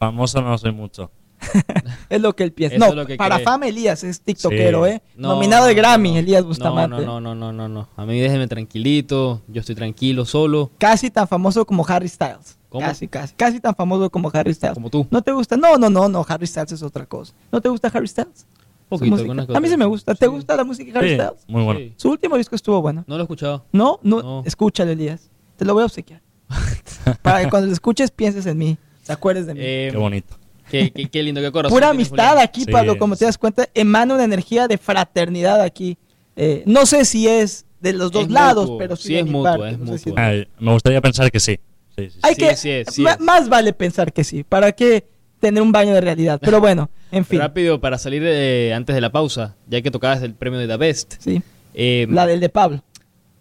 Famoso 0.00 0.40
no 0.42 0.58
soy 0.58 0.72
mucho. 0.72 1.08
Es 2.08 2.20
lo 2.20 2.34
que 2.36 2.44
él 2.44 2.52
piensa. 2.52 2.76
Eso 2.76 2.84
No, 2.84 2.90
es 2.90 2.96
lo 2.96 3.06
que 3.06 3.16
para 3.16 3.36
cree. 3.36 3.44
fama 3.44 3.66
Elías 3.66 4.04
es 4.04 4.20
tiktokero, 4.20 4.84
Sí. 4.86 4.92
¿eh? 4.92 5.02
No, 5.16 5.28
Nominado 5.30 5.66
de 5.66 5.74
no, 5.74 5.80
Grammy, 5.80 6.12
no. 6.12 6.18
Elías 6.18 6.42
No, 6.42 6.48
Bustamante. 6.48 7.04
no, 7.06 7.20
no, 7.20 7.34
no, 7.34 7.52
no, 7.52 7.68
no. 7.68 7.88
A 7.96 8.04
mí 8.06 8.20
déjeme 8.20 8.46
tranquilito. 8.48 9.42
Yo 9.48 9.60
estoy 9.60 9.74
tranquilo, 9.74 10.24
solo. 10.24 10.70
Casi 10.78 11.10
tan 11.10 11.26
famoso 11.28 11.64
como 11.64 11.84
Harry 11.88 12.08
Styles. 12.08 12.58
¿Cómo? 12.68 12.86
Casi, 12.86 13.08
casi. 13.08 13.34
Casi 13.34 13.60
tan 13.60 13.74
famoso 13.74 14.08
como 14.10 14.30
Harry 14.32 14.54
Styles. 14.54 14.74
Como 14.74 14.88
tú. 14.90 15.06
¿No 15.10 15.22
te 15.22 15.32
gusta? 15.32 15.56
No, 15.56 15.76
no, 15.76 15.90
no, 15.90 16.08
no. 16.08 16.24
Harry 16.28 16.46
Styles 16.46 16.72
es 16.72 16.82
otra 16.82 17.06
cosa. 17.06 17.34
¿No 17.50 17.60
te 17.60 17.68
gusta 17.68 17.88
Harry 17.92 18.08
Styles? 18.08 18.46
Poquito, 18.88 19.16
A 19.54 19.60
mí 19.60 19.68
sí 19.68 19.76
me 19.78 19.86
gusta. 19.86 20.14
¿Te 20.14 20.26
Sí. 20.26 20.30
gusta 20.30 20.54
la 20.56 20.64
música 20.64 20.92
de 20.92 20.98
Harry 20.98 21.08
Sí, 21.10 21.14
Styles? 21.14 21.44
muy 21.48 21.62
bueno. 21.64 21.80
Sí. 21.80 21.92
Su 21.96 22.10
último 22.10 22.36
disco 22.36 22.54
estuvo 22.56 22.80
bueno. 22.82 23.04
No 23.06 23.16
lo 23.16 23.22
he 23.22 23.24
escuchado. 23.24 23.64
¿No? 23.72 23.98
No, 24.02 24.20
No. 24.22 24.42
escúchalo, 24.44 24.90
Elías. 24.90 25.30
Te 25.56 25.64
lo 25.64 25.72
voy 25.74 25.82
a 25.82 25.86
obsequiar. 25.86 26.20
Para 27.22 27.42
que 27.42 27.50
cuando 27.50 27.66
lo 27.68 27.72
escuches 27.72 28.10
pienses 28.10 28.44
en 28.46 28.58
mí. 28.58 28.76
Te 29.06 29.12
acuerdes 29.12 29.46
de 29.46 29.54
mí. 29.54 29.60
Eh, 29.62 29.88
Qué 29.92 29.96
bonito. 29.98 30.36
Qué, 30.78 30.90
qué- 30.90 31.08
qué 31.08 31.22
lindo, 31.22 31.40
qué 31.40 31.52
corazón. 31.52 31.76
Pura 31.76 31.88
tiene 31.90 32.02
amistad 32.02 32.28
Julián. 32.30 32.44
aquí, 32.48 32.64
Sí, 32.64 32.72
Pablo. 32.72 32.98
Como 32.98 33.14
te 33.16 33.24
das 33.26 33.38
cuenta, 33.38 33.68
emana 33.74 34.14
una 34.14 34.24
energía 34.24 34.66
de 34.66 34.78
fraternidad 34.78 35.60
aquí. 35.60 35.96
Eh, 36.34 36.62
no 36.66 36.86
sé 36.86 37.04
si 37.04 37.28
es 37.28 37.66
de 37.80 37.92
los 37.92 38.10
dos 38.10 38.24
Es 38.24 38.30
lados, 38.30 38.64
mutuo. 38.64 38.78
pero 38.78 38.96
sí, 38.96 39.08
Sí 39.08 39.16
es 39.18 39.24
mi 39.24 39.30
mutuo, 39.30 39.44
parte. 39.58 39.70
es 39.70 39.78
No 39.78 39.98
si. 39.98 40.12
Ay, 40.16 40.48
me 40.58 40.72
gustaría 40.72 41.00
pensar 41.00 41.30
que 41.30 41.38
sí. 41.40 41.58
Sí, 41.96 42.04
sí, 42.04 42.10
sí. 42.10 42.18
Hay 42.22 42.34
Sí, 42.34 42.40
que, 42.40 42.56
sí 42.56 42.70
es, 42.70 42.88
sí 42.90 43.02
ma- 43.02 43.12
es. 43.12 43.20
más 43.20 43.48
vale 43.48 43.72
pensar 43.72 44.12
que 44.12 44.24
sí. 44.24 44.44
¿Para 44.44 44.72
qué 44.72 45.04
tener 45.40 45.62
un 45.62 45.72
baño 45.72 45.92
de 45.92 46.00
realidad? 46.00 46.40
Pero 46.42 46.60
bueno, 46.60 46.88
en 47.10 47.24
fin. 47.24 47.38
Rápido, 47.38 47.80
para 47.80 47.98
salir 47.98 48.22
de- 48.22 48.72
antes 48.74 48.94
de 48.94 49.00
la 49.02 49.12
pausa, 49.12 49.56
ya 49.68 49.82
que 49.82 49.90
tocabas 49.90 50.22
el 50.22 50.34
premio 50.34 50.58
de 50.58 50.66
The 50.68 50.76
Best. 50.78 51.14
Sí, 51.18 51.42
Eh, 51.74 52.06
la 52.10 52.26
del 52.26 52.40
de 52.40 52.48
Pablo. 52.48 52.82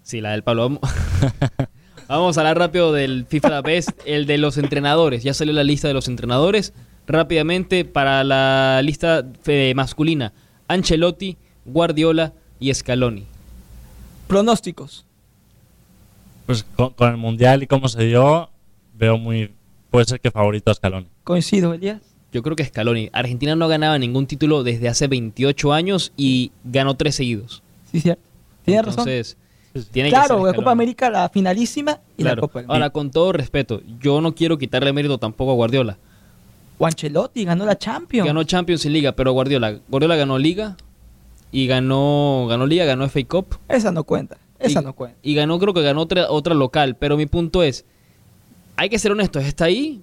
Sí, 0.04 0.20
la 0.20 0.32
del 0.32 0.44
Pablo. 0.44 0.64
Vamos, 0.64 0.80
Vamos 2.08 2.38
a 2.38 2.42
hablar 2.42 2.58
rápido 2.58 2.92
del 2.92 3.26
FIFA 3.26 3.62
The 3.62 3.72
Best, 3.72 3.90
el 4.06 4.26
de 4.26 4.38
los 4.38 4.58
entrenadores. 4.58 5.24
Ya 5.24 5.34
salió 5.34 5.54
la 5.54 5.64
lista 5.64 5.88
de 5.88 5.94
los 5.94 6.08
entrenadores. 6.10 6.74
Rápidamente, 7.08 7.84
para 7.86 8.24
la 8.24 8.82
lista 8.84 9.26
eh, 9.48 9.74
masculina, 9.76 10.34
Ancelotti, 10.68 11.38
Guardiola 11.66 12.34
y 12.60 12.74
Scaloni. 12.74 13.26
Pronósticos. 14.28 15.06
Pues 16.46 16.64
con, 16.76 16.92
con 16.94 17.10
el 17.12 17.18
Mundial 17.18 17.64
y 17.64 17.68
cómo 17.68 17.88
se 17.90 18.04
dio, 18.06 18.50
veo 18.94 19.18
muy... 19.18 19.52
Puede 19.90 20.06
ser 20.06 20.22
que 20.22 20.32
favorito 20.32 20.72
a 20.72 20.74
Scaloni. 20.74 21.08
Coincido, 21.24 21.74
Elías. 21.74 22.02
Yo 22.32 22.42
creo 22.44 22.56
que 22.56 22.64
Scaloni. 22.64 23.10
Argentina 23.12 23.56
no 23.58 23.68
ganaba 23.68 24.00
ningún 24.00 24.26
título 24.26 24.64
desde 24.64 24.88
hace 24.88 25.08
28 25.08 25.74
años 25.74 26.14
y 26.16 26.52
ganó 26.64 26.96
tres 26.96 27.16
seguidos. 27.16 27.62
Sí, 27.92 28.00
cierto. 28.00 28.24
Tienes 28.64 28.86
razón. 28.86 29.10
Entonces, 29.10 29.38
tiene 29.92 30.10
ser 30.12 30.20
Claro, 30.20 30.46
la. 30.46 30.54
Copa 30.54 30.72
América, 30.72 31.10
la 31.10 31.28
finalísima 31.28 32.00
y 32.18 32.22
Claro. 32.24 32.38
la 32.38 32.42
Copa. 32.42 32.64
Ahora, 32.70 32.90
con 32.92 33.12
todo 33.12 33.34
respeto, 33.34 33.82
yo 34.00 34.22
no 34.22 34.34
quiero 34.34 34.58
quitarle 34.58 34.94
mérito 34.94 35.18
tampoco 35.18 35.52
a 35.52 35.56
Guardiola. 35.56 35.98
O 36.82 36.88
Ancelotti 36.88 37.46
ganó 37.46 37.64
la 37.64 37.78
Champions. 37.78 38.26
Ganó 38.26 38.44
Champions 38.44 38.84
y 38.86 38.90
Liga, 38.90 39.12
pero 39.12 39.34
Guardiola, 39.34 39.78
Guardiola 39.88 40.16
ganó 40.16 40.40
Liga 40.40 40.78
y 41.52 41.68
ganó, 41.68 42.48
ganó 42.50 42.66
Liga, 42.66 42.86
ganó 42.86 43.08
FA 43.08 43.24
Cup. 43.24 43.56
Esa 43.70 43.92
no 43.92 44.04
cuenta. 44.04 44.38
Esa 44.58 44.82
y, 44.82 44.84
no 44.86 44.94
cuenta. 44.94 45.16
Y 45.22 45.36
ganó, 45.36 45.60
creo 45.60 45.76
que 45.76 45.84
ganó 45.84 46.02
otra, 46.02 46.32
otra 46.32 46.56
local. 46.56 46.96
Pero 46.96 47.18
mi 47.18 47.28
punto 47.28 47.62
es, 47.62 47.86
hay 48.78 48.90
que 48.90 48.98
ser 48.98 49.12
honestos, 49.12 49.46
está 49.46 49.66
ahí 49.66 50.02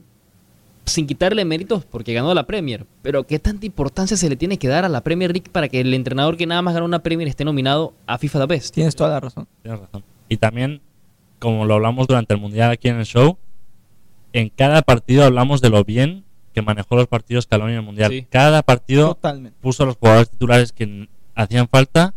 sin 0.85 1.09
quitarle 1.09 1.45
méritos 1.45 1.85
porque 1.85 2.15
ganó 2.15 2.33
la 2.33 2.47
Premier. 2.47 2.87
Pero 3.03 3.27
¿qué 3.27 3.41
tanta 3.41 3.67
importancia 3.67 4.17
se 4.17 4.29
le 4.29 4.37
tiene 4.37 4.57
que 4.57 4.69
dar 4.69 4.85
a 4.85 4.89
la 4.89 5.01
Premier 5.01 5.33
League 5.33 5.51
para 5.51 5.69
que 5.69 5.81
el 5.81 5.93
entrenador 5.95 6.37
que 6.37 6.47
nada 6.47 6.63
más 6.63 6.75
ganó 6.75 6.87
una 6.87 7.01
Premier 7.01 7.27
esté 7.27 7.45
nominado 7.45 7.93
a 8.07 8.19
FIFA 8.19 8.39
The 8.39 8.47
Best? 8.47 8.73
Tienes 8.73 8.95
toda 8.95 9.11
la 9.11 9.19
razón. 9.19 9.49
Tienes 9.63 9.81
razón. 9.81 10.05
Y 10.29 10.37
también, 10.37 10.81
como 11.41 11.65
lo 11.65 11.75
hablamos 11.75 12.07
durante 12.07 12.35
el 12.35 12.41
Mundial 12.41 12.71
aquí 12.71 12.87
en 12.87 13.01
el 13.01 13.05
show, 13.05 13.37
en 14.33 14.49
cada 14.49 14.83
partido 14.83 15.25
hablamos 15.25 15.61
de 15.61 15.71
lo 15.71 15.83
bien 15.83 16.28
que 16.59 16.63
manejó 16.63 16.97
los 16.97 17.07
partidos 17.07 17.45
Scaloni 17.45 17.73
en 17.73 17.79
el 17.79 17.85
Mundial. 17.85 18.11
Sí. 18.11 18.27
Cada 18.31 18.63
partido 18.63 19.09
Totalmente. 19.09 19.57
puso 19.61 19.85
a 19.85 19.87
los 19.87 19.97
jugadores 19.97 20.29
titulares 20.31 20.73
que 20.73 21.09
hacían 21.35 21.69
falta 21.69 22.15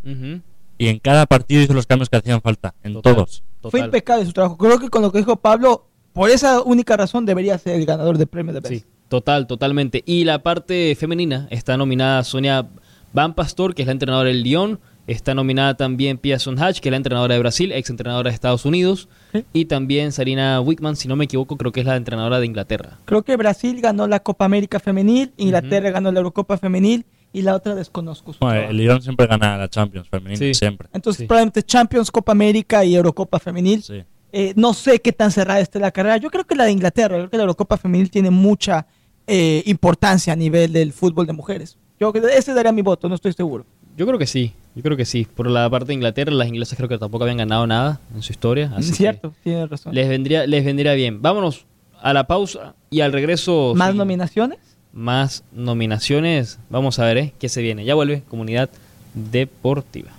y 0.78 0.88
en 0.88 0.98
cada 0.98 1.26
partido 1.26 1.62
hizo 1.62 1.74
los 1.74 1.86
cambios 1.86 2.08
que 2.10 2.16
hacían 2.16 2.40
falta. 2.40 2.74
En 2.82 2.94
Total. 2.94 3.14
todos. 3.14 3.44
Fue 3.62 3.70
total. 3.70 3.84
impecable 3.86 4.26
su 4.26 4.32
trabajo. 4.32 4.56
Creo 4.56 4.80
que 4.80 4.88
con 4.88 5.02
lo 5.02 5.12
que 5.12 5.18
dijo 5.18 5.36
Pablo, 5.36 5.86
por 6.12 6.30
esa 6.30 6.60
única 6.60 6.96
razón 6.96 7.24
debería 7.24 7.56
ser 7.58 7.76
el 7.76 7.86
ganador 7.86 8.18
del 8.18 8.26
premio 8.26 8.52
de. 8.52 8.68
Sí, 8.68 8.84
total, 9.08 9.46
totalmente. 9.46 10.02
Y 10.04 10.24
la 10.24 10.42
parte 10.42 10.96
femenina 10.98 11.46
está 11.50 11.76
nominada 11.76 12.24
Sonia 12.24 12.66
Van 13.12 13.34
Pastor, 13.34 13.74
que 13.76 13.82
es 13.82 13.86
la 13.86 13.92
entrenadora 13.92 14.28
del 14.28 14.42
Lyon. 14.42 14.80
Está 15.06 15.34
nominada 15.34 15.76
también 15.76 16.16
Pia 16.16 16.36
Hatch, 16.36 16.78
que 16.80 16.88
es 16.88 16.90
la 16.90 16.96
entrenadora 16.96 17.34
de 17.34 17.40
Brasil, 17.40 17.72
ex 17.72 17.90
entrenadora 17.90 18.30
de 18.30 18.34
Estados 18.34 18.64
Unidos. 18.64 19.08
Sí. 19.32 19.44
Y 19.52 19.64
también 19.64 20.12
Sarina 20.12 20.60
Wickman, 20.60 20.94
si 20.94 21.08
no 21.08 21.16
me 21.16 21.24
equivoco, 21.24 21.56
creo 21.56 21.72
que 21.72 21.80
es 21.80 21.86
la 21.86 21.96
entrenadora 21.96 22.38
de 22.38 22.46
Inglaterra. 22.46 22.98
Creo 23.04 23.22
que 23.22 23.36
Brasil 23.36 23.80
ganó 23.80 24.06
la 24.06 24.20
Copa 24.20 24.44
América 24.44 24.78
Femenil, 24.78 25.32
Inglaterra 25.36 25.90
ganó 25.90 26.12
la 26.12 26.20
Eurocopa 26.20 26.56
Femenil 26.56 27.04
y 27.32 27.42
la 27.42 27.56
otra 27.56 27.74
desconozco. 27.74 28.32
su 28.32 28.46
el 28.48 28.76
Lyon 28.76 29.02
siempre 29.02 29.26
gana 29.26 29.56
la 29.56 29.68
Champions 29.68 30.08
femenina, 30.08 30.36
Sí. 30.38 30.54
siempre. 30.54 30.88
Entonces, 30.92 31.20
Sí. 31.22 31.26
probablemente 31.26 31.62
Champions, 31.64 32.10
Copa 32.10 32.30
América 32.32 32.84
y 32.84 32.94
Eurocopa 32.94 33.38
Femenil. 33.40 33.82
Sí. 33.82 34.04
Eh, 34.34 34.52
no 34.56 34.72
sé 34.72 35.00
qué 35.00 35.12
tan 35.12 35.30
cerrada 35.30 35.60
esté 35.60 35.78
la 35.80 35.90
carrera. 35.90 36.16
Yo 36.18 36.30
creo 36.30 36.44
que 36.46 36.54
la 36.54 36.64
de 36.64 36.72
Inglaterra, 36.72 37.16
creo 37.16 37.28
que 37.30 37.36
la 37.36 37.42
Eurocopa 37.42 37.76
Femenil 37.76 38.10
tiene 38.10 38.30
mucha 38.30 38.86
eh, 39.26 39.62
importancia 39.66 40.32
a 40.32 40.36
nivel 40.36 40.72
del 40.72 40.92
fútbol 40.92 41.26
de 41.26 41.32
mujeres. 41.32 41.78
Yo 42.00 42.10
creo 42.12 42.24
que 42.26 42.36
ese 42.36 42.52
daría 42.54 42.72
mi 42.72 42.82
voto, 42.82 43.08
no 43.08 43.14
estoy 43.14 43.32
seguro. 43.32 43.64
Yo 43.96 44.04
creo 44.06 44.18
que 44.18 44.26
sí, 44.26 44.52
yo 44.74 44.82
creo 44.82 44.96
que 44.96 45.04
sí. 45.04 45.26
Por 45.26 45.50
la 45.50 45.68
parte 45.68 45.88
de 45.88 45.94
Inglaterra, 45.94 46.32
las 46.32 46.48
inglesas 46.48 46.76
creo 46.76 46.88
que 46.88 46.98
tampoco 46.98 47.24
habían 47.24 47.38
ganado 47.38 47.66
nada 47.66 48.00
en 48.14 48.22
su 48.22 48.32
historia. 48.32 48.72
Así 48.74 48.90
Es 48.90 48.96
cierto, 48.96 49.34
tienes 49.42 49.68
razón. 49.68 49.94
les 49.94 50.08
vendría, 50.08 50.46
les 50.46 50.64
vendría 50.64 50.94
bien. 50.94 51.20
Vámonos 51.20 51.66
a 52.00 52.12
la 52.12 52.26
pausa 52.26 52.74
y 52.90 53.00
al 53.00 53.12
regreso. 53.12 53.74
¿Más 53.76 53.92
sí, 53.92 53.98
nominaciones? 53.98 54.58
Más 54.92 55.44
nominaciones. 55.52 56.58
Vamos 56.70 56.98
a 56.98 57.04
ver 57.04 57.18
¿eh? 57.18 57.32
qué 57.38 57.48
se 57.48 57.62
viene. 57.62 57.84
Ya 57.84 57.94
vuelve 57.94 58.22
Comunidad 58.28 58.70
Deportiva. 59.14 60.10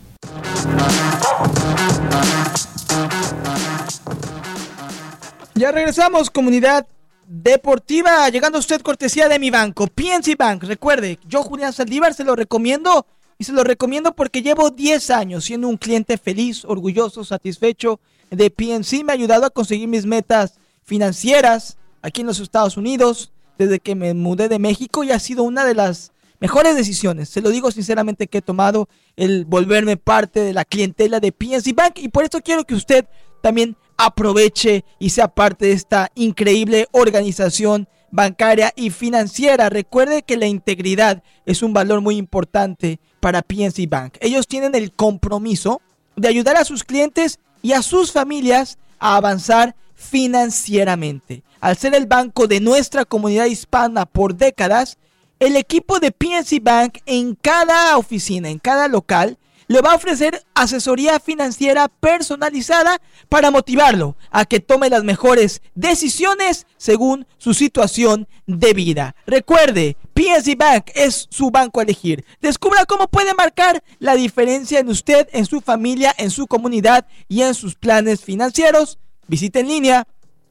Ya 5.55 5.71
regresamos, 5.71 6.29
comunidad 6.29 6.87
deportiva, 7.27 8.27
llegando 8.29 8.57
a 8.57 8.59
usted 8.59 8.81
cortesía 8.81 9.27
de 9.29 9.39
mi 9.39 9.49
banco, 9.49 9.87
PNC 9.87 10.35
Bank. 10.37 10.63
Recuerde, 10.63 11.19
yo 11.27 11.43
Julián 11.43 11.73
Saldívar 11.73 12.13
se 12.13 12.23
lo 12.23 12.35
recomiendo 12.35 13.05
y 13.43 13.45
se 13.45 13.51
lo 13.51 13.65
recomiendo 13.65 14.15
porque 14.15 14.41
llevo 14.41 14.69
10 14.69 15.09
años 15.09 15.43
siendo 15.43 15.67
un 15.67 15.75
cliente 15.75 16.17
feliz, 16.17 16.63
orgulloso, 16.63 17.25
satisfecho 17.25 17.99
de 18.31 18.49
PNC. 18.49 19.03
Me 19.03 19.11
ha 19.11 19.15
ayudado 19.15 19.45
a 19.45 19.49
conseguir 19.49 19.89
mis 19.89 20.05
metas 20.05 20.53
financieras 20.81 21.75
aquí 22.01 22.21
en 22.21 22.27
los 22.27 22.39
Estados 22.39 22.77
Unidos 22.77 23.33
desde 23.57 23.81
que 23.81 23.95
me 23.95 24.13
mudé 24.13 24.47
de 24.47 24.59
México 24.59 25.03
y 25.03 25.11
ha 25.11 25.19
sido 25.19 25.43
una 25.43 25.65
de 25.65 25.75
las 25.75 26.13
mejores 26.39 26.77
decisiones. 26.77 27.27
Se 27.27 27.41
lo 27.41 27.49
digo 27.49 27.69
sinceramente 27.69 28.27
que 28.27 28.37
he 28.37 28.41
tomado 28.41 28.87
el 29.17 29.43
volverme 29.43 29.97
parte 29.97 30.39
de 30.39 30.53
la 30.53 30.63
clientela 30.63 31.19
de 31.19 31.33
PNC 31.33 31.75
Bank 31.75 31.97
y 31.97 32.07
por 32.07 32.23
eso 32.23 32.39
quiero 32.39 32.63
que 32.63 32.75
usted 32.75 33.05
también 33.41 33.75
aproveche 33.97 34.85
y 34.99 35.09
sea 35.09 35.27
parte 35.27 35.65
de 35.65 35.73
esta 35.73 36.09
increíble 36.15 36.87
organización 36.93 37.89
bancaria 38.09 38.71
y 38.77 38.89
financiera. 38.89 39.69
Recuerde 39.69 40.23
que 40.23 40.37
la 40.37 40.45
integridad 40.45 41.23
es 41.45 41.61
un 41.61 41.73
valor 41.73 41.99
muy 41.99 42.15
importante 42.15 43.01
para 43.23 43.41
PNC 43.41 43.87
Bank. 43.87 44.17
Ellos 44.19 44.47
tienen 44.47 44.75
el 44.75 44.91
compromiso 44.91 45.81
de 46.17 46.27
ayudar 46.27 46.57
a 46.57 46.65
sus 46.65 46.83
clientes 46.83 47.39
y 47.61 47.71
a 47.71 47.81
sus 47.81 48.11
familias 48.11 48.77
a 48.99 49.15
avanzar 49.15 49.77
financieramente. 49.95 51.41
Al 51.61 51.77
ser 51.77 51.95
el 51.95 52.05
banco 52.05 52.47
de 52.47 52.59
nuestra 52.59 53.05
comunidad 53.05 53.45
hispana 53.45 54.05
por 54.05 54.35
décadas, 54.35 54.97
el 55.39 55.55
equipo 55.55 56.01
de 56.01 56.11
PNC 56.11 56.61
Bank 56.61 56.97
en 57.05 57.35
cada 57.35 57.97
oficina, 57.97 58.49
en 58.49 58.59
cada 58.59 58.89
local, 58.89 59.37
le 59.73 59.81
va 59.81 59.93
a 59.93 59.95
ofrecer 59.95 60.45
asesoría 60.53 61.19
financiera 61.19 61.87
personalizada 61.87 63.01
para 63.27 63.49
motivarlo 63.49 64.15
a 64.29 64.45
que 64.45 64.59
tome 64.59 64.87
las 64.87 65.03
mejores 65.03 65.63
decisiones 65.73 66.67
según 66.77 67.25
su 67.39 67.55
situación 67.55 68.27
de 68.45 68.73
vida. 68.75 69.15
Recuerde, 69.25 69.97
PNC 70.13 70.55
Bank 70.55 70.91
es 70.93 71.27
su 71.31 71.49
banco 71.49 71.79
a 71.79 71.83
elegir. 71.83 72.23
Descubra 72.39 72.85
cómo 72.85 73.07
puede 73.07 73.33
marcar 73.33 73.83
la 73.97 74.13
diferencia 74.13 74.77
en 74.77 74.89
usted, 74.89 75.27
en 75.31 75.47
su 75.47 75.59
familia, 75.59 76.13
en 76.19 76.29
su 76.29 76.45
comunidad 76.45 77.07
y 77.27 77.41
en 77.41 77.55
sus 77.55 77.73
planes 77.73 78.21
financieros. 78.21 78.99
Visite 79.25 79.61
en 79.61 79.69
línea 79.69 80.07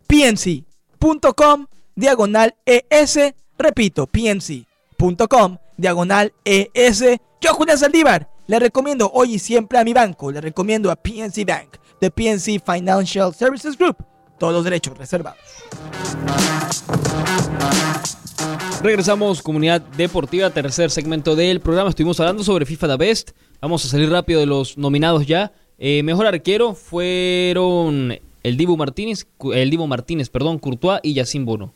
pnc.com 0.08 1.68
diagonal 1.94 2.56
ES. 2.66 3.34
Repito, 3.56 4.08
pnc.com 4.08 5.58
diagonal 5.76 6.32
ES. 6.44 7.04
Yo, 7.40 7.54
Julián 7.54 7.78
Saldívar, 7.78 8.31
le 8.46 8.58
recomiendo 8.58 9.10
hoy 9.14 9.34
y 9.34 9.38
siempre 9.38 9.78
a 9.78 9.84
mi 9.84 9.92
banco. 9.92 10.32
Le 10.32 10.40
recomiendo 10.40 10.90
a 10.90 10.96
PNC 10.96 11.44
Bank, 11.46 11.76
de 12.00 12.10
PNC 12.10 12.62
Financial 12.64 13.32
Services 13.34 13.76
Group. 13.78 13.96
Todos 14.38 14.52
los 14.52 14.64
derechos 14.64 14.96
reservados. 14.98 15.38
Regresamos, 18.82 19.42
comunidad 19.42 19.80
deportiva, 19.80 20.50
tercer 20.50 20.90
segmento 20.90 21.36
del 21.36 21.60
programa. 21.60 21.90
Estuvimos 21.90 22.18
hablando 22.18 22.42
sobre 22.42 22.66
FIFA 22.66 22.88
The 22.88 22.96
Best. 22.96 23.30
Vamos 23.60 23.84
a 23.84 23.88
salir 23.88 24.10
rápido 24.10 24.40
de 24.40 24.46
los 24.46 24.76
nominados 24.76 25.24
ya. 25.26 25.52
Eh, 25.78 26.02
mejor 26.02 26.26
arquero 26.26 26.74
fueron 26.74 28.18
el 28.42 28.56
Dibu 28.56 28.76
Martínez, 28.76 29.26
el 29.54 29.70
Dibu 29.70 29.86
Martínez, 29.86 30.30
perdón, 30.30 30.58
Courtois 30.58 31.00
y 31.04 31.14
Yacine 31.14 31.44
Bono. 31.44 31.72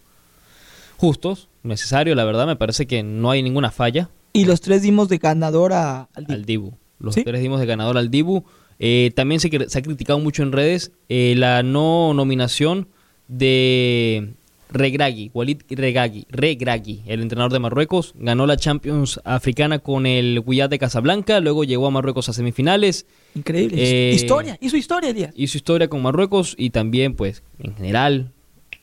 Justos, 0.96 1.48
necesario, 1.62 2.14
la 2.16 2.24
verdad, 2.24 2.46
me 2.46 2.56
parece 2.56 2.86
que 2.86 3.04
no 3.04 3.30
hay 3.30 3.42
ninguna 3.42 3.70
falla 3.70 4.10
Y 4.36 4.44
los 4.44 4.60
tres 4.60 4.82
dimos 4.82 5.08
de 5.08 5.18
ganador 5.18 5.72
a, 5.72 6.08
al 6.14 6.26
al 6.28 6.44
Dibu. 6.44 6.72
Los 6.98 7.14
Sí. 7.14 7.24
tres 7.24 7.40
dimos 7.42 7.60
de 7.60 7.66
ganador 7.66 7.98
al 7.98 8.10
Dibu. 8.10 8.44
Eh, 8.78 9.10
también 9.16 9.40
se 9.40 9.48
ha 9.48 9.82
criticado 9.82 10.18
mucho 10.18 10.42
en 10.42 10.52
redes 10.52 10.92
eh, 11.08 11.34
la 11.36 11.62
no 11.62 12.12
nominación 12.14 12.88
de 13.28 14.34
Regragui, 14.70 15.30
Walid 15.32 15.62
Regragui, 15.70 16.26
Regragui, 16.28 17.02
el 17.06 17.22
entrenador 17.22 17.52
de 17.52 17.58
Marruecos. 17.60 18.14
Ganó 18.18 18.46
la 18.46 18.56
Champions 18.56 19.20
africana 19.24 19.78
con 19.78 20.06
el 20.06 20.42
Wydad 20.44 20.68
de 20.68 20.78
Casablanca, 20.78 21.40
luego 21.40 21.64
llegó 21.64 21.86
a 21.86 21.90
Marruecos 21.90 22.28
a 22.28 22.32
semifinales, 22.32 23.06
Increíble. 23.34 23.76
Eh, 23.78 24.12
historia. 24.14 24.58
Hizo 24.60 24.76
historia, 24.76 25.12
Díaz. 25.12 25.32
hizo 25.36 25.56
historia 25.56 25.88
con 25.88 26.02
Marruecos 26.02 26.54
y 26.58 26.70
también, 26.70 27.14
pues, 27.14 27.42
en 27.58 27.74
general, 27.76 28.32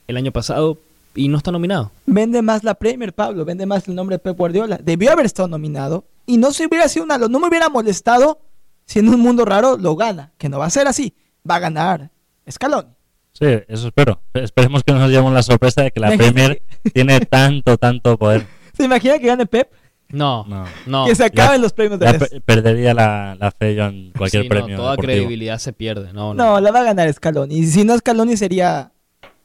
el 0.08 0.18
año 0.18 0.32
pasado, 0.32 0.80
y 1.16 1.28
no 1.28 1.38
está 1.38 1.51
nominado. 1.51 1.91
Vende 2.05 2.41
más 2.41 2.64
la 2.64 2.74
Premier, 2.76 3.14
Pablo. 3.14 3.45
Vende 3.45 3.66
más 3.66 3.88
el 3.88 3.95
nombre 3.95 4.16
de 4.16 4.20
Pep 4.20 4.38
Guardiola. 4.38 4.80
Debió 4.82 5.11
haber 5.11 5.26
estado 5.26 5.47
nominado. 5.47 6.05
Y 6.26 6.38
no 6.38 6.51
se 6.51 6.66
hubiera 6.66 6.88
sido 6.88 7.05
una. 7.05 7.18
No 7.18 7.39
me 7.39 7.47
hubiera 7.47 7.70
molestado 7.70 8.39
si 8.86 8.99
en 8.99 9.09
un 9.09 9.20
mundo 9.20 9.45
raro 9.45 9.78
lo 9.78 9.95
gana. 9.95 10.32
Que 10.38 10.49
no 10.49 10.59
va 10.59 10.66
a 10.66 10.70
ser 10.70 10.88
así. 10.88 11.14
Va 11.49 11.55
a 11.55 11.59
ganar 11.59 12.09
Escalón. 12.45 12.95
Sí, 13.34 13.45
eso 13.68 13.88
espero. 13.88 14.22
Esperemos 14.34 14.84
que 14.84 14.93
no 14.93 14.99
nos 14.99 15.09
llevemos 15.09 15.34
la 15.34 15.43
sorpresa 15.43 15.82
de 15.82 15.91
que 15.91 15.99
la. 15.99 16.16
Premier 16.16 16.61
tiene 16.93 17.20
tanto, 17.22 17.78
tanto 17.78 18.18
poder. 18.18 18.45
¿Se 18.78 18.84
imagina 18.86 19.18
que 19.20 19.28
gane 19.28 19.45
Pep? 19.45 19.70
No, 20.09 20.45
No. 20.47 20.66
no. 20.86 21.05
que 21.07 21.16
se 21.16 21.24
ya- 21.24 21.26
acaben 21.28 21.59
los 21.61 21.74
premios 21.74 21.99
de 21.99 22.05
Ya 22.05 22.11
Best. 22.14 22.32
pe- 22.34 22.41
perdería 22.41 22.93
la, 22.93 23.36
la 23.39 23.49
fe 23.51 23.74
yo 23.74 23.86
en 23.86 24.11
cualquier 24.16 24.43
Sí, 24.43 24.49
no, 24.49 24.55
premio. 24.55 24.78
toda 24.78 24.91
deportivo. 24.91 25.11
credibilidad 25.14 25.57
se 25.57 25.74
pierde. 25.74 26.14
No, 26.14 26.34
no. 26.36 26.43
No, 26.45 26.59
la 26.61 26.72
va 26.72 26.82
a 26.82 26.84
ganar 26.84 27.11
Scaloni. 27.11 27.55
Y 27.57 27.66
si 27.66 27.84
no 27.84 27.97
Scaloni 27.97 28.38
sería 28.38 28.91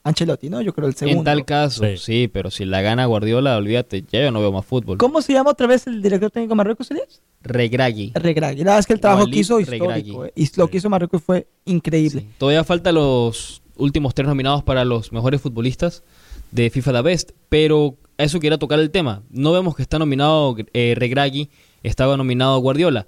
Ancelotti, 0.04 0.48
¿no? 0.48 0.62
Yo 0.62 0.72
creo 0.74 0.88
el 0.88 0.94
segundo. 0.94 1.20
En 1.20 1.24
tal 1.24 1.44
caso, 1.44 1.84
Sí. 1.84 1.96
sí. 1.98 2.30
pero 2.32 2.50
si 2.50 2.64
la 2.64 2.80
gana 2.80 3.04
Guardiola, 3.06 3.56
olvídate, 3.56 4.04
ya 4.10 4.22
yo 4.22 4.30
no 4.30 4.40
veo 4.40 4.52
más 4.52 4.64
fútbol. 4.64 4.96
¿Cómo 4.98 5.20
se 5.22 5.32
llama 5.34 5.50
otra 5.50 5.66
vez 5.66 5.86
el 5.86 6.00
director 6.02 6.30
técnico 6.30 6.52
de 6.52 6.56
Marruecos, 6.56 6.90
Elías? 6.90 7.20
Regragui. 7.42 8.12
Regragui. 8.14 8.58
La 8.58 8.64
verdad 8.64 8.78
es 8.80 8.86
que 8.86 8.92
el 8.94 9.00
trabajo 9.00 9.24
que 9.24 9.30
Walid 9.30 9.40
hizo 9.40 9.58
Regragui. 9.58 10.00
histórico. 10.10 10.24
eh, 10.26 10.32
Y 10.36 10.50
lo 10.56 10.68
que 10.68 10.76
hizo 10.78 10.88
Marruecos 10.90 11.22
fue 11.22 11.46
increíble. 11.66 12.22
Sí. 12.22 12.28
Todavía 12.38 12.64
faltan 12.64 12.94
los 12.94 13.60
últimos 13.76 14.14
tres 14.14 14.26
nominados 14.28 14.62
para 14.62 14.84
los 14.84 15.12
mejores 15.12 15.40
futbolistas 15.40 16.02
de 16.50 16.70
FIFA 16.70 16.92
The 16.94 17.02
Best, 17.02 17.30
pero 17.48 17.94
a 18.16 18.24
eso 18.24 18.40
quería 18.40 18.58
tocar 18.58 18.78
el 18.80 18.90
tema. 18.90 19.22
No 19.30 19.52
vemos 19.52 19.76
que 19.76 19.82
está 19.82 19.98
nominado 19.98 20.56
eh, 20.72 20.94
Regragui, 20.96 21.50
estaba 21.82 22.16
nominado 22.16 22.58
Guardiola. 22.60 23.06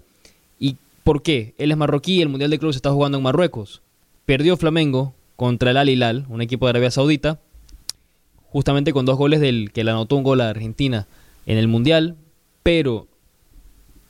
¿Y 0.59 0.77
por 1.03 1.23
qué? 1.23 1.55
Él 1.57 1.71
es 1.73 1.77
marroquí, 1.79 2.21
el 2.21 2.29
Mundial 2.29 2.51
de 2.51 2.59
Clubes 2.59 2.77
está 2.77 2.91
jugando 2.93 3.17
en 3.19 3.25
Marruecos. 3.25 3.81
Perdió 4.27 4.57
Flamengo 4.57 5.15
contra 5.41 5.71
el 5.71 5.79
Al 5.79 5.89
Hilal, 5.89 6.27
un 6.29 6.43
equipo 6.43 6.67
de 6.67 6.71
Arabia 6.71 6.91
Saudita, 6.91 7.39
justamente 8.51 8.93
con 8.93 9.07
dos 9.07 9.17
goles 9.17 9.41
del 9.41 9.73
que 9.73 9.85
le 9.85 9.91
anotó 9.91 10.17
un 10.17 10.23
gol 10.23 10.43
a 10.43 10.51
Argentina 10.51 11.07
en 11.47 11.57
el 11.57 11.67
Mundial, 11.67 12.17
pero 12.63 13.07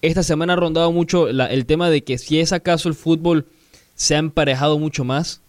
esta 0.03 0.24
semana 0.24 0.55
ha 0.55 0.57
rondado 0.57 0.91
mucho 0.91 1.31
la- 1.31 1.47
el 1.47 1.66
tema 1.66 1.89
de 1.89 2.03
que 2.03 2.18
si 2.18 2.41
es 2.41 2.53
acaso 2.53 2.89
el 2.89 2.97
fútbol 2.97 3.47
se 3.95 4.16
ha 4.16 4.18
emparejado 4.18 4.76
mucho 4.81 5.05
más, 5.05 5.41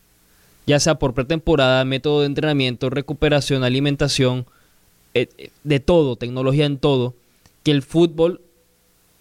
ya 0.67 0.79
sea 0.79 0.99
por 0.99 1.15
pretemporada, 1.15 1.84
método 1.84 2.19
de 2.19 2.27
entrenamiento, 2.27 2.91
recuperación, 2.91 3.63
alimentación, 3.63 4.45
eh, 5.15 5.29
de 5.63 5.79
todo, 5.79 6.15
tecnología 6.15 6.67
en 6.67 6.77
todo, 6.77 7.15
que 7.63 7.71
el 7.71 7.82
fútbol 7.82 8.41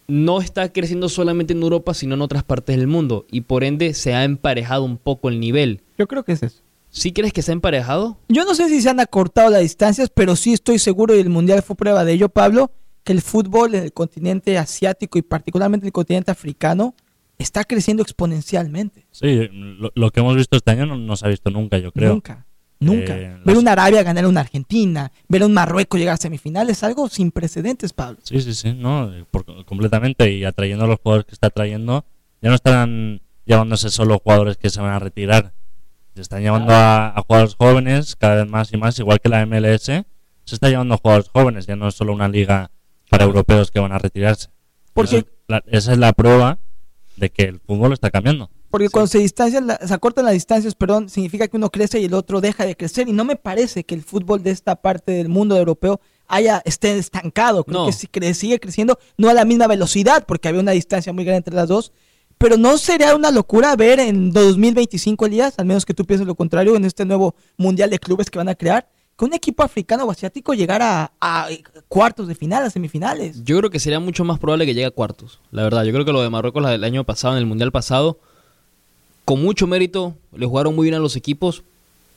no 0.08 0.42
está 0.42 0.70
creciendo 0.70 1.08
solamente 1.08 1.54
en 1.54 1.62
Europa, 1.62 1.94
sino 1.94 2.16
en 2.16 2.20
otras 2.20 2.44
partes 2.44 2.76
del 2.76 2.86
mundo, 2.86 3.24
y 3.30 3.40
por 3.40 3.64
ende 3.64 3.94
se 3.94 4.12
ha 4.12 4.24
emparejado 4.24 4.84
un 4.84 4.98
poco 4.98 5.30
el 5.30 5.40
nivel. 5.40 5.80
Yo 6.00 6.08
creo 6.08 6.24
que 6.24 6.32
es 6.32 6.42
eso. 6.42 6.62
¿Sí 6.88 7.12
crees 7.12 7.34
que 7.34 7.42
se 7.42 7.52
ha 7.52 7.54
emparejado? 7.54 8.18
Yo 8.28 8.44
no 8.46 8.54
sé 8.54 8.68
si 8.70 8.80
se 8.80 8.88
han 8.88 9.00
acortado 9.00 9.50
las 9.50 9.60
distancias, 9.60 10.08
pero 10.12 10.34
sí 10.34 10.54
estoy 10.54 10.78
seguro, 10.78 11.14
y 11.14 11.20
el 11.20 11.28
Mundial 11.28 11.62
fue 11.62 11.76
prueba 11.76 12.06
de 12.06 12.14
ello, 12.14 12.30
Pablo, 12.30 12.72
que 13.04 13.12
el 13.12 13.20
fútbol 13.20 13.74
en 13.74 13.84
el 13.84 13.92
continente 13.92 14.56
asiático 14.56 15.18
y 15.18 15.22
particularmente 15.22 15.84
en 15.84 15.88
el 15.88 15.92
continente 15.92 16.30
africano 16.30 16.94
está 17.38 17.64
creciendo 17.64 18.02
exponencialmente. 18.02 19.06
Sí, 19.10 19.48
lo, 19.52 19.92
lo 19.94 20.10
que 20.10 20.20
hemos 20.20 20.34
visto 20.36 20.56
este 20.56 20.70
año 20.70 20.86
no, 20.86 20.96
no 20.96 21.16
se 21.16 21.26
ha 21.26 21.28
visto 21.28 21.50
nunca, 21.50 21.76
yo 21.78 21.92
creo. 21.92 22.14
Nunca, 22.14 22.46
nunca. 22.80 23.14
Eh, 23.16 23.28
ver 23.28 23.40
las- 23.44 23.56
una 23.58 23.72
Arabia 23.72 24.02
ganar 24.02 24.24
a 24.24 24.28
una 24.28 24.40
Argentina, 24.40 25.12
ver 25.28 25.42
a 25.42 25.46
un 25.46 25.52
Marruecos 25.52 26.00
llegar 26.00 26.14
a 26.14 26.16
semifinales, 26.16 26.78
es 26.78 26.82
algo 26.84 27.08
sin 27.10 27.30
precedentes, 27.30 27.92
Pablo. 27.92 28.18
Sí, 28.22 28.40
sí, 28.40 28.54
sí, 28.54 28.72
no, 28.72 29.12
por- 29.30 29.44
completamente. 29.66 30.32
Y 30.32 30.44
atrayendo 30.44 30.86
a 30.86 30.88
los 30.88 30.98
jugadores 30.98 31.26
que 31.26 31.34
está 31.34 31.50
trayendo, 31.50 32.06
ya 32.40 32.48
no 32.48 32.54
están 32.56 33.20
llevándose 33.44 33.90
solo 33.90 34.18
jugadores 34.18 34.56
que 34.56 34.70
se 34.70 34.80
van 34.80 34.92
a 34.92 34.98
retirar. 34.98 35.52
Se 36.14 36.22
están 36.22 36.42
llevando 36.42 36.72
a, 36.74 37.08
a 37.16 37.22
jugadores 37.22 37.54
jóvenes 37.54 38.16
cada 38.16 38.36
vez 38.42 38.50
más 38.50 38.72
y 38.72 38.76
más, 38.76 38.98
igual 38.98 39.20
que 39.20 39.28
la 39.28 39.44
MLS. 39.46 39.84
Se 39.84 40.04
está 40.54 40.68
llevando 40.68 40.94
a 40.94 40.98
jugadores 40.98 41.28
jóvenes, 41.32 41.66
ya 41.66 41.76
no 41.76 41.88
es 41.88 41.94
solo 41.94 42.12
una 42.12 42.28
liga 42.28 42.70
para 43.08 43.24
europeos 43.24 43.70
que 43.70 43.80
van 43.80 43.92
a 43.92 43.98
retirarse. 43.98 44.48
Porque- 44.92 45.18
Esa 45.18 45.26
es 45.28 45.34
la- 45.48 45.64
esa 45.66 45.92
es 45.92 45.98
la 45.98 46.12
prueba 46.12 46.58
de 47.16 47.30
que 47.30 47.42
el 47.44 47.60
fútbol 47.60 47.92
está 47.92 48.10
cambiando. 48.10 48.50
Porque 48.70 48.88
cuando 48.88 49.08
se 49.08 49.18
distancian, 49.18 49.66
la- 49.66 49.78
se 49.78 49.92
acortan 49.94 50.24
las 50.24 50.34
distancias, 50.34 50.74
perdón, 50.74 51.08
significa 51.08 51.48
que 51.48 51.56
uno 51.56 51.70
crece 51.70 52.00
y 52.00 52.04
el 52.04 52.14
otro 52.14 52.40
deja 52.40 52.64
de 52.64 52.76
crecer. 52.76 53.08
Y 53.08 53.12
no 53.12 53.24
me 53.24 53.36
parece 53.36 53.84
que 53.84 53.94
el 53.94 54.02
fútbol 54.02 54.42
de 54.42 54.50
esta 54.50 54.76
parte 54.76 55.12
del 55.12 55.28
mundo 55.28 55.56
europeo 55.56 56.00
haya 56.28 56.62
esté 56.64 56.96
estancado. 56.96 57.64
Creo 57.64 57.80
No. 57.80 57.86
que 57.86 57.92
sí 57.92 58.06
cre- 58.06 58.32
sigue 58.34 58.60
creciendo, 58.60 58.98
no 59.16 59.28
a 59.28 59.34
la 59.34 59.44
misma 59.44 59.66
velocidad, 59.66 60.24
porque 60.26 60.46
había 60.48 60.60
una 60.60 60.70
distancia 60.72 61.12
muy 61.12 61.24
grande 61.24 61.38
entre 61.38 61.54
las 61.54 61.68
dos. 61.68 61.92
Pero 62.40 62.56
no 62.56 62.78
sería 62.78 63.14
una 63.14 63.30
locura 63.30 63.76
ver 63.76 64.00
en 64.00 64.32
2025, 64.32 65.26
Elías, 65.26 65.58
al 65.58 65.66
menos 65.66 65.84
que 65.84 65.92
tú 65.92 66.06
pienses 66.06 66.26
lo 66.26 66.34
contrario, 66.34 66.74
en 66.74 66.86
este 66.86 67.04
nuevo 67.04 67.34
mundial 67.58 67.90
de 67.90 67.98
clubes 67.98 68.30
que 68.30 68.38
van 68.38 68.48
a 68.48 68.54
crear, 68.54 68.88
que 69.18 69.26
un 69.26 69.34
equipo 69.34 69.62
africano 69.62 70.04
o 70.04 70.10
asiático 70.10 70.54
llegara 70.54 71.12
a, 71.20 71.44
a 71.44 71.48
cuartos 71.86 72.28
de 72.28 72.34
final, 72.34 72.64
a 72.64 72.70
semifinales. 72.70 73.44
Yo 73.44 73.58
creo 73.58 73.68
que 73.68 73.78
sería 73.78 74.00
mucho 74.00 74.24
más 74.24 74.38
probable 74.38 74.64
que 74.64 74.72
llegue 74.72 74.86
a 74.86 74.90
cuartos, 74.90 75.38
la 75.52 75.64
verdad. 75.64 75.84
Yo 75.84 75.92
creo 75.92 76.06
que 76.06 76.12
lo 76.12 76.22
de 76.22 76.30
Marruecos 76.30 76.66
del 76.66 76.82
año 76.82 77.04
pasado, 77.04 77.34
en 77.34 77.40
el 77.40 77.46
Mundial 77.46 77.72
pasado, 77.72 78.18
con 79.26 79.42
mucho 79.42 79.66
mérito, 79.66 80.14
le 80.34 80.46
jugaron 80.46 80.74
muy 80.74 80.84
bien 80.84 80.94
a 80.94 80.98
los 80.98 81.16
equipos, 81.16 81.62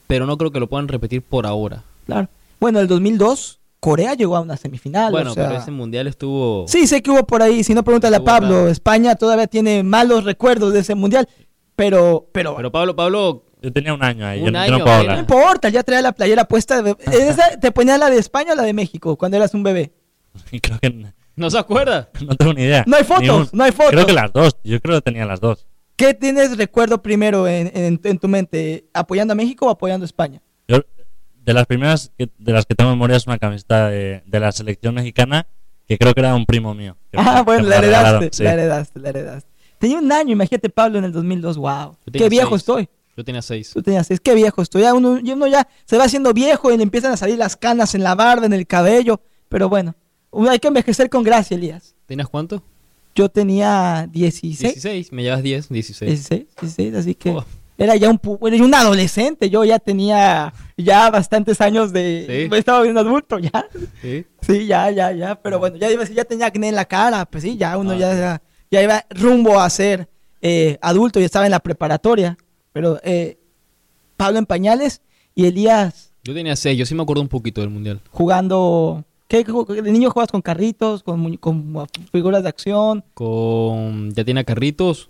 pero 0.08 0.26
no 0.26 0.38
creo 0.38 0.52
que 0.52 0.62
lo 0.62 0.70
puedan 0.70 0.88
repetir 0.88 1.22
por 1.22 1.46
ahora. 1.46 1.84
Claro. 2.06 2.30
Bueno, 2.62 2.80
en 2.80 2.84
el 2.84 2.88
2002, 2.88 3.60
Corea 3.84 4.14
llegó 4.14 4.36
a 4.38 4.40
una 4.40 4.56
semifinal. 4.56 5.12
bueno, 5.12 5.32
o 5.32 5.34
sea- 5.34 5.48
pero 5.50 5.60
ese 5.60 5.72
Mundial 5.72 6.08
estuvo... 6.08 6.66
Sí, 6.70 6.88
sé 6.88 7.02
que 7.02 7.12
hubo 7.12 7.26
por 7.28 7.42
ahí, 7.42 7.64
si 7.66 7.74
no 7.74 7.84
pregúntale 7.84 8.16
a 8.16 8.24
Pablo. 8.24 8.70
España 8.70 9.16
todavía 9.16 9.48
tiene 9.48 9.84
malos 9.84 10.24
recuerdos 10.24 10.72
de 10.74 10.80
ese 10.80 10.96
mundial, 10.96 11.28
pero, 11.76 12.30
pero, 12.32 12.56
Pero 12.56 12.72
Pablo, 12.72 12.96
Pablo, 12.96 13.46
Yo 13.62 13.74
tenía 13.74 13.94
un 13.94 14.04
año 14.04 14.26
ahí, 14.26 14.40
yo, 14.40 14.46
Un 14.48 14.54
no- 14.54 14.66
yo 14.66 14.72
no 14.72 14.76
año, 14.78 14.84
puedo 14.86 14.98
bueno. 14.98 15.04
no 15.04 15.12
hablar. 15.12 15.20
importa, 15.20 15.70
ya 15.70 15.84
traía 15.84 16.02
la 16.02 16.12
playera 16.14 16.46
puesta. 16.46 16.82
de- 16.82 16.96
esa- 17.12 17.58
¿Te 17.60 17.72
ponía 17.72 17.98
la 17.98 18.10
de 18.10 18.18
España 18.20 18.54
o 18.54 18.56
la 18.56 18.64
de 18.64 18.74
México 18.74 19.18
cuando 19.18 19.38
eras 19.38 19.54
un 19.54 19.64
bebé? 19.64 19.92
Creo 20.62 20.80
que 20.80 20.88
n- 20.88 21.14
¿no 21.36 21.50
se 21.50 21.58
acuerda? 21.58 22.10
no 22.28 22.36
tengo 22.36 22.54
ni 22.54 22.62
idea. 22.64 22.84
No 22.88 22.96
hay 22.98 23.04
fotos, 23.04 23.52
un- 23.52 23.58
no 23.58 23.64
hay 23.66 23.72
fotos. 23.72 23.92
Creo 23.92 24.06
que 24.06 24.14
las 24.14 24.32
dos, 24.32 24.56
yo 24.64 24.80
creo 24.80 24.96
que 24.98 25.02
tenía 25.02 25.26
las 25.26 25.40
dos. 25.42 25.68
¿Qué 25.96 26.14
tienes 26.14 26.58
recuerdo 26.58 27.02
primero 27.02 27.48
en, 27.48 27.72
en- 27.76 28.00
en 28.04 28.18
tu 28.20 28.28
mente? 28.28 28.86
¿Apoyando 28.94 29.34
a 29.34 29.36
México 29.36 29.66
o 29.68 29.70
apoyando 29.70 30.04
a 30.04 30.08
España? 30.08 30.42
Yo, 30.68 30.78
de 31.46 31.54
las 31.54 31.66
primeras 31.66 32.12
que- 32.18 32.30
de 32.38 32.52
las 32.54 32.66
que 32.66 32.76
tengo 32.76 32.90
memoria 32.92 33.18
es 33.18 33.28
una 33.28 33.38
camiseta 33.38 33.90
de, 33.90 34.24
de 34.26 34.40
la 34.40 34.52
selección 34.52 34.96
mexicana 34.96 35.46
que 35.88 35.98
creo 35.98 36.14
que 36.14 36.22
era 36.22 36.34
un 36.36 36.46
primo 36.46 36.74
mío. 36.74 36.96
me- 37.12 37.20
Ah, 37.22 37.42
bueno, 37.44 37.68
la 37.68 37.78
heredaste, 37.78 38.30
sí. 38.32 38.44
la 38.44 38.54
heredaste, 38.54 39.00
la 39.00 39.10
heredaste. 39.10 39.50
Tenía 39.80 39.98
un 40.00 40.12
año, 40.12 40.32
imagínate 40.32 40.70
Pablo 40.70 40.98
en 41.00 41.06
el 41.06 41.12
2002, 41.12 41.58
wow. 41.58 41.98
Qué 42.12 42.30
viejo 42.30 42.52
seis. 42.52 42.62
estoy. 42.62 42.90
Yo 43.18 43.24
tenía 43.24 43.42
seis. 43.42 43.72
Tú 43.74 43.82
tenías 43.84 44.08
seis, 44.08 44.20
qué 44.20 44.34
viejo 44.34 44.62
estoy. 44.62 44.82
Ya 44.84 44.94
uno, 44.94 45.20
ya 45.20 45.34
uno 45.36 45.46
ya 45.48 45.68
se 45.86 45.98
va 45.98 46.06
haciendo 46.06 46.34
viejo 46.34 46.72
y 46.72 46.78
le 46.78 46.84
empiezan 46.84 47.12
a 47.12 47.18
salir 47.18 47.38
las 47.38 47.56
canas 47.58 47.94
en 47.94 48.04
la 48.04 48.16
barba, 48.16 48.46
en 48.46 48.54
el 48.54 48.66
cabello. 48.66 49.20
Pero 49.50 49.70
bueno, 49.70 49.94
uno 50.32 50.50
hay 50.50 50.58
que 50.60 50.68
envejecer 50.70 51.10
con 51.10 51.22
gracia, 51.24 51.56
Elías. 51.56 51.94
¿Tenías 52.08 52.28
cuánto? 52.30 52.64
Yo 53.14 53.30
tenía 53.30 54.08
16, 54.12 54.60
16. 54.74 55.12
Me 55.12 55.22
llevas 55.22 55.44
10, 55.44 55.70
16. 55.70 56.10
16, 56.10 56.48
16, 56.60 56.96
así 56.96 57.14
que 57.14 57.30
Oh. 57.32 57.46
Era 57.78 57.96
ya 57.96 58.10
un, 58.10 58.20
era 58.52 58.64
un 58.64 58.74
adolescente. 58.74 59.50
Yo 59.50 59.64
ya 59.64 59.80
tenía 59.80 60.54
ya 60.78 61.10
bastantes 61.10 61.60
años 61.62 61.92
de... 61.92 62.48
Sí. 62.50 62.56
Estaba 62.56 62.82
bien 62.82 62.98
adulto 62.98 63.40
ya. 63.40 63.66
Sí. 64.02 64.26
Sí, 64.42 64.68
ya, 64.68 64.92
ya, 64.92 65.12
ya. 65.12 65.36
Pero 65.36 65.60
bueno, 65.60 65.78
ya 65.78 65.90
iba 65.92 66.04
ya 66.06 66.26
tenía 66.26 66.48
acné 66.48 66.70
en 66.70 66.76
la 66.76 66.86
cara. 66.86 67.26
Pues 67.26 67.44
sí, 67.44 67.58
ya 67.58 67.78
uno 67.78 67.92
Ah, 67.92 67.98
ya, 67.98 68.42
ya 68.70 68.84
iba 68.84 69.06
rumbo 69.10 69.60
a 69.60 69.70
ser 69.70 70.08
eh, 70.42 70.78
adulto 70.82 71.20
y 71.20 71.24
estaba 71.24 71.46
en 71.46 71.52
la 71.52 71.60
preparatoria. 71.60 72.38
Pero 72.72 73.00
eh, 73.04 73.38
Pablo 74.18 74.40
en 74.40 74.46
pañales 74.46 75.02
y 75.36 75.46
Elías 75.46 76.14
Yo 76.24 76.34
tenía 76.34 76.56
6. 76.56 76.78
Yo 76.78 76.86
sí 76.86 76.96
me 76.96 77.04
acuerdo 77.04 77.22
un 77.22 77.30
poquito 77.30 77.62
del 77.62 77.70
Mundial. 77.70 78.02
jugando... 78.12 79.06
¿Qué, 79.26 79.44
de 79.44 79.92
niño 79.92 80.12
juegas 80.12 80.30
con 80.30 80.44
carritos, 80.44 81.02
con, 81.02 81.38
con 81.38 81.88
figuras 82.12 82.44
de 82.44 82.50
acción? 82.50 83.04
Con... 83.16 84.14
Ya 84.14 84.24
tenía 84.24 84.44
carritos. 84.44 85.10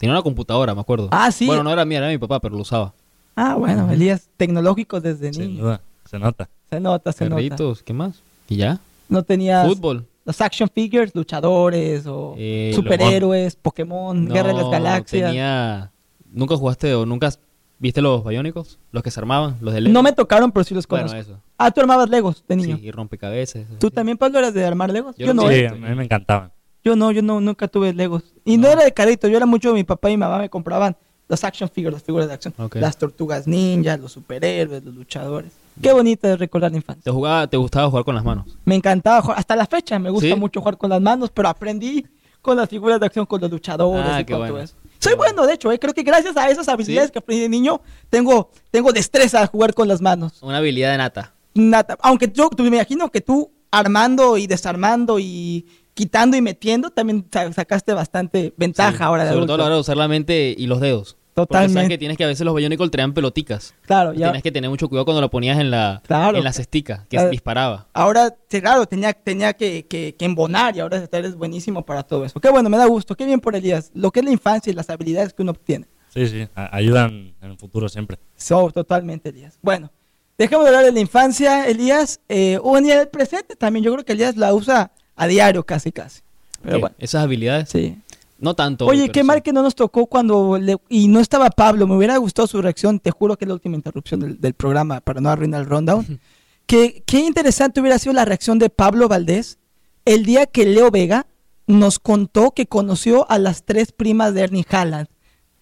Tenía 0.00 0.14
una 0.14 0.22
computadora, 0.22 0.74
me 0.74 0.80
acuerdo. 0.80 1.08
Ah, 1.12 1.30
sí. 1.30 1.44
Bueno, 1.44 1.62
no 1.62 1.70
era 1.70 1.84
mía, 1.84 1.98
era 1.98 2.08
mi 2.08 2.16
papá, 2.16 2.40
pero 2.40 2.54
lo 2.56 2.62
usaba. 2.62 2.94
Ah, 3.36 3.54
bueno, 3.56 3.90
Elías, 3.90 4.30
tecnológicos 4.38 5.02
desde 5.02 5.30
Sin 5.32 5.48
niño. 5.48 5.62
duda, 5.64 5.80
se 6.06 6.18
nota. 6.18 6.48
Se 6.70 6.80
nota, 6.80 7.12
se 7.12 7.24
nota. 7.26 7.34
Carritos, 7.36 7.82
¿qué 7.82 7.92
más? 7.92 8.22
¿Y 8.48 8.56
ya? 8.56 8.80
No 9.10 9.22
tenías 9.24 9.66
Fútbol. 9.68 10.06
los 10.24 10.40
action 10.40 10.70
figures, 10.74 11.14
luchadores 11.14 12.06
o 12.06 12.34
Eh, 12.38 12.72
superhéroes, 12.74 13.56
Pokémon, 13.56 14.24
No, 14.24 14.32
Guerra 14.34 14.48
de 14.48 14.54
las 14.54 14.70
Galaxias. 14.70 15.26
tenía... 15.28 15.90
¿Nunca 16.32 16.56
jugaste 16.56 16.94
o 16.94 17.04
nunca 17.04 17.30
viste 17.78 18.00
los 18.00 18.24
Biónicos? 18.24 18.78
Los 18.92 19.02
que 19.02 19.10
se 19.10 19.20
armaban, 19.20 19.56
los 19.60 19.74
de 19.74 19.82
Lego. 19.82 19.92
No 19.92 20.02
me 20.02 20.12
tocaron, 20.14 20.50
pero 20.52 20.64
sí 20.64 20.74
los 20.74 20.86
Bueno, 20.86 21.08
conozco. 21.08 21.32
eso. 21.32 21.40
Ah, 21.58 21.70
tú 21.72 21.80
armabas 21.82 22.08
Legos 22.08 22.42
de 22.48 22.56
niño. 22.56 22.76
Sí, 22.78 22.84
y 22.86 22.90
rompecabezas. 22.90 23.66
¿Tú 23.78 23.88
sí. 23.88 23.94
también, 23.94 24.16
Pablo, 24.16 24.38
eras 24.38 24.54
de 24.54 24.64
armar 24.64 24.90
Legos? 24.90 25.14
Yo 25.18 25.26
Yo, 25.26 25.34
no 25.34 25.42
no, 25.42 25.48
Sí, 25.50 25.64
a 25.66 25.72
mí 25.72 25.94
me 25.94 26.04
encantaban. 26.04 26.52
Yo 26.84 26.96
no, 26.96 27.10
yo 27.12 27.22
no, 27.22 27.40
nunca 27.40 27.68
tuve 27.68 27.92
Legos. 27.92 28.22
Y 28.44 28.56
no, 28.56 28.68
No. 28.68 28.72
era 28.74 28.84
de 28.84 28.92
carrito, 28.92 29.28
yo 29.28 29.36
era 29.36 29.46
mucho, 29.46 29.72
mi 29.74 29.84
papá 29.84 30.08
y 30.10 30.14
mi 30.14 30.18
mamá 30.18 30.38
me 30.38 30.48
compraban 30.48 30.96
los 31.28 31.44
action 31.44 31.68
figures, 31.68 31.94
las 31.94 32.02
figuras 32.02 32.26
de 32.28 32.34
acción. 32.34 32.54
Ok. 32.58 32.76
Las 32.76 32.96
tortugas 32.96 33.46
ninjas, 33.46 34.00
los 34.00 34.12
superhéroes, 34.12 34.82
los 34.84 34.94
luchadores. 34.94 35.52
Qué 35.80 35.92
bonito 35.92 36.26
es 36.28 36.38
recordar 36.38 36.70
la 36.72 36.78
infancia. 36.78 37.02
¿Te, 37.04 37.10
jugaba, 37.10 37.46
¿Te 37.46 37.56
gustaba 37.56 37.88
jugar 37.88 38.04
con 38.04 38.14
las 38.14 38.24
manos? 38.24 38.46
Me 38.64 38.74
encantaba 38.74 39.22
jugar, 39.22 39.38
hasta 39.38 39.54
la 39.56 39.66
fecha 39.66 39.98
me 39.98 40.10
gusta 40.10 40.28
¿Sí? 40.28 40.34
mucho 40.34 40.60
jugar 40.60 40.76
con 40.76 40.90
las 40.90 41.00
manos, 41.00 41.30
pero 41.32 41.48
aprendí 41.48 42.04
con 42.42 42.56
las 42.56 42.68
figuras 42.68 42.98
de 42.98 43.06
acción, 43.06 43.26
con 43.26 43.40
los 43.40 43.50
luchadores 43.50 44.04
Ah, 44.10 44.20
y 44.20 44.24
qué 44.24 44.32
con 44.32 44.48
todo 44.48 44.60
eso. 44.60 44.74
Soy 44.98 45.14
bueno, 45.14 45.46
de 45.46 45.54
hecho, 45.54 45.70
eh, 45.72 45.78
creo 45.78 45.94
que 45.94 46.02
gracias 46.02 46.36
a 46.36 46.50
esas 46.50 46.68
habilidades 46.68 47.08
¿Sí? 47.08 47.12
que 47.12 47.18
aprendí 47.20 47.42
de 47.42 47.48
niño, 47.48 47.80
tengo, 48.10 48.50
tengo 48.70 48.92
destreza 48.92 49.40
a 49.42 49.46
jugar 49.46 49.72
con 49.72 49.88
las 49.88 50.00
manos. 50.02 50.42
Una 50.42 50.58
habilidad 50.58 50.90
de 50.92 50.98
nata. 50.98 51.32
Nata. 51.54 51.96
Aunque 52.02 52.30
yo 52.34 52.50
me 52.58 52.66
imagino 52.66 53.10
que 53.10 53.20
tú 53.20 53.50
armando 53.70 54.36
y 54.36 54.46
desarmando 54.46 55.18
y 55.18 55.64
quitando 56.00 56.36
y 56.36 56.40
metiendo, 56.40 56.88
también 56.90 57.26
sa- 57.30 57.52
sacaste 57.52 57.92
bastante 57.92 58.54
ventaja 58.56 58.96
Sí, 58.96 59.02
ahora 59.02 59.24
de 59.24 59.28
Sobre 59.30 59.38
adulto. 59.40 59.52
todo 59.52 59.54
a 59.56 59.58
la 59.58 59.64
hora 59.66 59.74
de 59.74 59.80
usar 59.82 59.96
la 59.98 60.08
mente 60.08 60.54
y 60.56 60.66
los 60.66 60.80
dedos. 60.80 61.16
Porque 61.34 61.48
Totalmente. 61.48 61.74
sabes 61.74 61.88
que 61.90 61.98
tienes 61.98 62.16
que 62.16 62.24
a 62.24 62.26
veces 62.26 62.44
los 62.44 62.54
Biónicos 62.54 62.90
traían 62.90 63.12
peloticas. 63.14 63.74
Claro, 63.82 64.12
ya. 64.12 64.26
Tienes 64.28 64.42
que 64.42 64.50
tener 64.50 64.68
mucho 64.70 64.88
cuidado 64.88 65.04
cuando 65.04 65.20
lo 65.20 65.30
ponías 65.30 65.58
en 65.60 65.70
la 65.70 66.02
Claro. 66.06 66.36
en 66.38 66.44
la 66.44 66.52
cestica, 66.52 67.06
que 67.08 67.16
Claro. 67.18 67.30
disparaba. 67.30 67.86
Ahora, 67.92 68.34
claro, 68.48 68.86
tenía, 68.86 69.12
tenía 69.12 69.52
que, 69.52 69.86
que- 69.86 70.14
que 70.18 70.24
embonar 70.24 70.74
y 70.76 70.80
ahora 70.80 71.02
eres 71.12 71.34
buenísimo 71.36 71.84
para 71.84 72.02
todo 72.02 72.24
eso. 72.24 72.40
Qué 72.40 72.50
bueno, 72.50 72.68
me 72.70 72.76
da 72.78 72.86
gusto. 72.86 73.14
Qué 73.14 73.24
bien 73.26 73.40
por 73.40 73.54
Elías. 73.54 73.90
Lo 73.94 74.10
que 74.10 74.20
es 74.20 74.26
la 74.26 74.32
infancia 74.32 74.70
y 74.70 74.74
las 74.74 74.88
habilidades 74.90 75.32
que 75.34 75.42
uno 75.42 75.52
obtiene. 75.52 75.86
Sí, 76.12 76.26
sí, 76.26 76.48
ayudan 76.54 77.34
en 77.40 77.50
el 77.52 77.56
futuro 77.56 77.88
siempre. 77.88 78.18
So, 78.36 78.70
totalmente, 78.72 79.28
Elías. 79.28 79.56
Bueno, 79.62 79.92
dejemos 80.36 80.64
de 80.64 80.70
hablar 80.70 80.84
de 80.84 80.92
la 80.92 81.00
infancia, 81.00 81.68
Elías. 81.68 82.20
Eh, 82.28 82.58
o 82.62 82.76
en 82.76 82.90
el 82.90 83.08
presente 83.08 83.54
también. 83.54 83.84
Yo 83.84 83.92
creo 83.92 84.04
que 84.04 84.12
Elías 84.14 84.36
la 84.36 84.52
usa 84.52 84.90
a 85.22 85.26
diario, 85.26 85.64
casi, 85.64 85.92
casi. 85.92 86.20
Pero 86.62 86.80
bueno, 86.80 86.96
Esas 86.98 87.22
habilidades. 87.24 87.68
sí. 87.70 87.96
No 88.38 88.54
tanto. 88.54 88.86
Oye, 88.86 89.10
qué 89.10 89.20
sí. 89.20 89.26
mal 89.26 89.42
que 89.42 89.52
no 89.52 89.62
nos 89.62 89.74
tocó 89.74 90.06
cuando 90.06 90.56
le- 90.56 90.78
y 90.88 91.08
no 91.08 91.20
estaba 91.20 91.50
Pablo. 91.50 91.86
Me 91.86 91.94
hubiera 91.94 92.16
gustado 92.16 92.48
su 92.48 92.62
reacción. 92.62 92.98
Te 92.98 93.10
juro 93.10 93.36
que 93.36 93.44
es 93.44 93.48
la 93.48 93.52
última 93.54 93.76
interrupción 93.76 94.18
del, 94.20 94.40
del 94.40 94.54
programa 94.54 95.00
para 95.02 95.20
no 95.20 95.28
arruinar 95.28 95.60
el 95.60 95.66
rundown. 95.68 96.18
que, 96.66 97.02
qué 97.04 97.18
interesante 97.20 97.80
hubiera 97.82 97.98
sido 97.98 98.14
la 98.14 98.24
reacción 98.24 98.58
de 98.58 98.70
Pablo 98.70 99.08
Valdés 99.08 99.58
el 100.06 100.24
día 100.24 100.46
que 100.46 100.64
Leo 100.64 100.90
Vega 100.90 101.26
nos 101.66 101.98
contó 101.98 102.52
que 102.52 102.64
conoció 102.64 103.30
a 103.30 103.38
las 103.38 103.64
tres 103.64 103.92
primas 103.92 104.32
de 104.32 104.40
Ernie 104.40 104.66
Haaland. 104.70 105.08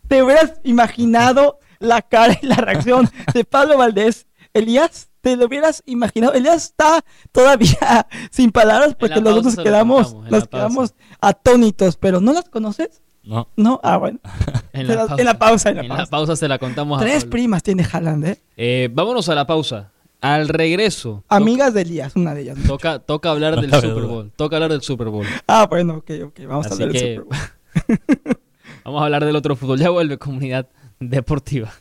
¿Te 0.06 0.22
hubieras 0.22 0.60
imaginado 0.62 1.58
la 1.80 2.00
cara 2.02 2.38
y 2.40 2.46
la 2.46 2.56
reacción 2.56 3.10
de 3.34 3.44
Pablo 3.44 3.76
Valdés? 3.76 4.26
Elías, 4.54 5.07
¿te 5.20 5.36
lo 5.36 5.46
hubieras 5.46 5.82
imaginado? 5.86 6.32
Elías 6.34 6.64
está 6.64 7.04
todavía 7.32 8.06
sin 8.30 8.50
palabras 8.52 8.94
porque 8.98 9.16
la 9.16 9.20
los 9.22 9.34
dos 9.36 9.42
pausa 9.44 9.56
nos 9.56 9.64
quedamos, 9.64 10.14
nos 10.14 10.30
pausa. 10.30 10.46
quedamos 10.48 10.94
atónitos, 11.20 11.96
pero 11.96 12.20
¿no 12.20 12.32
las 12.32 12.48
conoces? 12.48 13.02
No, 13.24 13.48
No, 13.56 13.78
ah, 13.82 13.96
bueno. 13.98 14.18
En 14.72 14.86
la, 14.86 15.04
la- 15.06 15.14
en 15.18 15.24
la 15.24 15.38
pausa, 15.38 15.70
en 15.70 15.76
la 15.76 15.82
En 15.82 15.88
pausa. 15.88 16.02
la 16.04 16.08
pausa 16.10 16.36
se 16.36 16.48
la 16.48 16.58
contamos 16.58 16.98
a 17.00 17.04
Tres 17.04 17.24
primas 17.24 17.62
tiene 17.62 17.84
Haaland, 17.90 18.24
¿eh? 18.26 18.38
Eh, 18.56 18.88
vámonos 18.92 19.28
a 19.28 19.34
la 19.34 19.46
pausa. 19.46 19.90
Al 20.20 20.48
regreso. 20.48 21.22
Amigas 21.28 21.74
de 21.74 21.82
Elías, 21.82 22.16
una 22.16 22.34
de 22.34 22.42
ellas. 22.42 22.58
Toca, 22.66 22.98
toca 22.98 23.30
hablar 23.30 23.54
No 23.56 23.62
del 23.62 23.70
Super. 23.72 24.02
Bowl. 24.04 24.32
Toca 24.34 24.56
hablar 24.56 24.70
del 24.70 24.82
Super 24.82 25.08
Bowl. 25.08 25.26
Ah, 25.46 25.66
bueno, 25.68 25.96
ok, 25.98 26.10
ok. 26.26 26.40
Vamos 26.48 26.66
a 26.66 26.70
hablar 26.74 26.90
que- 26.90 26.98
del 27.00 27.16
Super 27.18 27.24
Bowl. 27.24 28.38
Vamos 28.84 29.00
a 29.02 29.04
hablar 29.04 29.24
del 29.24 29.36
otro 29.36 29.54
fútbol. 29.56 29.78
Ya 29.78 29.90
vuelve 29.90 30.18
comunidad 30.18 30.66
deportiva. 30.98 31.72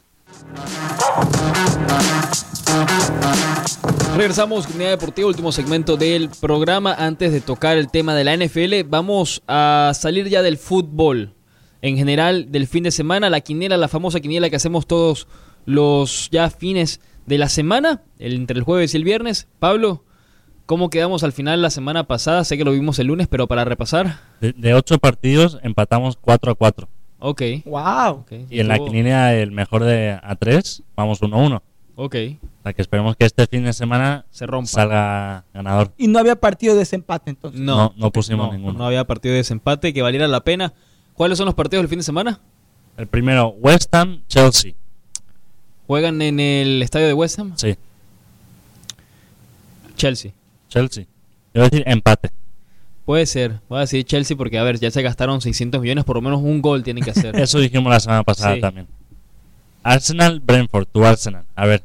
Regresamos, 4.16 4.66
comunidad 4.66 4.92
deportiva, 4.92 5.28
último 5.28 5.52
segmento 5.52 5.96
del 5.98 6.30
programa. 6.42 6.94
Antes 6.94 7.32
de 7.32 7.42
tocar 7.42 7.78
el 7.78 7.90
tema 7.90 8.16
de 8.16 8.24
la 8.24 8.34
NFL, 8.36 8.84
vamos 8.88 9.44
a 9.48 9.92
salir 9.94 10.28
ya 10.28 10.42
del 10.42 10.58
fútbol 10.58 11.34
en 11.82 11.98
general 11.98 12.52
del 12.52 12.68
fin 12.68 12.84
de 12.84 12.92
semana. 12.92 13.30
La 13.30 13.42
quiniela, 13.42 13.78
la 13.78 13.88
famosa 13.88 14.20
quiniela 14.20 14.50
que 14.50 14.56
hacemos 14.56 14.88
todos 14.88 15.28
los 15.66 16.30
ya 16.32 16.50
fines 16.50 17.00
de 17.28 17.38
la 17.38 17.50
semana, 17.50 18.02
el- 18.18 18.34
entre 18.36 18.58
el 18.58 18.64
jueves 18.64 18.94
y 18.94 18.98
el 18.98 19.04
viernes. 19.04 19.48
Pablo, 19.60 20.04
¿cómo 20.66 20.90
quedamos 20.90 21.24
al 21.24 21.32
final 21.34 21.62
la 21.62 21.70
semana 21.70 22.08
pasada? 22.08 22.44
Sé 22.44 22.58
que 22.58 22.64
lo 22.64 22.72
vimos 22.72 22.98
el 23.00 23.08
lunes, 23.08 23.28
pero 23.28 23.48
para 23.48 23.66
repasar. 23.66 24.20
de, 24.42 24.74
ocho 24.74 24.98
partidos 24.98 25.60
empatamos 25.62 26.18
4 26.20 26.52
a 26.52 26.56
4. 26.56 26.90
Ok. 27.20 27.42
¡Wow! 27.66 28.10
ok. 28.22 28.32
Y 28.50 28.60
en 28.60 28.68
la 28.68 28.78
quiniela 28.78 29.34
el 29.34 29.52
mejor 29.52 29.84
de 29.84 30.20
a 30.22 30.36
3 30.36 30.84
vamos 30.96 31.22
1 31.22 31.36
a 31.36 31.40
1. 31.40 31.64
Ok. 31.96 32.16
O 32.16 32.64
sea 32.64 32.74
que 32.74 32.82
esperemos 32.82 33.16
que 33.16 33.26
este 33.26 33.48
fin 33.48 33.64
de 33.64 33.74
semana 33.74 34.26
Se 34.30 34.46
rompa. 34.46 34.68
salga 34.68 35.46
ganador. 35.54 35.92
Y 35.98 36.08
no 36.08 36.20
había 36.20 36.36
partido 36.36 36.74
de 36.74 36.80
desempate 36.80 37.32
entonces. 37.32 37.60
No, 37.60 37.76
No, 37.76 37.94
no 37.98 38.12
pusimos 38.12 38.48
no, 38.48 38.54
ninguno. 38.54 38.78
No 38.78 38.86
había 38.86 39.04
partido 39.06 39.32
de 39.34 39.38
desempate 39.38 39.94
que 39.94 40.02
valiera 40.04 40.28
la 40.28 40.42
pena. 40.42 40.74
¿Cuáles 41.14 41.38
son 41.40 41.46
los 41.46 41.56
partidos 41.56 41.82
del 41.84 41.90
fin 41.90 42.00
de 42.00 42.04
semana? 42.04 42.40
El 42.98 43.08
primero, 43.08 43.50
West 43.60 43.94
Ham, 43.96 44.22
Chelsea. 44.28 44.74
Juegan 45.88 46.22
en 46.22 46.40
el 46.40 46.84
estadio 46.84 47.08
de 47.08 47.14
West 47.14 47.40
Ham. 47.40 47.54
Sí, 47.56 47.76
Chelsea. 49.96 50.32
Chelsea. 50.70 51.04
Yo 51.54 51.62
voy 51.62 51.66
a 51.66 51.70
decir 51.70 51.84
empate. 51.88 52.30
Puede 53.08 53.26
ser. 53.26 53.62
Voy 53.70 53.78
a 53.78 53.82
decir 53.82 54.04
Chelsea 54.04 54.36
porque, 54.36 54.60
a 54.60 54.64
ver, 54.64 54.80
ya 54.82 54.92
se 54.92 55.02
gastaron 55.02 55.40
600 55.40 55.82
millones. 55.82 56.04
Por 56.04 56.18
lo 56.18 56.22
menos 56.22 56.42
un 56.42 56.62
gol 56.62 56.84
tienen 56.84 57.06
que 57.06 57.12
hacer. 57.12 57.34
Eso 57.40 57.58
dijimos 57.58 57.90
la 57.90 58.02
semana 58.02 58.24
pasada 58.24 58.56
Sí. 58.56 58.60
también. 58.62 58.86
Arsenal, 59.82 60.42
Brentford, 60.42 60.88
tu 60.92 61.06
Arsenal. 61.06 61.46
A 61.56 61.66
ver, 61.66 61.84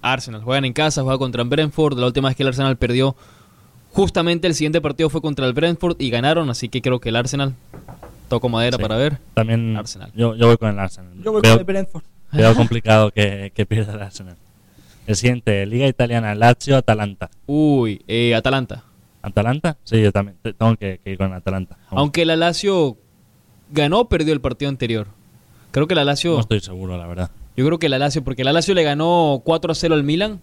Arsenal. 0.00 0.42
Juegan 0.42 0.64
en 0.64 0.72
casa, 0.72 1.02
juega 1.02 1.18
contra 1.18 1.42
el 1.42 1.48
Brentford. 1.48 1.98
La 1.98 2.06
última 2.06 2.28
vez 2.28 2.36
que 2.36 2.44
el 2.44 2.48
Arsenal 2.50 2.76
perdió, 2.76 3.16
justamente 3.92 4.46
el 4.46 4.54
siguiente 4.54 4.80
partido 4.80 5.10
fue 5.10 5.20
contra 5.20 5.44
el 5.46 5.52
Brentford 5.54 5.96
y 5.98 6.08
ganaron. 6.10 6.48
Así 6.50 6.68
que 6.68 6.80
creo 6.80 7.00
que 7.00 7.08
el 7.08 7.16
Arsenal 7.16 7.54
toco 8.28 8.48
madera 8.48 8.76
Sí. 8.76 8.82
para 8.82 8.96
ver. 8.96 9.18
también 9.34 9.76
Arsenal. 9.76 10.12
Yo, 10.14 10.36
yo 10.36 10.46
voy 10.46 10.56
con 10.56 10.70
el 10.70 10.78
Arsenal. 10.78 11.12
Yo 11.22 11.32
voy 11.32 11.42
veo, 11.42 11.52
con 11.54 11.58
el 11.60 11.64
Brentford. 11.64 12.04
veo 12.32 12.54
complicado 12.56 13.10
que, 13.10 13.50
que 13.54 13.66
pierda 13.66 13.92
el 13.94 14.02
Arsenal. 14.02 14.36
El 15.08 15.16
siguiente, 15.16 15.66
Liga 15.66 15.88
Italiana, 15.88 16.34
Lazio, 16.36 16.76
Atalanta. 16.76 17.28
Uy, 17.46 18.02
eh, 18.06 18.36
Atalanta. 18.36 18.84
¿Atalanta? 19.22 19.76
Sí, 19.84 20.00
yo 20.02 20.12
también 20.12 20.36
te- 20.42 20.52
tengo 20.52 20.76
que, 20.76 21.00
que 21.02 21.10
ir 21.12 21.18
con 21.18 21.32
Atalanta. 21.32 21.76
Aunque 21.90 22.24
la 22.24 22.36
Lazio 22.36 22.96
ganó 23.70 24.00
o 24.00 24.08
perdió 24.08 24.32
el 24.32 24.40
partido 24.40 24.68
anterior. 24.68 25.06
Creo 25.70 25.86
que 25.86 25.94
la 25.94 26.04
Lazio... 26.04 26.32
no 26.34 26.40
estoy 26.40 26.60
seguro, 26.60 26.96
la 26.96 27.06
verdad. 27.06 27.30
Yo 27.56 27.66
creo 27.66 27.78
que 27.78 27.88
la 27.88 27.98
Lazio, 27.98 28.24
porque 28.24 28.44
la 28.44 28.52
Lazio 28.52 28.74
le 28.74 28.82
ganó 28.82 29.42
4 29.44 29.72
a 29.72 29.74
0 29.74 29.94
al 29.94 30.02
Milan 30.04 30.40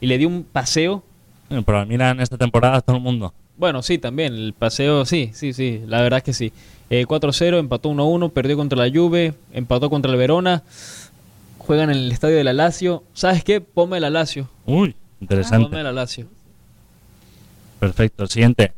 y 0.00 0.06
le 0.06 0.18
dio 0.18 0.28
un 0.28 0.44
paseo. 0.44 1.02
Eh, 1.50 1.62
Pero 1.64 1.78
al 1.78 1.86
Milan 1.86 2.20
esta 2.20 2.36
temporada 2.38 2.80
todo 2.80 2.96
el 2.96 3.02
mundo. 3.02 3.32
Bueno, 3.58 3.82
sí, 3.82 3.98
también, 3.98 4.34
el 4.34 4.52
paseo, 4.52 5.04
sí, 5.06 5.30
sí, 5.32 5.52
sí, 5.52 5.82
la 5.86 6.02
verdad 6.02 6.18
es 6.18 6.24
que 6.24 6.32
sí. 6.32 6.52
Eh, 6.90 7.04
4 7.06 7.30
a 7.30 7.32
0, 7.32 7.58
empató 7.58 7.88
1 7.88 8.02
a 8.02 8.06
1, 8.06 8.28
perdió 8.30 8.56
contra 8.56 8.78
la 8.84 8.90
Juve, 8.92 9.34
empató 9.52 9.88
contra 9.90 10.10
el 10.12 10.18
Verona, 10.18 10.62
juegan 11.58 11.90
en 11.90 11.96
el 11.96 12.12
estadio 12.12 12.36
de 12.36 12.44
la 12.44 12.52
Lazio. 12.52 13.02
¿Sabes 13.14 13.42
qué? 13.44 13.60
Ponme 13.60 13.98
la 14.00 14.10
Lazio. 14.10 14.48
Uy, 14.66 14.94
interesante. 15.20 15.68
Ponme 15.68 15.82
la 15.82 15.92
Lazio. 15.92 16.26
Perfecto. 17.78 18.22
El 18.24 18.28
siguiente, 18.30 18.72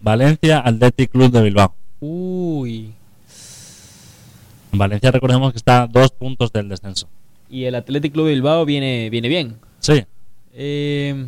Valencia, 0.00 0.60
Athletic 0.60 1.10
Club 1.10 1.30
de 1.30 1.42
Bilbao. 1.42 1.74
Uy. 2.00 2.92
En 4.72 4.78
Valencia 4.78 5.10
recordemos 5.10 5.52
que 5.52 5.58
está 5.58 5.82
a 5.82 5.86
dos 5.86 6.10
puntos 6.12 6.52
del 6.52 6.68
descenso. 6.68 7.08
Y 7.48 7.64
el 7.64 7.74
Athletic 7.74 8.12
Club 8.12 8.26
de 8.26 8.32
Bilbao 8.34 8.64
viene, 8.64 9.10
viene 9.10 9.28
bien. 9.28 9.56
Sí, 9.80 10.04
Eh, 10.52 11.26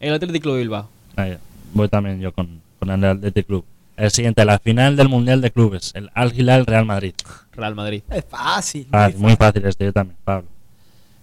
el 0.00 0.14
Athletic 0.14 0.42
Club 0.42 0.54
de 0.54 0.60
Bilbao. 0.60 0.88
ahí, 1.16 1.36
voy 1.74 1.88
también 1.88 2.20
yo 2.20 2.32
con, 2.32 2.60
con 2.78 2.90
el 2.90 3.04
Athletic 3.04 3.46
Club. 3.46 3.64
El 3.96 4.10
siguiente, 4.10 4.44
la 4.44 4.58
final 4.58 4.96
del 4.96 5.08
Mundial 5.08 5.40
de 5.42 5.50
Clubes, 5.50 5.92
el 5.94 6.10
Al 6.14 6.32
Hilal 6.38 6.64
Real 6.66 6.84
Madrid. 6.86 7.14
Real 7.52 7.74
Madrid. 7.74 8.02
Es 8.10 8.24
fácil. 8.28 8.86
Muy 8.90 9.14
muy 9.14 9.36
fácil 9.36 9.64
este, 9.66 9.84
yo 9.84 9.92
también, 9.92 10.16
Pablo. 10.24 10.48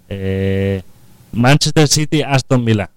Eh, 0.08 0.82
Manchester 1.32 1.88
City, 1.88 2.22
Aston 2.22 2.64
Villa. 2.66 2.90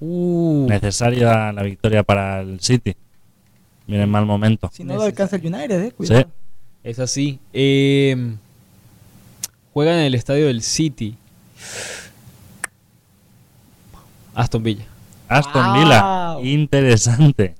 Uh, 0.00 0.66
Necesaria 0.68 1.52
la 1.52 1.62
victoria 1.62 2.02
para 2.02 2.40
el 2.40 2.60
City. 2.60 2.94
Viene 3.86 4.04
en 4.04 4.10
mal 4.10 4.26
momento. 4.26 4.70
Si 4.72 4.84
no 4.84 4.94
lo 4.94 5.02
alcanza 5.02 5.36
el 5.36 5.46
United, 5.46 5.82
eh, 5.84 5.92
cuidado. 5.92 6.22
Sí. 6.22 6.28
es 6.84 6.98
así. 6.98 7.38
Eh, 7.52 8.34
juegan 9.72 9.94
en 9.98 10.04
el 10.04 10.14
estadio 10.14 10.46
del 10.46 10.62
City. 10.62 11.16
Aston 14.34 14.62
Villa. 14.62 14.84
Aston 15.28 15.64
Wow. 15.64 15.74
Villa, 15.74 16.36
interesante. 16.52 17.54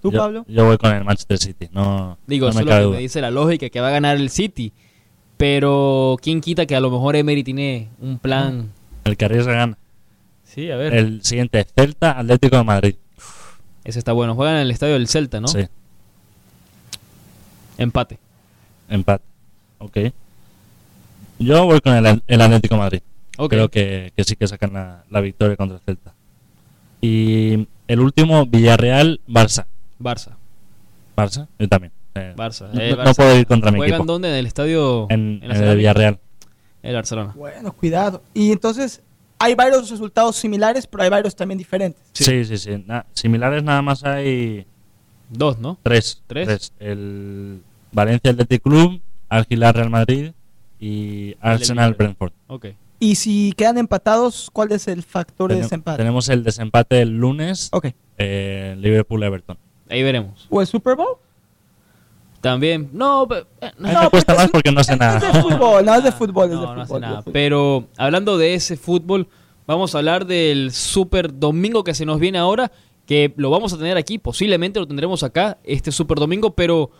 ¿Tú, 0.00 0.12
yo, 0.12 0.18
Pablo? 0.18 0.44
Yo 0.48 0.66
voy 0.66 0.76
con 0.78 0.92
el 0.94 1.02
Manchester 1.02 1.38
City, 1.38 1.68
no, 1.72 2.18
Digo, 2.26 2.46
no 2.46 2.50
eso 2.50 2.58
me 2.58 2.64
lo 2.66 2.68
cabe 2.68 2.80
que 2.82 2.86
duda. 2.86 2.96
me 2.96 3.02
dice 3.02 3.20
la 3.22 3.30
lógica, 3.30 3.68
que 3.70 3.80
va 3.80 3.88
a 3.88 3.92
ganar 3.92 4.16
el 4.16 4.30
City. 4.30 4.72
Pero, 5.38 6.16
¿quién 6.22 6.40
quita 6.40 6.66
que 6.66 6.76
a 6.76 6.80
lo 6.80 6.90
mejor 6.90 7.16
Emery 7.16 7.42
tiene 7.42 7.88
un 8.00 8.18
plan? 8.18 8.70
El 9.04 9.16
que 9.16 9.24
arriesga 9.24 9.54
gana. 9.54 9.78
Sí, 10.54 10.70
a 10.70 10.76
ver. 10.76 10.94
El 10.94 11.22
siguiente, 11.24 11.64
Celta, 11.76 12.18
Atlético 12.18 12.56
de 12.56 12.64
Madrid. 12.64 12.94
Ese 13.84 13.98
está 13.98 14.12
bueno. 14.12 14.34
Juegan 14.34 14.56
en 14.56 14.60
el 14.62 14.70
estadio 14.70 14.94
del 14.94 15.08
Celta, 15.08 15.40
¿no? 15.40 15.48
Sí, 15.48 15.66
Empate. 17.78 18.18
empate. 18.88 19.24
Ok. 19.78 19.96
Yo 21.38 21.64
voy 21.66 21.80
con 21.80 21.94
el, 21.94 22.22
el 22.26 22.40
Atlético 22.40 22.76
de 22.76 22.80
Madrid. 22.80 23.00
Creo 23.48 23.68
que, 23.68 24.12
que 24.16 24.24
sí 24.24 24.36
que 24.36 24.46
sacan 24.46 24.72
la, 24.72 25.04
la 25.10 25.20
victoria 25.20 25.56
contra 25.56 25.76
el 25.78 25.82
Celta. 25.82 26.14
Y 27.00 27.66
el 27.88 28.00
último, 28.00 28.46
Villarreal, 28.46 29.20
Barça. 29.28 29.66
Barça. 30.00 30.36
Barça, 31.16 31.48
yo 31.58 31.68
también. 31.68 31.92
Eh, 32.14 32.32
Barça. 32.36 32.68
No, 32.72 32.80
Eh, 32.80 32.90
no 32.96 33.02
Barça. 33.04 33.16
puedo 33.16 33.36
ir 33.36 33.46
contra 33.46 33.72
mi 33.72 33.78
¿Juegan 33.78 33.94
equipo. 33.96 34.12
dónde? 34.12 34.28
En 34.28 34.34
el 34.36 34.46
estadio. 34.46 35.06
En, 35.10 35.40
la 35.42 35.56
en 35.56 35.64
el? 35.64 35.76
Villarreal. 35.76 36.18
El 36.82 36.94
Barcelona. 36.94 37.32
Bueno, 37.36 37.72
cuidado. 37.72 38.22
Y 38.34 38.52
entonces, 38.52 39.02
hay 39.44 39.54
varios 39.54 39.90
resultados 39.90 40.36
similares, 40.36 40.86
pero 40.86 41.02
hay 41.04 41.10
varios 41.10 41.36
también 41.36 41.58
diferentes. 41.58 42.02
Sí. 42.12 42.24
Sí, 42.24 42.44
sí, 42.44 42.58
sí. 42.58 42.84
Na- 42.86 43.04
similares 43.12 43.62
nada 43.62 43.82
más 43.82 44.02
hay 44.04 44.66
Dos, 45.28 45.58
¿no? 45.58 45.78
tres. 45.82 46.22
¿Tres? 46.26 46.72
El 46.78 47.62
Valencia 47.92 48.30
Athletic 48.30 48.62
Club, 48.62 49.00
Al 49.28 49.46
Hilal 49.48 49.74
Real 49.74 49.90
Madrid 49.90 50.32
y 50.80 51.36
Arsenal. 51.40 51.94
Brentford. 51.94 52.32
Ok. 52.46 52.66
Y 53.00 53.16
si 53.16 53.52
quedan 53.56 53.76
empatados, 53.78 54.48
¿cuál 54.52 54.72
es 54.72 54.88
el 54.88 55.02
factor 55.02 55.50
de 55.50 55.56
desempate? 55.60 55.98
Tenemos 55.98 56.28
el 56.28 56.42
desempate 56.44 57.02
el 57.02 57.10
lunes, 57.18 57.68
Ok. 57.72 57.88
eh, 58.18 58.76
Liverpool-Everton. 58.78 59.58
Ahí 59.90 60.02
veremos. 60.02 60.46
¿O 60.50 60.60
el 60.60 60.66
Super 60.66 60.96
Bowl? 60.96 61.16
También. 62.44 62.90
No, 62.92 63.26
pe- 63.26 63.46
eh, 63.60 63.70
no. 63.78 64.02
Me 64.02 64.10
cuesta 64.10 64.34
más 64.34 64.44
es- 64.44 64.50
porque 64.50 64.70
no 64.70 64.84
sé 64.84 64.92
Es 64.92 64.98
nada. 64.98 65.18
de 65.18 65.40
fútbol, 65.40 65.84
no 65.84 65.94
es 65.94 66.04
de 66.04 66.12
fútbol, 66.12 66.44
es 66.44 66.50
de 66.50 66.56
No, 66.56 66.60
fútbol. 66.62 66.76
no 66.76 66.82
hace 66.82 67.00
nada. 67.00 67.16
fútbol. 67.22 67.32
Pero 67.32 67.88
hablando 67.96 68.36
de 68.38 68.54
ese 68.54 68.76
fútbol, 68.76 69.28
vamos 69.66 69.94
a 69.94 69.98
hablar 69.98 70.26
del 70.26 70.70
Super 70.72 71.36
Domingo 71.38 71.82
que 71.84 71.94
se 71.94 72.04
nos 72.04 72.20
viene 72.20 72.36
ahora, 72.38 72.70
que 73.06 73.32
lo 73.36 73.48
vamos 73.50 73.72
a 73.72 73.78
tener 73.78 73.96
aquí, 73.96 74.18
posiblemente 74.18 74.78
lo 74.78 74.86
tendremos 74.86 75.22
acá, 75.22 75.56
este 75.64 75.90
Super 75.90 76.18
Domingo, 76.18 76.54
pero 76.54 76.90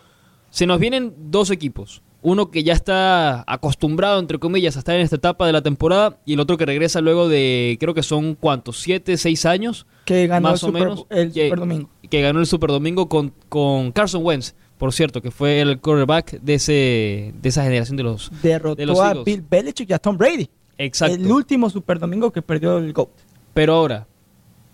se 0.49 0.65
nos 0.65 0.79
vienen 0.79 1.13
dos 1.17 1.51
equipos. 1.51 2.01
Uno 2.21 2.49
que 2.49 2.63
ya 2.63 2.73
está 2.73 3.43
acostumbrado, 3.45 4.19
entre 4.19 4.39
comillas, 4.39 4.75
a 4.75 4.79
estar 4.79 4.95
en 4.95 5.01
esta 5.01 5.17
etapa 5.17 5.45
de 5.45 5.53
la 5.53 5.61
temporada 5.61 6.17
y 6.25 6.33
el 6.33 6.39
otro 6.39 6.57
que 6.57 6.65
regresa 6.65 6.99
luego 7.01 7.29
de, 7.29 7.77
creo 7.79 7.93
que 7.93 8.01
son 8.01 8.33
cuántos, 8.33 8.79
siete, 8.81 9.15
seis 9.17 9.45
años. 9.45 9.85
que 10.05 10.25
ganó 10.27 10.49
más 10.49 10.63
el 10.63 10.69
o 10.69 10.71
Super, 10.71 10.81
menos, 10.83 11.05
el 11.11 11.31
que- 11.31 11.45
Super 11.45 11.59
Domingo. 11.59 11.89
que 12.09 12.21
ganó 12.21 12.39
el 12.39 12.45
Super 12.47 12.69
Domingo 12.71 13.09
con, 13.09 13.31
con 13.49 13.91
Carson 13.91 14.23
Wentz, 14.25 14.55
por 14.77 14.93
cierto, 14.93 15.21
que 15.21 15.31
fue 15.31 15.61
el 15.61 15.79
quarterback 15.79 16.39
de, 16.41 16.55
ese, 16.55 17.33
de 17.41 17.49
esa 17.49 17.63
generación 17.63 17.97
de 17.97 18.03
los, 18.03 18.31
Derrotó 18.41 18.75
de 18.75 18.85
los 18.85 18.99
a. 18.99 19.13
Bill 19.13 19.43
Belichick 19.49 19.89
y 19.89 19.93
a 19.93 19.99
Tom 19.99 20.17
Brady. 20.17 20.49
Exacto. 20.77 21.15
El 21.15 21.31
último 21.31 21.69
Super 21.69 21.99
Domingo 21.99 22.31
que 22.31 22.41
perdió 22.41 22.77
el 22.77 22.91
GOAT. 22.91 23.09
Pero 23.53 23.75
ahora, 23.75 24.05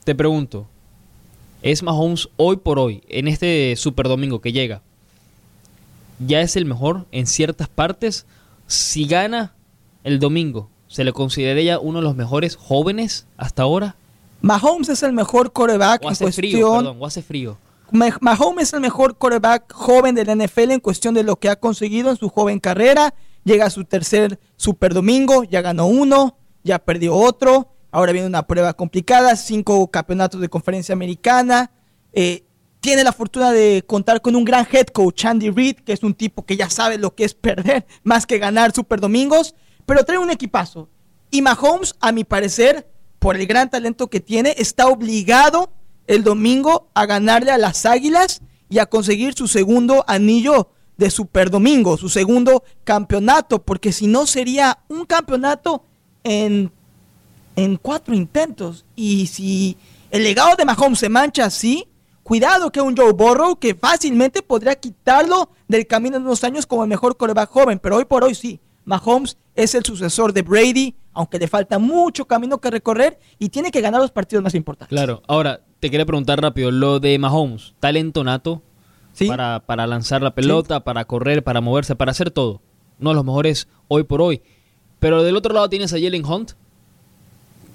te 0.03 0.15
pregunto, 0.15 0.65
¿es 1.61 1.83
Mahomes 1.83 2.27
hoy 2.37 2.57
por 2.57 2.79
hoy, 2.79 3.03
en 3.07 3.27
este 3.27 3.75
Super 3.77 4.07
Domingo 4.07 4.41
que 4.41 4.51
llega, 4.51 4.81
ya 6.25 6.41
es 6.41 6.55
el 6.55 6.65
mejor 6.65 7.05
en 7.11 7.27
ciertas 7.27 7.67
partes? 7.69 8.25
Si 8.65 9.05
gana 9.05 9.53
el 10.03 10.19
domingo, 10.19 10.69
¿se 10.87 11.03
le 11.03 11.13
consideraría 11.13 11.77
uno 11.77 11.99
de 11.99 12.03
los 12.03 12.15
mejores 12.15 12.55
jóvenes 12.55 13.27
hasta 13.37 13.63
ahora? 13.63 13.95
Mahomes 14.41 14.89
es 14.89 15.03
el 15.03 15.13
mejor 15.13 15.51
quarterback 15.51 16.01
¿O 16.01 16.07
en 16.07 16.13
hace 16.13 16.25
cuestión. 16.25 16.51
frío? 16.51 16.73
Perdón, 16.73 16.97
¿o 16.99 17.05
hace 17.05 17.21
frío? 17.21 17.57
Ma- 17.91 18.17
Mahomes 18.21 18.69
es 18.69 18.73
el 18.73 18.81
mejor 18.81 19.17
quarterback 19.17 19.71
joven 19.73 20.15
de 20.15 20.25
la 20.25 20.35
NFL 20.35 20.71
en 20.71 20.79
cuestión 20.79 21.13
de 21.13 21.23
lo 21.23 21.37
que 21.37 21.49
ha 21.49 21.55
conseguido 21.59 22.09
en 22.09 22.17
su 22.17 22.29
joven 22.29 22.59
carrera. 22.59 23.13
Llega 23.43 23.65
a 23.65 23.69
su 23.69 23.85
tercer 23.85 24.39
Super 24.55 24.93
Domingo, 24.93 25.43
ya 25.43 25.61
ganó 25.61 25.87
uno, 25.87 26.37
ya 26.63 26.79
perdió 26.79 27.15
otro. 27.15 27.73
Ahora 27.91 28.11
viene 28.11 28.27
una 28.27 28.47
prueba 28.47 28.73
complicada, 28.73 29.35
cinco 29.35 29.89
campeonatos 29.89 30.39
de 30.41 30.49
conferencia 30.49 30.93
americana. 30.93 31.71
Eh, 32.13 32.45
tiene 32.79 33.03
la 33.03 33.11
fortuna 33.13 33.51
de 33.51 33.83
contar 33.85 34.21
con 34.21 34.35
un 34.35 34.45
gran 34.45 34.65
head 34.71 34.87
coach, 34.87 35.25
Andy 35.25 35.49
Reid, 35.49 35.77
que 35.85 35.93
es 35.93 36.01
un 36.03 36.13
tipo 36.13 36.45
que 36.45 36.57
ya 36.57 36.69
sabe 36.69 36.97
lo 36.97 37.13
que 37.15 37.25
es 37.25 37.33
perder 37.33 37.85
más 38.03 38.25
que 38.25 38.37
ganar 38.39 38.71
Super 38.73 38.99
Domingos, 38.99 39.55
pero 39.85 40.03
trae 40.03 40.17
un 40.17 40.31
equipazo. 40.31 40.89
Y 41.29 41.41
Mahomes, 41.41 41.95
a 41.99 42.11
mi 42.11 42.23
parecer, 42.23 42.87
por 43.19 43.35
el 43.35 43.45
gran 43.45 43.69
talento 43.69 44.09
que 44.09 44.19
tiene, 44.19 44.55
está 44.57 44.87
obligado 44.87 45.71
el 46.07 46.23
domingo 46.23 46.89
a 46.93 47.05
ganarle 47.05 47.51
a 47.51 47.57
las 47.57 47.85
Águilas 47.85 48.41
y 48.69 48.79
a 48.79 48.85
conseguir 48.85 49.33
su 49.33 49.47
segundo 49.47 50.03
anillo 50.07 50.69
de 50.97 51.09
Super 51.09 51.49
Domingo, 51.49 51.97
su 51.97 52.09
segundo 52.09 52.63
campeonato, 52.83 53.61
porque 53.63 53.91
si 53.91 54.07
no 54.07 54.27
sería 54.27 54.79
un 54.87 55.05
campeonato 55.05 55.83
en, 56.23 56.71
en 57.55 57.77
cuatro 57.77 58.13
intentos. 58.13 58.85
Y 58.95 59.27
si 59.27 59.77
el 60.11 60.23
legado 60.23 60.55
de 60.55 60.65
Mahomes 60.65 60.99
se 60.99 61.09
mancha 61.09 61.45
así, 61.45 61.87
cuidado 62.23 62.71
que 62.71 62.81
un 62.81 62.95
Joe 62.95 63.13
Burrow 63.13 63.57
que 63.57 63.73
fácilmente 63.75 64.41
podría 64.41 64.75
quitarlo 64.75 65.49
del 65.67 65.87
camino 65.87 66.17
en 66.17 66.23
unos 66.23 66.43
años 66.43 66.65
como 66.65 66.83
el 66.83 66.89
mejor 66.89 67.17
coreback 67.17 67.49
joven, 67.49 67.79
pero 67.79 67.97
hoy 67.97 68.05
por 68.05 68.23
hoy 68.23 68.35
sí. 68.35 68.59
Mahomes 68.85 69.37
es 69.55 69.75
el 69.75 69.83
sucesor 69.83 70.33
de 70.33 70.41
Brady, 70.41 70.95
aunque 71.13 71.39
le 71.39 71.47
falta 71.47 71.79
mucho 71.79 72.25
camino 72.25 72.59
que 72.59 72.71
recorrer 72.71 73.19
y 73.37 73.49
tiene 73.49 73.71
que 73.71 73.81
ganar 73.81 74.01
los 74.01 74.11
partidos 74.11 74.43
más 74.43 74.55
importantes. 74.55 74.95
Claro, 74.95 75.21
ahora 75.27 75.61
te 75.81 75.89
quería 75.89 76.05
preguntar 76.05 76.39
rápido, 76.39 76.69
lo 76.69 76.99
de 76.99 77.17
Mahomes, 77.17 77.73
talento 77.79 78.23
nato 78.23 78.61
¿Sí? 79.13 79.25
para, 79.25 79.61
para 79.65 79.87
lanzar 79.87 80.21
la 80.21 80.35
pelota, 80.35 80.83
para 80.83 81.05
correr, 81.05 81.43
para 81.43 81.59
moverse, 81.59 81.95
para 81.95 82.11
hacer 82.11 82.29
todo. 82.29 82.61
Uno 82.99 83.09
de 83.09 83.15
los 83.15 83.25
mejores 83.25 83.67
hoy 83.87 84.03
por 84.03 84.21
hoy. 84.21 84.43
Pero 84.99 85.23
del 85.23 85.35
otro 85.35 85.55
lado 85.55 85.67
tienes 85.69 85.91
a 85.91 85.99
Jalen 85.99 86.23
Hunt, 86.23 86.51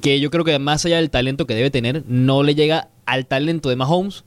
que 0.01 0.21
yo 0.21 0.31
creo 0.31 0.45
que 0.45 0.57
más 0.61 0.87
allá 0.87 0.97
del 0.97 1.11
talento 1.11 1.49
que 1.49 1.57
debe 1.57 1.73
tener, 1.73 2.05
no 2.07 2.45
le 2.45 2.55
llega 2.55 2.89
al 3.07 3.27
talento 3.27 3.71
de 3.71 3.77
Mahomes, 3.77 4.25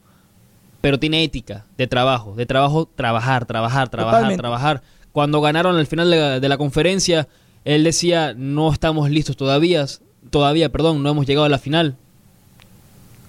pero 0.82 1.00
tiene 1.00 1.24
ética 1.24 1.66
de 1.78 1.88
trabajo, 1.88 2.36
de 2.36 2.46
trabajo, 2.46 2.86
trabajar, 2.94 3.46
trabajar, 3.46 3.88
trabajar, 3.88 4.20
Totalmente. 4.20 4.42
trabajar. 4.42 4.82
Cuando 5.14 5.40
ganaron 5.40 5.78
al 5.78 5.88
final 5.88 6.10
de 6.10 6.18
la, 6.18 6.40
de 6.42 6.50
la 6.50 6.58
conferencia, 6.58 7.30
él 7.64 7.86
decía, 7.86 8.34
no 8.36 8.74
estamos 8.74 9.10
listos 9.10 9.38
todavía, 9.38 9.86
todavía, 10.32 10.70
perdón, 10.70 11.02
no 11.02 11.12
hemos 11.12 11.26
llegado 11.26 11.46
a 11.46 11.50
la 11.50 11.60
final. 11.60 11.96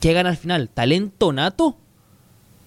¿Qué 0.00 0.14
gana 0.14 0.30
al 0.30 0.36
final? 0.36 0.70
¿Talento 0.70 1.32
nato? 1.32 1.76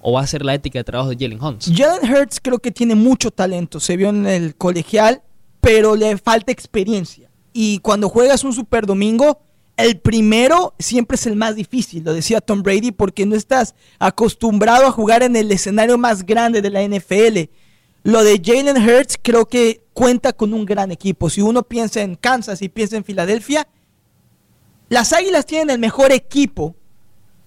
¿O 0.01 0.13
va 0.13 0.21
a 0.21 0.27
ser 0.27 0.45
la 0.45 0.53
ética 0.53 0.79
de 0.79 0.83
trabajo 0.83 1.09
de 1.09 1.17
Jalen 1.17 1.43
Hunt? 1.43 1.63
Jalen 1.75 2.13
Hurts 2.13 2.39
creo 2.39 2.59
que 2.59 2.71
tiene 2.71 2.93
mucho 2.93 3.31
talento, 3.31 3.79
se 3.79 3.97
vio 3.97 4.09
en 4.09 4.27
el 4.27 4.55
colegial, 4.55 5.23
pero 5.59 5.95
le 5.95 6.17
falta 6.17 6.51
experiencia. 6.51 7.29
Y 7.51 7.79
cuando 7.79 8.09
juegas 8.09 8.43
un 8.43 8.53
Super 8.53 8.85
Domingo, 8.85 9.41
el 9.77 9.99
primero 9.99 10.75
siempre 10.77 11.15
es 11.15 11.25
el 11.25 11.35
más 11.35 11.55
difícil, 11.55 12.03
lo 12.03 12.13
decía 12.13 12.41
Tom 12.41 12.61
Brady, 12.61 12.91
porque 12.91 13.25
no 13.25 13.35
estás 13.35 13.73
acostumbrado 13.97 14.85
a 14.85 14.91
jugar 14.91 15.23
en 15.23 15.35
el 15.35 15.51
escenario 15.51 15.97
más 15.97 16.25
grande 16.25 16.61
de 16.61 16.69
la 16.69 16.83
NFL. 16.83 17.49
Lo 18.03 18.23
de 18.23 18.41
Jalen 18.43 18.77
Hurts 18.77 19.17
creo 19.19 19.47
que 19.47 19.83
cuenta 19.93 20.33
con 20.33 20.53
un 20.53 20.65
gran 20.65 20.91
equipo. 20.91 21.29
Si 21.29 21.41
uno 21.41 21.63
piensa 21.63 22.01
en 22.01 22.15
Kansas 22.15 22.61
y 22.61 22.69
piensa 22.69 22.97
en 22.97 23.05
Filadelfia, 23.05 23.67
las 24.89 25.13
Águilas 25.13 25.45
tienen 25.45 25.69
el 25.69 25.79
mejor 25.79 26.11
equipo. 26.11 26.75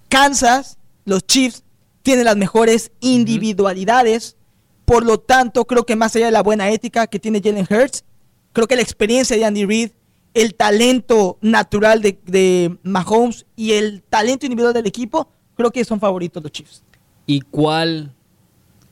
Kansas, 0.08 0.78
los 1.04 1.26
Chiefs, 1.26 1.64
tienen 2.02 2.24
las 2.24 2.36
mejores 2.36 2.92
individualidades. 3.00 4.36
Por 4.84 5.04
lo 5.04 5.18
tanto, 5.18 5.64
creo 5.64 5.84
que 5.84 5.96
más 5.96 6.14
allá 6.14 6.26
de 6.26 6.32
la 6.32 6.42
buena 6.42 6.70
ética 6.70 7.06
que 7.06 7.18
tiene 7.18 7.40
Jalen 7.42 7.66
Hurts, 7.68 8.04
creo 8.52 8.68
que 8.68 8.76
la 8.76 8.82
experiencia 8.82 9.36
de 9.36 9.44
Andy 9.44 9.64
Reid, 9.64 9.90
el 10.34 10.54
talento 10.54 11.38
natural 11.40 12.02
de, 12.02 12.18
de 12.26 12.76
Mahomes 12.82 13.46
y 13.56 13.72
el 13.72 14.02
talento 14.02 14.46
individual 14.46 14.74
del 14.74 14.86
equipo, 14.86 15.28
creo 15.56 15.70
que 15.70 15.84
son 15.84 15.98
favoritos 15.98 16.42
los 16.42 16.52
Chiefs. 16.52 16.82
¿Y 17.26 17.40
cuál 17.40 18.12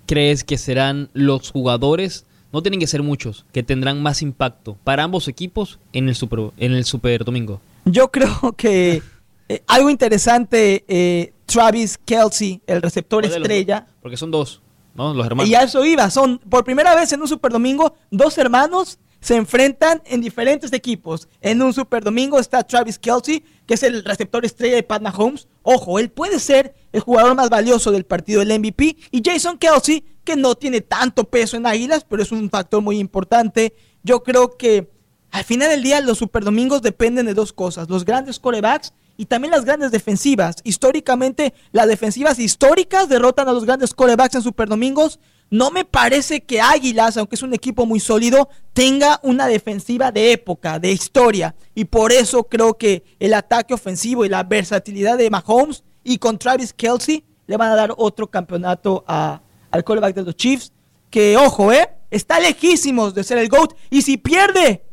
crees 0.07 0.43
que 0.43 0.59
serán 0.59 1.11
los 1.13 1.51
jugadores? 1.51 2.27
No 2.53 2.63
tienen 2.63 2.81
que 2.81 2.87
ser 2.87 3.03
muchos, 3.03 3.47
que 3.53 3.63
tendrán 3.63 4.03
más 4.03 4.23
impacto 4.23 4.77
para 4.85 5.05
ambos 5.05 5.29
equipos 5.29 5.79
en 5.93 6.09
el 6.09 6.15
Super, 6.15 6.51
en 6.57 6.73
el 6.73 6.85
super 6.85 7.25
Domingo. 7.25 7.61
Yo 7.85 8.11
creo 8.11 8.55
que 8.57 9.03
eh, 9.49 9.63
algo 9.67 9.91
interesante, 9.91 10.85
eh, 10.89 11.33
Travis 11.47 11.99
Kelsey, 12.05 12.63
el 12.67 12.83
receptor 12.83 13.23
¿Cuál 13.23 13.33
de 13.33 13.39
los 13.39 13.49
estrella? 13.49 13.87
Porque 14.01 14.17
son 14.17 14.31
dos, 14.31 14.63
¿no? 14.95 15.13
Los 15.13 15.27
hermanos. 15.27 15.51
Y 15.51 15.55
a 15.55 15.63
eso 15.63 15.85
iba. 15.85 16.09
Son 16.11 16.39
por 16.39 16.65
primera 16.65 16.95
vez 16.95 17.13
en 17.13 17.21
un 17.21 17.29
Super 17.29 17.53
Domingo, 17.53 17.95
dos 18.11 18.39
hermanos 18.39 18.99
se 19.25 19.37
enfrentan 19.37 20.03
en 20.05 20.21
diferentes 20.21 20.71
equipos. 20.75 21.29
En 21.41 21.63
un 21.63 21.73
Super 21.73 22.05
Domingo 22.05 22.39
está 22.39 22.63
Travis 22.63 22.99
Kelsey, 22.99 23.43
que 23.65 23.73
es 23.73 23.83
el 23.83 24.05
receptor 24.05 24.45
estrella 24.45 24.75
de 24.75 24.83
Pat 24.83 25.01
Mahomes. 25.01 25.49
Ojo, 25.63 25.99
él 25.99 26.11
puede 26.11 26.39
ser 26.39 26.75
el 26.93 27.01
jugador 27.01 27.35
más 27.35 27.49
valioso 27.49 27.91
del 27.91 28.05
partido 28.05 28.41
del 28.41 28.59
MVP. 28.59 28.99
Y 29.11 29.23
Jason 29.25 29.57
Kelsey, 29.57 30.05
que 30.25 30.37
no 30.37 30.55
tiene 30.57 30.83
tanto 30.83 31.25
peso 31.25 31.57
en 31.57 31.65
Águilas, 31.65 32.05
pero 32.07 32.23
es 32.23 32.33
un 32.33 32.51
factor 32.51 32.83
muy 32.83 32.99
importante. 32.99 33.75
Yo 34.03 34.23
creo 34.23 34.59
que 34.59 34.91
al 35.31 35.45
final 35.45 35.71
del 35.71 35.83
día 35.83 36.03
los 36.03 36.19
Super 36.19 36.45
Domingos 36.45 36.83
dependen 36.83 37.25
de 37.25 37.33
dos 37.33 37.55
cosas: 37.55 37.89
los 37.89 38.05
grandes 38.05 38.39
corebacks 38.39 38.93
y 39.17 39.27
también 39.27 39.53
las 39.53 39.65
grandes 39.65 39.91
defensivas. 39.91 40.57
Históricamente, 40.65 41.55
las 41.73 41.89
defensivas 41.89 42.39
históricas 42.39 43.09
derrotan 43.09 43.49
a 43.49 43.53
los 43.53 43.65
grandes 43.65 43.95
corebacks 43.95 44.35
en 44.35 44.43
Super 44.43 44.69
Domingos. 44.69 45.19
No 45.51 45.71
me 45.71 45.85
parece 45.85 46.43
que 46.43 46.61
Águilas, 46.61 47.17
aunque 47.17 47.37
es 47.37 47.43
un 47.43 47.55
equipo 47.55 47.87
muy 47.87 48.01
sólido, 48.01 48.49
tenga 48.73 49.21
una 49.23 49.47
defensiva 49.47 50.11
de 50.11 50.33
época, 50.33 50.79
de 50.79 50.91
historia. 50.93 51.55
Y 51.75 51.85
por 51.85 52.13
eso 52.13 52.45
creo 52.45 52.77
que 52.77 53.05
el 53.21 53.35
ataque 53.35 53.75
ofensivo 53.75 54.25
y 54.25 54.29
la 54.29 54.43
versatilidad 54.43 55.19
de 55.19 55.31
Mahomes 55.31 55.85
y 56.03 56.19
con 56.19 56.39
Travis 56.39 56.73
Kelsey 56.73 57.25
le 57.47 57.57
van 57.57 57.71
a 57.71 57.77
dar 57.77 57.95
otro 57.97 58.27
campeonato 58.29 59.05
a- 59.07 59.43
al 59.71 59.85
coreback 59.85 60.15
de 60.15 60.23
los 60.23 60.37
Chiefs. 60.37 60.73
Que, 61.11 61.37
ojo, 61.37 61.73
¿eh? 61.73 61.89
Está 62.11 62.41
lejísimos 62.41 63.15
de 63.15 63.23
ser 63.25 63.39
el 63.39 63.49
GOAT. 63.49 63.75
Y 63.91 64.03
si 64.03 64.17
pierde 64.17 64.84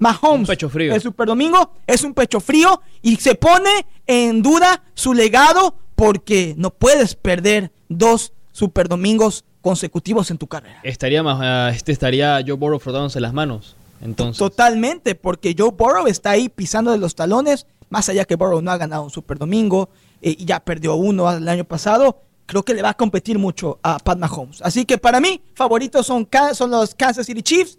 Mahomes 0.00 0.40
Un 0.40 0.46
pecho 0.46 0.68
frío. 0.68 0.94
el 0.94 1.00
Super 1.00 1.28
Domingo, 1.28 1.72
es 1.86 2.02
un 2.02 2.14
pecho 2.14 2.40
frío 2.40 2.80
y 3.02 3.16
se 3.16 3.36
pone 3.36 3.70
en 4.06 4.42
duda 4.42 4.82
su 4.94 5.14
legado 5.14 5.76
porque 5.94 6.54
no 6.56 6.70
puedes 6.70 7.14
perder 7.14 7.70
dos 7.88 8.32
Super 8.52 8.88
Domingos 8.88 9.44
consecutivos 9.60 10.30
en 10.30 10.38
tu 10.38 10.46
carrera. 10.46 10.80
Estaría 10.82 11.22
más, 11.22 11.38
ah, 11.40 11.70
este 11.74 11.92
estaría 11.92 12.40
Joe 12.44 12.56
Burrow 12.56 12.80
frotándose 12.80 13.20
las 13.20 13.32
manos. 13.32 13.76
Entonces, 14.00 14.38
Totalmente, 14.38 15.14
porque 15.14 15.54
Joe 15.56 15.70
Burrow 15.70 16.06
está 16.06 16.30
ahí 16.30 16.48
pisando 16.48 16.90
de 16.90 16.98
los 16.98 17.14
talones, 17.14 17.66
más 17.90 18.08
allá 18.08 18.24
que 18.24 18.36
Burrow 18.36 18.62
no 18.62 18.70
ha 18.70 18.78
ganado 18.78 19.02
un 19.02 19.10
Super 19.10 19.38
Domingo 19.38 19.90
eh, 20.22 20.34
y 20.38 20.46
ya 20.46 20.60
perdió 20.60 20.94
uno 20.94 21.30
el 21.30 21.46
año 21.46 21.64
pasado, 21.64 22.22
creo 22.46 22.62
que 22.62 22.72
le 22.72 22.80
va 22.82 22.90
a 22.90 22.96
competir 22.96 23.38
mucho 23.38 23.78
a 23.82 23.98
Pat 23.98 24.18
Mahomes. 24.18 24.62
Así 24.62 24.86
que 24.86 24.96
para 24.96 25.20
mí, 25.20 25.42
favoritos 25.54 26.06
son, 26.06 26.26
son 26.54 26.70
los 26.70 26.94
Kansas 26.94 27.26
City 27.26 27.42
Chiefs, 27.42 27.78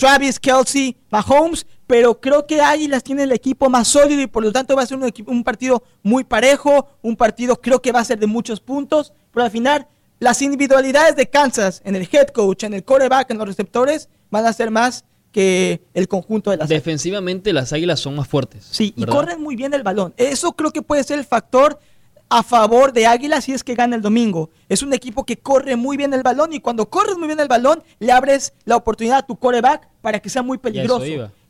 Travis 0.00 0.40
Kelsey, 0.40 0.96
Mahomes, 1.10 1.66
pero 1.86 2.18
creo 2.20 2.46
que 2.46 2.60
Águilas 2.60 3.02
tiene 3.04 3.24
el 3.24 3.32
equipo 3.32 3.68
más 3.68 3.86
sólido 3.86 4.22
y 4.22 4.26
por 4.26 4.42
lo 4.42 4.50
tanto 4.50 4.74
va 4.74 4.82
a 4.82 4.86
ser 4.86 4.96
un, 4.96 5.04
equipo- 5.04 5.30
un 5.30 5.44
partido 5.44 5.82
muy 6.02 6.24
parejo, 6.24 6.88
un 7.02 7.16
partido 7.16 7.60
creo 7.60 7.82
que 7.82 7.92
va 7.92 8.00
a 8.00 8.04
ser 8.04 8.18
de 8.18 8.26
muchos 8.26 8.60
puntos, 8.60 9.12
pero 9.32 9.44
al 9.44 9.50
final 9.50 9.86
las 10.18 10.40
individualidades 10.40 11.16
de 11.16 11.28
Kansas 11.28 11.82
en 11.84 11.96
el 11.96 12.08
head 12.10 12.28
coach, 12.28 12.64
en 12.64 12.72
el 12.74 12.82
quarterback, 12.84 13.30
en 13.30 13.38
los 13.38 13.46
receptores, 13.46 14.08
van 14.30 14.46
a 14.46 14.52
ser 14.54 14.70
más 14.70 15.04
que 15.32 15.82
el 15.94 16.08
conjunto 16.08 16.50
de 16.50 16.56
las 16.56 16.68
defensivamente 16.68 17.52
las 17.52 17.72
águilas 17.72 18.00
son 18.00 18.16
más 18.16 18.26
fuertes. 18.26 18.66
Sí, 18.70 18.92
y 18.96 19.04
corren 19.04 19.40
muy 19.40 19.54
bien 19.54 19.74
el 19.74 19.82
balón. 19.82 20.12
Eso 20.16 20.52
creo 20.52 20.70
que 20.72 20.82
puede 20.82 21.04
ser 21.04 21.18
el 21.18 21.24
factor 21.26 21.78
a 22.30 22.44
favor 22.44 22.92
de 22.92 23.06
Águilas 23.06 23.44
si 23.44 23.52
es 23.52 23.64
que 23.64 23.74
gana 23.74 23.96
el 23.96 24.02
domingo. 24.02 24.50
Es 24.68 24.82
un 24.82 24.94
equipo 24.94 25.26
que 25.26 25.38
corre 25.38 25.74
muy 25.74 25.96
bien 25.96 26.14
el 26.14 26.22
balón 26.22 26.52
y 26.52 26.60
cuando 26.60 26.88
corres 26.88 27.18
muy 27.18 27.26
bien 27.26 27.40
el 27.40 27.48
balón 27.48 27.82
le 27.98 28.12
abres 28.12 28.54
la 28.64 28.76
oportunidad 28.76 29.18
a 29.18 29.26
tu 29.26 29.36
coreback 29.36 29.88
para 30.00 30.20
que 30.20 30.30
sea 30.30 30.42
muy 30.42 30.56
peligroso. 30.56 31.04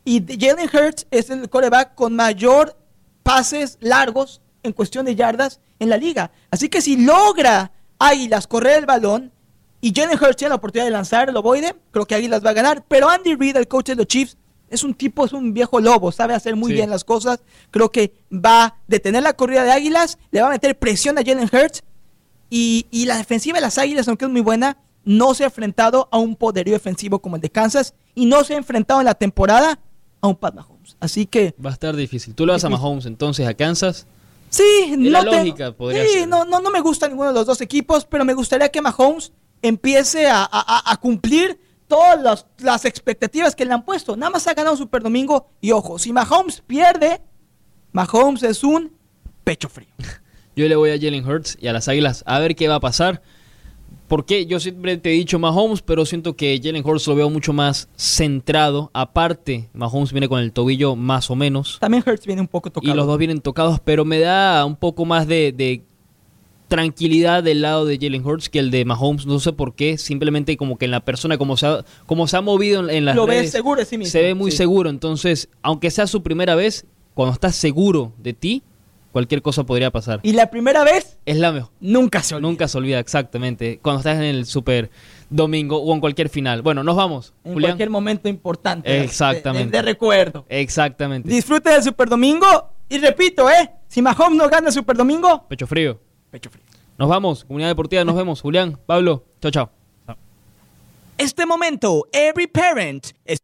Y 0.05 0.25
Jalen 0.27 0.71
Hurts 0.73 1.07
es 1.11 1.29
el 1.29 1.49
coreback 1.51 1.95
con 1.95 2.17
mayor 2.17 2.77
pases 3.23 3.77
largos 3.81 4.41
en 4.63 4.73
cuestión 4.73 5.05
de 5.05 5.15
yardas 5.15 5.61
en 5.79 5.91
la 5.91 5.99
liga. 5.99 6.31
Así 6.51 6.71
que 6.71 6.81
si 6.81 6.97
logra 6.97 7.73
Águilas 7.99 8.47
correr 8.47 8.79
el 8.79 8.87
balón 8.87 9.31
y 9.83 9.93
Jalen 9.95 10.17
Hurts 10.19 10.37
tiene 10.37 10.49
la 10.49 10.57
oportunidad 10.57 10.87
de 10.87 10.93
lanzar 10.93 11.29
el 11.29 11.37
ovoide, 11.37 11.77
creo 11.91 12.07
que 12.07 12.15
Águilas 12.15 12.45
va 12.45 12.51
a 12.51 12.55
ganar. 12.55 12.85
Pero 12.89 13.11
Andy 13.11 13.35
Reid, 13.35 13.57
el 13.57 13.69
coach 13.69 13.89
de 13.89 13.97
los 13.97 14.07
Chiefs, 14.07 14.39
es 14.71 14.83
un 14.85 14.95
tipo, 14.95 15.25
es 15.27 15.33
un 15.33 15.53
viejo 15.53 15.81
lobo, 15.81 16.11
sabe 16.13 16.33
hacer 16.35 16.57
muy 16.57 16.69
Sí. 16.71 16.75
bien 16.75 16.89
las 16.91 17.05
cosas. 17.05 17.41
Creo 17.71 17.91
que 17.93 18.15
va 18.33 18.65
a 18.65 18.77
detener 18.87 19.23
la 19.23 19.35
corrida 19.35 19.65
de 19.65 19.73
Águilas, 19.73 20.17
le 20.31 20.41
va 20.41 20.47
a 20.49 20.51
meter 20.51 20.79
presión 20.79 21.19
a 21.19 21.23
Jalen 21.25 21.51
Hurts 21.53 21.83
y, 22.49 22.87
y 22.91 23.05
la 23.07 23.17
defensiva 23.17 23.57
de 23.59 23.63
las 23.63 23.79
Águilas, 23.79 24.09
aunque 24.09 24.25
es 24.25 24.31
muy 24.31 24.41
buena, 24.41 24.77
no 25.05 25.35
se 25.35 25.45
ha 25.45 25.47
enfrentado 25.47 26.09
a 26.11 26.19
un 26.19 26.37
poderío 26.37 26.75
defensivo 26.75 27.21
como 27.21 27.37
el 27.37 27.43
de 27.43 27.51
Kansas 27.51 27.95
y 28.15 28.27
no 28.27 28.45
se 28.45 28.55
ha 28.55 28.57
enfrentado 28.59 29.01
en 29.01 29.07
la 29.07 29.15
temporada 29.15 29.79
a 30.21 30.27
un 30.29 30.37
Pat 30.37 30.55
Mahomes. 30.55 30.97
Así 31.01 31.27
que 31.27 31.55
Va 31.65 31.71
a 31.71 31.73
estar 31.73 31.95
difícil. 31.97 32.35
Tú 32.35 32.45
le 32.47 32.53
vas 32.53 32.65
a. 32.65 32.69
Mahomes 32.69 33.07
entonces 33.07 33.47
a 33.47 33.55
Kansas. 33.55 34.07
sí, 34.51 34.95
la 34.99 35.23
no 35.23 35.31
te- 35.31 35.37
lógica 35.39 35.73
podría 35.73 36.05
sí, 36.05 36.27
no, 36.29 36.45
no, 36.45 36.61
no 36.61 36.71
me 36.71 36.81
gusta 36.81 37.09
ninguno 37.09 37.29
de 37.29 37.35
los 37.35 37.47
dos 37.47 37.61
equipos, 37.61 38.05
pero 38.05 38.25
me 38.25 38.35
gustaría 38.35 38.69
que 38.69 38.83
Mahomes 38.83 39.33
empiece 39.63 40.27
a- 40.29 40.49
a 40.51 40.97
cumplir 40.99 41.59
todas 41.91 42.23
las, 42.23 42.47
las 42.59 42.87
expectativas 42.87 43.55
que 43.55 43.67
le 43.67 43.75
han 43.75 43.85
puesto. 43.85 44.17
Nada 44.17 44.31
más 44.31 44.47
ha 44.47 44.55
ganado 44.55 44.77
Super 44.77 45.03
Domingo 45.03 45.51
y 45.61 45.73
ojo, 45.73 45.99
si 45.99 46.13
Mahomes 46.13 46.63
pierde, 46.67 47.21
Mahomes 47.93 48.45
es 48.45 48.65
un 48.65 48.93
pecho 49.45 49.69
frío. 49.69 49.89
Yo 50.57 50.69
le 50.69 50.77
voy 50.77 50.91
a 50.91 50.99
Jalen 50.99 51.27
Hurts 51.27 51.59
y 51.61 51.67
a 51.67 51.73
las 51.73 51.89
Águilas 51.89 52.23
a 52.27 52.39
ver 52.39 52.55
qué 52.55 52.69
va 52.69 52.77
a 52.77 52.81
pasar. 52.81 53.23
Porque 54.07 54.45
yo 54.45 54.59
siempre 54.59 54.97
te 54.97 55.11
he 55.11 55.13
dicho 55.13 55.39
Mahomes, 55.39 55.83
pero 55.83 56.05
siento 56.05 56.35
que 56.35 56.61
Jalen 56.61 56.85
Hurts 56.85 57.07
lo 57.07 57.15
veo 57.15 57.31
mucho 57.31 57.53
más 57.53 57.89
centrado. 57.95 58.91
Aparte, 58.93 59.71
Mahomes 59.73 60.11
viene 60.11 60.29
con 60.29 60.41
el 60.41 60.53
tobillo 60.53 60.97
más 60.97 61.31
o 61.31 61.37
menos. 61.37 61.79
También 61.81 62.03
Hurts 62.05 62.27
viene 62.27 62.41
un 62.41 62.49
poco 62.49 62.73
tocado. 62.73 62.93
Y 62.93 62.97
los 62.97 63.07
dos 63.07 63.19
vienen 63.19 63.41
tocados, 63.41 63.79
pero 63.79 64.05
me 64.05 64.19
da 64.19 64.65
un 64.65 64.75
poco 64.75 65.05
más 65.05 65.29
de, 65.29 65.53
de 65.53 65.85
tranquilidad 66.71 67.43
del 67.43 67.61
lado 67.61 67.85
de 67.85 67.99
Jalen 68.01 68.25
Hurts 68.25 68.49
que 68.49 68.61
el 68.61 68.71
de 68.71 68.87
Mahomes. 68.87 69.27
No 69.27 69.39
sé 69.41 69.53
por 69.53 69.75
qué, 69.75 69.99
simplemente 69.99 70.57
como 70.57 70.79
que 70.79 70.87
en 70.87 70.93
la 70.93 71.05
persona, 71.05 71.37
como 71.37 71.59
se 71.59 71.67
ha, 71.67 71.85
como 72.07 72.27
se 72.27 72.39
ha 72.39 72.41
movido 72.41 72.81
en, 72.81 72.89
en 72.97 73.05
las 73.05 73.17
Lo 73.17 73.27
ves 73.27 73.37
redes, 73.41 73.51
seguro 73.51 73.81
de 73.81 73.85
sí 73.87 73.99
mismo. 73.99 74.11
se 74.11 74.23
ve 74.23 74.35
muy 74.35 74.51
Sí. 74.51 74.57
seguro. 74.57 74.89
Entonces, 74.89 75.49
aunque 75.61 75.91
sea 75.91 76.07
su 76.07 76.23
primera 76.23 76.55
vez, 76.55 76.87
cuando 77.13 77.35
estás 77.35 77.57
seguro 77.57 78.13
de 78.19 78.33
ti, 78.33 78.63
cualquier 79.13 79.43
cosa 79.43 79.65
podría 79.65 79.91
pasar. 79.91 80.21
Y 80.23 80.33
la 80.33 80.49
primera 80.51 80.85
vez, 80.85 81.19
Es 81.27 81.37
la 81.37 81.51
mejor. 81.53 81.71
nunca 81.81 82.23
se 82.23 82.35
olvida. 82.37 82.49
Nunca 82.49 82.69
se 82.69 82.79
olvida 82.79 82.99
exactamente 83.01 83.81
cuando 83.83 83.99
estás 84.01 84.17
en 84.17 84.23
el 84.23 84.47
Super 84.47 84.89
Domingo 85.29 85.77
o 85.83 85.93
en 85.93 86.01
cualquier 86.01 86.29
final. 86.29 86.63
Bueno, 86.63 86.85
nos 86.85 86.95
vamos. 86.97 87.35
En 87.45 87.53
Julián. 87.55 87.73
cualquier 87.73 87.91
momento 87.91 88.29
importante. 88.29 88.89
de- 88.89 89.03
Exactamente. 89.05 89.71
De, 89.73 89.77
de 89.79 89.83
recuerdo. 89.83 90.47
Exactamente. 90.49 91.29
Disfrute 91.29 91.71
del 91.71 91.83
Super 91.83 92.09
Domingo. 92.09 92.47
Y 92.89 92.99
repito, 92.99 93.49
¿eh? 93.51 93.71
Si 93.89 94.01
Mahomes 94.03 94.39
no 94.39 94.49
gana 94.49 94.69
el 94.69 94.73
Super 94.73 94.97
Domingo, 94.97 95.45
Pecho 95.49 95.67
frío. 95.67 96.01
Pecho 96.31 96.51
frío. 96.51 96.65
Nos 96.99 97.09
vamos. 97.09 97.45
Comunidad 97.45 97.71
Deportiva, 97.71 98.05
nos 98.05 98.17
vemos. 98.17 98.41
Julián, 98.41 98.79
Pablo, 98.87 99.25
chao, 99.41 99.51
chao. 99.51 99.71
Este 101.19 101.45
momento, 101.45 102.07
every 102.13 102.47
parent 102.47 103.09
es 103.25 103.41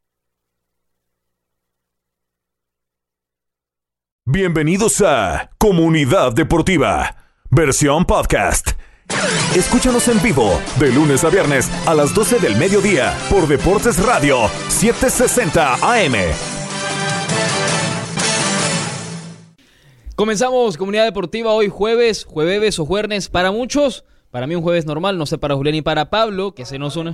Bienvenidos 4.28 5.02
a 5.02 5.50
Comunidad 5.56 6.32
Deportiva, 6.32 7.16
versión 7.48 8.04
podcast. 8.04 8.70
Escúchanos 9.54 10.08
en 10.08 10.20
vivo 10.20 10.60
de 10.80 10.90
lunes 10.90 11.22
a 11.22 11.28
viernes 11.28 11.70
a 11.86 11.94
las 11.94 12.12
12 12.12 12.40
del 12.40 12.56
mediodía 12.56 13.16
por 13.30 13.46
Deportes 13.46 14.04
Radio 14.04 14.48
760 14.68 15.74
AM. 15.74 16.55
Comenzamos 20.16 20.78
Comunidad 20.78 21.05
Deportiva 21.05 21.52
hoy 21.52 21.68
jueves, 21.68 22.24
jueves 22.24 22.78
o 22.78 22.86
jueves 22.86 23.28
para 23.28 23.52
muchos. 23.52 24.02
Para 24.30 24.47
mí 24.47 24.55
un 24.55 24.62
jueves 24.62 24.86
normal, 24.86 25.18
no 25.18 25.26
sé 25.26 25.36
para 25.36 25.55
Julián 25.55 25.74
y 25.74 25.82
para 25.82 26.09
Pablo, 26.09 26.55
que 26.55 26.64
se 26.64 26.78
nos 26.78 26.97
una. 26.97 27.12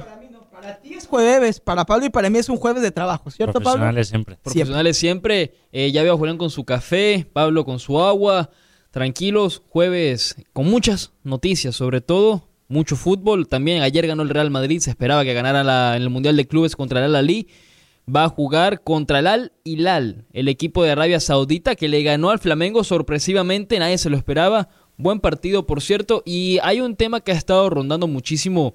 Para 0.53 0.81
ti 0.81 0.95
es 0.95 1.09
jueves, 1.09 1.59
para 1.59 1.85
Pablo 1.85 2.07
y 2.07 2.11
para 2.11 2.31
mí 2.31 2.39
es 2.39 2.49
un 2.49 2.57
jueves 2.59 2.81
de 2.81 2.93
trabajo, 2.93 3.29
¿cierto, 3.33 3.55
Pablo? 3.55 3.71
Profesionales 3.73 4.09
siempre. 4.09 4.37
Profesionales 4.41 4.97
siempre. 4.97 5.55
Eh, 5.73 5.91
ya 5.91 6.05
veo 6.05 6.15
a 6.15 6.17
Julián 6.17 6.39
con 6.39 6.51
su 6.51 6.65
café, 6.65 7.27
Pablo 7.33 7.65
con 7.65 7.81
su 7.81 8.01
agua. 8.01 8.51
Tranquilos, 8.93 9.63
jueves 9.69 10.37
con 10.53 10.67
muchas 10.71 11.11
noticias, 11.25 11.75
sobre 11.75 12.01
todo 12.03 12.47
mucho 12.69 12.95
fútbol. 12.95 13.49
También 13.49 13.83
ayer 13.83 14.07
ganó 14.07 14.23
el 14.23 14.29
Real 14.29 14.51
Madrid, 14.51 14.79
se 14.79 14.91
esperaba 14.91 15.25
que 15.25 15.35
ganara 15.35 15.65
la- 15.65 15.97
en 15.97 16.03
el 16.03 16.11
Mundial 16.11 16.37
de 16.37 16.47
Clubes 16.47 16.77
contra 16.77 17.01
el 17.01 17.07
Al-Ali. 17.07 17.49
Va 18.09 18.25
a 18.25 18.29
jugar 18.29 18.83
contra 18.83 19.21
el 19.21 19.27
Al 19.27 19.53
Hilal, 19.65 20.25
el 20.33 20.49
equipo 20.49 20.83
de 20.83 20.91
Arabia 20.91 21.21
Saudita 21.21 21.77
que 21.77 21.89
le 21.89 22.03
ganó 22.03 22.31
al 22.31 22.41
Flamengo 22.41 22.83
sorpresivamente, 22.83 23.79
nadie 23.79 23.99
se 23.99 24.11
lo 24.11 24.17
esperaba. 24.17 24.69
Buen 24.97 25.21
partido, 25.21 25.67
por 25.67 25.81
cierto. 25.81 26.23
Y 26.27 26.59
hay 26.63 26.81
un 26.81 26.97
tema 26.97 27.21
que 27.21 27.33
ha 27.33 27.37
estado 27.37 27.71
rondando 27.71 28.09
muchísimo 28.09 28.75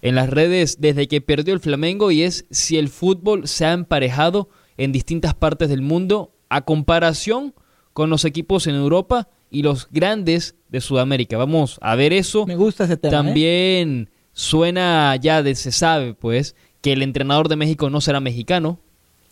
en 0.00 0.16
las 0.16 0.28
redes 0.28 0.80
desde 0.80 1.06
que 1.06 1.20
perdió 1.20 1.54
el 1.54 1.60
Flamengo 1.60 2.10
y 2.10 2.22
es 2.22 2.46
si 2.50 2.76
el 2.76 2.88
fútbol 2.88 3.46
se 3.46 3.64
ha 3.64 3.72
emparejado 3.72 4.48
en 4.76 4.90
distintas 4.90 5.34
partes 5.34 5.68
del 5.68 5.82
mundo 5.82 6.32
a 6.48 6.62
comparación 6.62 7.54
con 7.92 8.10
los 8.10 8.24
equipos 8.24 8.66
en 8.66 8.74
Europa 8.74 9.28
y 9.50 9.62
los 9.62 9.88
grandes 9.90 10.56
de 10.68 10.80
Sudamérica. 10.80 11.36
Vamos 11.36 11.78
a 11.82 11.94
ver 11.94 12.12
eso. 12.12 12.46
Me 12.46 12.56
gusta 12.56 12.84
ese 12.84 12.96
tema. 12.96 13.10
¿eh? 13.10 13.16
También 13.16 14.10
suena 14.32 15.14
ya 15.16 15.42
de 15.42 15.54
se 15.54 15.72
sabe 15.72 16.14
pues 16.14 16.56
que 16.82 16.92
el 16.92 17.02
entrenador 17.02 17.48
de 17.48 17.56
México 17.56 17.88
no 17.88 18.00
será 18.00 18.20
mexicano, 18.20 18.78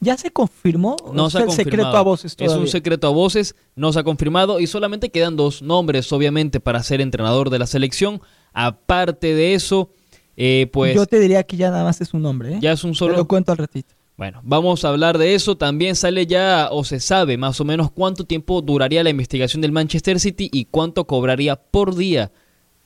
¿Ya 0.02 0.16
se 0.16 0.30
confirmó? 0.30 0.96
¿O 1.04 1.12
no 1.12 1.28
se 1.28 1.38
ha 1.38 1.44
confirmado. 1.44 1.70
secreto 1.70 1.96
a 1.98 2.02
voces 2.02 2.36
es 2.38 2.52
un 2.52 2.66
secreto 2.68 3.06
a 3.06 3.10
voces, 3.10 3.54
no 3.76 3.92
se 3.92 4.00
ha 4.00 4.02
confirmado 4.02 4.58
y 4.58 4.66
solamente 4.66 5.10
quedan 5.10 5.36
dos 5.36 5.60
nombres, 5.60 6.10
obviamente, 6.10 6.58
para 6.58 6.82
ser 6.82 7.02
entrenador 7.02 7.50
de 7.50 7.58
la 7.58 7.66
selección. 7.66 8.22
Aparte 8.54 9.34
de 9.34 9.52
eso, 9.52 9.90
eh, 10.38 10.70
pues 10.72 10.94
Yo 10.94 11.04
te 11.04 11.20
diría 11.20 11.42
que 11.42 11.58
ya 11.58 11.70
nada 11.70 11.84
más 11.84 12.00
es 12.00 12.14
un 12.14 12.22
nombre, 12.22 12.54
¿eh? 12.54 12.58
ya 12.62 12.72
es 12.72 12.82
un 12.82 12.92
Te 12.92 12.98
solo. 12.98 13.16
lo 13.16 13.28
cuento 13.28 13.52
al 13.52 13.58
ratito. 13.58 13.94
Bueno, 14.16 14.40
vamos 14.42 14.84
a 14.84 14.88
hablar 14.88 15.18
de 15.18 15.34
eso. 15.34 15.56
También 15.56 15.96
sale 15.96 16.26
ya 16.26 16.68
o 16.72 16.82
se 16.84 16.98
sabe 17.00 17.36
más 17.36 17.60
o 17.60 17.64
menos 17.66 17.90
cuánto 17.90 18.24
tiempo 18.24 18.62
duraría 18.62 19.04
la 19.04 19.10
investigación 19.10 19.60
del 19.60 19.72
Manchester 19.72 20.18
City 20.18 20.48
y 20.52 20.64
cuánto 20.66 21.06
cobraría 21.06 21.56
por 21.56 21.94
día 21.94 22.30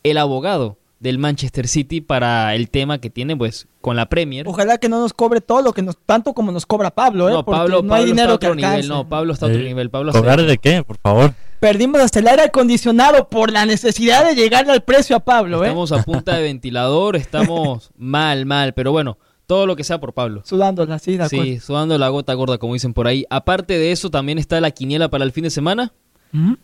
el 0.02 0.18
abogado 0.18 0.78
del 1.04 1.18
Manchester 1.18 1.68
City 1.68 2.00
para 2.00 2.54
el 2.54 2.70
tema 2.70 2.98
que 2.98 3.10
tiene 3.10 3.36
pues 3.36 3.68
con 3.82 3.94
la 3.94 4.08
Premier. 4.08 4.48
Ojalá 4.48 4.78
que 4.78 4.88
no 4.88 4.98
nos 5.00 5.12
cobre 5.12 5.42
todo 5.42 5.60
lo 5.60 5.74
que 5.74 5.82
nos, 5.82 5.98
tanto 6.06 6.32
como 6.32 6.50
nos 6.50 6.64
cobra 6.64 6.90
Pablo, 6.90 7.28
¿eh? 7.28 7.32
no, 7.32 7.44
Porque 7.44 7.58
Pablo, 7.58 7.82
no 7.82 7.94
hay 7.94 8.00
Pablo 8.00 8.04
dinero 8.06 8.32
está 8.32 8.34
a 8.34 8.38
que 8.38 8.46
otro 8.46 8.54
nivel. 8.56 8.70
alcance. 8.70 8.88
No, 8.88 9.08
Pablo 9.08 9.32
está 9.34 9.44
a 9.44 9.48
otro 9.50 9.60
Eh, 9.60 9.64
nivel. 9.64 9.90
Pablo 9.90 10.12
¿Cobrar 10.12 10.40
de 10.42 10.56
qué, 10.56 10.82
por 10.82 10.96
favor? 10.96 11.34
Perdimos 11.60 12.00
hasta 12.00 12.20
el 12.20 12.26
aire 12.28 12.42
acondicionado 12.44 13.28
por 13.28 13.52
la 13.52 13.66
necesidad 13.66 14.26
de 14.26 14.34
llegarle 14.34 14.72
al 14.72 14.82
precio 14.82 15.14
a 15.14 15.20
Pablo, 15.20 15.62
¿eh? 15.62 15.66
Estamos 15.68 15.92
a 15.92 16.02
punta 16.02 16.36
de 16.36 16.42
ventilador, 16.42 17.16
estamos 17.16 17.90
mal, 17.98 18.46
mal, 18.46 18.72
pero 18.72 18.90
bueno, 18.90 19.18
todo 19.46 19.66
lo 19.66 19.76
que 19.76 19.84
sea 19.84 20.00
por 20.00 20.14
Pablo. 20.14 20.40
Sudándola, 20.46 20.98
sí, 20.98 21.18
de 21.18 21.24
acuerdo. 21.24 21.44
Sí, 21.44 21.60
sudando 21.60 21.98
la 21.98 22.08
gota 22.08 22.32
gorda, 22.32 22.56
como 22.56 22.72
dicen 22.72 22.94
por 22.94 23.06
ahí. 23.06 23.26
Aparte 23.28 23.78
de 23.78 23.92
eso, 23.92 24.10
también 24.10 24.38
está 24.38 24.58
la 24.62 24.70
quiniela 24.70 25.10
para 25.10 25.24
el 25.24 25.32
fin 25.32 25.44
de 25.44 25.50
semana. 25.50 25.92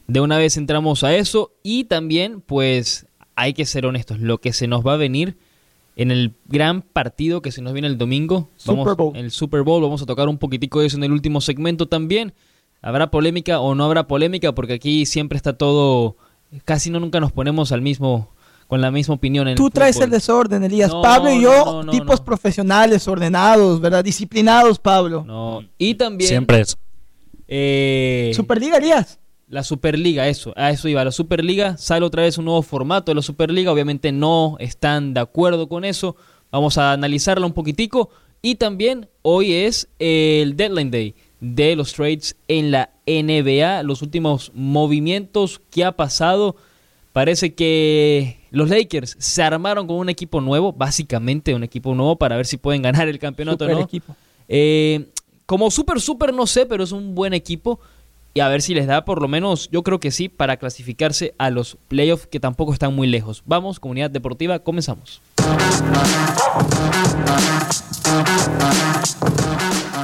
De 0.08 0.20
una 0.20 0.36
vez 0.38 0.56
entramos 0.56 1.04
a 1.04 1.14
eso 1.14 1.52
y 1.62 1.84
también, 1.84 2.40
pues, 2.40 3.06
hay 3.40 3.52
que 3.54 3.66
ser 3.66 3.86
honestos, 3.86 4.20
lo 4.20 4.38
que 4.38 4.52
se 4.52 4.66
nos 4.66 4.86
va 4.86 4.94
a 4.94 4.96
venir 4.96 5.36
en 5.96 6.10
el 6.10 6.32
gran 6.46 6.82
partido 6.82 7.42
que 7.42 7.52
se 7.52 7.60
nos 7.62 7.72
viene 7.72 7.88
el 7.88 7.98
domingo, 7.98 8.48
vamos, 8.64 8.84
Super 8.84 8.96
Bowl. 8.96 9.16
el 9.16 9.30
Super 9.30 9.62
Bowl, 9.62 9.82
vamos 9.82 10.00
a 10.02 10.06
tocar 10.06 10.28
un 10.28 10.38
poquitico 10.38 10.80
de 10.80 10.86
eso 10.86 10.96
en 10.96 11.04
el 11.04 11.12
último 11.12 11.40
segmento 11.40 11.86
también. 11.88 12.32
¿Habrá 12.82 13.10
polémica 13.10 13.60
o 13.60 13.74
no 13.74 13.84
habrá 13.84 14.06
polémica? 14.06 14.52
Porque 14.54 14.74
aquí 14.74 15.04
siempre 15.04 15.36
está 15.36 15.52
todo, 15.52 16.16
casi 16.64 16.88
no 16.90 17.00
nunca 17.00 17.20
nos 17.20 17.32
ponemos 17.32 17.72
al 17.72 17.82
mismo, 17.82 18.30
con 18.68 18.80
la 18.80 18.90
misma 18.90 19.16
opinión 19.16 19.48
en 19.48 19.56
Tú 19.56 19.66
el 19.66 19.72
traes 19.72 19.96
fútbol. 19.96 20.04
el 20.04 20.10
desorden, 20.12 20.64
Elías. 20.64 20.90
No, 20.90 21.02
Pablo 21.02 21.30
y 21.34 21.42
yo, 21.42 21.52
no, 21.64 21.72
no, 21.72 21.82
no, 21.82 21.92
tipos 21.92 22.20
no. 22.20 22.24
profesionales, 22.24 23.06
ordenados, 23.06 23.80
¿verdad? 23.80 24.02
Disciplinados, 24.02 24.78
Pablo. 24.78 25.24
No, 25.26 25.62
y 25.76 25.94
también 25.94 26.28
Siempre 26.28 26.60
eso. 26.60 26.78
eh, 27.48 28.32
Superliga, 28.34 28.78
Elías. 28.78 29.18
La 29.50 29.64
Superliga, 29.64 30.28
eso, 30.28 30.52
a 30.54 30.70
eso 30.70 30.86
iba. 30.86 31.04
La 31.04 31.10
Superliga 31.10 31.76
sale 31.76 32.06
otra 32.06 32.22
vez 32.22 32.38
un 32.38 32.44
nuevo 32.44 32.62
formato 32.62 33.10
de 33.10 33.16
la 33.16 33.22
Superliga. 33.22 33.72
Obviamente 33.72 34.12
no 34.12 34.54
están 34.60 35.12
de 35.12 35.18
acuerdo 35.18 35.68
con 35.68 35.84
eso. 35.84 36.14
Vamos 36.52 36.78
a 36.78 36.92
analizarla 36.92 37.46
un 37.46 37.52
poquitico. 37.52 38.10
Y 38.42 38.54
también 38.54 39.08
hoy 39.22 39.52
es 39.52 39.88
el 39.98 40.56
deadline 40.56 40.92
day 40.92 41.14
de 41.40 41.74
los 41.74 41.92
trades 41.94 42.36
en 42.46 42.70
la 42.70 42.90
NBA. 43.08 43.82
Los 43.82 44.02
últimos 44.02 44.52
movimientos 44.54 45.60
que 45.70 45.84
ha 45.84 45.96
pasado. 45.96 46.54
Parece 47.12 47.52
que 47.52 48.38
los 48.52 48.70
Lakers 48.70 49.16
se 49.18 49.42
armaron 49.42 49.88
con 49.88 49.96
un 49.96 50.08
equipo 50.10 50.40
nuevo, 50.40 50.72
básicamente 50.72 51.56
un 51.56 51.64
equipo 51.64 51.92
nuevo 51.96 52.14
para 52.14 52.36
ver 52.36 52.46
si 52.46 52.56
pueden 52.56 52.82
ganar 52.82 53.08
el 53.08 53.18
campeonato, 53.18 53.64
Super 53.64 53.76
¿no? 53.78 53.82
equipo. 53.82 54.14
Eh, 54.46 55.08
como 55.44 55.72
super, 55.72 56.00
super, 56.00 56.32
no 56.32 56.46
sé, 56.46 56.66
pero 56.66 56.84
es 56.84 56.92
un 56.92 57.16
buen 57.16 57.32
equipo. 57.32 57.80
Y 58.32 58.40
a 58.40 58.48
ver 58.48 58.62
si 58.62 58.74
les 58.74 58.86
da 58.86 59.04
por 59.04 59.20
lo 59.20 59.26
menos, 59.26 59.68
yo 59.72 59.82
creo 59.82 59.98
que 59.98 60.12
sí, 60.12 60.28
para 60.28 60.56
clasificarse 60.56 61.34
a 61.38 61.50
los 61.50 61.76
playoffs 61.88 62.26
que 62.28 62.38
tampoco 62.38 62.72
están 62.72 62.94
muy 62.94 63.08
lejos. 63.08 63.42
Vamos, 63.44 63.80
comunidad 63.80 64.10
deportiva, 64.10 64.60
comenzamos. 64.60 65.20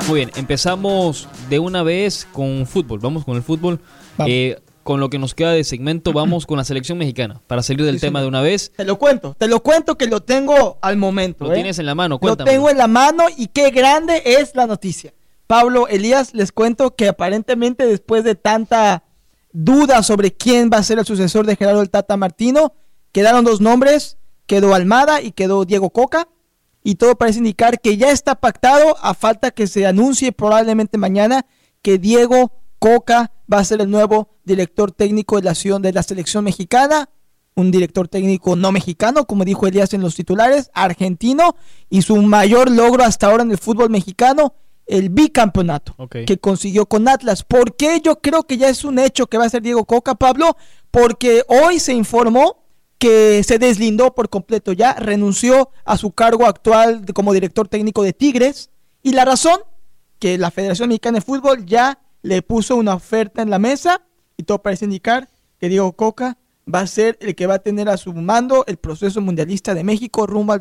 Muy 0.09 0.16
bien, 0.20 0.31
empezamos 0.36 1.28
de 1.48 1.59
una 1.59 1.82
vez 1.82 2.27
con 2.32 2.66
fútbol. 2.66 2.98
Vamos 3.01 3.24
con 3.24 3.36
el 3.36 3.43
fútbol. 3.43 3.81
Eh, 4.27 4.59
con 4.82 5.01
lo 5.01 5.11
que 5.11 5.19
nos 5.19 5.35
queda 5.35 5.51
de 5.51 5.65
segmento, 5.65 6.12
vamos 6.12 6.47
con 6.47 6.59
la 6.59 6.62
selección 6.65 6.97
mexicana, 6.97 7.40
para 7.48 7.61
salir 7.65 7.85
del 7.85 7.97
Sí, 7.97 8.03
tema 8.03 8.20
de 8.20 8.28
una 8.28 8.40
vez. 8.40 8.70
Te 8.77 8.85
lo 8.85 8.98
cuento, 8.98 9.35
te 9.36 9.48
lo 9.48 9.61
cuento 9.61 9.98
que 9.98 10.07
lo 10.07 10.20
tengo 10.20 10.78
al 10.81 10.97
momento. 10.97 11.44
Lo 11.44 11.51
¿eh? 11.51 11.55
tienes 11.57 11.81
en 11.81 11.86
la 11.86 11.97
mano, 11.97 12.15
Lo 12.15 12.19
cuéntame. 12.20 12.48
tengo 12.48 12.70
en 12.70 12.78
la 12.78 12.86
mano 12.86 13.24
y 13.36 13.48
qué 13.48 13.70
grande 13.70 14.23
es 14.24 14.55
la 14.55 14.69
noticia. 14.69 15.12
Pablo 15.47 15.89
Elías, 15.89 16.35
les 16.35 16.52
cuento 16.52 16.97
que 16.97 17.09
aparentemente 17.09 17.86
después 17.86 18.24
de 18.24 18.35
tanta 18.35 19.05
duda 19.52 20.02
sobre 20.02 20.32
quién 20.32 20.70
va 20.73 20.78
a 20.78 20.82
ser 20.82 20.98
el 20.98 21.06
sucesor 21.06 21.47
de 21.47 21.56
Gerardo 21.56 21.82
el 21.82 21.90
Tata 21.90 22.16
Martino, 22.16 22.74
quedaron 23.12 23.44
dos 23.44 23.60
nombres, 23.60 24.18
quedó 24.47 24.74
Almada 24.74 25.23
y 25.23 25.32
quedó 25.32 25.64
Diego 25.64 25.90
Coca, 25.90 26.28
y 26.82 26.97
todo 26.97 27.16
parece 27.16 27.39
indicar 27.39 27.81
que 27.81 27.97
ya 27.97 28.10
está 28.10 28.36
pactado 28.36 28.97
a 29.01 29.14
falta 29.14 29.51
que 29.51 29.66
se 29.66 29.86
anuncie 29.86 30.32
probablemente 30.32 30.98
mañana 30.98 31.47
que 31.82 31.98
Diego 31.98 32.52
Coca 32.78 33.32
va 33.52 33.59
a 33.59 33.64
ser 33.64 33.81
el 33.81 33.90
nuevo 33.90 34.28
director 34.44 34.93
técnico 34.93 35.40
de 35.40 35.43
la, 35.43 35.78
de 35.81 35.93
la 35.93 36.02
selección 36.02 36.44
mexicana, 36.44 37.09
un 37.55 37.70
director 37.70 38.06
técnico 38.09 38.55
no 38.55 38.70
mexicano, 38.70 39.27
como 39.27 39.44
dijo 39.44 39.66
Elías 39.66 39.94
en 39.94 40.02
los 40.02 40.14
titulares, 40.14 40.70
argentino, 40.74 41.56
y 41.89 42.02
su 42.02 42.16
mayor 42.16 42.70
logro 42.70 43.05
hasta 43.05 43.28
ahora 43.28 43.43
en 43.43 43.51
el 43.51 43.59
fútbol 43.59 43.90
mexicano, 43.90 44.55
el 44.87 45.09
bicampeonato 45.11 45.95
que 46.27 46.39
consiguió 46.39 46.87
con 46.87 47.09
Atlas. 47.09 47.43
¿Por 47.43 47.77
qué 47.77 48.01
yo 48.01 48.21
creo 48.21 48.45
que 48.45 48.57
ya 48.57 48.69
es 48.69 48.85
un 48.85 48.99
hecho 48.99 49.27
que 49.27 49.39
va 49.39 49.45
a 49.45 49.49
ser 49.51 49.63
Diego 49.63 49.85
Coca, 49.85 50.15
Pablo? 50.15 50.57
Porque 50.91 51.43
hoy 51.49 51.79
se 51.81 51.93
informó 51.93 52.63
que 52.99 53.43
se 53.45 53.59
deslindó 53.59 54.15
por 54.15 54.29
completo 54.31 54.73
ya, 54.73 54.95
renunció 54.95 55.71
a 55.85 55.99
su 55.99 56.13
cargo 56.13 56.47
actual 56.47 57.05
de- 57.05 57.13
como 57.13 57.33
director 57.35 57.69
técnico 57.69 58.03
de 58.03 58.13
Tigres, 58.15 58.71
y 59.03 59.13
la 59.13 59.25
razón, 59.25 59.61
que 60.19 60.39
la 60.39 60.51
Federación 60.51 60.89
Mexicana 60.89 61.19
de 61.19 61.25
Fútbol 61.25 61.67
ya 61.67 61.99
le 62.23 62.41
puso 62.43 62.75
una 62.77 62.95
oferta 62.95 63.43
en 63.43 63.51
la 63.51 63.59
mesa, 63.59 64.03
y 64.39 64.45
todo 64.45 64.63
parece 64.63 64.87
indicar 64.87 65.29
que 65.61 65.69
Diego 65.69 65.93
Coca 65.93 66.39
va 66.73 66.81
a 66.81 66.87
ser 66.87 67.19
el 67.21 67.35
que 67.35 67.47
va 67.47 67.55
a 67.55 67.59
tener 67.59 67.89
a 67.89 67.97
su 67.99 68.13
mando 68.15 68.65
el 68.67 68.79
proceso 68.79 69.21
mundialista 69.21 69.75
de 69.75 69.85
México 69.85 70.27
rumbo 70.27 70.53
al 70.55 70.61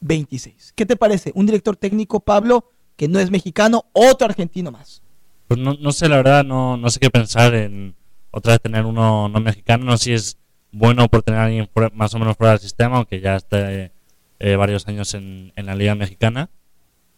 2026. 0.00 0.72
¿Qué 0.74 0.86
te 0.86 0.96
parece? 0.96 1.32
Un 1.34 1.46
director 1.46 1.76
técnico, 1.76 2.20
Pablo, 2.20 2.71
que 2.96 3.08
no 3.08 3.18
es 3.18 3.30
mexicano, 3.30 3.84
otro 3.92 4.26
argentino 4.26 4.70
más. 4.70 5.02
Pues 5.48 5.58
no, 5.60 5.74
no 5.74 5.92
sé, 5.92 6.08
la 6.08 6.16
verdad, 6.16 6.44
no, 6.44 6.76
no 6.76 6.88
sé 6.90 7.00
qué 7.00 7.10
pensar 7.10 7.54
en 7.54 7.94
otra 8.30 8.52
vez 8.52 8.60
tener 8.62 8.86
uno 8.86 9.28
no 9.28 9.40
mexicano. 9.40 9.84
No 9.84 9.96
sé 9.98 10.04
si 10.04 10.12
es 10.12 10.38
bueno 10.70 11.08
por 11.08 11.22
tener 11.22 11.40
a 11.40 11.44
alguien 11.44 11.68
fuera- 11.72 11.90
más 11.94 12.14
o 12.14 12.18
menos 12.18 12.36
fuera 12.36 12.52
del 12.52 12.60
sistema, 12.60 12.96
aunque 12.96 13.20
ya 13.20 13.36
esté 13.36 13.92
eh, 14.38 14.56
varios 14.56 14.86
años 14.88 15.12
en, 15.14 15.52
en 15.56 15.66
la 15.66 15.74
Liga 15.74 15.94
Mexicana. 15.94 16.48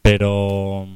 Pero 0.03 0.87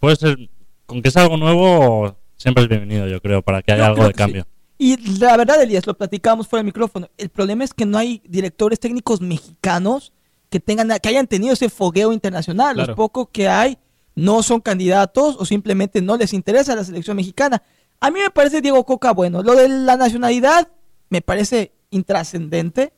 puede 0.00 0.16
ser, 0.16 0.50
con 0.86 1.00
que 1.02 1.10
sea 1.10 1.22
algo 1.22 1.36
nuevo, 1.36 2.16
siempre 2.36 2.62
es 2.64 2.68
bienvenido, 2.68 3.06
yo 3.08 3.20
creo, 3.20 3.42
para 3.42 3.62
que 3.62 3.72
haya 3.72 3.84
Yo 3.86 3.90
algo 3.92 4.06
de 4.06 4.12
cambio. 4.14 4.46
Y 4.76 4.96
la 5.18 5.36
verdad, 5.36 5.62
Elías, 5.62 5.86
lo 5.86 5.94
platicábamos 5.94 6.48
fuera 6.48 6.60
del 6.60 6.66
micrófono. 6.66 7.08
El 7.18 7.28
problema 7.28 7.64
es 7.64 7.72
que 7.74 7.86
no 7.86 7.98
hay 7.98 8.22
directores 8.26 8.80
técnicos 8.80 9.20
mexicanos 9.20 10.12
que 10.48 10.58
tengan, 10.60 10.88
que 11.02 11.08
hayan 11.08 11.26
tenido 11.26 11.52
ese 11.52 11.68
fogueo 11.70 12.12
internacional. 12.12 12.76
Los 12.76 12.86
Claro. 12.86 12.96
pocos 12.96 13.28
que 13.30 13.48
hay 13.48 13.78
no 14.20 14.42
son 14.42 14.60
candidatos 14.60 15.36
o 15.38 15.44
simplemente 15.44 16.00
no 16.02 16.16
les 16.16 16.32
interesa 16.32 16.74
la 16.76 16.84
selección 16.84 17.16
mexicana. 17.16 17.62
A 18.00 18.10
mí 18.10 18.20
me 18.20 18.30
parece 18.30 18.60
Diego 18.60 18.84
Coca 18.84 19.12
bueno. 19.12 19.42
Lo 19.42 19.54
de 19.54 19.68
la 19.68 19.96
nacionalidad 19.96 20.68
me 21.08 21.20
parece 21.22 21.72
intrascendente. 21.90 22.92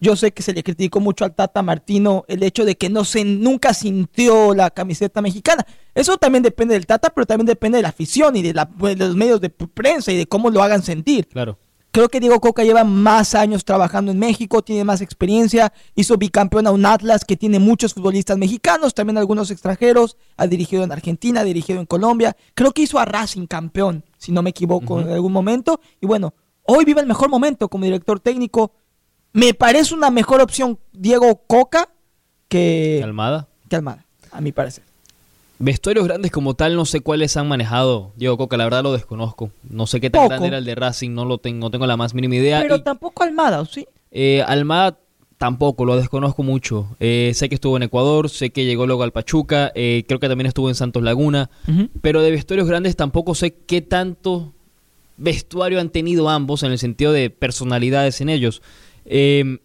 Yo 0.00 0.16
sé 0.16 0.32
que 0.32 0.42
se 0.42 0.54
le 0.54 0.62
criticó 0.62 1.00
mucho 1.00 1.26
al 1.26 1.34
Tata 1.34 1.62
Martino 1.62 2.24
el 2.28 2.42
hecho 2.42 2.64
de 2.64 2.76
que 2.78 2.88
no 2.88 3.04
se 3.04 3.26
nunca 3.26 3.74
sintió 3.74 4.54
la 4.54 4.70
camiseta 4.70 5.20
mexicana. 5.20 5.66
Eso 5.94 6.16
también 6.16 6.42
depende 6.42 6.72
del 6.74 6.86
Tata, 6.86 7.10
pero 7.10 7.26
también 7.26 7.44
depende 7.46 7.76
de 7.76 7.82
la 7.82 7.90
afición 7.90 8.34
y 8.36 8.42
de, 8.42 8.54
la- 8.54 8.64
de 8.78 8.96
los 8.96 9.14
medios 9.16 9.38
de 9.42 9.50
prensa 9.50 10.12
y 10.12 10.16
de 10.16 10.26
cómo 10.26 10.48
lo 10.48 10.62
hagan 10.62 10.82
sentir. 10.82 11.26
Claro. 11.28 11.58
Creo 11.92 12.08
que 12.08 12.20
Diego 12.20 12.40
Coca 12.40 12.62
lleva 12.62 12.84
más 12.84 13.34
años 13.34 13.64
trabajando 13.64 14.12
en 14.12 14.18
México, 14.18 14.62
tiene 14.62 14.84
más 14.84 15.00
experiencia, 15.00 15.72
hizo 15.96 16.16
bicampeón 16.16 16.68
a 16.68 16.70
un 16.70 16.86
Atlas 16.86 17.24
que 17.24 17.36
tiene 17.36 17.58
muchos 17.58 17.94
futbolistas 17.94 18.38
mexicanos, 18.38 18.94
también 18.94 19.18
algunos 19.18 19.50
extranjeros, 19.50 20.16
ha 20.36 20.46
dirigido 20.46 20.84
en 20.84 20.92
Argentina, 20.92 21.40
ha 21.40 21.44
dirigido 21.44 21.80
en 21.80 21.86
Colombia, 21.86 22.36
creo 22.54 22.70
que 22.70 22.82
hizo 22.82 23.00
a 23.00 23.04
Racing 23.06 23.46
campeón, 23.46 24.04
si 24.18 24.30
no 24.30 24.40
me 24.40 24.50
equivoco, 24.50 25.00
en 25.00 25.10
algún 25.10 25.32
momento, 25.32 25.80
y 26.00 26.06
bueno, 26.06 26.32
hoy 26.62 26.84
vive 26.84 27.00
el 27.00 27.08
mejor 27.08 27.28
momento 27.28 27.68
como 27.68 27.84
director 27.84 28.20
técnico, 28.20 28.72
me 29.32 29.52
parece 29.52 29.92
una 29.92 30.10
mejor 30.10 30.40
opción 30.40 30.78
Diego 30.92 31.42
Coca 31.48 31.88
que, 32.48 33.00
Almada. 33.02 33.48
que 33.68 33.76
Almada, 33.76 34.06
a 34.30 34.40
mi 34.40 34.52
parecer. 34.52 34.89
Vestuarios 35.62 36.06
grandes 36.06 36.30
como 36.30 36.54
tal, 36.54 36.74
no 36.74 36.86
sé 36.86 37.00
cuáles 37.02 37.36
han 37.36 37.46
manejado. 37.46 38.12
Diego 38.16 38.38
Coca, 38.38 38.56
la 38.56 38.64
verdad 38.64 38.82
lo 38.82 38.92
desconozco. 38.94 39.50
No 39.68 39.86
sé 39.86 40.00
qué 40.00 40.08
tan 40.08 40.22
Poco. 40.22 40.30
grande 40.30 40.48
era 40.48 40.58
el 40.58 40.64
de 40.64 40.74
Racing, 40.74 41.10
no 41.10 41.26
lo 41.26 41.36
tengo, 41.36 41.60
no 41.66 41.70
tengo 41.70 41.86
la 41.86 41.98
más 41.98 42.14
mínima 42.14 42.36
idea. 42.36 42.62
Pero 42.62 42.76
Y, 42.76 42.82
tampoco 42.82 43.22
Almada, 43.24 43.60
¿o 43.60 43.66
¿sí? 43.66 43.86
eh, 44.10 44.42
Almada 44.46 44.98
tampoco, 45.36 45.84
lo 45.84 45.96
desconozco 45.96 46.42
mucho. 46.42 46.96
Eh, 46.98 47.32
sé 47.34 47.50
que 47.50 47.56
estuvo 47.56 47.76
en 47.76 47.82
Ecuador, 47.82 48.30
sé 48.30 48.50
que 48.50 48.64
llegó 48.64 48.86
luego 48.86 49.02
al 49.02 49.12
Pachuca, 49.12 49.70
eh, 49.74 50.04
creo 50.08 50.18
que 50.18 50.28
también 50.28 50.46
estuvo 50.46 50.70
en 50.70 50.74
Santos 50.74 51.02
Laguna. 51.02 51.50
Pero 52.00 52.22
de 52.22 52.30
vestuarios 52.30 52.66
grandes 52.66 52.96
tampoco 52.96 53.34
sé 53.34 53.54
qué 53.66 53.82
tanto 53.82 54.54
vestuario 55.18 55.78
han 55.78 55.90
tenido 55.90 56.30
ambos 56.30 56.62
en 56.62 56.72
el 56.72 56.78
sentido 56.78 57.12
de 57.12 57.28
personalidades 57.28 58.22
en 58.22 58.30
ellos. 58.30 58.62
Eh, 59.04 59.58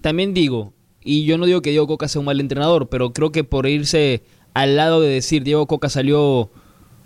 también 0.00 0.34
digo, 0.34 0.72
y 1.02 1.24
yo 1.24 1.36
no 1.36 1.46
digo 1.46 1.62
que 1.62 1.70
Diego 1.70 1.88
Coca 1.88 2.06
sea 2.06 2.20
un 2.20 2.26
mal 2.26 2.38
entrenador, 2.40 2.88
pero 2.88 3.12
creo 3.12 3.32
que 3.32 3.42
por 3.42 3.66
irse 3.66 4.22
al 4.56 4.74
lado 4.76 5.02
de 5.02 5.08
decir 5.10 5.42
Diego 5.44 5.66
Coca 5.66 5.90
salió 5.90 6.50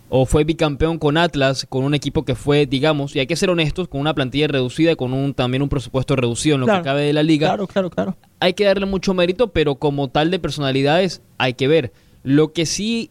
o 0.09 0.25
fue 0.27 0.45
bicampeón 0.45 0.99
con 0.99 1.17
Atlas, 1.17 1.67
con 1.69 1.83
un 1.85 1.95
equipo 1.95 2.25
que 2.25 2.37
fue, 2.37 2.67
digamos, 2.67 3.17
y 3.17 3.19
hay 3.19 3.27
que 3.27 3.35
ser 3.35 3.51
honestos, 3.51 3.89
con 3.89 4.01
una 4.01 4.15
plantilla 4.15 4.47
reducida, 4.47 4.95
con 4.95 5.13
un 5.13 5.35
también 5.35 5.61
un 5.63 5.69
presupuesto 5.69 6.15
reducido 6.15 6.55
en 6.55 6.61
lo 6.61 6.67
Claro. 6.67 6.83
que 6.83 6.85
cabe 6.85 7.03
de 7.03 7.13
la 7.13 7.23
liga 7.25 7.49
Claro, 7.49 7.67
claro, 7.67 7.91
claro. 7.91 8.17
hay 8.39 8.55
que 8.55 8.65
darle 8.65 8.87
mucho 8.87 9.15
mérito, 9.15 9.49
pero 9.49 9.75
como 9.77 10.07
tal 10.09 10.31
de 10.31 10.39
personalidades 10.39 11.23
hay 11.39 11.55
que 11.55 11.67
ver. 11.67 11.93
Lo 12.23 12.53
que 12.53 12.67
sí, 12.67 13.11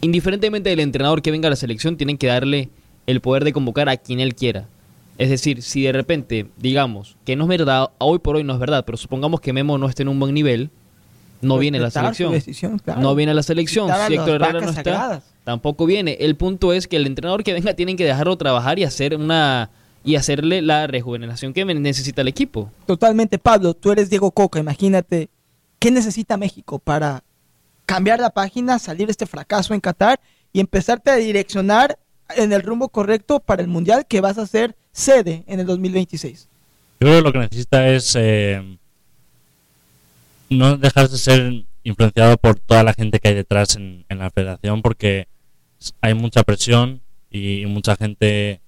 indiferentemente 0.00 0.70
del 0.70 0.80
entrenador 0.80 1.22
que 1.22 1.30
venga 1.30 1.46
a 1.48 1.50
la 1.50 1.56
selección, 1.56 1.96
tienen 1.96 2.18
que 2.18 2.26
darle 2.26 2.68
el 3.06 3.20
poder 3.20 3.44
de 3.44 3.52
convocar 3.52 3.88
a 3.88 3.96
quien 3.96 4.20
él 4.20 4.34
quiera. 4.34 4.66
Es 5.18 5.30
decir, 5.30 5.62
si 5.62 5.82
de 5.82 5.92
repente, 5.92 6.46
digamos, 6.58 7.16
que 7.24 7.36
no 7.36 7.44
es 7.44 7.48
verdad, 7.48 7.90
hoy 7.98 8.18
por 8.18 8.36
hoy 8.36 8.44
no 8.44 8.52
es 8.52 8.58
verdad, 8.58 8.84
pero 8.84 8.98
supongamos 8.98 9.40
que 9.40 9.52
Memo 9.52 9.78
no 9.78 9.88
esté 9.88 10.02
en 10.02 10.08
un 10.08 10.18
buen 10.20 10.34
nivel, 10.34 10.70
no 11.46 11.58
viene 11.58 11.78
a 11.78 11.82
la 11.82 11.90
selección. 11.90 12.32
decisión, 12.32 12.78
claro. 12.78 13.00
No 13.00 13.14
viene 13.14 13.34
la 13.34 13.42
selección. 13.42 13.90
Si 14.06 14.14
Héctor 14.14 14.42
Herrera 14.42 14.60
no 14.60 14.70
está, 14.70 14.74
sagradas. 14.74 15.24
tampoco 15.44 15.86
viene. 15.86 16.16
El 16.20 16.36
punto 16.36 16.72
es 16.72 16.86
que 16.86 16.96
el 16.96 17.06
entrenador 17.06 17.44
que 17.44 17.52
venga 17.52 17.74
tienen 17.74 17.96
que 17.96 18.04
dejarlo 18.04 18.36
trabajar 18.36 18.78
y 18.78 18.84
hacer 18.84 19.16
una 19.16 19.70
y 20.06 20.14
hacerle 20.14 20.62
la 20.62 20.86
rejuvenación 20.86 21.52
que 21.52 21.64
necesita 21.64 22.22
el 22.22 22.28
equipo. 22.28 22.70
Totalmente, 22.86 23.38
Pablo, 23.38 23.74
tú 23.74 23.90
eres 23.90 24.08
Diego 24.08 24.30
Coca, 24.30 24.60
imagínate, 24.60 25.28
¿qué 25.80 25.90
necesita 25.90 26.36
México 26.36 26.78
para 26.78 27.24
cambiar 27.86 28.20
la 28.20 28.30
página, 28.30 28.78
salir 28.78 29.06
de 29.06 29.10
este 29.10 29.26
fracaso 29.26 29.74
en 29.74 29.80
Qatar 29.80 30.20
y 30.52 30.60
empezarte 30.60 31.10
a 31.10 31.16
direccionar 31.16 31.98
en 32.36 32.52
el 32.52 32.62
rumbo 32.62 32.88
correcto 32.88 33.40
para 33.40 33.62
el 33.62 33.68
Mundial 33.68 34.06
que 34.06 34.20
vas 34.20 34.38
a 34.38 34.46
ser 34.46 34.76
sede 34.92 35.42
en 35.48 35.58
el 35.58 35.66
2026? 35.66 36.48
Yo 37.00 37.08
creo 37.08 37.16
que 37.16 37.22
lo 37.22 37.32
que 37.32 37.38
necesita 37.40 37.88
es 37.88 38.14
eh, 38.16 38.78
no 40.50 40.76
dejarse 40.76 41.12
de 41.12 41.18
ser 41.18 41.64
influenciado 41.82 42.36
por 42.36 42.58
toda 42.58 42.82
la 42.82 42.94
gente 42.94 43.18
que 43.20 43.28
hay 43.28 43.34
detrás 43.34 43.76
en, 43.76 44.04
en 44.08 44.18
la 44.18 44.30
federación 44.30 44.82
porque 44.82 45.28
hay 46.00 46.14
mucha 46.14 46.42
presión 46.42 47.00
y 47.30 47.64
mucha 47.66 47.96
gente 47.96 48.60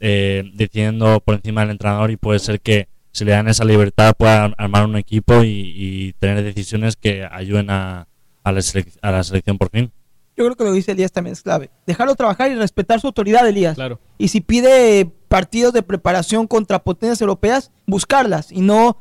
eh, 0.00 0.44
decidiendo 0.54 1.20
por 1.20 1.34
encima 1.36 1.62
del 1.62 1.70
entrenador 1.70 2.10
y 2.10 2.16
puede 2.16 2.38
ser 2.38 2.60
que 2.60 2.88
si 3.12 3.24
le 3.24 3.32
dan 3.32 3.48
esa 3.48 3.64
libertad 3.64 4.14
pueda 4.16 4.44
ar- 4.44 4.54
armar 4.58 4.84
un 4.86 4.96
equipo 4.96 5.42
y, 5.42 5.72
y 5.74 6.12
tener 6.14 6.42
decisiones 6.42 6.96
que 6.96 7.26
ayuden 7.30 7.70
a, 7.70 8.06
a, 8.44 8.52
la 8.52 8.60
selec- 8.60 8.98
a 9.02 9.10
la 9.10 9.24
selección 9.24 9.58
por 9.58 9.70
fin. 9.70 9.90
Yo 10.36 10.44
creo 10.44 10.56
que 10.56 10.64
lo 10.64 10.70
que 10.70 10.76
dice 10.76 10.92
Elías 10.92 11.10
también 11.10 11.32
es 11.32 11.42
clave. 11.42 11.70
Dejarlo 11.84 12.14
trabajar 12.14 12.50
y 12.52 12.54
respetar 12.54 13.00
su 13.00 13.08
autoridad, 13.08 13.46
Elías. 13.48 13.74
Claro. 13.74 13.98
Y 14.18 14.28
si 14.28 14.40
pide 14.40 15.10
partidos 15.26 15.72
de 15.72 15.82
preparación 15.82 16.46
contra 16.46 16.78
potencias 16.84 17.20
europeas, 17.20 17.72
buscarlas 17.86 18.52
y 18.52 18.60
no, 18.60 18.98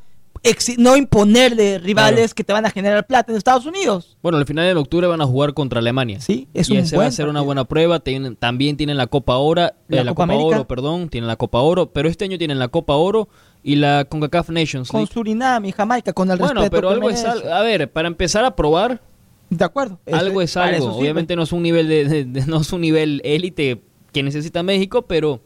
no 0.77 0.95
imponerle 0.97 1.79
rivales 1.79 2.19
Claro. 2.19 2.35
que 2.35 2.43
te 2.43 2.53
van 2.53 2.65
a 2.65 2.69
generar 2.69 3.05
plata 3.07 3.31
en 3.31 3.37
Estados 3.37 3.65
Unidos. 3.65 4.17
Bueno, 4.21 4.37
al 4.37 4.45
final 4.45 4.65
de 4.65 4.79
octubre 4.79 5.07
van 5.07 5.21
a 5.21 5.25
jugar 5.25 5.53
contra 5.53 5.79
Alemania. 5.79 6.19
Sí, 6.21 6.47
es 6.53 6.69
y 6.69 6.73
un 6.73 6.79
ese 6.79 6.97
va 6.97 7.05
a 7.05 7.11
ser 7.11 7.27
una 7.27 7.41
buena 7.41 7.63
prueba. 7.65 7.99
Tienen- 7.99 8.35
también 8.35 8.77
tienen 8.77 8.97
la 8.97 9.07
Copa 9.07 9.37
Oro, 9.37 9.65
eh, 9.65 9.71
La 9.89 10.03
la, 10.03 10.13
Copa. 10.13 10.33
Oro, 10.35 10.67
perdón, 10.67 11.09
tienen 11.09 11.27
la 11.27 11.35
Copa 11.35 11.59
Oro, 11.61 11.91
pero 11.91 12.09
este 12.09 12.25
año 12.25 12.37
tienen 12.37 12.59
la 12.59 12.67
Copa 12.67 12.95
Oro 12.95 13.27
y 13.63 13.75
la 13.75 14.05
CONCACAF 14.05 14.49
Nations 14.49 14.89
Con 14.89 15.01
League. 15.01 15.13
Surinam 15.13 15.65
y 15.65 15.71
Jamaica, 15.71 16.13
con 16.13 16.29
el 16.31 16.37
Bueno, 16.37 16.61
respeto 16.61 16.75
pero 16.77 16.87
que 16.89 16.93
algo 16.93 17.09
es 17.09 17.23
merece. 17.23 17.41
algo. 17.43 17.53
A 17.53 17.61
ver, 17.61 17.91
para 17.91 18.07
empezar 18.07 18.45
a 18.45 18.55
probar, 18.55 19.01
De 19.49 19.63
acuerdo. 19.63 19.97
Algo 20.11 20.41
es 20.41 20.57
algo. 20.57 20.93
Obviamente 20.93 21.35
no 21.37 21.43
es 21.43 21.53
un 21.53 21.63
nivel 21.63 21.87
de, 21.87 22.03
de- 22.05 22.25
de- 22.25 22.45
no 22.47 22.59
es 22.61 22.73
un 22.73 22.81
nivel 22.81 23.21
élite 23.23 23.81
que 24.11 24.21
necesita 24.21 24.61
México, 24.61 25.03
pero 25.03 25.39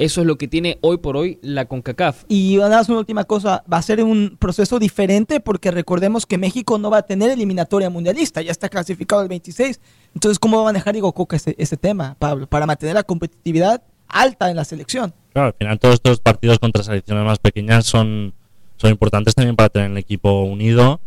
eso 0.00 0.22
es 0.22 0.26
lo 0.26 0.38
que 0.38 0.48
tiene 0.48 0.78
hoy 0.80 0.96
por 0.96 1.18
hoy 1.18 1.38
la 1.42 1.66
CONCACAF. 1.66 2.24
Y 2.26 2.56
nada 2.56 2.78
más 2.78 2.88
una 2.88 3.00
última 3.00 3.24
cosa, 3.24 3.62
va 3.70 3.76
a 3.76 3.82
ser 3.82 4.02
un 4.02 4.38
proceso 4.38 4.78
diferente 4.78 5.40
porque 5.40 5.70
recordemos 5.70 6.24
que 6.24 6.38
México 6.38 6.78
no 6.78 6.90
va 6.90 6.98
a 6.98 7.02
tener 7.02 7.30
eliminatoria 7.30 7.90
mundialista, 7.90 8.40
ya 8.40 8.50
está 8.50 8.70
clasificado 8.70 9.20
el 9.20 9.28
26. 9.28 9.78
Entonces, 10.14 10.38
¿cómo 10.38 10.56
va 10.56 10.62
a 10.62 10.66
manejar 10.66 10.94
Diego 10.94 11.12
Coca 11.12 11.36
ese, 11.36 11.54
ese 11.58 11.76
tema, 11.76 12.16
Pablo? 12.18 12.46
Para 12.46 12.64
mantener 12.64 12.94
la 12.94 13.02
competitividad 13.02 13.82
alta 14.08 14.48
en 14.48 14.56
la 14.56 14.64
selección. 14.64 15.12
Claro, 15.34 15.48
al 15.48 15.54
final 15.54 15.78
todos 15.78 15.96
estos 15.96 16.18
partidos 16.20 16.58
contra 16.58 16.82
selecciones 16.82 17.22
más 17.26 17.38
pequeñas 17.38 17.84
son, 17.84 18.32
son 18.76 18.90
importantes 18.90 19.34
también 19.34 19.54
para 19.54 19.68
tener 19.68 19.90
el 19.90 19.98
equipo 19.98 20.44
unido 20.44 20.98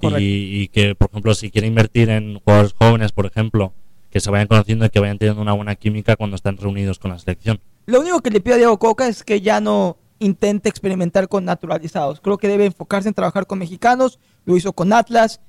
y, 0.00 0.62
y 0.62 0.68
que, 0.68 0.96
por 0.96 1.08
ejemplo, 1.10 1.34
si 1.34 1.52
quiere 1.52 1.68
invertir 1.68 2.10
en 2.10 2.40
jugadores 2.40 2.72
jóvenes, 2.72 3.12
por 3.12 3.26
ejemplo, 3.26 3.72
que 4.10 4.18
se 4.18 4.28
vayan 4.28 4.48
conociendo 4.48 4.84
y 4.86 4.90
que 4.90 4.98
vayan 4.98 5.18
teniendo 5.18 5.40
una 5.40 5.52
buena 5.52 5.76
química 5.76 6.16
cuando 6.16 6.34
están 6.34 6.56
reunidos 6.56 6.98
con 6.98 7.12
la 7.12 7.18
selección. 7.20 7.60
Lo 7.90 8.00
único 8.00 8.20
que 8.20 8.30
le 8.30 8.40
pido 8.40 8.54
a 8.54 8.58
Diego 8.58 8.78
Coca 8.78 9.08
es 9.08 9.24
que 9.24 9.40
ya 9.40 9.60
no 9.60 9.98
intente 10.20 10.68
experimentar 10.68 11.28
con 11.28 11.44
naturalizados. 11.44 12.20
Creo 12.20 12.38
que 12.38 12.46
debe 12.46 12.66
enfocarse 12.66 13.08
en 13.08 13.14
trabajar 13.14 13.48
con 13.48 13.58
mexicanos. 13.58 14.20
Lo 14.44 14.56
hizo 14.56 14.72
con 14.72 14.92
Atlas. 14.92 15.40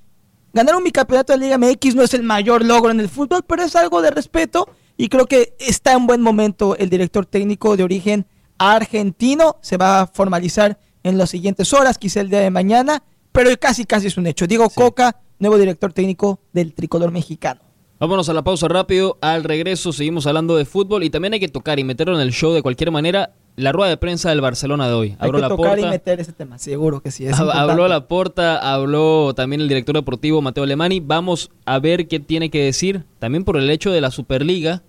Ganar 0.52 0.76
un 0.76 0.84
bicampeonato 0.84 1.34
de 1.34 1.38
Liga 1.38 1.60
MX 1.60 1.94
no 1.94 2.02
es 2.02 2.16
el 2.16 2.24
mayor 2.24 2.66
logro 2.66 2.90
en 2.90 3.00
el 3.00 3.10
fútbol, 3.10 3.44
pero 3.48 3.62
es 3.62 3.76
algo 3.76 4.02
de 4.02 4.10
respeto. 4.10 4.68
Y 4.98 5.10
creo 5.10 5.28
que 5.28 5.56
está 5.60 5.92
en 5.94 6.08
buen 6.08 6.24
momento 6.24 6.76
el 6.78 6.90
director 6.90 7.28
técnico 7.28 7.78
de 7.78 7.84
origen 7.84 8.26
argentino. 8.58 9.58
Se 9.62 9.78
va 9.78 10.02
a 10.02 10.08
formalizar 10.08 10.80
en 11.04 11.20
las 11.20 11.30
siguientes 11.30 11.72
horas, 11.74 12.00
quizá 12.00 12.22
el 12.22 12.32
día 12.32 12.40
de 12.40 12.50
mañana. 12.50 13.04
Pero 13.32 13.52
casi, 13.60 13.86
casi 13.86 14.08
es 14.08 14.18
un 14.18 14.26
hecho. 14.26 14.48
Diego 14.48 14.68
Coca, 14.72 15.22
nuevo 15.38 15.60
director 15.60 15.94
técnico 15.94 16.40
del 16.54 16.74
tricolor 16.74 17.12
mexicano. 17.12 17.62
Vámonos 18.02 18.30
a 18.30 18.34
la 18.34 18.42
pausa 18.42 18.68
rápido. 18.68 19.20
Al 19.22 19.44
regreso 19.44 19.94
seguimos 19.94 20.26
hablando 20.26 20.56
de 20.56 20.66
fútbol 20.66 21.04
y 21.04 21.12
también 21.12 21.36
hay 21.36 21.40
que 21.40 21.50
tocar 21.50 21.78
y 21.78 21.84
meterlo 21.84 22.16
en 22.16 22.22
el 22.22 22.32
show 22.32 22.52
de 22.52 22.64
cualquier 22.64 22.90
manera. 22.90 23.36
La 23.58 23.72
rueda 23.72 23.92
de 23.92 23.98
prensa 23.98 24.32
del 24.32 24.42
Barcelona 24.42 24.88
de 24.88 24.94
hoy. 24.96 25.10
Hay 25.20 25.28
Habló 25.28 25.38
que 25.38 25.42
la 25.44 25.50
tocar 25.50 25.78
y 25.78 25.82
porta. 25.84 25.90
meter 25.92 26.20
ese 26.20 26.34
tema. 26.34 26.58
Seguro 26.58 27.02
que 27.02 27.12
sí. 27.12 27.28
es 27.28 27.40
Habló 27.40 27.88
la 27.88 28.08
porta, 28.08 28.74
habló 28.74 29.36
también 29.36 29.62
el 29.62 29.68
director 29.68 29.96
deportivo 29.96 30.42
Mateo 30.42 30.64
Alemani. 30.64 31.00
Vamos 31.00 31.52
a 31.66 31.78
ver 31.78 32.08
qué 32.08 32.20
tiene 32.20 32.50
que 32.50 32.64
decir, 32.64 33.04
también 33.20 33.44
por 33.44 33.56
el 33.56 33.70
hecho 33.70 33.92
de 33.92 34.02
la 34.02 34.10
Superliga. 34.10 34.82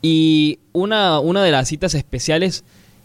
Y 0.00 0.60
una, 0.72 1.18
una 1.18 1.42
de 1.42 1.50
las 1.50 1.66
citas 1.66 1.96
especiales 1.96 2.62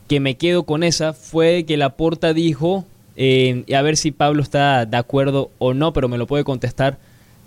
que 0.07 0.19
me 0.19 0.37
quedo 0.37 0.61
con 0.61 0.83
esa 0.83 1.13
fue 1.13 1.65
que 1.65 1.75
la 1.75 1.97
porta 1.97 2.33
dijo, 2.33 2.85
eh, 3.15 3.63
y 3.65 3.73
a 3.73 3.81
ver 3.81 3.97
si 3.97 4.11
Pablo 4.11 4.43
está 4.43 4.85
de 4.85 4.97
acuerdo 4.97 5.49
o 5.57 5.73
no, 5.73 5.91
pero 5.91 6.07
me 6.07 6.19
lo 6.19 6.27
puede 6.27 6.43
contestar. 6.43 6.99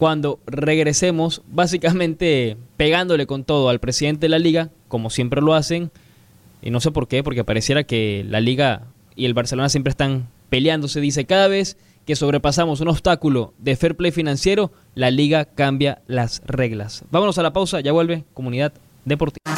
Cuando 0.03 0.41
regresemos, 0.47 1.43
básicamente 1.47 2.57
pegándole 2.77 3.29
con 3.29 3.45
todo 3.45 3.69
al 3.69 3.79
presidente 3.79 4.23
de 4.23 4.31
la 4.31 4.41
liga, 4.41 4.71
como 4.89 5.11
siempre 5.11 5.41
lo 5.41 5.55
hacen, 5.55 5.93
y 6.61 6.71
no 6.71 6.81
sé 6.81 6.91
por 6.91 7.07
qué, 7.07 7.23
porque 7.23 7.45
pareciera 7.45 7.85
que 7.85 8.27
la 8.29 8.41
liga 8.41 8.83
y 9.15 9.27
el 9.27 9.35
Barcelona 9.35 9.69
siempre 9.69 9.93
están 9.93 10.27
peleándose. 10.51 11.01
Dice, 11.01 11.25
cada 11.25 11.47
vez 11.47 11.77
que 12.05 12.17
sobrepasamos 12.17 12.81
un 12.81 12.89
obstáculo 12.89 13.55
de 13.59 13.77
fair 13.77 13.95
play 13.97 14.11
financiero, 14.11 14.73
la 14.97 15.13
liga 15.13 15.45
cambia 15.45 16.03
las 16.09 16.43
reglas. 16.47 17.05
Vámonos 17.13 17.39
a 17.39 17.45
la 17.45 17.53
pausa, 17.53 17.79
ya 17.79 17.93
vuelve 17.93 18.25
Comunidad 18.35 18.73
Deportiva. 19.05 19.55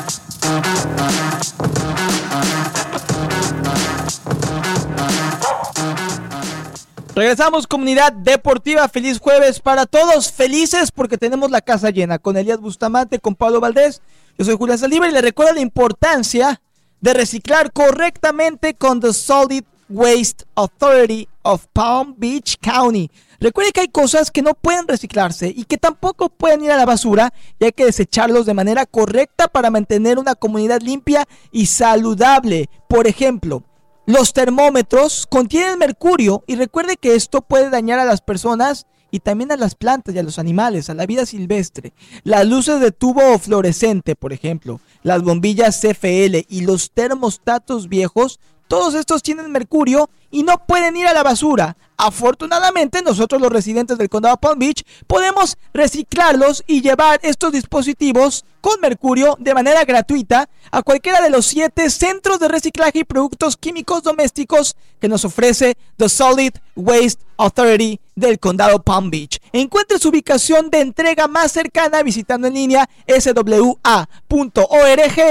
Regresamos, 7.15 7.69
comunidad 7.69 8.13
deportiva. 8.13 8.89
Feliz 8.89 9.21
jueves 9.21 9.61
para 9.61 9.87
todos. 9.87 10.33
Felices 10.33 10.91
porque 10.91 11.17
tenemos 11.17 11.49
la 11.49 11.61
casa 11.61 11.91
llena 11.91 12.19
con 12.19 12.37
Elías 12.37 12.61
Bustamante, 12.61 13.21
con 13.21 13.37
Pablo 13.37 13.61
Valdés. 13.61 14.03
Yo 14.37 14.45
soy 14.45 14.57
Julián 14.57 14.79
Saldívar 14.79 15.11
y 15.11 15.13
le 15.13 15.21
recuerdo 15.21 15.55
la 15.55 15.61
importancia 15.61 16.61
de 17.01 17.15
reciclar 17.15 17.73
correctamente 17.73 18.75
con 18.75 18.99
The 18.99 19.13
Solid 19.13 19.63
Waste 19.89 20.45
Authority 20.57 21.29
of 21.43 21.67
Palm 21.73 22.17
Beach 22.19 22.57
County. 22.61 23.09
Recuerde 23.39 23.71
que 23.71 23.83
hay 23.83 23.89
cosas 23.89 24.33
que 24.33 24.43
no 24.43 24.55
pueden 24.55 24.89
reciclarse 24.89 25.53
y 25.55 25.67
que 25.67 25.79
tampoco 25.79 26.31
pueden 26.31 26.65
ir 26.65 26.73
a 26.73 26.77
la 26.77 26.85
basura 26.85 27.33
y 27.61 27.67
hay 27.67 27.73
que 27.73 27.85
desecharlos 27.85 28.45
de 28.45 28.55
manera 28.55 28.87
correcta 28.87 29.47
para 29.47 29.71
mantener 29.71 30.19
una 30.19 30.35
comunidad 30.35 30.81
limpia 30.81 31.29
y 31.53 31.67
saludable. 31.67 32.69
Por 32.89 33.07
ejemplo, 33.07 33.63
los 34.07 34.33
termómetros 34.33 35.27
contienen 35.27 35.79
mercurio 35.79 36.45
y 36.47 36.57
recuerde 36.57 36.97
que 36.97 37.15
esto 37.15 37.41
puede 37.41 37.71
dañar 37.71 37.99
a 37.99 38.05
las 38.05 38.21
personas 38.21 38.87
y 39.11 39.21
también 39.21 39.53
a 39.53 39.57
las 39.57 39.77
plantas 39.77 40.15
y 40.15 40.19
a 40.19 40.23
los 40.23 40.39
animales, 40.39 40.91
a 40.91 40.95
la 40.95 41.07
vida 41.07 41.25
silvestre. 41.25 41.93
Las 42.25 42.47
luces 42.47 42.81
de 42.81 42.91
tubo 42.91 43.39
fluorescente, 43.39 44.17
por 44.17 44.33
ejemplo, 44.33 44.81
las 45.03 45.23
bombillas 45.23 45.81
CFL 45.81 46.47
y 46.49 46.63
los 46.63 46.91
termostatos 46.91 47.89
viejos, 47.89 48.41
todos 48.69 48.95
estos 48.95 49.23
tienen 49.23 49.53
mercurio 49.53 50.09
y 50.31 50.43
no 50.43 50.59
pueden 50.67 50.97
ir 50.97 51.07
a 51.07 51.13
la 51.13 51.23
basura. 51.23 51.77
Afortunadamente, 51.97 53.03
nosotros 53.03 53.41
los 53.41 53.53
residentes 53.53 53.97
del 53.99 54.09
condado 54.09 54.37
Palm 54.37 54.59
Beach 54.59 54.85
podemos 55.07 55.57
reciclarlos 55.73 56.65
y 56.67 56.83
llevar 56.83 57.21
estos 57.23 57.53
dispositivos 57.53 58.45
con 58.61 58.81
mercurio 58.81 59.37
de 59.39 59.55
manera 59.55 59.85
gratuita 59.85 60.49
a 60.73 60.83
cualquiera 60.83 61.21
de 61.21 61.31
los 61.31 61.47
siete 61.47 61.89
centros 61.91 62.41
de 62.41 62.49
reciclaje 62.49 63.01
y 63.01 63.05
productos 63.05 63.57
químicos 63.57 64.03
domésticos 64.03 64.77
que 65.01 65.09
nos 65.09 65.25
ofrece 65.25 65.77
The 65.97 66.09
Solid 66.09 66.55
Waste 66.75 67.23
Authority 67.37 68.01
del 68.17 68.41
condado 68.41 68.83
Palm 68.83 69.11
Beach. 69.11 69.39
Encuentre 69.53 69.99
su 69.99 70.09
ubicación 70.09 70.71
de 70.71 70.81
entrega 70.81 71.29
más 71.29 71.53
cercana 71.53 72.03
visitando 72.03 72.49
en 72.49 72.55
línea 72.55 72.89
swa.org 73.07 73.77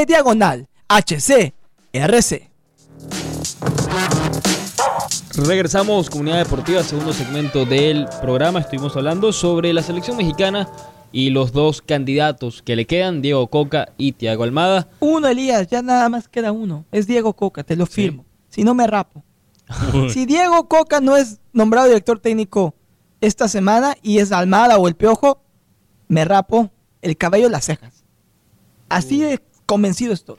diagonal 0.08 0.70
HCRC. 0.88 2.53
Regresamos, 5.36 6.10
Comunidad 6.10 6.38
Deportiva, 6.38 6.84
segundo 6.84 7.12
segmento 7.12 7.66
del 7.66 8.08
programa. 8.22 8.60
Estuvimos 8.60 8.96
hablando 8.96 9.34
sobre 9.34 9.74
la 9.74 9.82
selección 9.82 10.16
mexicana 10.16 10.70
y 11.12 11.30
los 11.30 11.52
dos 11.52 11.82
candidatos 11.82 12.62
que 12.62 12.76
le 12.76 12.86
quedan, 12.86 13.22
Diego 13.22 13.48
Coca 13.48 13.90
y 13.98 14.14
Tiago 14.14 14.44
Almada. 14.44 14.90
Uno, 15.00 15.28
Elías, 15.28 15.68
ya 15.68 15.82
nada 15.82 16.10
más 16.10 16.28
queda 16.28 16.52
uno. 16.52 16.86
Es 16.92 17.08
Diego 17.08 17.34
Coca, 17.34 17.64
te 17.64 17.76
lo 17.76 17.86
firmo. 17.86 18.26
Si 18.50 18.64
no 18.64 18.74
me 18.74 18.88
rapo. 18.88 19.24
Si 20.12 20.26
Diego 20.26 20.68
Coca 20.68 21.02
no 21.02 21.18
es 21.18 21.40
nombrado 21.52 21.88
director 21.88 22.20
técnico 22.20 22.76
esta 23.22 23.48
semana 23.48 23.96
y 24.02 24.20
es 24.20 24.32
Almada 24.32 24.78
o 24.78 24.88
el 24.88 24.96
Piojo, 24.96 25.42
me 26.08 26.26
rapo 26.26 26.70
el 27.02 27.18
cabello 27.18 27.48
y 27.48 27.52
las 27.52 27.66
cejas. 27.66 28.04
Así 28.90 29.22
de 29.22 29.42
convencido 29.66 30.14
estoy. 30.14 30.38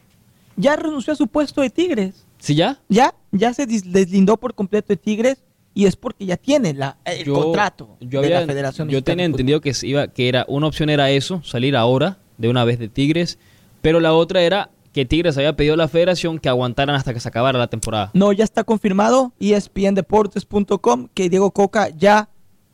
Ya 0.56 0.76
renunció 0.76 1.12
a 1.12 1.16
su 1.16 1.26
puesto 1.26 1.62
de 1.62 1.70
Tigres. 1.70 2.23
¿Sí 2.44 2.54
ya? 2.54 2.78
Ya, 2.90 3.14
ya 3.32 3.54
se 3.54 3.64
deslindó 3.66 4.36
por 4.36 4.54
completo 4.54 4.88
de 4.88 4.98
Tigres 4.98 5.42
y 5.72 5.86
es 5.86 5.96
porque 5.96 6.26
ya 6.26 6.36
tiene 6.36 6.74
la, 6.74 6.98
el 7.06 7.24
Yo- 7.24 7.34
contrato 7.34 7.96
yo 8.00 8.20
de 8.20 8.26
había- 8.26 8.40
la 8.40 8.46
Federación 8.46 8.88
Yo 8.90 9.02
tenía 9.02 9.22
de 9.22 9.30
entendido 9.30 9.60
que, 9.62 9.72
se 9.72 9.86
iba, 9.86 10.08
que 10.08 10.28
era 10.28 10.44
una 10.46 10.66
opción 10.66 10.90
era 10.90 11.10
eso, 11.10 11.42
salir 11.42 11.74
ahora, 11.74 12.18
de 12.36 12.50
una 12.50 12.64
vez 12.64 12.78
de 12.78 12.88
Tigres, 12.88 13.38
pero 13.80 13.98
la 13.98 14.12
otra 14.12 14.42
era 14.42 14.68
que 14.92 15.06
Tigres 15.06 15.36
había 15.38 15.56
pedido 15.56 15.72
a 15.74 15.76
la 15.78 15.88
federación 15.88 16.38
que 16.38 16.48
aguantaran 16.50 16.94
hasta 16.94 17.14
que 17.14 17.18
se 17.20 17.26
acabara 17.28 17.58
la 17.58 17.66
temporada. 17.68 18.10
No, 18.12 18.30
ya 18.32 18.44
está 18.44 18.62
confirmado, 18.62 19.32
espndeportes.com, 19.40 21.08
que 21.14 21.28
Diego 21.28 21.50
Coca 21.50 21.88
ya 21.90 22.28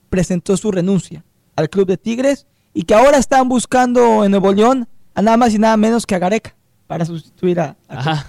presentó 0.09 0.57
su 0.57 0.71
renuncia 0.73 1.25
al 1.57 1.71
club 1.71 1.87
de 1.87 1.97
Tigres 1.97 2.47
y 2.75 2.83
que 2.83 2.95
ahora 2.95 3.19
están 3.19 3.49
buscando 3.49 4.25
en 4.25 4.31
Nuevo 4.33 4.53
León 4.53 4.89
a 5.15 5.23
nada 5.23 5.37
más 5.37 5.55
y 5.55 5.59
nada 5.59 5.77
menos 5.77 6.07
que 6.07 6.15
a 6.15 6.19
Gareca 6.19 6.57
para 6.87 7.05
sustituir 7.05 7.61
a, 7.61 7.77
a- 7.89 7.99
Ajá. 7.99 8.27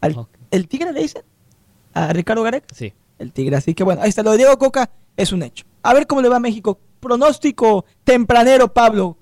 al- 0.00 0.16
Ok. 0.16 0.28
El 0.54 0.68
Tigre 0.68 0.92
le 0.92 1.00
dicen 1.00 1.22
a 1.92 2.12
Ricardo 2.12 2.42
Gareca. 2.42 2.66
Sí. 2.74 2.92
El 3.18 3.32
Tigre, 3.32 3.56
así 3.56 3.74
que 3.74 3.84
bueno, 3.84 4.02
ahí 4.02 4.08
está 4.08 4.22
lo 4.22 4.32
de 4.32 4.38
Diego 4.38 4.58
Coca, 4.58 4.90
es 5.16 5.32
un 5.32 5.42
hecho. 5.42 5.64
A 5.82 5.94
ver 5.94 6.06
cómo 6.06 6.22
le 6.22 6.28
va 6.28 6.36
a 6.36 6.40
México. 6.40 6.78
Pronóstico 7.00 7.84
tempranero, 8.04 8.72
Pablo. 8.72 9.16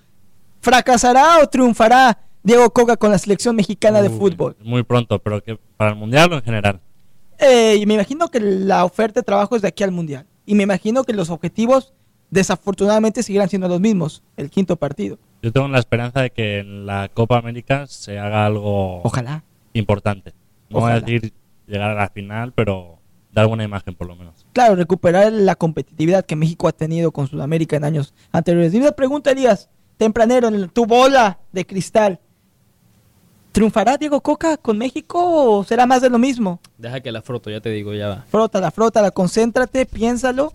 ¿Fracasará 0.61 1.39
o 1.43 1.49
triunfará 1.49 2.19
Diego 2.43 2.71
Coca 2.71 2.97
con 2.97 3.11
la 3.11 3.19
selección 3.19 3.57
mexicana 3.57 4.01
de 4.01 4.11
fútbol? 4.11 4.57
Muy 4.63 4.83
pronto, 4.85 5.19
pero 5.19 5.43
que 5.43 5.59
para 5.77 5.91
el 5.91 5.97
mundial 5.97 6.33
o 6.33 6.37
en 6.37 6.43
general. 6.43 6.81
Eh, 7.39 7.77
y 7.81 7.87
me 7.87 7.95
imagino 7.95 8.29
que 8.29 8.39
la 8.41 8.85
oferta 8.85 9.21
de 9.21 9.25
trabajo 9.25 9.57
es 9.57 9.63
de 9.63 9.69
aquí 9.69 9.83
al 9.83 9.91
Mundial. 9.91 10.27
Y 10.47 10.55
me 10.55 10.63
imagino 10.63 11.03
que 11.03 11.13
los 11.13 11.29
objetivos 11.31 11.93
desafortunadamente 12.31 13.23
seguirán 13.23 13.49
siendo 13.49 13.69
los 13.69 13.81
mismos, 13.81 14.23
el 14.37 14.49
quinto 14.49 14.77
partido. 14.77 15.19
Yo 15.43 15.53
tengo 15.53 15.67
la 15.69 15.79
esperanza 15.81 16.21
de 16.21 16.31
que 16.31 16.61
en 16.61 16.87
la 16.87 17.11
Copa 17.13 17.37
América 17.39 17.87
se 17.89 18.19
haga 18.19 18.47
algo 18.47 19.03
Ojalá. 19.03 19.43
importante. 19.73 20.33
No 20.73 20.81
voy 20.81 20.91
a 20.91 20.95
Ojalá. 20.97 21.01
decir 21.07 21.33
llegar 21.67 21.91
a 21.91 21.95
la 21.95 22.09
final, 22.09 22.53
pero 22.53 22.99
dar 23.33 23.47
buena 23.47 23.65
imagen 23.65 23.95
por 23.95 24.07
lo 24.07 24.17
menos. 24.17 24.45
Claro, 24.53 24.75
recuperar 24.77 25.33
la 25.33 25.55
competitividad 25.55 26.25
que 26.25 26.37
México 26.37 26.69
ha 26.69 26.73
tenido 26.73 27.13
con 27.13 27.29
Sudamérica 27.29 27.77
en 27.77 27.85
años 27.85 28.13
anteriores. 28.33 28.75
Y 28.75 28.79
una 28.79 28.93
pregunta, 28.93 29.31
Elías, 29.31 29.69
tempranero, 29.97 30.49
en 30.49 30.69
tu 30.69 30.85
bola 30.87 31.39
de 31.53 31.65
cristal. 31.67 32.19
¿Triunfará 33.53 33.99
Diego 33.99 34.21
Coca 34.23 34.57
con 34.57 34.79
México 34.79 35.19
o 35.59 35.65
será 35.65 35.85
más 35.87 36.01
de 36.01 36.09
lo 36.09 36.19
mismo? 36.19 36.59
Deja 36.79 37.01
que 37.01 37.13
la 37.13 37.21
froto, 37.21 37.51
ya 37.51 37.61
te 37.61 37.69
digo, 37.69 37.93
ya 37.93 38.09
va. 38.09 38.25
Frótala, 38.31 38.71
frótala, 38.71 39.11
concéntrate, 39.11 39.85
piénsalo. 39.85 40.55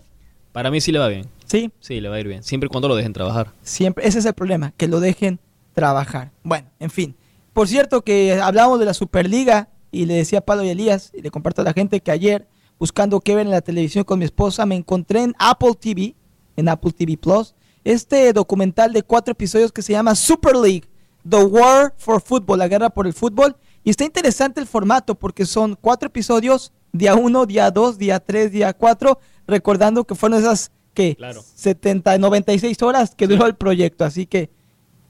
Para 0.50 0.70
mí 0.72 0.80
sí 0.80 0.90
le 0.90 0.98
va 0.98 1.06
bien. 1.06 1.26
Sí, 1.44 1.70
Sí, 1.80 2.00
le 2.00 2.08
va 2.08 2.16
a 2.16 2.20
ir 2.20 2.26
bien. 2.26 2.42
Siempre 2.42 2.66
y 2.66 2.70
cuando 2.70 2.88
lo 2.88 2.96
dejen 2.96 3.12
trabajar. 3.12 3.52
Siempre, 3.62 4.06
ese 4.06 4.18
es 4.18 4.24
el 4.24 4.34
problema, 4.34 4.72
que 4.76 4.88
lo 4.88 4.98
dejen 4.98 5.38
trabajar. 5.74 6.32
Bueno, 6.42 6.68
en 6.80 6.90
fin. 6.90 7.14
Por 7.52 7.68
cierto 7.68 8.02
que 8.02 8.40
hablábamos 8.40 8.80
de 8.80 8.86
la 8.86 8.94
Superliga 8.94 9.68
y 9.90 10.06
le 10.06 10.14
decía 10.14 10.40
a 10.40 10.42
Pablo 10.42 10.64
y 10.64 10.70
Elías 10.70 11.10
y 11.14 11.22
le 11.22 11.30
comparto 11.30 11.62
a 11.62 11.64
la 11.64 11.72
gente 11.72 12.00
que 12.00 12.10
ayer 12.10 12.46
buscando 12.78 13.20
qué 13.20 13.34
ver 13.34 13.46
en 13.46 13.52
la 13.52 13.60
televisión 13.60 14.04
con 14.04 14.18
mi 14.18 14.24
esposa 14.24 14.66
me 14.66 14.76
encontré 14.76 15.22
en 15.22 15.34
Apple 15.38 15.74
TV, 15.78 16.14
en 16.56 16.68
Apple 16.68 16.92
TV 16.92 17.16
Plus, 17.16 17.54
este 17.84 18.32
documental 18.32 18.92
de 18.92 19.02
cuatro 19.02 19.32
episodios 19.32 19.72
que 19.72 19.82
se 19.82 19.92
llama 19.92 20.14
Super 20.14 20.56
League, 20.56 20.84
The 21.28 21.44
War 21.44 21.94
for 21.96 22.20
Football, 22.20 22.58
la 22.58 22.68
guerra 22.68 22.90
por 22.90 23.06
el 23.06 23.12
fútbol. 23.12 23.56
Y 23.84 23.90
está 23.90 24.04
interesante 24.04 24.60
el 24.60 24.66
formato 24.66 25.14
porque 25.14 25.46
son 25.46 25.76
cuatro 25.80 26.08
episodios, 26.08 26.72
día 26.92 27.14
uno, 27.14 27.46
día 27.46 27.70
dos, 27.70 27.96
día 27.96 28.20
tres, 28.20 28.52
día 28.52 28.72
cuatro, 28.74 29.18
recordando 29.46 30.04
que 30.04 30.14
fueron 30.14 30.38
esas 30.38 30.70
que 30.94 31.14
Claro. 31.16 31.42
70, 31.54 32.18
96 32.18 32.82
horas 32.82 33.14
que 33.14 33.26
duró 33.26 33.46
el 33.46 33.54
proyecto. 33.54 34.04
Así 34.04 34.26
que 34.26 34.50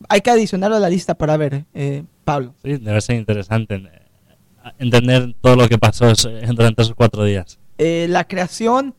hay 0.09 0.21
que 0.21 0.31
adicionarlo 0.31 0.77
a 0.77 0.81
la 0.81 0.89
lista 0.91 1.17
para 1.17 1.37
ver, 1.37 1.65
eh, 1.75 2.05
Pablo. 2.25 2.55
Sí, 2.63 2.77
debe 2.77 3.01
ser 3.01 3.17
interesante 3.17 3.77
eh, 3.77 4.08
entender 4.79 5.35
todo 5.41 5.57
lo 5.57 5.69
que 5.69 5.79
pasó 5.79 6.13
durante 6.55 6.83
esos 6.83 6.95
cuatro 6.95 7.25
días. 7.25 7.59
Eh, 7.79 8.07
la 8.09 8.25
creación 8.27 8.95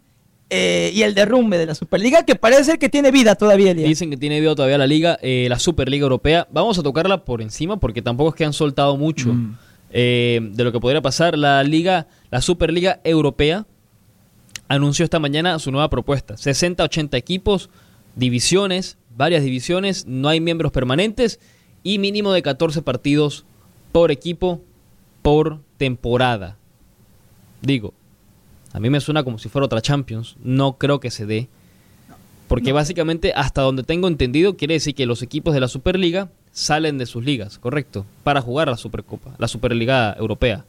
eh, 0.50 0.92
y 0.96 1.04
el 1.04 1.14
derrumbe 1.14 1.58
de 1.58 1.66
la 1.68 1.76
Superliga, 1.76 2.24
que 2.26 2.36
parece 2.36 2.64
ser 2.64 2.80
que 2.80 2.90
tiene 2.90 3.12
vida 3.12 3.36
todavía, 3.36 3.72
Elías. 3.72 3.88
Dicen 3.88 4.10
que 4.10 4.18
tiene 4.18 4.40
vida 4.40 4.56
todavía 4.56 4.78
la 4.78 4.88
liga, 4.88 5.20
eh, 5.22 5.46
la 5.50 5.60
Superliga 5.60 6.04
Europea. 6.04 6.48
Vamos 6.52 6.80
a 6.80 6.84
tocarla 6.84 7.24
por 7.24 7.42
encima 7.42 7.80
porque 7.80 8.02
tampoco 8.02 8.30
es 8.30 8.36
que 8.36 8.46
han 8.46 8.54
soltado 8.54 8.98
mucho 8.98 9.34
Mm. 9.34 9.58
eh, 9.92 10.40
de 10.54 10.64
lo 10.64 10.72
que 10.72 10.80
podría 10.80 11.02
pasar. 11.02 11.38
La 11.38 11.64
liga, 11.64 12.08
la 12.32 12.42
Superliga 12.42 13.00
Europea 13.04 13.66
anunció 14.68 15.04
esta 15.04 15.20
mañana 15.20 15.58
su 15.60 15.72
nueva 15.72 15.90
propuesta. 15.90 16.36
60-80 16.36 17.16
equipos, 17.18 17.70
divisiones, 18.16 18.98
varias 19.16 19.44
divisiones, 19.44 20.06
no 20.08 20.30
hay 20.30 20.40
miembros 20.40 20.72
permanentes 20.72 21.40
y 21.84 21.98
mínimo 22.00 22.32
de 22.34 22.42
14 22.42 22.82
partidos 22.82 23.46
por 23.92 24.12
equipo 24.12 24.62
por 25.22 25.60
temporada. 25.78 26.58
Digo, 27.62 27.94
a 28.74 28.80
mí 28.80 28.90
me 28.90 29.00
suena 29.02 29.24
como 29.24 29.38
si 29.40 29.50
fuera 29.50 29.66
otra 29.66 29.82
Champions. 29.82 30.36
No 30.44 30.74
creo 30.78 31.00
que 31.00 31.12
se 31.12 31.26
dé. 31.26 31.48
Porque 32.48 32.72
básicamente, 32.72 33.32
hasta 33.36 33.62
donde 33.62 33.84
tengo 33.84 34.08
entendido, 34.08 34.58
quiere 34.58 34.74
decir 34.76 34.96
que 34.96 35.06
los 35.06 35.22
equipos 35.22 35.54
de 35.54 35.60
la 35.60 35.68
Superliga 35.68 36.30
salen 36.52 36.98
de 36.98 37.06
sus 37.06 37.24
ligas, 37.24 37.60
¿correcto? 37.60 38.06
Para 38.24 38.42
jugar 38.42 38.70
la 38.70 38.78
Supercopa, 38.78 39.36
la 39.38 39.48
Superliga 39.48 40.16
Europea. 40.18 40.66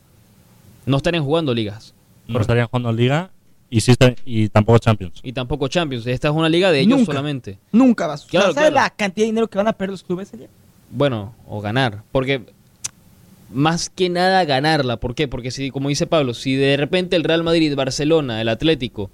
No 0.85 0.98
estarían 0.98 1.24
jugando 1.24 1.55
ligas. 1.55 1.94
No 2.28 2.39
estarían 2.40 2.66
jugando 2.68 2.93
Liga 2.93 3.31
y, 3.70 3.81
sí 3.81 3.90
está- 3.93 4.14
y 4.24 4.48
tampoco 4.51 4.78
Champions. 4.78 5.20
Y 5.22 5.32
tampoco 5.32 5.68
Champions. 5.68 6.06
Esta 6.06 6.28
es 6.28 6.35
una 6.35 6.48
liga 6.48 6.70
de 6.70 6.81
ellos 6.81 6.98
Nunca. 6.98 7.12
solamente. 7.12 7.59
Nunca 7.72 8.06
va 8.06 8.14
a. 8.14 8.18
Claro, 8.18 8.52
¿Sabes 8.52 8.70
claro. 8.70 8.74
la 8.74 8.90
cantidad 8.90 9.24
de 9.24 9.31
dinero 9.32 9.48
que 9.48 9.59
van 9.59 9.66
a 9.68 9.72
perder 9.72 9.90
los 9.93 10.02
clubes, 10.05 10.32
Elías? 10.35 10.51
Bueno, 10.90 11.35
o 11.48 11.60
ganar. 11.60 12.02
Porque 12.12 12.44
más 13.51 13.90
que 13.90 14.09
nada 14.09 14.44
ganarla. 14.44 14.98
¿Por 14.98 15.14
qué? 15.14 15.28
Porque 15.28 15.51
si, 15.51 15.70
como 15.70 15.89
dice 15.89 16.06
Pablo, 16.06 16.35
si 16.35 16.55
de 16.55 16.77
repente 16.77 17.16
el 17.16 17.24
Real 17.24 17.43
Madrid, 17.43 17.74
Barcelona, 17.74 18.40
el 18.40 18.48
Atlético 18.48 19.10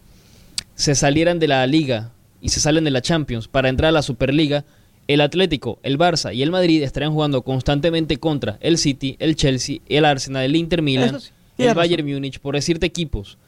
se 0.75 0.95
salieran 0.95 1.39
de 1.39 1.49
la 1.49 1.67
liga 1.67 2.13
y 2.41 2.51
se 2.51 2.61
salen 2.61 2.85
de 2.85 2.91
la 2.91 3.01
Champions 3.01 3.49
para 3.49 3.69
entrar 3.69 3.89
a 3.89 3.93
la 3.93 4.03
Superliga, 4.03 4.65
el 5.09 5.21
Atlético, 5.21 5.79
el 5.83 5.99
Barça 5.99 6.35
y 6.35 6.43
el 6.43 6.51
Madrid 6.51 6.83
estarían 6.83 7.13
jugando 7.13 7.43
constantemente 7.43 8.19
contra 8.19 8.59
el 8.61 8.77
City, 8.77 9.17
el 9.21 9.37
Chelsea, 9.37 9.79
el 9.89 10.05
Arsenal, 10.05 10.45
el 10.45 10.57
Inter 10.57 10.83
Milan, 10.83 11.21
sí, 11.21 11.31
el 11.59 11.75
Bayern. 11.75 12.07
Múnich, 12.07 12.41
por 12.41 12.55
decirte 12.55 12.87
equipos, 12.87 13.39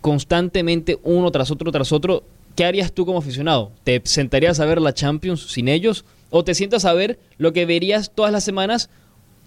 constantemente 0.00 0.98
uno 1.02 1.30
tras 1.30 1.50
otro 1.50 1.72
tras 1.72 1.92
otro. 1.92 2.24
¿Qué 2.54 2.64
harías 2.64 2.92
tú 2.92 3.06
como 3.06 3.18
aficionado? 3.18 3.70
¿Te 3.84 4.02
sentarías 4.04 4.58
a 4.58 4.64
ver 4.64 4.80
la 4.80 4.92
Champions 4.92 5.52
sin 5.52 5.68
ellos? 5.68 6.04
¿O 6.30 6.44
te 6.44 6.54
sientas 6.54 6.84
a 6.84 6.92
ver 6.92 7.18
lo 7.38 7.52
que 7.52 7.66
verías 7.66 8.12
todas 8.14 8.32
las 8.32 8.44
semanas? 8.44 8.90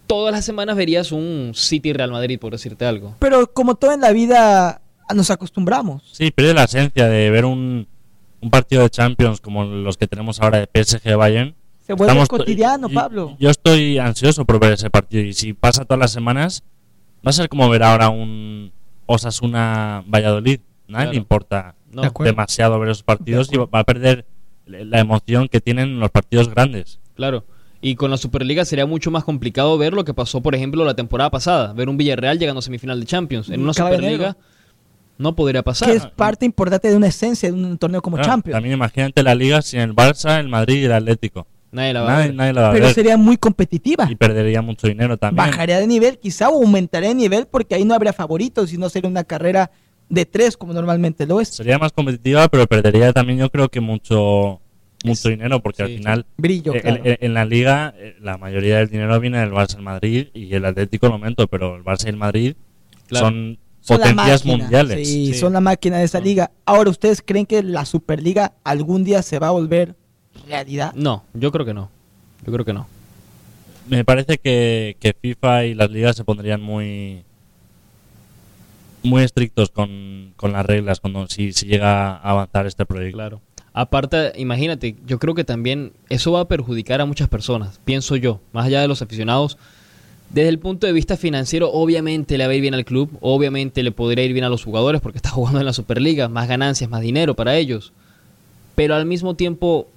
Todas 0.07 0.33
las 0.33 0.43
semanas 0.45 0.75
verías 0.75 1.11
un 1.11 1.51
City 1.55 1.93
Real 1.93 2.11
Madrid, 2.11 2.39
por 2.39 2.51
decirte 2.51 2.85
algo. 2.85 3.15
Pero 3.19 3.51
como 3.53 3.75
todo 3.75 3.91
en 3.93 4.01
la 4.01 4.11
vida, 4.11 4.81
nos 5.15 5.29
acostumbramos. 5.31 6.03
Sí, 6.11 6.31
pierde 6.31 6.53
la 6.53 6.65
esencia 6.65 7.07
de 7.07 7.29
ver 7.29 7.45
un, 7.45 7.87
un 8.41 8.49
partido 8.49 8.83
de 8.83 8.89
Champions 8.89 9.39
como 9.39 9.63
los 9.63 9.97
que 9.97 10.07
tenemos 10.07 10.41
ahora 10.41 10.59
de 10.65 10.83
PSG 10.83 11.15
Bayern. 11.15 11.55
Se 11.85 11.93
vuelve 11.93 12.11
Estamos- 12.11 12.29
cotidiano, 12.29 12.89
Pablo. 12.89 13.35
Yo 13.39 13.49
estoy 13.49 13.97
ansioso 13.99 14.45
por 14.45 14.59
ver 14.59 14.73
ese 14.73 14.89
partido 14.89 15.23
y 15.23 15.33
si 15.33 15.53
pasa 15.53 15.85
todas 15.85 15.99
las 15.99 16.11
semanas, 16.11 16.63
va 17.25 17.29
a 17.29 17.33
ser 17.33 17.47
como 17.49 17.69
ver 17.69 17.83
ahora 17.83 18.09
un 18.09 18.71
Osasuna 19.05 20.03
Valladolid. 20.07 20.59
Nadie 20.87 21.03
Claro. 21.05 21.11
le 21.11 21.17
importa 21.17 21.75
No. 21.91 22.01
De 22.01 22.11
demasiado 22.23 22.79
ver 22.79 22.89
esos 22.89 23.03
partidos 23.03 23.49
De 23.49 23.55
y 23.55 23.59
va 23.59 23.79
a 23.79 23.83
perder 23.83 24.25
la 24.65 24.99
emoción 24.99 25.47
que 25.47 25.59
tienen 25.61 25.99
los 25.99 26.09
partidos 26.11 26.49
grandes. 26.49 26.99
Claro. 27.15 27.45
Y 27.81 27.95
con 27.95 28.11
la 28.11 28.17
Superliga 28.17 28.63
sería 28.63 28.85
mucho 28.85 29.09
más 29.09 29.23
complicado 29.23 29.75
ver 29.77 29.93
lo 29.93 30.05
que 30.05 30.13
pasó, 30.13 30.41
por 30.41 30.53
ejemplo, 30.53 30.85
la 30.85 30.93
temporada 30.93 31.31
pasada. 31.31 31.73
Ver 31.73 31.89
un 31.89 31.97
Villarreal 31.97 32.37
llegando 32.37 32.59
a 32.59 32.61
semifinal 32.61 32.99
de 32.99 33.05
Champions. 33.07 33.49
En 33.49 33.61
una 33.63 33.73
Cada 33.73 33.89
Superliga 33.89 34.37
no 35.17 35.35
podría 35.35 35.63
pasar. 35.63 35.89
que 35.89 35.95
es 35.95 36.05
parte 36.05 36.45
importante 36.45 36.89
de 36.89 36.95
una 36.95 37.07
esencia 37.07 37.49
de 37.51 37.55
un 37.55 37.77
torneo 37.77 38.01
como 38.01 38.17
Claro, 38.17 38.29
Champions. 38.31 38.53
También 38.55 38.73
imagínate 38.75 39.23
la 39.23 39.33
liga 39.35 39.61
sin 39.63 39.79
el 39.79 39.95
Barça, 39.95 40.39
el 40.39 40.47
Madrid 40.47 40.81
y 40.81 40.85
el 40.85 40.93
Atlético. 40.93 41.47
Nadie 41.71 41.93
la 41.93 42.01
va 42.01 42.07
a 42.07 42.11
Nadie, 42.17 42.27
ver. 42.27 42.35
nadie 42.35 42.53
la 42.53 42.61
va 42.61 42.69
a 42.69 42.71
Pero 42.73 42.85
ver 42.85 42.93
sería 42.93 43.17
muy 43.17 43.37
competitiva. 43.37 44.07
y 44.09 44.15
perdería 44.15 44.61
mucho 44.61 44.87
dinero 44.87 45.17
también. 45.17 45.47
Bajaría 45.47 45.79
de 45.79 45.87
nivel, 45.87 46.19
quizá 46.19 46.49
o 46.49 46.61
aumentaría 46.61 47.09
de 47.09 47.15
nivel 47.15 47.47
porque 47.49 47.75
ahí 47.75 47.83
no 47.83 47.95
habría 47.95 48.13
favoritos 48.13 48.71
y 48.73 48.77
no 48.77 48.89
sería 48.89 49.09
una 49.09 49.23
carrera 49.23 49.71
de 50.09 50.25
tres 50.25 50.55
como 50.55 50.73
normalmente 50.73 51.25
lo 51.25 51.41
es. 51.41 51.47
Sería 51.49 51.79
más 51.79 51.93
competitiva, 51.93 52.47
pero 52.47 52.67
perdería 52.67 53.11
también 53.13 53.39
yo 53.39 53.49
creo 53.49 53.69
que 53.69 53.79
mucho 53.79 54.60
mucho 55.03 55.29
dinero 55.29 55.61
porque 55.61 55.77
sí, 55.85 55.91
al 55.91 55.97
final 55.97 56.25
Brillo, 56.37 56.75
eh, 56.75 56.81
claro. 56.81 57.01
en, 57.03 57.17
en 57.21 57.33
la 57.33 57.45
liga 57.45 57.93
eh, 57.97 58.15
la 58.21 58.37
mayoría 58.37 58.77
del 58.77 58.89
dinero 58.89 59.19
viene 59.19 59.39
del 59.39 59.51
Barça 59.51 59.75
el 59.77 59.81
Madrid 59.83 60.27
y 60.33 60.53
el 60.53 60.65
Atlético 60.65 61.07
lo 61.07 61.13
aumento, 61.13 61.47
pero 61.47 61.75
el 61.75 61.83
Barça 61.83 62.05
y 62.05 62.09
el 62.09 62.17
Madrid 62.17 62.55
Claro. 63.07 63.25
son 63.27 63.57
potencias 63.87 64.45
máquina, 64.45 64.57
mundiales. 64.57 65.07
Sí, 65.07 65.27
Sí. 65.27 65.33
son 65.33 65.53
la 65.53 65.59
máquina 65.59 65.97
de 65.97 66.03
esa 66.05 66.19
liga. 66.21 66.51
Ahora, 66.65 66.89
¿ustedes 66.91 67.21
creen 67.25 67.45
que 67.45 67.61
la 67.63 67.83
Superliga 67.85 68.53
algún 68.63 69.03
día 69.03 69.21
se 69.21 69.37
va 69.39 69.47
a 69.47 69.51
volver 69.51 69.95
realidad? 70.47 70.93
No, 70.95 71.23
yo 71.33 71.51
creo 71.51 71.65
que 71.65 71.73
no. 71.73 71.89
Yo 72.45 72.53
creo 72.53 72.63
que 72.63 72.73
no. 72.73 72.87
Me 73.89 74.05
parece 74.05 74.37
que, 74.37 74.95
que 74.99 75.13
FIFA 75.19 75.65
y 75.65 75.73
las 75.73 75.89
ligas 75.91 76.15
se 76.15 76.23
pondrían 76.23 76.61
muy 76.61 77.23
muy 79.03 79.23
estrictos 79.23 79.71
con, 79.71 80.33
con 80.35 80.51
las 80.53 80.65
reglas 80.65 80.99
cuando 80.99 81.27
si, 81.27 81.51
si 81.53 81.65
llega 81.65 82.15
a 82.17 82.29
avanzar 82.29 82.67
este 82.67 82.85
proyecto. 82.85 83.17
Claro. 83.17 83.41
Aparte, 83.73 84.33
imagínate, 84.35 84.95
yo 85.05 85.17
creo 85.17 85.33
que 85.33 85.45
también 85.45 85.93
eso 86.09 86.33
va 86.33 86.41
a 86.41 86.47
perjudicar 86.47 86.99
a 86.99 87.05
muchas 87.05 87.29
personas, 87.29 87.79
pienso 87.85 88.17
yo, 88.17 88.41
más 88.51 88.65
allá 88.65 88.81
de 88.81 88.87
los 88.87 89.01
aficionados. 89.01 89.57
Desde 90.29 90.49
el 90.49 90.59
punto 90.59 90.87
de 90.87 90.93
vista 90.93 91.17
financiero, 91.17 91.71
obviamente 91.71 92.37
le 92.37 92.45
va 92.45 92.51
a 92.51 92.55
ir 92.55 92.61
bien 92.61 92.73
al 92.73 92.85
club, 92.85 93.17
obviamente 93.21 93.83
le 93.83 93.91
podría 93.91 94.25
ir 94.25 94.33
bien 94.33 94.45
a 94.45 94.49
los 94.49 94.63
jugadores 94.63 94.99
porque 94.99 95.17
está 95.17 95.29
jugando 95.31 95.59
en 95.59 95.65
la 95.65 95.73
Superliga, 95.73 96.27
más 96.27 96.47
ganancias, 96.49 96.89
más 96.89 97.01
dinero 97.01 97.33
para 97.33 97.55
ellos. 97.55 97.93
Pero 98.75 98.95
al 98.95 99.05
mismo 99.05 99.35
tiempo, 99.35 99.87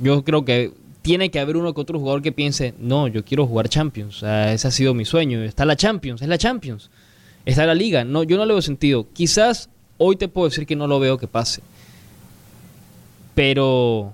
yo 0.00 0.24
creo 0.24 0.44
que 0.44 0.72
tiene 1.02 1.30
que 1.30 1.40
haber 1.40 1.56
uno 1.56 1.74
que 1.74 1.80
otro 1.80 1.98
jugador 1.98 2.22
que 2.22 2.32
piense, 2.32 2.74
no, 2.80 3.06
yo 3.08 3.24
quiero 3.24 3.46
jugar 3.46 3.68
Champions, 3.68 4.22
ese 4.22 4.68
ha 4.68 4.70
sido 4.70 4.94
mi 4.94 5.04
sueño, 5.04 5.42
está 5.42 5.64
la 5.64 5.76
Champions, 5.76 6.22
es 6.22 6.28
la 6.28 6.38
Champions, 6.38 6.90
está 7.44 7.66
la 7.66 7.74
liga, 7.74 8.04
no, 8.04 8.22
yo 8.22 8.36
no 8.36 8.44
le 8.44 8.52
veo 8.52 8.62
sentido. 8.62 9.06
Quizás 9.12 9.68
hoy 9.98 10.16
te 10.16 10.28
puedo 10.28 10.48
decir 10.48 10.66
que 10.66 10.76
no 10.76 10.86
lo 10.86 11.00
veo 11.00 11.18
que 11.18 11.26
pase 11.26 11.62
pero 13.34 14.12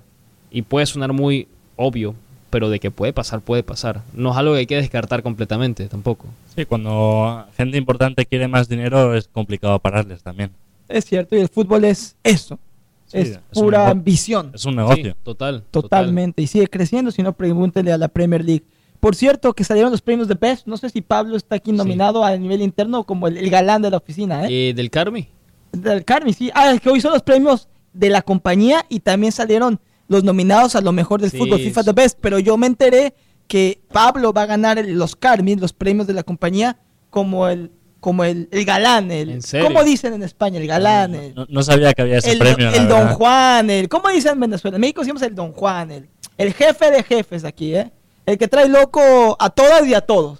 y 0.51 0.61
puede 0.63 0.85
sonar 0.85 1.13
muy 1.13 1.47
obvio, 1.75 2.15
pero 2.49 2.69
de 2.69 2.79
que 2.79 2.91
puede 2.91 3.13
pasar, 3.13 3.41
puede 3.41 3.63
pasar. 3.63 4.01
No 4.13 4.31
es 4.31 4.37
algo 4.37 4.53
que 4.53 4.59
hay 4.59 4.65
que 4.65 4.75
descartar 4.75 5.21
completamente 5.23 5.87
tampoco. 5.87 6.25
Sí, 6.55 6.65
cuando 6.65 7.45
gente 7.55 7.77
importante 7.77 8.25
quiere 8.25 8.47
más 8.47 8.67
dinero 8.67 9.15
es 9.15 9.27
complicado 9.27 9.77
pararles 9.79 10.23
también. 10.23 10.51
Es 10.87 11.05
cierto, 11.05 11.35
y 11.35 11.39
el 11.39 11.49
fútbol 11.49 11.85
es 11.85 12.15
eso. 12.23 12.57
Sí, 13.05 13.17
es 13.19 13.39
pura 13.53 13.89
ambición. 13.89 14.51
Es 14.53 14.65
un 14.65 14.75
negocio. 14.75 15.11
Sí, 15.13 15.17
total, 15.23 15.63
Totalmente. 15.71 16.41
Y 16.43 16.47
sigue 16.47 16.67
creciendo, 16.67 17.09
si 17.11 17.23
no, 17.23 17.33
pregúntele 17.33 17.91
a 17.91 17.97
la 17.97 18.07
Premier 18.07 18.43
League. 18.45 18.63
Por 18.99 19.15
cierto, 19.15 19.53
que 19.53 19.63
salieron 19.63 19.91
los 19.91 20.01
premios 20.01 20.27
de 20.27 20.35
Best. 20.35 20.67
No 20.67 20.77
sé 20.77 20.89
si 20.89 21.01
Pablo 21.01 21.35
está 21.35 21.55
aquí 21.55 21.71
Sí. 21.71 21.77
nominado 21.77 22.23
a 22.23 22.35
nivel 22.37 22.61
interno 22.61 23.03
como 23.05 23.27
el, 23.27 23.37
el 23.37 23.49
galán 23.49 23.81
de 23.81 23.89
la 23.89 23.97
oficina, 23.97 24.35
total. 24.41 24.51
¿eh? 24.51 24.69
Eh, 24.69 24.73
del 24.73 24.89
Carmi, 24.91 25.27
Del 25.71 26.03
Carmi, 26.05 26.33
sí. 26.33 26.51
Ah, 26.53 26.71
es 26.71 26.81
que 26.81 26.89
hoy 26.89 27.01
son 27.01 27.13
los 27.13 27.23
premios 27.23 27.67
de 27.93 28.09
la 28.09 28.21
compañía 28.21 28.85
y 28.89 28.99
también 29.01 29.31
salieron 29.31 29.79
los 30.07 30.23
nominados 30.23 30.75
a 30.75 30.81
lo 30.81 30.91
mejor 30.91 31.21
del 31.21 31.31
Sí, 31.31 31.37
fútbol, 31.37 31.59
FIFA. 31.59 31.83
The 31.83 31.91
Best. 31.93 32.17
Pero 32.21 32.39
yo 32.39 32.57
me 32.57 32.67
enteré 32.67 33.13
que 33.47 33.81
Pablo 33.91 34.33
va 34.33 34.43
a 34.43 34.45
ganar 34.47 34.77
el- 34.79 34.93
los 34.97 35.15
Carmi, 35.15 35.55
los 35.55 35.73
premios 35.73 36.07
de 36.07 36.13
la 36.13 36.23
compañía, 36.23 36.77
como 37.09 37.47
el 37.47 37.71
como 37.99 38.23
el, 38.23 38.47
el 38.53 38.63
galán. 38.63 39.11
El, 39.11 39.29
¿En 39.29 39.41
serio? 39.41 39.67
¿Cómo 39.67 39.83
dicen 39.83 40.13
en 40.13 40.23
España? 40.23 40.57
El 40.57 40.67
galán. 40.67 41.13
el, 41.15 41.35
No, 41.35 41.45
no 41.49 41.63
sabía 41.63 41.93
que 41.93 42.01
había 42.03 42.19
ese 42.19 42.31
el, 42.31 42.39
premio. 42.39 42.69
el 42.71 42.87
Don. 42.87 43.09
Juan, 43.09 43.69
el, 43.69 43.89
¿cómo 43.89 44.07
dicen 44.07 44.33
en 44.35 44.39
Venezuela? 44.39 44.77
En 44.77 44.81
México 44.81 45.01
decimos 45.01 45.21
el 45.21 45.35
Don 45.35 45.51
Juan, 45.51 45.91
el, 45.91 46.09
el 46.37 46.53
jefe 46.53 46.91
de 46.91 47.03
jefes 47.03 47.43
aquí, 47.43 47.75
¿eh? 47.75 47.91
El 48.25 48.37
que 48.37 48.47
trae 48.47 48.69
loco 48.69 49.35
a 49.37 49.49
todas 49.49 49.85
y 49.85 49.93
a 49.95 50.01
todos. 50.01 50.39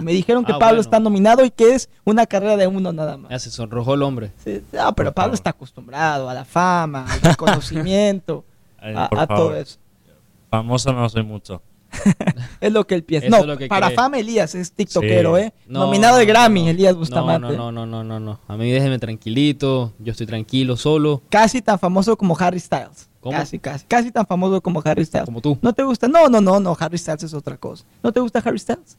Me 0.00 0.12
dijeron 0.12 0.44
que 0.44 0.52
Ah, 0.52 0.58
Pablo 0.58 0.76
bueno. 0.76 0.80
está 0.82 1.00
nominado 1.00 1.44
y 1.44 1.50
que 1.50 1.74
es 1.74 1.88
una 2.04 2.26
carrera 2.26 2.56
de 2.56 2.66
uno 2.66 2.92
nada 2.92 3.16
más. 3.16 3.30
ya 3.30 3.38
se 3.38 3.50
sonrojó 3.50 3.94
el 3.94 4.02
hombre. 4.02 4.32
Sí, 4.44 4.62
no, 4.72 4.94
pero 4.94 5.08
Por 5.10 5.14
Pablo 5.14 5.28
favor. 5.28 5.34
está 5.34 5.50
acostumbrado 5.50 6.28
a 6.28 6.34
la 6.34 6.44
fama, 6.44 7.06
al 7.10 7.20
reconocimiento, 7.20 8.44
a, 8.80 9.26
todo 9.26 9.54
eso. 9.56 9.78
Famoso 10.50 10.92
no 10.92 11.08
soy 11.08 11.22
mucho. 11.22 11.62
Es 12.60 12.72
lo 12.72 12.86
que 12.86 12.94
él 12.96 13.04
piensa. 13.04 13.28
Eso 13.28 13.36
No, 13.36 13.42
es 13.42 13.46
lo 13.48 13.56
que 13.58 13.68
para 13.68 13.86
cree. 13.86 13.96
fama 13.96 14.18
Elías 14.18 14.54
es 14.54 14.72
tiktokero, 14.72 15.36
Sí. 15.36 15.42
¿eh? 15.44 15.54
No, 15.68 15.80
Nominado 15.80 16.16
de 16.16 16.26
Grammy, 16.26 16.64
no. 16.64 16.70
Elías 16.70 16.94
No, 16.94 16.98
Bustamante. 16.98 17.56
no, 17.56 17.70
no, 17.70 17.86
no, 17.86 17.86
no, 17.86 18.04
no, 18.04 18.20
no. 18.20 18.40
A 18.48 18.56
mí 18.56 18.70
déjeme 18.72 18.98
tranquilito, 18.98 19.92
yo 20.00 20.10
estoy 20.12 20.26
tranquilo, 20.26 20.76
solo, 20.76 21.22
Casi 21.28 21.62
tan 21.62 21.78
famoso 21.78 22.16
como 22.16 22.36
Harry 22.38 22.58
Styles. 22.58 23.08
¿Cómo? 23.20 23.36
Casi, 23.38 23.58
casi. 23.58 23.86
Casi 23.86 24.10
tan 24.10 24.26
famoso 24.26 24.60
como 24.60 24.82
Harry 24.84 25.04
Styles. 25.04 25.26
como 25.26 25.40
tú. 25.40 25.56
¿No 25.62 25.72
te 25.72 25.82
gusta? 25.82 26.08
No, 26.08 26.28
no, 26.28 26.40
no, 26.40 26.58
no. 26.60 26.76
Harry 26.78 26.98
Styles 26.98 27.22
es 27.22 27.32
otra 27.34 27.56
cosa. 27.56 27.84
¿No 28.02 28.12
te 28.12 28.20
gusta 28.20 28.40
Harry 28.44 28.58
Styles? 28.58 28.98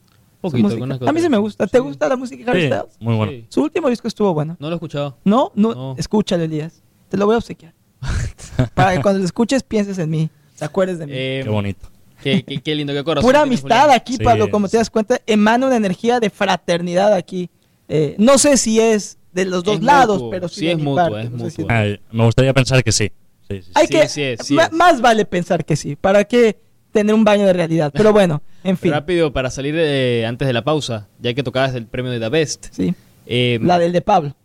Poquito, 0.52 1.08
A 1.08 1.12
mí 1.14 1.22
sí 1.22 1.30
me 1.30 1.38
gusta. 1.38 1.68
¿te 1.68 1.78
Sí. 1.78 1.84
gusta 1.84 2.08
la 2.10 2.16
música 2.16 2.44
de 2.46 2.52
Harry 2.52 2.62
Sí, 2.62 2.68
Styles? 2.68 2.96
muy 3.00 3.16
bueno. 3.16 3.32
Sí. 3.32 3.46
Su 3.50 3.62
último 3.64 3.90
disco 3.90 4.08
estuvo 4.08 4.34
bueno. 4.34 4.56
No 4.60 4.68
lo 4.68 4.74
he 4.74 4.78
escuchado. 4.78 5.18
¿No? 5.24 5.52
No, 5.56 5.74
No. 5.74 5.96
escúchalo, 5.98 6.44
Elías. 6.44 6.82
Te 7.10 7.18
lo 7.18 7.26
voy 7.26 7.36
a 7.36 7.38
obsequiar. 7.38 7.74
Para 8.74 8.96
que 8.96 9.02
cuando 9.02 9.20
lo 9.20 9.26
escuches 9.26 9.64
pienses 9.64 9.98
en 9.98 10.10
mí. 10.10 10.30
Te 10.58 10.66
acuerdes 10.66 11.00
de 11.00 11.06
mí. 11.08 11.14
Eh, 11.16 11.42
Qué 11.44 11.50
bonito. 11.50 11.88
qué, 12.24 12.44
qué- 12.44 12.62
qué 12.62 12.76
lindo, 12.76 12.94
qué 12.94 13.04
corazón. 13.04 13.28
Pura 13.28 13.40
tiene 13.42 13.54
amistad 13.56 13.82
Julián. 13.82 13.98
aquí, 14.00 14.14
Sí, 14.18 14.24
Pablo. 14.24 14.50
Como 14.50 14.70
te 14.70 14.78
das 14.78 14.90
cuenta, 14.90 15.20
emana 15.28 15.68
una 15.68 15.76
energía 15.76 16.20
de 16.20 16.30
fraternidad 16.30 17.14
aquí. 17.14 17.50
Eh, 17.88 18.16
no 18.18 18.38
sé 18.38 18.58
si 18.58 18.80
es 18.80 19.18
de 19.34 19.46
los 19.46 19.64
dos 19.64 19.76
Es 19.78 19.84
lados, 19.84 20.18
mutuo. 20.18 20.30
pero 20.32 20.48
sí, 20.48 20.68
es 20.70 20.78
mutuo, 20.78 20.96
parte. 20.96 21.22
es 21.24 21.32
No 21.32 21.38
sé 21.38 21.44
mutuo. 21.44 21.50
si 21.52 21.62
es- 21.64 21.68
Ay, 21.70 22.00
me 22.12 22.24
gustaría 22.26 22.54
pensar 22.54 22.84
que 22.84 22.92
sí. 22.92 23.12
Sí, 23.50 23.58
sí, 23.58 23.62
sí. 23.64 23.72
Hay 23.76 23.86
Sí, 23.88 23.94
que, 23.94 24.08
sí 24.08 24.22
es, 24.24 24.40
sí 24.44 24.54
ma- 24.56 24.64
es. 24.66 24.72
más 24.72 25.02
vale 25.02 25.26
pensar 25.26 25.66
que 25.66 25.76
sí. 25.76 25.96
¿Para 25.96 26.24
qué 26.24 26.58
tener 26.96 27.14
un 27.14 27.24
baño 27.24 27.46
de 27.46 27.54
realidad? 27.54 27.92
Pero 27.94 28.12
bueno, 28.20 28.42
en 28.64 28.78
fin. 28.78 28.92
Rápido, 28.92 29.32
para 29.34 29.52
salir 29.52 29.76
eh, 29.78 30.26
antes 30.26 30.48
de 30.48 30.54
la 30.54 30.64
pausa, 30.64 31.08
ya 31.20 31.34
que 31.34 31.44
tocabas 31.44 31.76
el 31.76 31.86
premio 31.86 32.12
de 32.12 32.20
The 32.20 32.30
Best. 32.30 32.68
Sí, 32.72 32.96
Eh, 33.28 33.60
la 33.62 33.78
del 33.78 33.92
de 33.92 34.02
Pablo. 34.02 34.36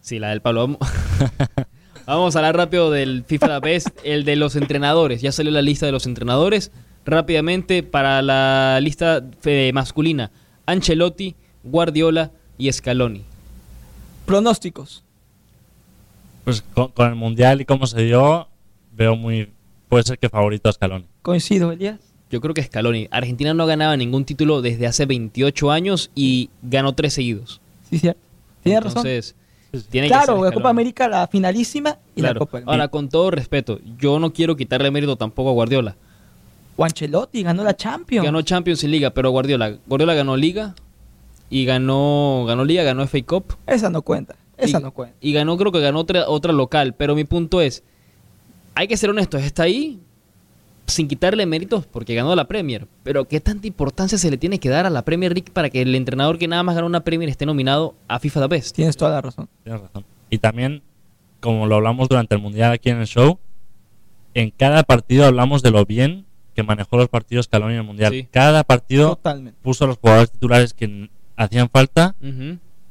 Sí, 0.00 0.18
la 0.18 0.30
del 0.30 0.40
Pablo. 0.40 0.62
Vamos, 0.62 0.78
Vamos 2.06 2.34
a 2.34 2.38
hablar 2.40 2.56
rápido 2.56 2.90
del 2.90 3.24
FIFA 3.24 3.60
The 3.60 3.68
Best, 3.68 3.88
el 4.02 4.24
de 4.24 4.34
los 4.36 4.56
entrenadores. 4.56 5.20
Ya 5.20 5.30
salió 5.30 5.52
la 5.52 5.62
lista 5.62 5.86
de 5.86 5.92
los 5.92 6.06
entrenadores. 6.06 6.72
Rápidamente, 7.04 7.82
para 7.82 8.20
la 8.22 8.78
lista 8.80 9.22
eh, 9.44 9.70
masculina, 9.72 10.30
Ancelotti, 10.66 11.34
Guardiola 11.62 12.30
y 12.58 12.72
Scaloni. 12.72 13.24
Pronósticos. 14.26 15.02
Pues 16.44 16.62
con, 16.62 16.88
con 16.92 17.08
el 17.08 17.14
mundial 17.16 17.60
y 17.60 17.64
cómo 17.64 17.86
se 17.86 18.02
dio, 18.02 18.48
veo 18.92 19.16
muy. 19.16 19.50
Puede 19.90 20.04
ser 20.04 20.18
que 20.18 20.28
favorito 20.28 20.68
a 20.68 20.72
Scaloni. 20.72 21.04
Coincido, 21.20 21.72
Elías. 21.72 21.98
Yo 22.30 22.40
creo 22.40 22.54
que 22.54 22.62
Scaloni. 22.62 23.08
Argentina 23.10 23.52
no 23.54 23.66
ganaba 23.66 23.96
ningún 23.96 24.24
título 24.24 24.62
desde 24.62 24.86
hace 24.86 25.04
28 25.04 25.70
años 25.72 26.12
y 26.14 26.48
ganó 26.62 26.94
tres 26.94 27.12
seguidos. 27.12 27.60
Sí, 27.90 27.98
cierto. 27.98 28.20
Tienes 28.62 28.84
razón. 28.84 29.04
Entonces, 29.04 29.34
tiene 29.90 30.06
que 30.06 30.12
Claro, 30.12 30.44
la. 30.44 30.52
Copa 30.52 30.70
América, 30.70 31.08
la 31.08 31.26
finalísima 31.26 31.98
y 32.14 32.22
la. 32.22 32.34
Copa 32.34 32.60
del 32.60 32.68
Ahora, 32.68 32.86
con 32.86 33.08
todo 33.08 33.32
respeto, 33.32 33.80
yo 33.98 34.20
no 34.20 34.32
quiero 34.32 34.54
quitarle 34.56 34.92
mérito 34.92 35.16
tampoco 35.16 35.50
a 35.50 35.54
Guardiola. 35.54 35.96
Ancelotti 36.78 37.42
ganó 37.42 37.64
la 37.64 37.76
Champions. 37.76 38.24
Ganó 38.24 38.42
Champions 38.42 38.84
y 38.84 38.88
Liga, 38.88 39.10
pero 39.10 39.30
Guardiola, 39.30 39.76
Guardiola 39.86 40.14
ganó 40.14 40.36
Liga 40.36 40.76
y 41.50 41.64
ganó 41.64 42.44
ganó 42.46 42.64
Liga, 42.64 42.84
ganó 42.84 43.06
FA 43.06 43.22
Cup 43.22 43.56
Esa 43.66 43.90
no 43.90 44.02
cuenta. 44.02 44.36
Esa 44.56 44.78
y, 44.78 44.82
no 44.82 44.92
cuenta. 44.92 45.16
y 45.20 45.32
ganó 45.32 45.56
creo 45.58 45.72
que 45.72 45.80
ganó 45.80 45.98
otra 45.98 46.28
otra 46.28 46.52
local, 46.52 46.94
pero 46.94 47.14
mi 47.14 47.24
punto 47.24 47.60
es 47.60 47.82
hay 48.74 48.88
que 48.88 48.96
ser 48.96 49.10
honestos, 49.10 49.42
está 49.42 49.64
ahí 49.64 50.00
sin 50.86 51.06
quitarle 51.06 51.46
méritos 51.46 51.86
porque 51.86 52.14
ganó 52.14 52.34
la 52.34 52.48
Premier, 52.48 52.86
pero 53.04 53.26
qué 53.26 53.40
tanta 53.40 53.66
importancia 53.66 54.18
se 54.18 54.30
le 54.30 54.36
tiene 54.38 54.58
que 54.58 54.68
dar 54.68 54.86
a 54.86 54.90
la 54.90 55.02
Premier 55.04 55.32
League 55.32 55.52
para 55.52 55.70
que 55.70 55.82
el 55.82 55.94
entrenador 55.94 56.38
que 56.38 56.48
nada 56.48 56.62
más 56.62 56.74
ganó 56.74 56.86
una 56.86 57.00
Premier 57.04 57.28
esté 57.28 57.46
nominado 57.46 57.94
a 58.08 58.18
FIFA 58.18 58.40
The 58.42 58.46
Best. 58.48 58.74
Tienes 58.76 58.96
toda 58.96 59.12
la 59.12 59.20
razón. 59.20 59.48
Tienes 59.62 59.82
razón. 59.82 60.04
Y 60.30 60.38
también, 60.38 60.82
como 61.40 61.66
lo 61.66 61.76
hablamos 61.76 62.08
durante 62.08 62.34
el 62.34 62.40
mundial 62.40 62.72
aquí 62.72 62.90
en 62.90 62.98
el 62.98 63.06
show, 63.06 63.38
en 64.34 64.50
cada 64.50 64.82
partido 64.82 65.26
hablamos 65.26 65.62
de 65.62 65.70
lo 65.70 65.84
bien 65.86 66.24
que 66.54 66.62
manejó 66.64 66.96
los 66.96 67.08
partidos 67.08 67.46
Scaloni 67.46 67.74
en 67.74 67.80
el 67.80 67.86
mundial. 67.86 68.12
Sí. 68.12 68.28
Cada 68.30 68.64
partido 68.64 69.10
Totalmente. 69.10 69.58
puso 69.62 69.84
a 69.84 69.88
los 69.88 69.98
jugadores 69.98 70.32
titulares 70.32 70.74
que 70.74 71.08
hacían 71.36 71.68
falta 71.70 72.16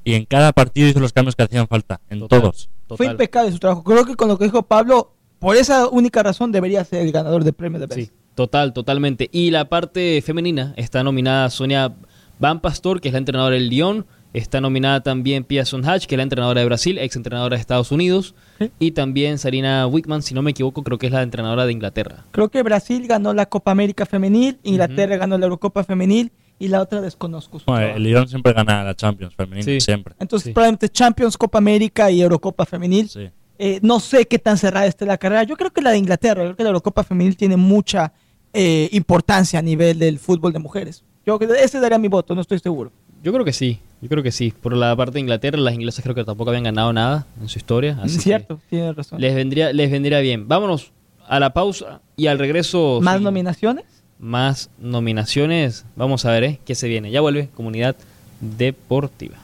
y 0.05 0.13
en 0.13 0.25
cada 0.25 0.53
partido 0.53 0.87
hizo 0.87 0.99
los 1.01 1.11
cambios 1.13 1.35
que 1.35 1.43
hacían 1.43 1.67
falta. 1.67 1.99
En 2.09 2.19
Total. 2.19 2.41
todos. 2.41 2.69
Fue 2.87 2.97
total. 2.97 3.11
impecable 3.11 3.51
su 3.51 3.59
trabajo. 3.59 3.83
Creo 3.83 4.05
que 4.05 4.15
con 4.15 4.29
lo 4.29 4.37
que 4.37 4.45
dijo 4.45 4.63
Pablo, 4.63 5.11
por 5.39 5.55
esa 5.55 5.87
única 5.87 6.21
razón 6.23 6.51
debería 6.51 6.83
ser 6.83 7.05
el 7.05 7.11
ganador 7.11 7.43
del 7.43 7.53
premio 7.53 7.79
de 7.79 7.87
Best. 7.87 7.99
Sí, 7.99 8.11
total, 8.35 8.73
totalmente. 8.73 9.29
Y 9.31 9.51
la 9.51 9.69
parte 9.69 10.21
femenina 10.25 10.73
está 10.77 11.03
nominada 11.03 11.49
Sonia 11.49 11.93
Van 12.39 12.59
Pastor, 12.59 13.01
que 13.01 13.09
es 13.09 13.13
la 13.13 13.19
entrenadora 13.19 13.55
del 13.55 13.69
Lyon. 13.69 14.05
Está 14.31 14.61
nominada 14.61 15.01
también 15.01 15.43
Pia 15.43 15.63
Hatch, 15.63 16.05
que 16.05 16.13
es 16.13 16.17
la 16.17 16.23
entrenadora 16.23 16.59
de 16.59 16.65
Brasil, 16.67 16.99
ex 16.99 17.15
entrenadora 17.15 17.55
de 17.55 17.61
Estados 17.61 17.91
Unidos. 17.91 18.35
Sí. 18.59 18.69
Y 18.77 18.91
también 18.91 19.39
Sarina 19.39 19.87
Wickman, 19.87 20.21
si 20.21 20.35
no 20.35 20.43
me 20.43 20.51
equivoco, 20.51 20.83
creo 20.83 20.99
que 20.99 21.07
es 21.07 21.11
la 21.11 21.23
entrenadora 21.23 21.65
de 21.65 21.71
Inglaterra. 21.71 22.25
Creo 22.29 22.49
que 22.49 22.61
Brasil 22.61 23.07
ganó 23.07 23.33
la 23.33 23.47
Copa 23.47 23.71
América 23.71 24.05
femenil, 24.05 24.59
Inglaterra 24.61 25.17
ganó 25.17 25.35
la 25.39 25.45
Eurocopa 25.45 25.83
femenil 25.83 26.31
y 26.59 26.67
la 26.67 26.79
otra 26.81 27.01
desconozco. 27.01 27.57
su 27.59 27.73
el 27.75 28.03
Lyon 28.03 28.27
siempre 28.27 28.53
gana 28.53 28.83
la 28.83 28.93
Champions 28.93 29.33
femenina, 29.33 29.63
Sí. 29.63 29.81
siempre. 29.81 30.13
Entonces, 30.19 30.47
sí. 30.47 30.53
probablemente 30.53 30.89
Champions, 30.89 31.35
Copa 31.35 31.57
América 31.57 32.11
y 32.11 32.21
Eurocopa 32.21 32.65
femenil. 32.67 33.09
Sí. 33.09 33.29
Eh, 33.61 33.79
no 33.83 33.99
sé 33.99 34.25
qué 34.25 34.39
tan 34.39 34.57
cerrada 34.57 34.85
esté 34.85 35.05
la 35.05 35.17
carrera. 35.17 35.43
Yo 35.43 35.57
creo 35.57 35.71
que 35.71 35.81
la 35.81 35.91
de 35.91 35.97
Inglaterra, 35.97 36.41
yo 36.43 36.47
creo 36.47 36.55
que 36.55 36.63
la 36.63 36.69
Eurocopa 36.69 37.03
femenil 37.03 37.35
tiene 37.35 37.57
mucha 37.57 38.13
eh, 38.53 38.87
importancia 38.93 39.59
a 39.59 39.61
nivel 39.61 39.99
del 39.99 40.17
fútbol 40.17 40.53
de 40.53 40.59
mujeres. 40.59 41.03
Yo 41.25 41.37
creo 41.37 41.51
que 41.51 41.61
ese 41.63 41.81
daría 41.81 41.97
mi 41.97 42.07
voto, 42.07 42.33
no 42.33 42.39
estoy 42.41 42.59
seguro. 42.59 42.91
Yo 43.21 43.33
creo 43.33 43.43
que 43.43 43.51
sí, 43.51 43.79
yo 44.01 44.07
creo 44.07 44.23
que 44.23 44.31
sí. 44.31 44.53
Por 44.61 44.77
la 44.77 44.95
parte 44.95 45.15
de 45.15 45.19
Inglaterra, 45.19 45.57
las 45.59 45.73
inglesas 45.73 46.01
creo 46.03 46.15
que 46.15 46.23
tampoco 46.23 46.51
habían 46.51 46.63
ganado 46.63 46.93
nada 46.93 47.27
en 47.41 47.49
su 47.49 47.59
historia. 47.59 47.99
Así 48.01 48.15
Es 48.15 48.23
cierto, 48.23 48.61
tienes 48.69 48.95
razón. 48.95 49.19
les 49.19 49.35
vendría, 49.35 49.73
les 49.73 49.91
vendría 49.91 50.19
bien. 50.21 50.47
Vámonos 50.47 50.93
a 51.27 51.41
la 51.41 51.51
pausa 51.51 51.99
y 52.15 52.27
al 52.27 52.39
regreso. 52.39 52.99
¿Más 53.01 53.17
sí, 53.17 53.23
nominaciones? 53.25 53.83
Más 54.19 54.69
nominaciones. 54.79 55.85
Vamos 55.97 56.23
a 56.23 56.31
ver, 56.31 56.43
¿eh? 56.45 56.59
¿Qué 56.63 56.75
se 56.75 56.87
viene? 56.87 57.11
Ya 57.11 57.19
vuelve 57.19 57.49
Comunidad 57.53 57.97
Deportiva. 58.39 59.35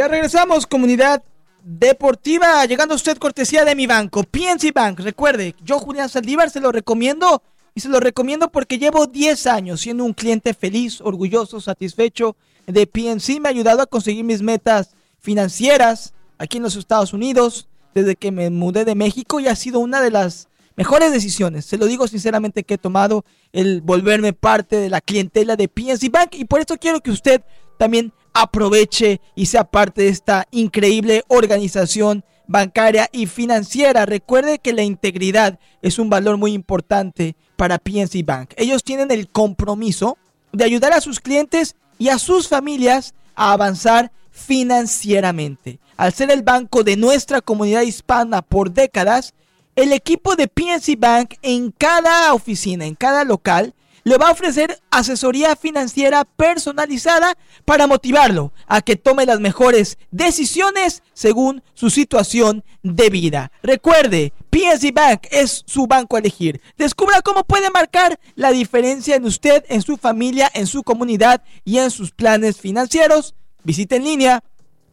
Ya 0.00 0.08
regresamos, 0.08 0.66
comunidad 0.66 1.22
deportiva, 1.62 2.64
llegando 2.64 2.94
usted 2.94 3.18
cortesía 3.18 3.66
de 3.66 3.74
mi 3.74 3.86
banco, 3.86 4.22
PNC 4.22 4.72
Bank. 4.72 5.00
Recuerde, 5.00 5.54
yo 5.62 5.78
Julián 5.78 6.08
Saldívar 6.08 6.48
se 6.48 6.58
lo 6.58 6.72
recomiendo 6.72 7.42
y 7.74 7.80
se 7.80 7.90
lo 7.90 8.00
recomiendo 8.00 8.50
porque 8.50 8.78
llevo 8.78 9.06
10 9.06 9.46
años 9.48 9.82
siendo 9.82 10.06
un 10.06 10.14
cliente 10.14 10.54
feliz, 10.54 11.02
orgulloso, 11.02 11.60
satisfecho 11.60 12.34
de 12.66 12.86
PNC. 12.86 13.40
Me 13.40 13.50
ha 13.50 13.52
ayudado 13.52 13.82
a 13.82 13.86
conseguir 13.86 14.24
mis 14.24 14.40
metas 14.40 14.92
financieras 15.18 16.14
aquí 16.38 16.56
en 16.56 16.62
los 16.62 16.76
Estados 16.76 17.12
Unidos 17.12 17.68
desde 17.92 18.16
que 18.16 18.32
me 18.32 18.48
mudé 18.48 18.86
de 18.86 18.94
México 18.94 19.38
y 19.38 19.48
ha 19.48 19.54
sido 19.54 19.80
una 19.80 20.00
de 20.00 20.12
las 20.12 20.48
mejores 20.76 21.12
decisiones. 21.12 21.66
Se 21.66 21.76
lo 21.76 21.84
digo 21.84 22.08
sinceramente 22.08 22.64
que 22.64 22.72
he 22.72 22.78
tomado 22.78 23.26
el 23.52 23.82
volverme 23.82 24.32
parte 24.32 24.76
de 24.76 24.88
la 24.88 25.02
clientela 25.02 25.56
de 25.56 25.68
PNC 25.68 26.10
Bank 26.10 26.36
y 26.36 26.46
por 26.46 26.60
eso 26.60 26.78
quiero 26.78 27.02
que 27.02 27.10
usted 27.10 27.42
también 27.76 28.14
aproveche 28.32 29.20
y 29.34 29.46
sea 29.46 29.64
parte 29.64 30.02
de 30.02 30.08
esta 30.08 30.46
increíble 30.50 31.24
organización 31.28 32.24
bancaria 32.46 33.08
y 33.12 33.26
financiera. 33.26 34.06
Recuerde 34.06 34.58
que 34.58 34.72
la 34.72 34.82
integridad 34.82 35.58
es 35.82 35.98
un 35.98 36.10
valor 36.10 36.36
muy 36.36 36.52
importante 36.52 37.36
para 37.56 37.78
PNC 37.78 38.24
Bank. 38.24 38.50
Ellos 38.56 38.82
tienen 38.82 39.10
el 39.10 39.28
compromiso 39.28 40.18
de 40.52 40.64
ayudar 40.64 40.92
a 40.92 41.00
sus 41.00 41.20
clientes 41.20 41.76
y 41.98 42.08
a 42.08 42.18
sus 42.18 42.48
familias 42.48 43.14
a 43.34 43.52
avanzar 43.52 44.10
financieramente. 44.30 45.78
Al 45.96 46.12
ser 46.12 46.30
el 46.30 46.42
banco 46.42 46.82
de 46.82 46.96
nuestra 46.96 47.40
comunidad 47.40 47.82
hispana 47.82 48.42
por 48.42 48.72
décadas, 48.72 49.34
el 49.76 49.92
equipo 49.92 50.34
de 50.34 50.48
PNC 50.48 50.98
Bank 50.98 51.34
en 51.42 51.70
cada 51.70 52.32
oficina, 52.34 52.86
en 52.86 52.94
cada 52.94 53.24
local, 53.24 53.74
le 54.04 54.16
va 54.16 54.28
a 54.28 54.32
ofrecer 54.32 54.80
asesoría 54.90 55.56
financiera 55.56 56.24
personalizada 56.24 57.36
para 57.64 57.86
motivarlo 57.86 58.52
a 58.66 58.80
que 58.80 58.96
tome 58.96 59.26
las 59.26 59.40
mejores 59.40 59.98
decisiones 60.10 61.02
según 61.12 61.62
su 61.74 61.90
situación 61.90 62.64
de 62.82 63.10
vida. 63.10 63.52
Recuerde, 63.62 64.32
PNC 64.50 64.92
Bank 64.92 65.26
es 65.30 65.62
su 65.66 65.86
banco 65.86 66.16
a 66.16 66.18
elegir. 66.20 66.60
Descubra 66.76 67.22
cómo 67.22 67.44
puede 67.44 67.70
marcar 67.70 68.18
la 68.34 68.50
diferencia 68.50 69.14
en 69.16 69.24
usted, 69.24 69.64
en 69.68 69.82
su 69.82 69.96
familia, 69.96 70.50
en 70.54 70.66
su 70.66 70.82
comunidad 70.82 71.42
y 71.64 71.78
en 71.78 71.90
sus 71.90 72.10
planes 72.10 72.58
financieros. 72.58 73.34
Visite 73.62 73.96
en 73.96 74.04
línea 74.04 74.42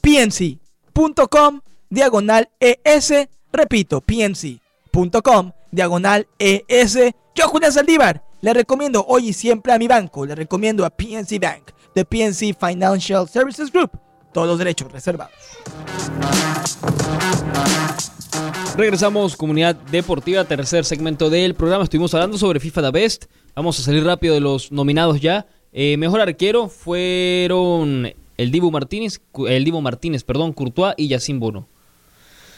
pnc.com 0.02 1.62
diagonal 1.90 2.50
ES. 2.60 3.14
Repito, 3.52 4.02
pnc.com 4.02 5.52
diagonal 5.72 6.28
ES. 6.38 6.98
Yo, 7.36 7.48
Julián 7.48 7.72
Saldívar, 7.72 8.24
le 8.42 8.54
recomiendo 8.54 9.04
hoy 9.08 9.30
y 9.30 9.34
siempre 9.34 9.74
a 9.74 9.80
mi 9.80 9.88
banco. 9.88 10.26
Le 10.26 10.36
recomiendo 10.36 10.86
a 10.86 10.90
PNC 10.90 11.40
Bank, 11.40 11.72
de 11.96 12.06
PNC 12.06 12.56
Financial 12.58 13.28
Services 13.28 13.72
Group. 13.72 13.92
Todos 14.34 14.48
los 14.48 14.60
derechos 14.60 14.92
reservados. 14.92 15.34
Regresamos, 18.78 19.36
comunidad 19.36 19.76
deportiva, 19.76 20.46
tercer 20.46 20.86
segmento 20.86 21.32
del 21.32 21.56
programa. 21.56 21.84
Estuvimos 21.84 22.14
hablando 22.14 22.38
sobre 22.38 22.60
FIFA 22.60 22.84
The 22.84 22.92
Best. 22.92 23.26
Vamos 23.56 23.80
a 23.80 23.82
salir 23.82 24.04
rápido 24.04 24.36
de 24.36 24.42
los 24.42 24.72
nominados 24.72 25.20
ya. 25.20 25.48
Eh, 25.74 25.98
mejor 25.98 26.22
arquero 26.22 26.70
fueron 26.70 28.14
el 28.38 28.52
Dibu 28.52 28.70
Martínez, 28.70 29.20
el 29.48 29.64
Dibu 29.64 29.82
Martínez, 29.82 30.24
perdón, 30.24 30.54
Courtois 30.54 30.94
y 30.98 31.08
Yacine 31.08 31.40
Bono. 31.40 31.68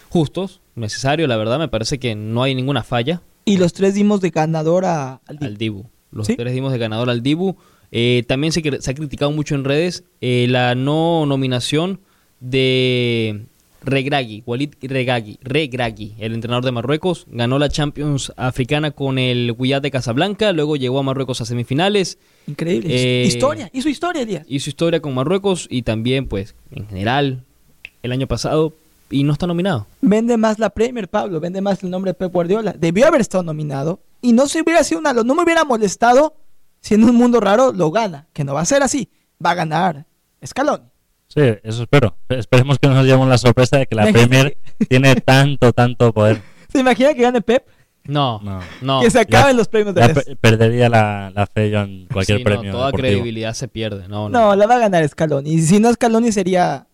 Justos, 0.09 0.59
necesario, 0.75 1.27
la 1.27 1.37
verdad, 1.37 1.59
me 1.59 1.69
parece 1.69 1.99
que 1.99 2.15
no 2.15 2.43
hay 2.43 2.53
ninguna 2.53 2.83
falla 2.83 3.21
Y 3.49 3.57
los 3.57 3.73
tres 3.73 3.93
dimos 3.95 4.21
de 4.21 4.29
ganador 4.29 4.85
a, 4.85 5.21
al 5.25 5.37
al 5.41 5.57
Dibu. 5.57 5.85
Los 6.11 6.27
Sí. 6.27 6.35
tres 6.35 6.53
dimos 6.53 6.71
de 6.71 6.77
ganador 6.77 7.09
al 7.09 7.21
Dibu. 7.23 7.55
Eh, 7.91 8.23
también 8.27 8.53
se, 8.53 8.59
ha 8.59 8.93
criticado 8.93 9.31
mucho 9.31 9.55
en 9.55 9.63
redes 9.63 10.03
eh, 10.21 10.45
la 10.49 10.75
no 10.75 11.25
nominación 11.25 11.99
de 12.39 13.45
Regragui, 13.83 14.43
Walid 14.45 14.73
Regragui, 14.81 15.39
Regragui, 15.41 16.13
el 16.19 16.33
entrenador 16.33 16.65
de 16.65 16.71
Marruecos, 16.71 17.25
ganó 17.29 17.57
la 17.59 17.69
Champions 17.69 18.31
africana 18.37 18.91
con 18.91 19.17
el 19.17 19.55
Wydad 19.57 19.81
de 19.81 19.89
Casablanca, 19.91 20.51
luego 20.51 20.75
llegó 20.75 20.99
a 20.99 21.03
Marruecos 21.03 21.41
a 21.41 21.45
semifinales, 21.45 22.17
Increíble. 22.47 22.89
Eh, 22.91 23.25
historia. 23.25 23.69
Hizo 23.73 23.89
historia, 23.89 24.21
Elías. 24.23 24.45
hizo 24.47 24.69
historia 24.69 24.99
con 25.01 25.13
Marruecos 25.13 25.67
y 25.69 25.83
también, 25.83 26.27
pues, 26.27 26.55
en 26.71 26.87
general, 26.87 27.43
el 28.03 28.11
año 28.11 28.27
pasado, 28.27 28.73
y 29.09 29.23
no 29.23 29.33
está 29.33 29.47
nominado. 29.47 29.87
Vende 30.01 30.37
más 30.37 30.59
la 30.59 30.69
Premier, 30.69 31.07
Pablo. 31.09 31.39
Vende 31.39 31.61
más 31.61 31.83
el 31.83 31.89
nombre 31.89 32.11
de 32.11 32.13
Pep 32.15 32.31
Guardiola. 32.31 32.73
Debió 32.77 33.07
haber 33.07 33.21
estado 33.21 33.43
nominado. 33.43 34.01
Y 34.21 34.33
no 34.33 34.47
se 34.47 34.61
hubiera 34.61 34.83
sido 34.83 34.99
una. 34.99 35.13
No 35.13 35.35
me 35.35 35.43
hubiera 35.43 35.63
molestado 35.63 36.35
si 36.81 36.95
en 36.95 37.03
un 37.03 37.15
mundo 37.15 37.39
raro 37.39 37.71
lo 37.73 37.89
gana. 37.91 38.27
Que 38.33 38.43
no 38.43 38.53
va 38.53 38.61
a 38.61 38.65
ser 38.65 38.83
así. 38.83 39.09
Va 39.43 39.51
a 39.51 39.55
ganar 39.55 40.05
Scaloni. 40.45 40.83
Sí, 41.27 41.41
eso 41.63 41.83
espero. 41.83 42.15
Esperemos 42.29 42.79
que 42.79 42.87
no 42.87 42.95
nos 42.95 43.05
llevemos 43.05 43.27
la 43.29 43.37
sorpresa 43.37 43.77
de 43.77 43.85
que 43.87 43.95
la. 43.95 44.03
Premier 44.11 44.57
tiene 44.87 45.15
tanto, 45.15 45.71
tanto 45.73 46.11
poder. 46.13 46.41
¿Se 46.71 46.79
imagina 46.79 47.13
que 47.13 47.21
gane 47.21 47.41
Pep? 47.41 47.65
No, 48.05 48.39
No. 48.43 48.59
no. 48.81 49.01
que 49.01 49.11
se 49.11 49.19
acaben 49.19 49.55
los 49.55 49.67
premios 49.67 49.93
de 49.93 50.01
Ya 50.01 50.07
les- 50.07 50.25
pe- 50.25 50.35
perdería 50.35 50.89
la, 50.89 51.31
la 51.35 51.45
fe 51.45 51.69
yo 51.69 51.81
en 51.81 52.07
cualquier 52.11 52.39
Sí, 52.39 52.43
no, 52.43 52.49
premio. 52.49 52.71
toda 52.71 52.87
deportivo. 52.87 53.07
credibilidad 53.07 53.53
se 53.53 53.67
pierde. 53.67 54.07
No, 54.07 54.29
no. 54.29 54.39
No, 54.49 54.55
la 54.55 54.65
va 54.65 54.75
a 54.75 54.79
ganar 54.79 55.07
Scaloni. 55.07 55.51
Y 55.53 55.61
si 55.61 55.79
no 55.79 55.93
Scaloni 55.93 56.31
sería 56.31 56.87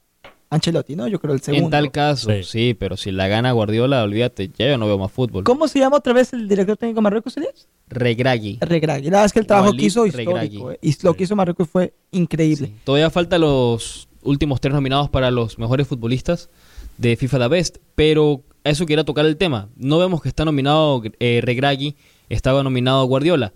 Ancelotti, 0.49 0.95
¿no? 0.95 1.07
Yo 1.07 1.19
creo 1.19 1.33
el 1.33 1.41
segundo. 1.41 1.65
en 1.67 1.71
tal 1.71 1.91
caso, 1.91 2.29
Sí. 2.31 2.43
sí. 2.43 2.75
pero 2.77 2.97
si 2.97 3.11
la 3.11 3.27
gana 3.27 3.51
Guardiola, 3.51 4.03
olvídate, 4.03 4.51
ya 4.57 4.67
yo 4.69 4.77
no 4.77 4.85
veo 4.85 4.97
más 4.97 5.11
fútbol. 5.11 5.43
¿Cómo 5.43 5.67
se 5.67 5.79
llama 5.79 5.97
otra 5.97 6.13
vez 6.13 6.31
el 6.33 6.47
director 6.47 6.77
técnico 6.77 6.99
de 6.99 7.03
Marruecos, 7.03 7.35
Elías? 7.37 7.67
Regragui. 7.89 8.57
Regragui. 8.61 9.05
La 9.05 9.09
verdad 9.11 9.25
es 9.25 9.33
que 9.33 9.39
el 9.39 9.47
trabajo 9.47 9.69
Walid 9.69 9.79
que 9.79 9.85
hizo 9.87 10.05
Regragui. 10.05 10.45
histórico. 10.57 10.71
eh, 10.71 10.79
Y 10.81 10.95
lo 11.03 11.13
que 11.15 11.23
hizo 11.23 11.35
Marruecos 11.35 11.67
fue 11.69 11.93
increíble. 12.11 12.67
Sí. 12.67 12.73
Todavía 12.83 13.09
faltan 13.09 13.41
los 13.41 14.07
últimos 14.23 14.61
tres 14.61 14.73
nominados 14.73 15.09
para 15.09 15.31
los 15.31 15.57
mejores 15.59 15.87
futbolistas 15.87 16.49
de 16.97 17.15
FIFA 17.15 17.39
The 17.39 17.47
Best, 17.47 17.77
pero 17.95 18.41
a 18.63 18.69
eso 18.69 18.85
quería 18.85 19.03
tocar 19.03 19.25
el 19.25 19.37
tema. 19.37 19.67
No 19.75 19.97
vemos 19.97 20.21
que 20.21 20.29
está 20.29 20.45
nominado 20.45 21.01
eh, 21.19 21.41
Regragui, 21.43 21.95
estaba 22.29 22.63
nominado 22.63 23.03
Guardiola. 23.05 23.51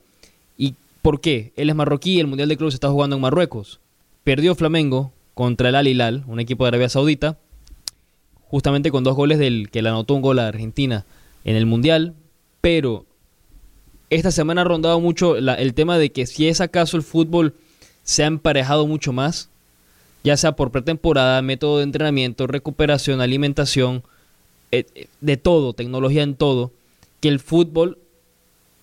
¿Y 0.57 0.75
por 1.01 1.21
qué? 1.21 1.53
Él 1.55 1.69
es 1.69 1.75
marroquí, 1.75 2.19
el 2.19 2.27
Mundial 2.27 2.49
de 2.49 2.57
Clubes 2.57 2.73
se 2.73 2.77
está 2.77 2.89
jugando 2.89 3.15
en 3.15 3.21
Marruecos. 3.21 3.79
Perdió 4.23 4.53
Flamengo 4.55 5.11
contra 5.39 5.69
el 5.69 5.75
Al 5.75 5.87
Hilal, 5.87 6.25
un 6.27 6.41
equipo 6.41 6.65
de 6.65 6.67
Arabia 6.67 6.89
Saudita, 6.89 7.37
justamente 8.43 8.91
con 8.91 9.05
dos 9.05 9.15
goles 9.15 9.39
del 9.39 9.69
que 9.69 9.81
le 9.81 9.87
anotó 9.87 10.15
un 10.15 10.21
gol 10.21 10.37
a 10.37 10.49
Argentina 10.49 11.05
en 11.45 11.55
el 11.55 11.65
Mundial, 11.65 12.13
pero 12.59 13.05
esta 14.09 14.31
semana 14.31 14.63
ha 14.63 14.65
rondado 14.65 14.99
mucho 14.99 15.37
el 15.37 15.73
tema 15.73 15.97
de 15.97 16.11
que 16.11 16.25
si 16.25 16.49
es 16.49 16.59
acaso 16.59 16.97
el 16.97 17.03
fútbol 17.03 17.53
se 18.03 18.25
ha 18.25 18.27
emparejado 18.27 18.85
mucho 18.85 19.13
más, 19.13 19.47
ya 20.25 20.35
sea 20.35 20.57
por 20.57 20.71
pretemporada, 20.71 21.41
método 21.41 21.77
de 21.77 21.83
entrenamiento, 21.83 22.45
recuperación, 22.45 23.21
alimentación, 23.21 24.03
eh, 24.73 24.87
eh, 24.93 25.07
de 25.21 25.37
todo, 25.37 25.71
tecnología 25.71 26.23
en 26.23 26.35
todo, 26.35 26.73
que 27.21 27.29
el 27.29 27.39
fútbol 27.39 27.97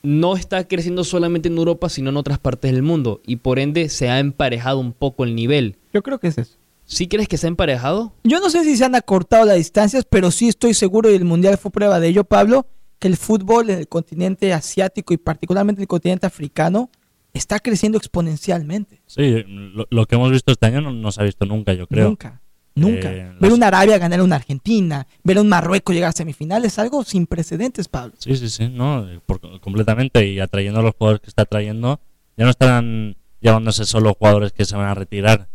no 0.02 0.36
está 0.36 0.66
creciendo 0.66 1.04
solamente 1.04 1.48
en 1.48 1.58
Europa, 1.58 1.90
sino 1.90 2.08
en 2.08 2.16
otras 2.16 2.38
partes 2.38 2.72
del 2.72 2.82
mundo, 2.82 3.20
y 3.26 3.36
por 3.36 3.58
ende 3.58 3.90
se 3.90 4.08
ha 4.08 4.20
emparejado 4.20 4.78
un 4.78 4.94
poco 4.94 5.24
el 5.24 5.34
nivel. 5.34 5.76
Yo 5.96 6.02
creo 6.02 6.18
que 6.20 6.28
es 6.28 6.36
eso. 6.36 6.58
¿Sí 6.84 7.08
crees 7.08 7.26
que 7.26 7.38
se 7.38 7.46
ha 7.46 7.48
emparejado? 7.48 8.12
Yo 8.22 8.38
no 8.38 8.50
sé 8.50 8.62
si 8.64 8.76
se 8.76 8.84
han 8.84 8.94
acortado 8.94 9.46
las 9.46 9.56
distancias, 9.56 10.04
pero 10.08 10.30
sí 10.30 10.48
estoy 10.48 10.74
seguro, 10.74 11.10
y 11.10 11.14
el 11.14 11.24
Mundial 11.24 11.56
fue 11.56 11.70
prueba 11.70 11.98
de 12.00 12.08
ello, 12.08 12.24
Pablo, 12.24 12.66
que 12.98 13.08
el 13.08 13.16
fútbol 13.16 13.70
en 13.70 13.78
el 13.78 13.88
continente 13.88 14.52
asiático 14.52 15.14
y 15.14 15.16
particularmente 15.16 15.80
en 15.80 15.84
el 15.84 15.88
continente 15.88 16.26
africano 16.26 16.90
está 17.32 17.60
creciendo 17.60 17.96
exponencialmente. 17.96 19.00
Sí, 19.06 19.42
lo, 19.48 19.86
lo 19.88 20.04
que 20.06 20.16
hemos 20.16 20.30
visto 20.30 20.52
este 20.52 20.66
año 20.66 20.82
no, 20.82 20.92
no 20.92 21.10
se 21.12 21.22
ha 21.22 21.24
visto 21.24 21.46
nunca, 21.46 21.72
yo 21.72 21.86
creo. 21.86 22.08
Nunca, 22.08 22.42
nunca. 22.74 23.10
Eh, 23.10 23.24
ver 23.32 23.36
las- 23.40 23.52
una 23.52 23.68
Arabia 23.68 23.96
ganar 23.96 24.20
a 24.20 24.24
una 24.24 24.36
Argentina, 24.36 25.06
ver 25.24 25.38
a 25.38 25.40
un 25.40 25.48
Marruecos 25.48 25.94
llegar 25.94 26.10
a 26.10 26.12
semifinales, 26.12 26.74
es 26.74 26.78
algo 26.78 27.04
sin 27.04 27.26
precedentes, 27.26 27.88
Pablo. 27.88 28.14
Sí, 28.18 28.36
sí, 28.36 28.50
sí, 28.50 28.68
no, 28.68 29.06
por- 29.24 29.40
completamente. 29.60 30.26
Y 30.26 30.40
atrayendo 30.40 30.80
a 30.80 30.82
los 30.82 30.92
jugadores 30.94 31.22
que 31.22 31.28
está 31.30 31.46
trayendo, 31.46 32.00
ya 32.36 32.44
no 32.44 32.50
están 32.50 33.16
llevándose 33.40 33.86
solo 33.86 34.14
jugadores 34.14 34.52
que 34.52 34.64
se 34.66 34.76
van 34.76 34.86
a 34.88 34.94
retirar. 34.94 35.48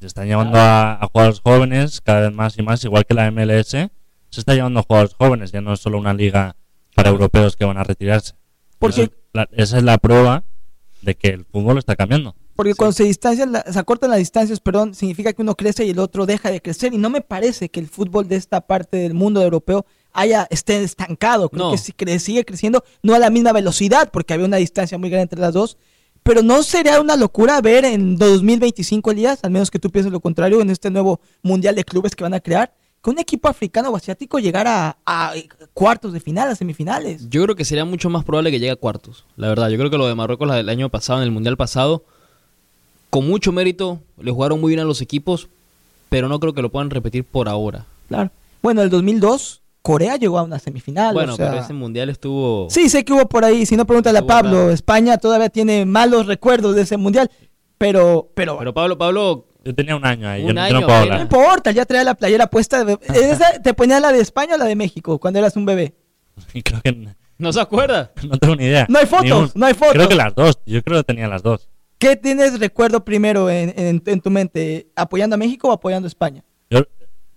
Se 0.00 0.06
están 0.06 0.26
llevando 0.26 0.58
a, 0.58 0.94
a 1.02 1.06
jugadores 1.08 1.40
jóvenes 1.40 2.00
cada 2.00 2.20
vez 2.28 2.32
más 2.32 2.58
y 2.58 2.62
más, 2.62 2.84
igual 2.84 3.06
que 3.06 3.14
la 3.14 3.30
MLS. 3.30 3.70
Se 3.70 4.40
está 4.40 4.54
llevando 4.54 4.80
a 4.80 4.82
jugadores 4.82 5.14
jóvenes, 5.14 5.52
ya 5.52 5.60
no 5.60 5.72
es 5.72 5.80
solo 5.80 5.98
una 5.98 6.12
liga 6.12 6.56
para 6.94 7.08
europeos 7.10 7.56
que 7.56 7.64
van 7.64 7.78
a 7.78 7.84
retirarse. 7.84 8.34
Porque- 8.78 9.02
Eso 9.02 9.12
es 9.12 9.18
la- 9.32 9.48
esa 9.52 9.76
es 9.78 9.82
la 9.82 9.98
prueba 9.98 10.44
de 11.02 11.14
que 11.14 11.28
el 11.28 11.44
fútbol 11.46 11.78
está 11.78 11.96
cambiando. 11.96 12.34
Porque 12.54 12.74
cuando 12.74 12.92
se 12.92 13.04
distancian, 13.04 13.52
la- 13.52 13.62
se 13.70 13.78
acortan 13.78 14.10
las 14.10 14.18
distancias, 14.18 14.60
perdón, 14.60 14.94
significa 14.94 15.32
que 15.32 15.42
uno 15.42 15.54
crece 15.54 15.84
y 15.84 15.90
el 15.90 15.98
otro 15.98 16.24
deja 16.26 16.50
de 16.50 16.60
crecer. 16.62 16.92
Y 16.94 16.98
no 16.98 17.10
me 17.10 17.20
parece 17.20 17.68
que 17.70 17.80
el 17.80 17.86
fútbol 17.86 18.28
de 18.28 18.36
esta 18.36 18.62
parte 18.62 18.96
del 18.98 19.14
mundo 19.14 19.42
europeo 19.42 19.84
haya 20.12 20.46
esté 20.50 20.82
estancado. 20.82 21.50
Creo 21.50 21.66
No. 21.66 21.72
que 21.72 21.78
sí 21.78 21.92
cre- 21.96 22.18
sigue 22.18 22.44
creciendo, 22.46 22.82
no 23.02 23.14
a 23.14 23.18
la 23.18 23.28
misma 23.30 23.52
velocidad, 23.52 24.10
porque 24.10 24.32
había 24.34 24.46
una 24.46 24.56
distancia 24.56 24.96
muy 24.98 25.10
grande 25.10 25.24
entre 25.24 25.40
las 25.40 25.52
dos. 25.54 25.76
Pero 26.26 26.42
no 26.42 26.64
sería 26.64 27.00
una 27.00 27.14
locura 27.14 27.60
ver 27.60 27.84
en 27.84 28.16
2025, 28.16 29.12
Elías, 29.12 29.38
al 29.44 29.52
menos 29.52 29.70
que 29.70 29.78
tú 29.78 29.90
pienses 29.90 30.12
lo 30.12 30.18
contrario, 30.18 30.60
en 30.60 30.70
este 30.70 30.90
nuevo 30.90 31.20
mundial 31.40 31.76
de 31.76 31.84
clubes 31.84 32.16
que 32.16 32.24
van 32.24 32.34
a 32.34 32.40
crear, 32.40 32.72
que 33.00 33.10
un 33.10 33.20
equipo 33.20 33.48
africano 33.48 33.90
o 33.90 33.96
asiático 33.96 34.40
llegara 34.40 34.98
a, 35.06 35.30
a 35.30 35.34
cuartos 35.72 36.12
de 36.12 36.18
final, 36.18 36.48
a 36.48 36.56
semifinales. 36.56 37.30
Yo 37.30 37.44
creo 37.44 37.54
que 37.54 37.64
sería 37.64 37.84
mucho 37.84 38.10
más 38.10 38.24
probable 38.24 38.50
que 38.50 38.58
llegue 38.58 38.72
a 38.72 38.76
cuartos. 38.76 39.24
La 39.36 39.46
verdad, 39.46 39.68
yo 39.68 39.78
creo 39.78 39.88
que 39.88 39.98
lo 39.98 40.08
de 40.08 40.16
Marruecos 40.16 40.50
del 40.50 40.68
año 40.68 40.88
pasado, 40.88 41.20
en 41.20 41.26
el 41.26 41.30
Mundial 41.30 41.56
pasado, 41.56 42.02
con 43.08 43.28
mucho 43.28 43.52
mérito, 43.52 44.00
le 44.20 44.32
jugaron 44.32 44.60
muy 44.60 44.70
bien 44.70 44.80
a 44.80 44.84
los 44.84 45.00
equipos, 45.00 45.46
pero 46.08 46.28
no 46.28 46.40
creo 46.40 46.54
que 46.54 46.62
lo 46.62 46.72
puedan 46.72 46.90
repetir 46.90 47.22
por 47.22 47.48
ahora. 47.48 47.86
Claro. 48.08 48.32
Bueno, 48.62 48.82
el 48.82 48.90
2002, 48.90 49.60
Corea 49.86 50.16
llegó 50.16 50.38
a 50.38 50.42
una 50.42 50.58
semifinal. 50.58 51.14
bueno, 51.14 51.34
o 51.34 51.36
sea- 51.36 51.50
pero 51.50 51.62
ese 51.62 51.72
Mundial 51.72 52.08
estuvo... 52.10 52.68
Sí, 52.70 52.88
sé 52.88 53.04
que 53.04 53.12
hubo 53.12 53.28
por 53.28 53.44
ahí. 53.44 53.64
Si 53.66 53.76
no, 53.76 53.86
pregúntale 53.86 54.18
a 54.18 54.26
Pablo. 54.26 54.70
España 54.70 55.18
todavía 55.18 55.48
tiene 55.48 55.86
malos 55.86 56.26
recuerdos 56.26 56.74
de 56.74 56.82
ese 56.82 56.96
mundial. 56.96 57.30
Pero, 57.78 58.30
pero, 58.34 58.58
Pero 58.58 58.72
Pablo, 58.74 58.98
Pablo, 58.98 59.46
Yo 59.64 59.74
tenía 59.74 59.96
un 59.96 60.04
año 60.06 60.28
ahí, 60.28 60.42
yo, 60.42 60.48
Un 60.48 60.54
no- 60.54 60.66
yo 60.68 60.72
no 60.72 60.78
año, 60.78 60.86
puedo 60.86 60.98
pero- 61.00 61.06
no 61.08 61.12
hablar. 61.14 61.20
importa, 61.20 61.70
ya 61.72 61.84
traía 61.84 62.04
la 62.04 62.14
playera 62.14 62.46
puesta. 62.48 62.84
de- 62.84 62.98
¿Esa- 63.14 63.60
¿Te 63.62 63.74
ponía 63.74 64.00
la 64.00 64.12
de 64.12 64.20
España 64.20 64.54
o 64.54 64.58
la 64.58 64.64
de 64.64 64.76
México 64.76 65.18
cuando 65.18 65.38
eras 65.40 65.56
un 65.56 65.66
bebé? 65.66 65.94
Creo 66.64 66.80
que 66.82 67.08
¿no 67.38 67.52
se 67.52 67.60
acuerda? 67.60 68.12
no 68.28 68.38
tengo 68.38 68.56
ni 68.56 68.64
idea. 68.64 68.86
No 68.88 68.98
hay 68.98 69.06
fotos, 69.06 69.54
un- 69.54 69.60
no 69.60 69.66
hay 69.66 69.74
fotos. 69.74 69.92
Creo 69.94 70.08
que 70.08 70.14
las 70.14 70.34
dos, 70.34 70.58
yo 70.66 70.82
creo 70.82 70.98
que 70.98 71.04
tenía 71.04 71.28
las 71.28 71.42
dos. 71.42 71.68
¿Qué 71.98 72.14
tienes 72.16 72.58
recuerdo 72.60 73.04
primero 73.04 73.48
en, 73.50 73.72
en- 73.78 74.02
en 74.04 74.20
tu 74.20 74.30
mente? 74.30 74.88
¿Apoyando 74.96 75.34
a 75.34 75.38
México 75.38 75.68
o 75.68 75.72
apoyando 75.72 76.06
a 76.06 76.08
España? 76.08 76.44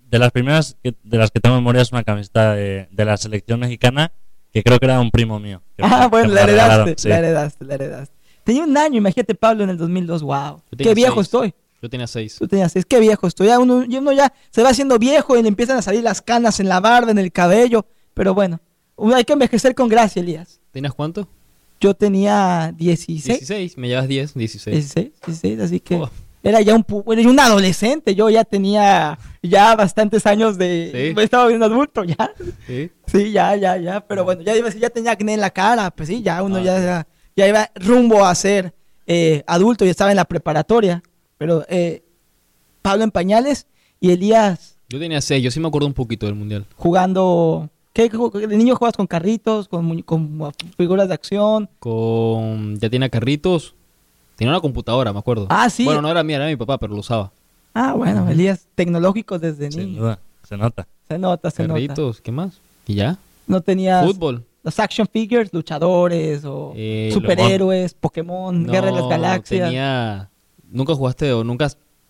De 0.09 0.19
las 0.19 0.31
primeras 0.31 0.75
que- 0.83 0.95
de 1.03 1.17
las 1.17 1.31
que 1.31 1.39
tengo 1.39 1.55
memoria 1.55 1.81
es 1.81 1.91
una 1.91 2.03
camiseta 2.03 2.53
de, 2.55 2.87
de 2.91 3.05
la 3.05 3.17
selección 3.17 3.59
mexicana 3.59 4.11
que 4.51 4.63
creo 4.63 4.79
que 4.79 4.85
era 4.85 4.99
un 4.99 5.11
primo 5.11 5.39
mío. 5.39 5.61
me- 5.77 5.85
Ah, 5.85 6.01
que 6.03 6.07
bueno, 6.09 6.33
la 6.33 6.41
heredaste, 6.43 6.95
sí. 6.97 7.09
la 7.09 7.17
heredaste, 7.19 7.65
la 7.65 7.73
heredaste. 7.75 8.15
Tenía 8.43 8.63
un 8.63 8.75
año, 8.77 8.97
imagínate 8.97 9.35
Pablo 9.35 9.63
en 9.63 9.69
el 9.69 9.77
2002, 9.77 10.23
wow. 10.23 10.61
Qué 10.77 10.93
viejo 10.95 11.15
seis. 11.15 11.27
estoy. 11.27 11.53
Yo 11.81 11.89
tenía 11.89 12.07
seis. 12.07 12.35
Tú 12.39 12.47
tenías 12.47 12.71
seis, 12.71 12.85
qué 12.85 12.99
viejo 12.99 13.27
estoy. 13.27 13.47
Ya 13.47 13.59
uno, 13.59 13.85
ya 13.85 13.99
uno 13.99 14.11
ya 14.11 14.33
se 14.49 14.63
va 14.63 14.69
haciendo 14.69 14.97
viejo 14.99 15.37
y 15.37 15.41
le 15.43 15.47
empiezan 15.47 15.77
a 15.77 15.81
salir 15.81 16.03
las 16.03 16.21
canas 16.21 16.59
en 16.59 16.67
la 16.67 16.79
barba, 16.79 17.11
en 17.11 17.19
el 17.19 17.31
cabello. 17.31 17.85
Pero 18.15 18.33
bueno, 18.33 18.59
hay 19.15 19.23
que 19.23 19.33
envejecer 19.33 19.75
con 19.75 19.87
gracia, 19.87 20.21
Elías. 20.21 20.59
¿Tenías 20.71 20.93
cuánto? 20.93 21.27
Yo 21.79 21.93
tenía 21.93 22.73
16, 22.75 23.25
16. 23.39 23.77
Me 23.77 23.87
llevas 23.87 24.07
10, 24.09 24.33
16. 24.33 24.75
16, 24.75 25.11
16, 25.25 25.59
así 25.61 25.79
que 25.79 25.95
Oh. 25.95 26.09
Era 26.43 26.61
ya 26.61 26.75
un, 26.75 26.85
era 27.17 27.29
un 27.29 27.39
adolescente. 27.39 28.15
Yo 28.15 28.29
ya 28.29 28.43
tenía 28.43 29.17
ya 29.43 29.75
bastantes 29.75 30.25
años 30.25 30.57
de... 30.57 31.13
Sí. 31.15 31.21
Estaba 31.21 31.47
bien 31.47 31.61
adulto 31.63 32.03
ya. 32.03 32.31
Sí. 32.67 32.91
Sí, 33.07 33.31
ya, 33.31 33.55
ya, 33.55 33.77
ya. 33.77 34.01
Pero 34.07 34.23
bueno, 34.23 34.41
ya 34.41 34.53
ya 34.55 34.89
tenía 34.89 35.11
acné 35.11 35.33
en 35.33 35.41
la 35.41 35.49
cara. 35.49 35.91
Pues 35.91 36.09
sí, 36.09 36.21
ya 36.21 36.41
uno 36.43 36.57
Ah. 36.57 36.61
ya, 36.61 37.07
ya 37.35 37.47
iba 37.47 37.69
rumbo 37.75 38.25
a 38.25 38.33
ser 38.35 38.73
eh, 39.07 39.43
adulto 39.47 39.85
y 39.85 39.89
estaba 39.89 40.11
en 40.11 40.17
la 40.17 40.25
preparatoria. 40.25 41.01
Pero 41.37 41.65
eh, 41.69 42.03
Pablo 42.81 43.03
en 43.03 43.11
pañales 43.11 43.67
y 43.99 44.11
Elías 44.11 44.77
Yo 44.89 44.99
tenía 44.99 45.21
6. 45.21 45.43
Yo 45.43 45.51
sí 45.51 45.59
me 45.59 45.67
acuerdo 45.67 45.87
un 45.87 45.93
poquito 45.93 46.25
del 46.25 46.35
Mundial. 46.35 46.65
jugando... 46.75 47.69
¿Qué? 47.91 48.07
¿De 48.07 48.55
niño 48.55 48.75
juegas 48.75 48.95
con 48.95 49.07
carritos, 49.07 49.67
con, 49.67 50.03
con 50.03 50.53
figuras 50.77 51.07
de 51.07 51.13
acción? 51.15 51.69
Con... 51.79 52.77
Ya 52.79 52.87
tenía 52.89 53.09
carritos. 53.09 53.75
Tenía 54.39 54.51
una 54.53 54.61
computadora, 54.61 55.11
me 55.13 55.19
acuerdo. 55.19 55.45
Ah, 55.49 55.69
sí. 55.69 55.83
Bueno, 55.85 56.01
no 56.01 56.09
era 56.09 56.23
mía, 56.23 56.37
era 56.37 56.47
mi 56.47 56.55
papá, 56.55 56.77
pero 56.77 56.93
lo 56.93 56.99
usaba. 57.01 57.31
Ah, 57.73 57.93
bueno, 57.93 58.27
Elías, 58.29 58.67
tecnológicos 58.73 59.39
desde 59.41 59.71
Sin 59.71 59.85
niño. 59.91 60.01
duda, 60.01 60.19
se 60.43 60.57
nota. 60.57 60.87
Se 61.07 61.19
nota, 61.19 61.51
se 61.51 61.63
nota. 61.63 61.73
Carritos, 61.73 62.21
¿qué 62.21 62.31
más? 62.31 62.59
¿Y 62.87 62.95
ya? 62.95 63.17
No 63.47 63.61
tenías 63.61 64.05
Fútbol. 64.05 64.43
los 64.63 64.79
action 64.79 65.07
figures, 65.11 65.53
luchadores 65.53 66.43
o 66.45 66.73
Eh, 66.75 67.09
superhéroes, 67.13 67.93
Pokémon, 67.93 68.65
Guerra 68.65 68.87
de 68.87 68.91
las 68.93 69.01
No, 69.03 69.09
Galaxias. 69.09 69.67
Tenía... 69.69 70.29
¿Nunca 70.71 70.93
jugaste 70.95 71.33
o 71.33 71.43
nunca 71.43 71.67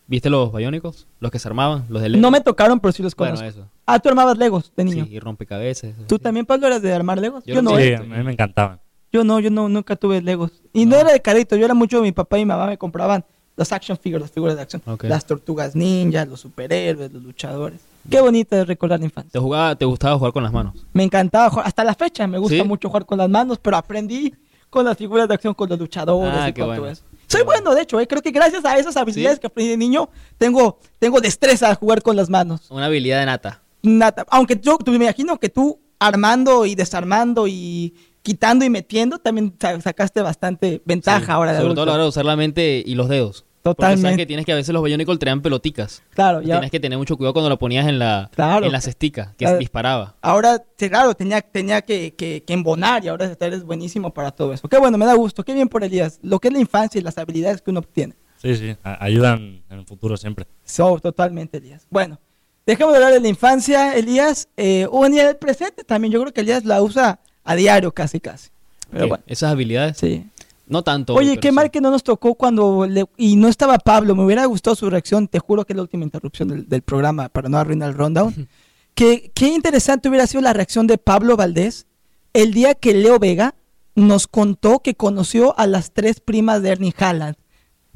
viste 0.07 0.29
los 0.29 0.53
Biónicos? 0.53 1.07
Los 1.19 1.31
que 1.31 1.39
se 1.39 1.47
armaban, 1.47 1.85
los 1.89 2.01
de 2.01 2.09
Lego. 2.09 2.21
No 2.21 2.29
me 2.29 2.41
tocaron, 2.41 2.79
pero 2.79 2.91
sí 2.91 3.01
los 3.01 3.15
Bueno, 3.15 3.35
conozco. 3.37 3.59
eso. 3.61 3.69
Ah, 3.85 3.99
tú 3.99 4.09
armabas 4.09 4.37
Legos 4.37 4.71
de 4.75 4.83
niño. 4.83 5.05
Sí, 5.05 5.13
y 5.13 5.19
rompecabezas. 5.19 5.95
¿Tú 6.07 6.15
sí. 6.17 6.21
también, 6.21 6.45
Pablo, 6.45 6.67
eras 6.67 6.81
de 6.81 6.93
armar 6.93 7.19
Legos? 7.19 7.43
Yo 7.45 7.55
Yo, 7.55 7.61
no 7.61 7.71
no, 7.71 7.77
Sí, 7.77 7.83
¿eh? 7.83 7.95
a 7.95 8.01
mí 8.01 8.23
me 8.23 8.33
encantaban. 8.33 8.79
Yo 9.11 9.23
no, 9.23 9.39
yo 9.39 9.49
no, 9.49 9.69
nunca 9.69 9.95
tuve 9.95 10.21
Legos. 10.21 10.51
Y 10.73 10.85
no, 10.85 10.95
No. 10.95 11.01
era 11.01 11.11
de 11.13 11.21
carrito, 11.21 11.55
yo 11.55 11.65
era 11.65 11.73
mucho, 11.73 12.01
mi 12.01 12.11
papá 12.11 12.37
y 12.37 12.41
mi 12.41 12.45
mamá 12.45 12.67
me 12.67 12.77
compraban 12.77 13.25
los 13.57 13.71
action 13.73 13.97
figures, 13.97 14.21
las 14.21 14.31
figuras 14.31 14.55
de 14.55 14.61
acción. 14.61 14.81
Las 15.01 15.25
tortugas 15.25 15.75
ninjas, 15.75 16.27
los 16.27 16.39
superhéroes, 16.39 17.11
los 17.11 17.21
luchadores. 17.21 17.81
Qué 18.09 18.21
bonito 18.21 18.55
es 18.55 18.65
recordar 18.65 18.99
la 18.99 19.05
infancia. 19.05 19.31
¿Te, 19.31 19.39
jugaba, 19.39 19.75
¿Te 19.75 19.83
gustaba 19.85 20.17
jugar 20.17 20.31
con 20.31 20.43
las 20.43 20.53
manos? 20.53 20.73
Me 20.93 21.03
encantaba 21.03 21.49
jugar, 21.49 21.67
hasta 21.67 21.83
la 21.83 21.93
fecha 21.93 22.25
me 22.27 22.37
gusta 22.37 22.55
¿Sí? 22.57 22.63
mucho 22.63 22.87
jugar 22.87 23.05
con 23.05 23.17
las 23.17 23.29
manos, 23.29 23.59
pero 23.61 23.75
aprendí 23.75 24.33
con 24.69 24.85
las 24.85 24.97
figuras 24.97 25.27
de 25.27 25.33
acción, 25.33 25.53
con 25.53 25.67
los 25.67 25.77
luchadores 25.77 26.33
Ah, 26.33 26.49
y 26.49 26.53
todo 26.53 26.87
eso. 26.87 27.03
Soy 27.27 27.43
bueno, 27.43 27.75
de 27.75 27.81
hecho, 27.81 27.99
eh, 27.99 28.07
creo 28.07 28.21
que 28.21 28.31
gracias 28.31 28.63
a 28.65 28.77
esas 28.77 28.95
habilidades 28.97 29.39
que 29.39 29.47
aprendí 29.47 29.69
de 29.71 29.77
niño, 29.77 30.09
tengo, 30.37 30.79
tengo 30.97 31.19
destreza 31.19 31.69
a 31.69 31.75
jugar 31.75 32.01
con 32.01 32.15
las 32.15 32.29
manos. 32.29 32.69
Una 32.71 32.85
habilidad 32.85 33.19
de 33.19 33.25
nata. 33.25 33.61
Nata. 33.83 34.25
Aunque 34.29 34.59
yo 34.61 34.77
me 34.87 34.95
imagino 34.95 35.37
que 35.39 35.49
tú 35.49 35.79
armando 35.99 36.65
y 36.65 36.75
desarmando 36.75 37.45
y 37.47 37.93
quitando 38.29 38.63
y 38.63 38.69
metiendo, 38.69 39.17
también 39.17 39.55
sa- 39.59 39.81
sacaste 39.81 40.21
bastante 40.21 40.81
ventaja 40.85 41.25
Sí, 41.25 41.31
ahora 41.31 41.51
de 41.53 41.57
Sobre 41.57 41.65
adulto. 41.67 41.81
todo 41.81 41.83
a 41.83 41.87
la 41.87 41.93
hora 41.95 42.03
de 42.03 42.09
usar 42.09 42.25
la 42.25 42.35
mente 42.35 42.83
y 42.85 42.93
los 42.93 43.09
dedos. 43.09 43.43
Porque 43.63 43.75
Totalmente. 43.77 44.01
sabes 44.03 44.17
que 44.17 44.25
tienes 44.27 44.45
que 44.45 44.51
a 44.53 44.55
veces 44.55 44.71
los 44.73 44.83
Bionicle 44.83 45.17
traían 45.17 45.41
peloticas. 45.41 46.03
Claro, 46.11 46.41
ya. 46.41 46.55
Tienes 46.55 46.71
que 46.71 46.79
tener 46.79 46.97
mucho 46.97 47.17
cuidado 47.17 47.33
cuando 47.33 47.49
lo 47.49 47.57
ponías 47.59 47.87
en 47.87 47.97
la 47.99 48.29
Claro. 48.33 48.65
en 48.67 48.71
la 48.71 48.81
cestica, 48.81 49.33
que 49.37 49.45
Claro. 49.45 49.57
disparaba. 49.57 50.15
Ahora, 50.21 50.63
claro, 50.77 51.13
tenía, 51.15 51.41
tenía 51.41 51.81
que, 51.81 52.13
que- 52.15 52.43
que 52.45 52.53
embonar 52.53 53.03
y 53.03 53.07
ahora 53.09 53.35
eres 53.39 53.63
buenísimo 53.63 54.13
para 54.13 54.29
todo 54.31 54.53
eso. 54.53 54.67
Qué 54.69 54.77
bueno, 54.77 54.97
me 54.97 55.05
da 55.05 55.13
gusto. 55.15 55.43
Qué 55.43 55.53
bien 55.53 55.67
por 55.67 55.83
Elías. 55.83 56.19
Lo 56.21 56.39
que 56.39 56.47
es 56.49 56.53
la 56.53 56.59
infancia 56.61 56.99
y 56.99 57.03
las 57.03 57.17
habilidades 57.17 57.61
que 57.61 57.71
uno 57.71 57.79
obtiene. 57.79 58.13
Sí, 58.41 58.55
sí, 58.55 58.75
ayudan 58.83 59.61
en 59.69 59.79
el 59.79 59.85
futuro 59.85 60.15
siempre. 60.17 60.45
So, 60.63 60.99
totalmente, 60.99 61.57
Elías. 61.57 61.85
Bueno, 61.89 62.17
dejemos 62.65 62.93
de 62.93 62.97
hablar 62.99 63.13
de 63.13 63.19
la 63.19 63.27
infancia, 63.27 63.93
Elías. 63.95 64.47
Eh, 64.55 64.87
o 64.89 65.05
en 65.05 65.17
el 65.17 65.35
presente 65.35 65.83
también. 65.83 66.13
Yo 66.13 66.21
creo 66.21 66.31
que 66.33 66.41
Elías 66.41 66.63
la 66.63 66.81
usa 66.81 67.19
a 67.43 67.55
diario, 67.55 67.91
casi, 67.91 68.19
casi. 68.19 68.49
Pero 68.91 69.03
¿Qué? 69.05 69.09
bueno, 69.09 69.23
Esas 69.27 69.51
habilidades. 69.51 69.97
sí. 69.97 70.25
No 70.67 70.83
tanto. 70.83 71.15
Oye, 71.15 71.37
qué 71.39 71.47
sí. 71.49 71.51
mal 71.55 71.71
que 71.71 71.81
no 71.81 71.89
nos 71.89 72.03
tocó 72.03 72.35
cuando 72.35 72.85
le- 72.85 73.07
y 73.17 73.37
no 73.37 73.47
estaba 73.47 73.79
Pablo. 73.79 74.15
Me 74.15 74.23
hubiera 74.23 74.45
gustado 74.45 74.75
su 74.75 74.87
reacción. 74.87 75.27
Te 75.27 75.39
juro 75.39 75.65
que 75.65 75.73
es 75.73 75.77
la 75.77 75.81
última 75.81 76.03
interrupción 76.03 76.47
del, 76.47 76.69
del 76.69 76.83
programa 76.83 77.27
para 77.29 77.49
no 77.49 77.57
arruinar 77.57 77.89
el 77.89 77.95
rundown. 77.97 78.47
que, 78.93 79.31
qué 79.33 79.47
interesante 79.47 80.09
hubiera 80.09 80.27
sido 80.27 80.41
la 80.41 80.53
reacción 80.53 80.85
de 80.85 80.99
Pablo 80.99 81.35
Valdés 81.37 81.87
el 82.33 82.53
día 82.53 82.75
que 82.75 82.93
Leo 82.93 83.17
Vega 83.17 83.55
nos 83.95 84.27
contó 84.27 84.81
que 84.81 84.93
conoció 84.93 85.57
a 85.57 85.65
las 85.65 85.91
tres 85.91 86.19
primas 86.19 86.61
de 86.61 86.69
Ernie 86.69 86.93
Haaland. 86.95 87.35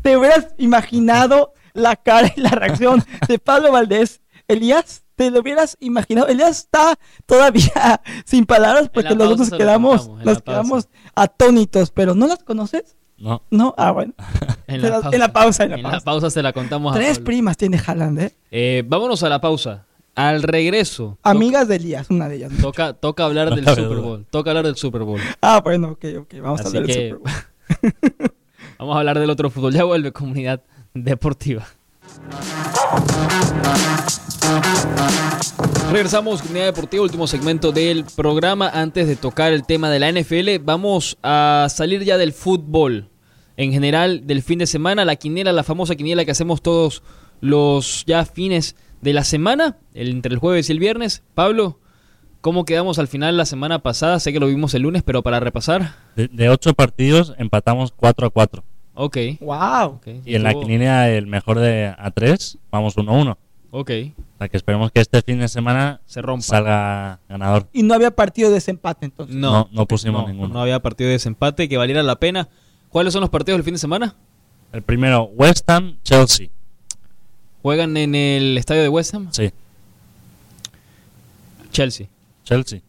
¿Te 0.02 0.18
hubieras 0.18 0.48
imaginado 0.57 1.53
la 1.74 1.95
cara 1.95 2.34
y 2.36 2.41
la 2.41 2.49
reacción 2.49 3.03
de 3.28 3.38
Pablo 3.38 3.72
Valdés? 3.72 4.22
Elías, 4.48 5.02
¿te 5.15 5.31
lo 5.31 5.40
hubieras 5.41 5.77
imaginado? 5.80 6.27
Elías 6.27 6.60
está 6.60 6.98
todavía 7.26 8.02
sin 8.26 8.45
palabras 8.45 8.90
porque 8.94 9.10
la 9.11 9.15
los 9.15 9.30
dos 9.30 9.38
pausa 9.38 9.40
nos 9.40 9.48
se 9.49 9.52
lo 9.53 9.57
quedamos, 9.57 10.10
nos 10.26 10.41
quedamos 10.41 10.90
atónitos, 11.15 11.91
pero 11.91 12.15
¿no 12.15 12.27
las 12.27 12.44
conoces? 12.44 12.95
No, 13.18 13.41
No, 13.52 13.73
ah, 13.77 13.91
bueno. 13.91 14.14
En 14.68 14.81
la, 14.81 14.90
pausa, 15.02 15.10
en 15.14 15.19
la 15.19 15.34
pausa, 15.34 15.64
en 15.65 15.69
la 15.69 15.76
En 15.77 15.81
pausa. 15.84 15.98
la 15.98 16.03
pausa 16.03 16.30
se 16.30 16.41
la 16.41 16.52
contamos 16.53 16.94
a 16.94 16.95
Tres 16.95 17.18
Pablo. 17.19 17.26
primas 17.26 17.57
tiene 17.57 17.80
Haaland, 17.85 18.19
¿eh? 18.19 18.35
Eh, 18.52 18.84
vámonos 18.88 19.22
a 19.23 19.30
la 19.30 19.40
pausa. 19.40 19.85
Al 20.15 20.44
regreso. 20.44 21.18
Amigas 21.23 21.68
de 21.68 21.76
Elías, 21.77 22.10
una 22.10 22.27
de 22.30 22.35
ellas. 22.35 22.52
¿no? 22.52 22.61
Toca, 22.61 22.94
toca 22.94 23.26
hablar 23.26 23.49
No 23.49 23.56
del 23.56 23.65
Super. 23.68 23.98
Bowl. 23.98 24.26
Toca 24.30 24.52
hablar 24.52 24.65
del 24.65 24.76
Super 24.76 25.02
Bowl. 25.03 25.19
Ah, 25.41 25.61
bueno, 25.64 25.90
ok, 25.91 26.06
ok. 26.22 26.34
Vamos 26.41 26.61
a 26.61 26.68
hablar 26.68 26.84
del 26.85 26.95
que- 26.95 27.10
Super 27.10 27.18
Bowl. 27.18 28.31
Vamos 28.80 28.95
a 28.95 28.99
hablar 28.99 29.19
del 29.19 29.30
otro 29.30 29.49
fútbol. 29.49 29.73
Ya 29.73 29.84
vuelve 29.85 30.11
comunidad 30.11 30.61
deportiva. 30.94 31.65
Regresamos, 35.91 36.41
comunidad 36.41 36.65
deportiva, 36.67 37.03
último 37.03 37.27
segmento 37.27 37.71
del 37.71 38.05
programa. 38.15 38.69
Antes 38.69 39.07
de 39.07 39.15
tocar 39.15 39.53
el 39.53 39.65
tema 39.65 39.89
de 39.89 39.99
la 39.99 40.09
NFL, 40.11 40.57
vamos 40.63 41.17
a 41.21 41.67
salir 41.69 42.03
ya 42.03 42.17
del 42.17 42.34
fútbol 42.34 43.09
en 43.57 43.71
general 43.71 44.25
del 44.25 44.41
fin 44.41 44.59
de 44.59 44.65
semana. 44.67 45.05
La 45.05 45.15
quiniela, 45.15 45.51
la 45.51 45.63
famosa 45.63 45.95
quiniela 45.95 46.25
que 46.25 46.31
hacemos 46.31 46.61
todos 46.61 47.03
los 47.41 48.03
ya 48.07 48.25
fines 48.25 48.75
de 49.01 49.13
la 49.13 49.23
semana, 49.23 49.77
el- 49.93 50.09
entre 50.09 50.34
el 50.34 50.39
jueves 50.39 50.69
y 50.69 50.71
el 50.71 50.80
viernes. 50.80 51.21
Pablo, 51.35 51.80
¿cómo 52.41 52.65
quedamos 52.65 52.97
al 52.97 53.07
final 53.07 53.38
la 53.38 53.45
semana 53.45 53.80
pasada? 53.80 54.19
Sé 54.19 54.34
que 54.34 54.39
lo 54.39 54.47
vimos 54.47 54.73
el 54.73 54.81
lunes, 54.84 55.03
pero 55.03 55.21
para 55.21 55.39
repasar. 55.39 55.95
de, 56.15 56.49
ocho 56.49 56.73
partidos 56.73 57.34
empatamos 57.38 57.91
4 57.95 58.27
a 58.27 58.30
4. 58.31 58.63
Ok. 58.95 59.18
¡Wow! 59.40 59.86
ok. 59.95 60.07
Y 60.26 60.36
en 60.36 60.44
la 60.44 60.52
Estuvo- 60.52 60.64
quiniela 60.68 61.10
el 61.10 61.26
mejor 61.28 61.60
de 61.60 61.94
a 61.98 62.11
3 62.11 62.57
vamos 62.72 62.95
1 62.98 63.11
a 63.11 63.15
1. 63.15 63.38
Ok. 63.72 63.90
O 63.90 64.38
sea 64.38 64.49
que 64.49 64.57
esperemos 64.57 64.91
que 64.91 64.99
este 65.02 65.22
fin 65.24 65.40
de 65.40 65.48
semana 65.48 65.99
Se 66.06 66.22
rompa. 66.22 66.44
salga 66.44 67.20
ganador. 67.28 67.68
Y 67.74 67.82
no 67.84 67.95
había 67.95 68.11
partido 68.11 68.49
de 68.49 68.56
desempate 68.56 69.06
entonces. 69.06 69.36
No, 69.36 69.52
No, 69.52 69.70
no 69.72 69.86
pusimos 69.88 70.22
no, 70.24 70.28
ninguno. 70.30 70.53
No 70.53 70.61
había 70.61 70.80
partido 70.80 71.07
de 71.07 71.14
desempate 71.14 71.68
que 71.68 71.78
valiera 71.78 72.03
la 72.03 72.18
pena. 72.18 72.49
¿Cuáles 72.90 73.14
son 73.14 73.22
los 73.22 73.32
partidos 73.32 73.57
del 73.57 73.64
fin 73.65 73.74
de 73.74 73.80
semana? 73.80 74.15
El 74.72 74.84
primero, 74.84 75.24
West 75.36 75.68
Ham, 75.72 75.98
Chelsea. 76.03 76.49
Juegan 77.64 77.98
en 77.98 78.14
el 78.14 78.57
estadio 78.57 78.84
de 78.84 78.90
West 78.90 79.15
Ham. 79.15 79.30
Sí, 79.32 79.49
Chelsea. 81.72 82.07
Chelsea. 82.44 82.80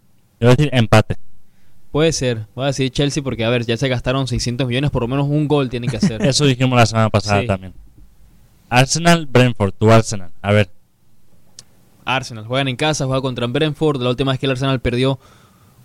Yo 0.40 0.48
voy 0.48 0.48
a 0.48 0.56
decir 0.56 0.70
empate. 0.72 1.16
Puede 1.94 2.10
ser. 2.10 2.46
Voy 2.56 2.64
a 2.64 2.66
decir 2.66 2.90
Chelsea 2.90 3.22
porque, 3.22 3.44
a 3.44 3.50
ver, 3.50 3.64
ya 3.64 3.76
se 3.76 3.86
gastaron 3.88 4.26
600 4.26 4.66
millones, 4.66 4.90
por 4.90 5.02
lo 5.02 5.06
menos 5.06 5.28
un 5.28 5.46
gol 5.46 5.70
tienen 5.70 5.88
que 5.88 5.98
hacer. 5.98 6.20
Eso 6.26 6.44
dijimos 6.44 6.76
la 6.76 6.86
semana 6.86 7.08
pasada 7.08 7.42
Sí. 7.42 7.46
también. 7.46 7.72
Arsenal, 8.68 9.26
Brentford, 9.26 9.72
tu 9.78 9.92
Arsenal. 9.92 10.30
A 10.42 10.50
ver, 10.52 10.70
Arsenal. 12.04 12.46
Juegan 12.46 12.66
en 12.66 12.74
casa, 12.74 13.06
juega 13.06 13.22
contra 13.22 13.46
el 13.46 13.52
Brentford. 13.52 14.02
La 14.02 14.10
última 14.10 14.32
vez 14.32 14.40
que 14.40 14.46
el 14.46 14.50
Arsenal 14.52 14.80
perdió, 14.80 15.20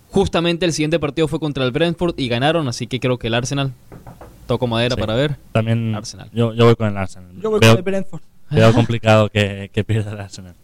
justamente 0.10 0.66
el 0.66 0.74
siguiente 0.74 0.98
partido 1.00 1.28
fue 1.28 1.40
contra 1.40 1.64
el 1.64 1.72
Brentford 1.72 2.16
y 2.18 2.28
ganaron, 2.28 2.68
así 2.68 2.88
que 2.88 3.00
creo 3.00 3.20
que 3.20 3.28
el 3.28 3.36
Arsenal 3.36 3.72
toco 4.48 4.66
madera 4.66 4.96
Sí. 4.96 5.02
para 5.02 5.14
ver. 5.14 5.36
también 5.52 5.94
Arsenal. 5.94 6.30
Yo, 6.34 6.54
yo 6.56 6.66
voy 6.66 6.76
con 6.76 6.88
el 6.88 6.98
Arsenal. 6.98 7.30
Yo 7.40 7.52
voy 7.52 7.60
Veo- 7.60 7.70
con 7.74 7.78
el 7.78 7.84
Brentford. 7.84 8.22
Veo 8.50 8.74
complicado 8.74 9.30
que, 9.30 9.70
que 9.72 9.84
pierda 9.84 10.12
el 10.14 10.20
Arsenal. 10.22 10.56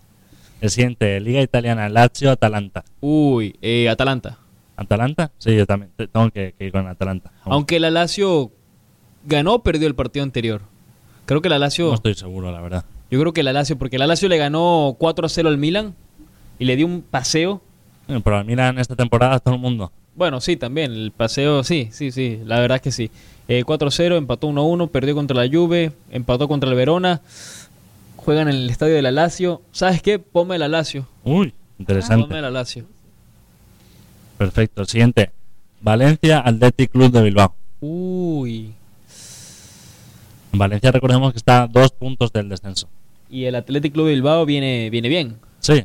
El 0.59 0.71
siguiente, 0.71 1.19
Liga 1.19 1.39
Italiana, 1.43 1.87
Lazio, 1.87 2.31
Atalanta. 2.31 2.83
Uy, 2.99 3.55
eh, 3.61 3.87
Atalanta. 3.89 4.39
¿Atalanta? 4.77 5.31
Sí, 5.37 5.55
yo 5.55 5.65
también 5.65 5.91
te- 5.95 6.07
tengo 6.07 6.29
que, 6.31 6.53
que 6.57 6.65
ir 6.65 6.71
con 6.71 6.87
Atalanta. 6.87 7.31
Aunque 7.43 7.79
la 7.79 7.89
Lazio 7.91 8.51
ganó 9.25 9.55
o 9.55 9.63
perdió 9.63 9.87
el 9.87 9.95
partido 9.95 10.23
anterior. 10.23 10.61
Creo 11.25 11.41
que 11.41 11.49
la 11.49 11.57
Lazio... 11.59 11.87
No 11.87 11.93
estoy 11.95 12.13
seguro, 12.13 12.51
la 12.51 12.61
verdad. 12.61 12.85
Yo 13.09 13.19
creo 13.19 13.33
que 13.33 13.43
la 13.43 13.53
Lazio, 13.53 13.77
porque 13.77 13.97
la 13.97 14.07
Lazio 14.07 14.29
le 14.29 14.37
ganó 14.37 14.95
4 14.99 15.25
a 15.25 15.29
0 15.29 15.49
al 15.49 15.57
Milan 15.57 15.95
y 16.59 16.65
le 16.65 16.75
dio 16.75 16.85
un 16.85 17.01
paseo. 17.01 17.61
Pero 18.07 18.37
al 18.37 18.45
Milan 18.45 18.77
esta 18.79 18.95
temporada 18.95 19.39
todo 19.39 19.55
el 19.55 19.61
mundo. 19.61 19.91
Bueno, 20.15 20.39
sí, 20.39 20.55
también, 20.55 20.91
el 20.91 21.11
paseo, 21.11 21.63
sí, 21.63 21.89
sí, 21.91 22.11
sí, 22.11 22.39
la 22.45 22.59
verdad 22.59 22.77
es 22.77 22.81
que 22.81 22.91
sí. 22.91 23.11
Eh, 23.47 23.63
4 23.65 23.87
a 23.87 23.91
0, 23.91 24.15
empató 24.17 24.47
1 24.47 24.61
a 24.61 24.63
1, 24.63 24.87
perdió 24.87 25.13
contra 25.15 25.35
la 25.43 25.49
Juve, 25.51 25.91
empató 26.09 26.47
contra 26.47 26.69
el 26.69 26.75
Verona, 26.75 27.21
juegan 28.17 28.47
en 28.47 28.55
el 28.55 28.69
estadio 28.69 28.95
de 28.95 29.01
la 29.01 29.11
Lazio. 29.11 29.61
¿Sabes 29.71 30.01
qué? 30.01 30.17
Ponme 30.19 30.57
la 30.57 30.67
Lazio. 30.67 31.05
Uy, 31.23 31.53
interesante. 31.79 32.27
Ponme 32.27 32.41
la 32.41 32.49
Lazio. 32.49 32.85
Perfecto. 34.37 34.81
El 34.81 34.87
siguiente, 34.87 35.31
Valencia, 35.81 36.39
Athletic 36.39 36.91
Club 36.91 37.11
de 37.11 37.21
Bilbao. 37.23 37.55
Uy. 37.81 38.73
En 40.53 40.59
Valencia 40.59 40.91
recordemos 40.91 41.31
que 41.33 41.37
está 41.37 41.63
a 41.63 41.67
dos 41.67 41.91
puntos 41.91 42.31
del 42.31 42.49
descenso. 42.49 42.87
Y 43.29 43.45
el 43.45 43.55
Athletic 43.55 43.93
Club 43.93 44.05
de 44.07 44.13
Bilbao 44.13 44.45
viene, 44.45 44.89
viene 44.89 45.09
bien. 45.09 45.37
Sí, 45.59 45.83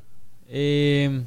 Eh, 0.49 1.23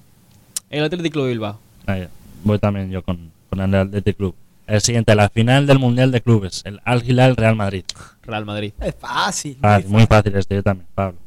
el 0.70 0.84
Athletic 0.84 1.12
Club 1.14 1.26
de 1.26 1.30
Bilbao. 1.32 1.60
ahí, 1.86 2.08
voy 2.44 2.60
también 2.60 2.90
yo 2.92 3.02
con, 3.04 3.32
con 3.50 3.60
el 3.62 3.74
Athletic 3.76 4.18
Club. 4.18 4.36
El 4.68 4.80
siguiente, 4.82 5.14
la 5.16 5.28
final 5.30 5.68
del 5.68 5.80
Mundial 5.80 6.12
de 6.12 6.22
Clubes, 6.22 6.62
el 6.66 6.80
Al 6.86 7.04
Hilal 7.10 7.36
Real 7.36 7.56
Madrid. 7.56 7.84
Real 8.24 8.46
Madrid. 8.46 8.72
Es 8.80 8.96
fácil. 8.98 9.58
Muy 9.62 9.84
muy 9.86 10.06
fácil 10.06 10.36
este, 10.36 10.56
yo 10.56 10.64
también, 10.64 10.88
Pablo. 10.96 11.18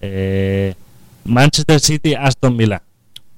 Eh, 0.00 0.74
Manchester 1.24 1.80
City, 1.80 2.14
Aston 2.14 2.56
Villa. 2.56 2.82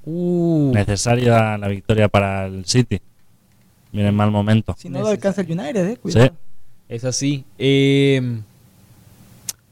Uh, 0.07 0.71
Necesaria 0.75 1.57
la 1.59 1.69
victoria 1.69 2.09
para 2.09 2.47
el 2.47 2.65
City. 2.67 3.01
Viene 3.93 4.09
en 4.09 4.15
mal 4.15 4.31
momento. 4.31 4.75
Si 4.79 4.89
no 4.89 5.01
lo 5.01 5.09
alcanza 5.09 5.41
el 5.43 5.51
United, 5.51 5.89
eh, 5.89 5.97
cuidado. 5.97 6.27
Sí. 6.27 6.33
es 6.89 7.05
así. 7.05 7.45
Eh, 7.59 8.41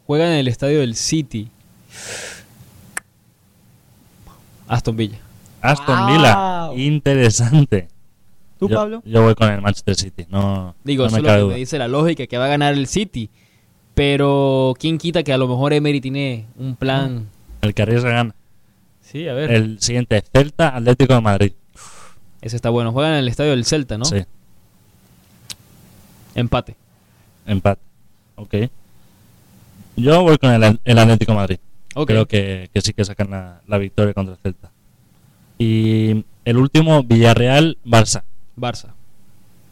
juegan 0.06 0.28
en 0.28 0.38
el 0.38 0.48
estadio 0.48 0.80
del 0.80 0.94
City. 0.94 1.48
Aston 4.68 4.96
Villa. 4.96 5.18
Aston 5.60 5.96
Wow. 5.98 6.06
Villa, 6.16 6.72
interesante. 6.86 7.88
¿Tú, 8.58 8.68
yo, 8.68 8.76
Pablo? 8.76 9.02
yo 9.04 9.22
voy 9.22 9.34
con 9.34 9.50
el 9.52 9.60
Manchester 9.60 9.96
City, 9.96 10.24
no, 10.30 10.76
Digo, 10.84 11.02
no 11.02 11.08
eso 11.08 11.16
me 11.16 11.22
lo 11.22 11.26
cabe 11.26 11.38
que 11.38 11.42
duda. 11.42 11.52
me 11.54 11.58
dice 11.58 11.78
la 11.78 11.88
lógica, 11.88 12.26
que 12.26 12.38
va 12.38 12.44
a 12.44 12.48
ganar 12.48 12.74
el 12.74 12.86
City. 12.86 13.28
Pero, 13.94 14.74
¿quién 14.78 14.98
quita 14.98 15.22
que 15.24 15.32
a 15.32 15.36
lo 15.36 15.48
mejor 15.48 15.72
Emery 15.72 16.00
tiene 16.00 16.46
un 16.56 16.76
plan? 16.76 17.26
El 17.60 17.74
que 17.74 17.82
arriesga 17.82 18.10
gana. 18.10 18.34
Sí, 19.12 19.28
a 19.28 19.34
ver. 19.34 19.52
El 19.52 19.78
siguiente, 19.80 20.22
Celta, 20.32 20.74
Atlético 20.74 21.12
de 21.14 21.20
Madrid. 21.20 21.52
Ese 22.40 22.56
está 22.56 22.70
bueno. 22.70 22.92
Juegan 22.92 23.12
en 23.12 23.18
el 23.18 23.28
estadio 23.28 23.50
del 23.50 23.64
Celta, 23.66 23.98
¿no? 23.98 24.04
Sí, 24.06 24.24
Empate. 26.34 26.74
empate. 27.46 27.80
Ok. 28.36 28.54
Yo 29.96 30.22
voy 30.22 30.38
con 30.38 30.50
el, 30.52 30.80
el 30.82 30.98
Atlético 30.98 31.32
de 31.32 31.36
Madrid. 31.36 31.58
Creo 32.06 32.26
que, 32.26 32.70
que 32.72 32.80
sí 32.80 32.94
que 32.94 33.04
sacan 33.04 33.30
la, 33.30 33.60
la 33.66 33.78
victoria 33.78 34.14
contra 34.14 34.34
el 34.34 34.40
Celta. 34.40 34.70
Y 35.58 36.24
el 36.46 36.56
último, 36.56 37.02
Villarreal, 37.02 37.76
Barça. 37.84 38.22
Barça. 38.56 38.94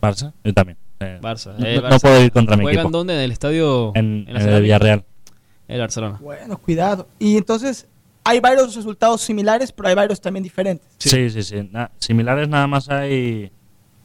Barça, 0.03 0.33
yo 0.45 0.53
también. 0.53 0.77
Eh, 1.01 1.19
Barça. 1.23 1.55
No, 1.59 1.65
Eh, 1.67 1.77
no 1.81 1.89
Barça. 1.89 2.01
puedo 2.03 2.23
ir 2.23 2.31
contra 2.31 2.57
mi 2.57 2.65
¿Juegan 2.65 2.81
equipo. 2.85 2.99
dónde? 2.99 3.15
En 3.15 3.21
el 3.21 3.33
estadio. 3.33 3.93
En, 3.95 4.25
la 4.27 4.31
en 4.31 4.37
el 4.37 4.43
Cerámica? 4.43 4.61
Villarreal. 4.61 5.05
El 5.69 5.81
Barcelona. 5.81 6.19
Bueno, 6.21 6.59
cuidado. 6.59 7.09
Y 7.19 7.39
entonces, 7.39 7.87
hay 8.31 8.41
varios 8.41 8.75
resultados 8.75 9.21
similares, 9.21 9.73
pero 9.73 9.89
hay 9.89 9.95
varios 9.95 10.21
también 10.21 10.43
diferentes. 10.43 10.87
Sí, 10.99 11.31
sí, 11.31 11.43
sí. 11.43 11.69
Na- 11.71 11.91
similares 11.99 12.49
nada 12.49 12.67
más 12.67 12.89
hay 12.89 13.51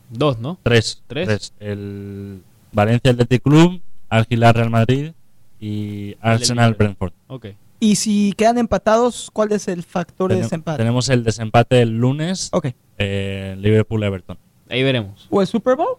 Dos, 0.09 0.39
¿no? 0.39 0.59
tres. 0.63 1.01
¿Tres? 1.07 1.53
El 1.59 2.41
Valencia 2.71 3.11
Athletic 3.11 3.41
Club, 3.43 3.81
Al 4.09 4.25
Hilal 4.29 4.53
Real 4.53 4.69
Madrid 4.69 5.11
y 5.59 6.15
Arsenal 6.21 6.71
Liverpool. 6.71 6.77
Brentford. 6.97 7.13
Ok. 7.27 7.45
Y 7.79 7.95
si 7.95 8.33
quedan 8.37 8.57
empatados, 8.57 9.29
¿cuál 9.33 9.51
es 9.51 9.67
el 9.67 9.83
factor 9.83 10.31
de 10.31 10.37
desempate? 10.41 10.77
Tenemos 10.77 11.09
el 11.09 11.23
desempate 11.23 11.81
el 11.81 11.97
lunes, 11.97 12.49
Ok. 12.51 12.67
eh, 12.97 13.55
Liverpool-Everton. 13.59 14.37
Ahí 14.69 14.81
veremos. 14.83 15.27
¿O 15.29 15.41
el 15.41 15.47
Super 15.47 15.75
Bowl? 15.75 15.97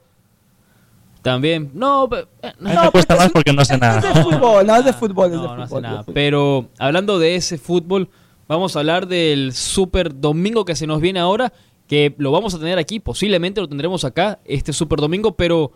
También. 1.30 1.70
No, 1.74 2.08
pe- 2.08 2.26
eh, 2.42 2.52
no, 2.60 2.84
me 2.84 2.90
cuesta 2.92 3.14
porque 3.14 3.18
más 3.18 3.26
es- 3.26 3.32
porque 3.32 3.52
no 3.52 3.64
sé 3.64 3.74
Es 3.74 3.80
nada. 3.80 4.00
de 4.00 4.22
fútbol, 4.22 4.66
no 4.66 4.76
es 4.76 4.84
de 4.84 4.92
fútbol, 4.94 5.26
es 5.26 5.30
de 5.32 5.36
no, 5.38 5.42
fútbol. 5.42 5.56
no 5.58 5.62
hace 5.64 5.74
de 5.74 5.80
nada. 5.82 5.98
fútbol. 6.04 6.14
Pero 6.14 6.68
hablando 6.78 7.18
de 7.18 7.34
ese 7.34 7.58
fútbol, 7.58 8.08
vamos 8.48 8.76
a 8.76 8.78
hablar 8.78 9.08
del 9.08 9.52
Super 9.52 10.18
Domingo 10.20 10.64
que 10.64 10.76
se 10.76 10.86
nos 10.86 11.00
viene 11.00 11.18
ahora, 11.18 11.52
que 11.88 12.14
lo 12.18 12.30
vamos 12.30 12.54
a 12.54 12.58
tener 12.60 12.78
aquí, 12.78 13.00
posiblemente 13.00 13.60
lo 13.60 13.68
tendremos 13.68 14.04
acá, 14.04 14.38
este 14.44 14.72
Super 14.72 15.00
Domingo, 15.00 15.36
pero 15.36 15.72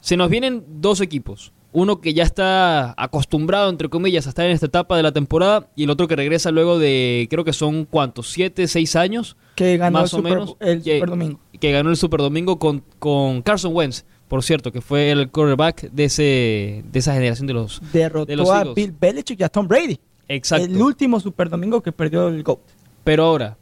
se 0.00 0.16
nos 0.16 0.30
vienen 0.30 0.64
dos 0.66 1.00
equipos. 1.02 1.52
Uno 1.72 2.00
que 2.00 2.14
ya 2.14 2.22
está 2.22 2.94
acostumbrado, 2.96 3.68
entre 3.68 3.90
comillas, 3.90 4.24
a 4.26 4.30
estar 4.30 4.46
en 4.46 4.52
esta 4.52 4.64
etapa 4.64 4.96
de 4.96 5.02
la 5.02 5.12
temporada 5.12 5.68
y 5.76 5.84
el 5.84 5.90
otro 5.90 6.08
que 6.08 6.16
regresa 6.16 6.50
luego 6.50 6.78
de, 6.78 7.26
creo 7.28 7.44
que 7.44 7.52
son 7.52 7.84
cuántos, 7.84 8.30
siete, 8.30 8.66
seis 8.66 8.96
años, 8.96 9.36
que 9.56 9.76
ganó 9.76 9.98
más 10.00 10.10
el, 10.12 10.16
o 10.16 10.22
Super, 10.22 10.32
menos, 10.32 10.56
el 10.60 10.82
que, 10.82 10.94
Super 10.94 11.10
Domingo. 11.10 11.40
que 11.60 11.72
ganó 11.72 11.90
el 11.90 11.96
Super 11.98 12.20
Domingo 12.20 12.58
con, 12.58 12.82
con 12.98 13.42
Carson 13.42 13.74
Wentz, 13.74 14.06
por 14.28 14.42
cierto, 14.42 14.72
que 14.72 14.80
fue 14.80 15.10
el 15.10 15.30
quarterback 15.30 15.90
de, 15.90 16.04
ese, 16.04 16.84
de 16.90 16.98
esa 16.98 17.14
generación 17.14 17.46
de 17.46 17.54
los... 17.54 17.80
Derrotó 17.92 18.26
de 18.26 18.36
los 18.36 18.50
a. 18.50 18.64
Bill 18.64 18.94
Belichick 18.98 19.40
y 19.40 19.42
a 19.44 19.48
Tom 19.48 19.68
Brady. 19.68 19.98
Exacto. 20.28 20.66
El 20.66 20.82
último 20.82 21.20
Super 21.20 21.48
Domingo 21.48 21.80
que 21.80 21.92
perdió 21.92 22.28
el 22.28 22.42
GOAT. 22.42 22.58
Pero 23.04 23.24
ahora, 23.24 23.56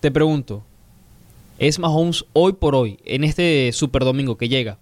te 0.00 0.10
pregunto, 0.10 0.62
¿es 1.58 1.78
Mahomes 1.78 2.24
hoy 2.32 2.52
por 2.52 2.76
hoy, 2.76 3.00
en 3.04 3.24
este 3.24 3.70
Super 3.72 4.04
Domingo 4.04 4.36
que 4.36 4.48
llega, 4.48 4.78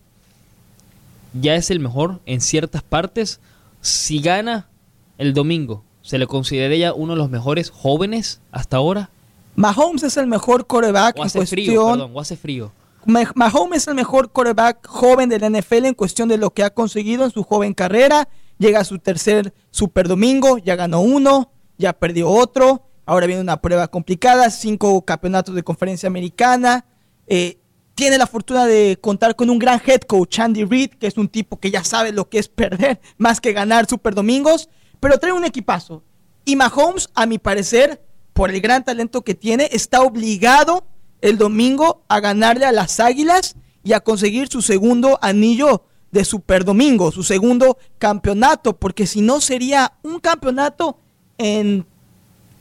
ya 1.41 1.55
es 1.55 1.71
el 1.71 1.81
mejor 1.81 2.21
en 2.27 2.43
ciertas 2.43 2.83
partes? 2.83 3.41
Si 3.81 4.21
gana 4.21 4.69
el 5.17 5.33
domingo, 5.33 5.83
¿se 6.03 6.19
le 6.19 6.27
consideraría 6.27 6.93
uno 6.93 7.15
de 7.15 7.19
los 7.19 7.31
mejores 7.31 7.71
jóvenes 7.71 8.41
hasta 8.53 8.77
ahora? 8.77 9.09
Mahomes 9.55 10.03
es 10.03 10.19
el 10.19 10.27
mejor 10.27 10.67
coreback 10.67 11.17
¿O 11.17 11.25
en 11.25 11.31
cuestión. 11.31 11.47
frío? 11.47 11.87
Perdón, 11.87 12.11
¿o 12.13 12.21
hace 12.21 12.37
frío? 12.37 12.73
Ma- 13.07 13.31
Mahomes 13.35 13.83
es 13.83 13.89
el 13.89 13.95
mejor 13.95 14.31
quarterback 14.33 14.87
joven 14.87 15.29
de 15.29 15.39
la 15.39 15.49
NFL 15.51 15.87
en 15.87 15.95
cuestión 15.95 16.29
de 16.29 16.39
lo 16.39 16.51
que 16.51 16.63
ha 16.65 16.71
conseguido 16.75 17.25
en 17.25 17.31
su 17.31 17.43
joven 17.43 17.75
carrera. 17.75 18.29
Llega 18.59 18.81
a 18.81 18.85
su 18.85 18.99
tercer 18.99 19.53
Super 19.71 20.09
Domingo, 20.09 20.59
ya 20.59 20.77
ganó 20.77 21.01
uno, 21.01 21.53
ya 21.79 21.93
perdió 21.93 22.31
otro. 22.31 22.89
Ahora 23.05 23.27
viene 23.27 23.43
una 23.43 23.61
prueba 23.61 23.89
complicada, 23.89 24.51
cinco 24.51 25.03
campeonatos 25.05 25.55
de 25.55 25.63
conferencia 25.63 26.07
americana. 26.09 26.87
Eh, 27.27 27.59
tiene 27.95 28.19
la 28.19 28.27
fortuna 28.27 28.67
de 28.67 28.99
contar 29.01 29.37
con 29.37 29.49
un 29.51 29.59
gran 29.59 29.81
head 29.87 30.01
coach, 30.03 30.39
Andy 30.41 30.65
Reid, 30.65 30.91
que 30.99 31.07
es 31.07 31.17
un 31.17 31.29
tipo 31.29 31.59
que 31.59 31.71
ya 31.71 31.83
sabe 31.85 32.13
lo 32.13 32.29
que 32.29 32.39
es 32.39 32.49
perder 32.49 33.01
más 33.19 33.41
que 33.41 33.53
ganar 33.53 33.87
Super 33.87 34.15
Domingos, 34.15 34.69
pero 35.01 35.19
trae 35.19 35.33
un 35.33 35.45
equipazo. 35.45 36.03
Y 36.45 36.57
Mahomes, 36.57 37.09
a 37.15 37.27
mi 37.27 37.39
parecer, 37.39 38.03
por 38.33 38.51
el 38.51 38.61
gran 38.61 38.85
talento 38.85 39.23
que 39.23 39.35
tiene, 39.35 39.69
está 39.73 40.03
obligado 40.03 40.87
el 41.21 41.39
domingo 41.39 42.03
a 42.09 42.21
ganarle 42.21 42.67
a 42.67 42.73
las 42.73 43.01
Águilas 43.01 43.57
y 43.83 43.93
a 43.93 44.01
conseguir 44.01 44.49
su 44.49 44.63
segundo 44.63 45.19
anillo 45.23 45.85
de 46.11 46.25
Super 46.25 46.65
Domingo, 46.65 47.13
su 47.13 47.23
segundo 47.23 47.79
campeonato, 47.99 48.77
porque 48.77 49.07
si 49.07 49.21
no 49.21 49.41
sería 49.41 49.93
un 50.03 50.19
campeonato 50.19 50.99
en, 51.39 51.87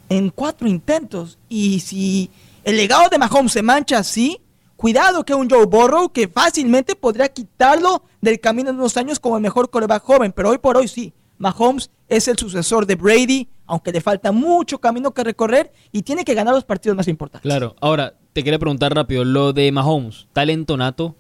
en 0.10 0.30
cuatro 0.30 0.68
intentos. 0.68 1.38
Y 1.50 1.80
si 1.80 2.30
el 2.64 2.78
legado 2.78 3.10
de 3.10 3.18
Mahomes 3.18 3.54
se 3.54 3.64
mancha 3.64 4.00
así, 4.00 4.42
cuidado 4.76 5.24
que 5.24 5.34
un 5.34 5.50
Joe 5.50 5.66
Burrow 5.66 6.10
que 6.10 6.28
fácilmente 6.28 6.96
podría 6.96 7.30
quitarlo 7.30 8.04
del 8.22 8.40
camino 8.40 8.70
en 8.70 8.76
unos 8.76 8.98
años 8.98 9.20
como 9.20 9.38
el 9.38 9.42
mejor 9.42 9.70
coreback 9.70 10.04
joven, 10.04 10.32
pero 10.32 10.50
hoy 10.50 10.58
por 10.58 10.78
hoy 10.78 10.88
sí. 10.88 11.14
Mahomes 11.38 11.90
es 12.08 12.28
el 12.28 12.38
sucesor 12.38 12.86
de 12.86 12.96
Brady, 12.96 13.50
aunque 13.66 13.92
le 13.92 14.00
falta 14.00 14.32
mucho 14.32 14.80
camino 14.80 15.12
que 15.14 15.24
recorrer 15.24 15.72
y 15.92 16.04
tiene 16.04 16.24
que 16.24 16.34
ganar 16.34 16.54
los 16.54 16.64
partidos 16.64 16.96
más 16.96 17.08
importantes. 17.08 17.50
Claro. 17.50 17.76
Ahora, 17.82 18.16
te 18.36 18.44
quería 18.44 18.60
preguntar 18.60 18.94
rápido, 18.94 19.24
lo 19.24 19.54
de 19.54 19.72
Mahomes, 19.72 20.28
talento 20.34 20.76
nato 20.76 21.16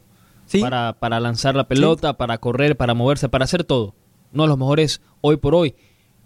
¿Sí? 0.47 0.59
para, 0.59 0.97
para 0.99 1.21
lanzar 1.21 1.55
la 1.55 1.65
pelota, 1.65 2.17
para 2.17 2.39
correr, 2.39 2.75
para 2.75 2.93
moverse, 2.93 3.29
para 3.29 3.45
hacer 3.45 3.63
todo. 3.63 3.95
Uno 4.33 4.43
de 4.43 4.49
los 4.49 4.57
mejores 4.57 4.99
hoy 5.21 5.37
por 5.37 5.55
hoy. 5.55 5.75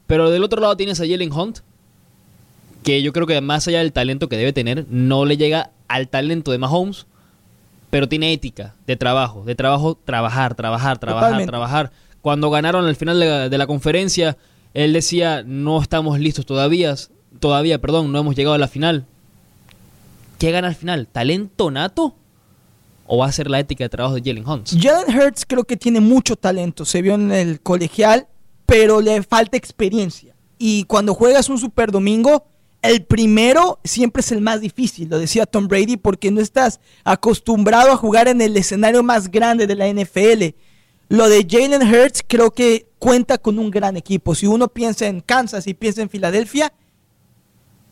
Pero 0.07 0.31
del 0.31 0.43
otro 0.43 0.59
lado 0.59 0.75
tienes 0.75 0.99
a 0.99 1.05
Jalen 1.05 1.31
Hunt, 1.31 1.59
que 2.81 3.03
yo 3.03 3.13
creo 3.13 3.27
que 3.27 3.39
más 3.39 3.67
allá 3.67 3.77
del 3.77 3.93
talento 3.93 4.29
que 4.29 4.37
debe 4.37 4.51
tener, 4.51 4.87
no 4.89 5.25
le 5.25 5.37
llega 5.37 5.69
al 5.87 6.07
talento 6.07 6.51
de 6.51 6.57
Mahomes, 6.57 7.05
pero 7.91 8.09
tiene 8.09 8.33
ética 8.33 8.73
de 8.87 8.95
trabajo, 8.95 9.43
de 9.45 9.53
trabajo, 9.53 9.95
trabajar, 10.03 10.55
trabajar, 10.55 10.97
trabajar, 10.97 11.27
Totalmente. 11.27 11.51
trabajar. 11.51 11.91
Cuando 12.23 12.49
ganaron 12.49 12.87
al 12.87 12.95
final 12.95 13.19
de 13.19 13.27
la, 13.27 13.47
de 13.47 13.57
la 13.59 13.67
conferencia, 13.67 14.37
él 14.73 14.93
decía, 14.93 15.43
no 15.45 15.83
estamos 15.83 16.19
listos 16.19 16.47
todavía, 16.47 16.95
todavía, 17.39 17.79
perdón, 17.79 18.11
no 18.11 18.17
hemos 18.17 18.35
llegado 18.35 18.55
a 18.55 18.57
la 18.57 18.67
final. 18.67 19.05
¿Qué 20.39 20.51
gana 20.51 20.69
al 20.69 20.75
final? 20.75 21.07
¿Talento 21.07 21.69
nato? 21.69 22.15
¿O 23.05 23.17
va 23.17 23.27
a 23.27 23.31
ser 23.31 23.49
la 23.49 23.59
ética 23.59 23.83
de 23.83 23.89
trabajo 23.89 24.15
de 24.15 24.21
Jalen 24.21 24.47
Hunt? 24.47 24.69
Jalen 24.79 25.19
Hurts 25.19 25.45
creo 25.45 25.65
que 25.65 25.75
tiene 25.75 25.99
mucho 25.99 26.35
talento, 26.37 26.85
se 26.85 27.01
vio 27.01 27.15
en 27.15 27.31
el 27.31 27.59
colegial, 27.59 28.27
pero 28.65 29.01
le 29.01 29.21
falta 29.21 29.57
experiencia. 29.57 30.33
Y 30.57 30.85
cuando 30.85 31.13
juegas 31.13 31.49
un 31.49 31.57
Super 31.57 31.91
Domingo, 31.91 32.45
el 32.81 33.03
primero 33.03 33.79
siempre 33.83 34.21
es 34.21 34.31
el 34.31 34.39
más 34.39 34.61
difícil, 34.61 35.09
lo 35.09 35.19
decía 35.19 35.45
Tom 35.45 35.67
Brady, 35.67 35.97
porque 35.97 36.31
no 36.31 36.39
estás 36.39 36.79
acostumbrado 37.03 37.91
a 37.91 37.97
jugar 37.97 38.29
en 38.29 38.39
el 38.39 38.55
escenario 38.55 39.03
más 39.03 39.29
grande 39.29 39.67
de 39.67 39.75
la 39.75 39.87
NFL. 39.87 40.55
Lo 41.09 41.27
de 41.27 41.45
Jalen 41.49 41.81
Hurts 41.81 42.23
creo 42.25 42.51
que 42.51 42.87
cuenta 42.97 43.39
con 43.39 43.59
un 43.59 43.71
gran 43.71 43.97
equipo. 43.97 44.35
Si 44.35 44.47
uno 44.47 44.69
piensa 44.69 45.07
en 45.07 45.19
Kansas 45.19 45.67
y 45.67 45.73
piensa 45.73 46.01
en 46.01 46.09
Filadelfia, 46.09 46.71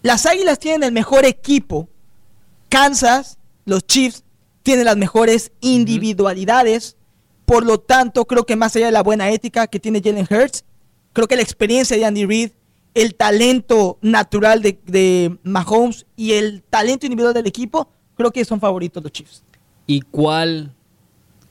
las 0.01 0.25
Águilas 0.25 0.59
tienen 0.59 0.83
el 0.83 0.91
mejor 0.93 1.25
equipo. 1.25 1.89
Kansas, 2.69 3.37
los 3.65 3.85
Chiefs, 3.85 4.23
tienen 4.63 4.85
las 4.85 4.97
mejores 4.97 5.51
individualidades. 5.61 6.97
Por 7.45 7.65
lo 7.65 7.79
tanto, 7.79 8.25
creo 8.25 8.45
que 8.45 8.55
más 8.55 8.75
allá 8.75 8.87
de 8.87 8.91
la 8.91 9.03
buena 9.03 9.29
ética 9.31 9.67
que 9.67 9.79
tiene 9.79 10.01
Jalen 10.01 10.27
Hurts, 10.29 10.65
creo 11.13 11.27
que 11.27 11.35
la 11.35 11.41
experiencia 11.41 11.95
de 11.95 12.05
Andy 12.05 12.25
Reid, 12.25 12.51
el 12.93 13.15
talento 13.15 13.97
natural 14.01 14.61
de, 14.61 14.79
de 14.85 15.37
Mahomes 15.43 16.05
y 16.15 16.33
el 16.33 16.63
talento 16.63 17.05
individual 17.05 17.33
del 17.33 17.47
equipo, 17.47 17.89
creo 18.15 18.31
que 18.31 18.43
son 18.43 18.59
favoritos 18.59 19.01
los 19.01 19.11
Chiefs. 19.11 19.43
¿Y 19.85 20.01
cuál 20.01 20.73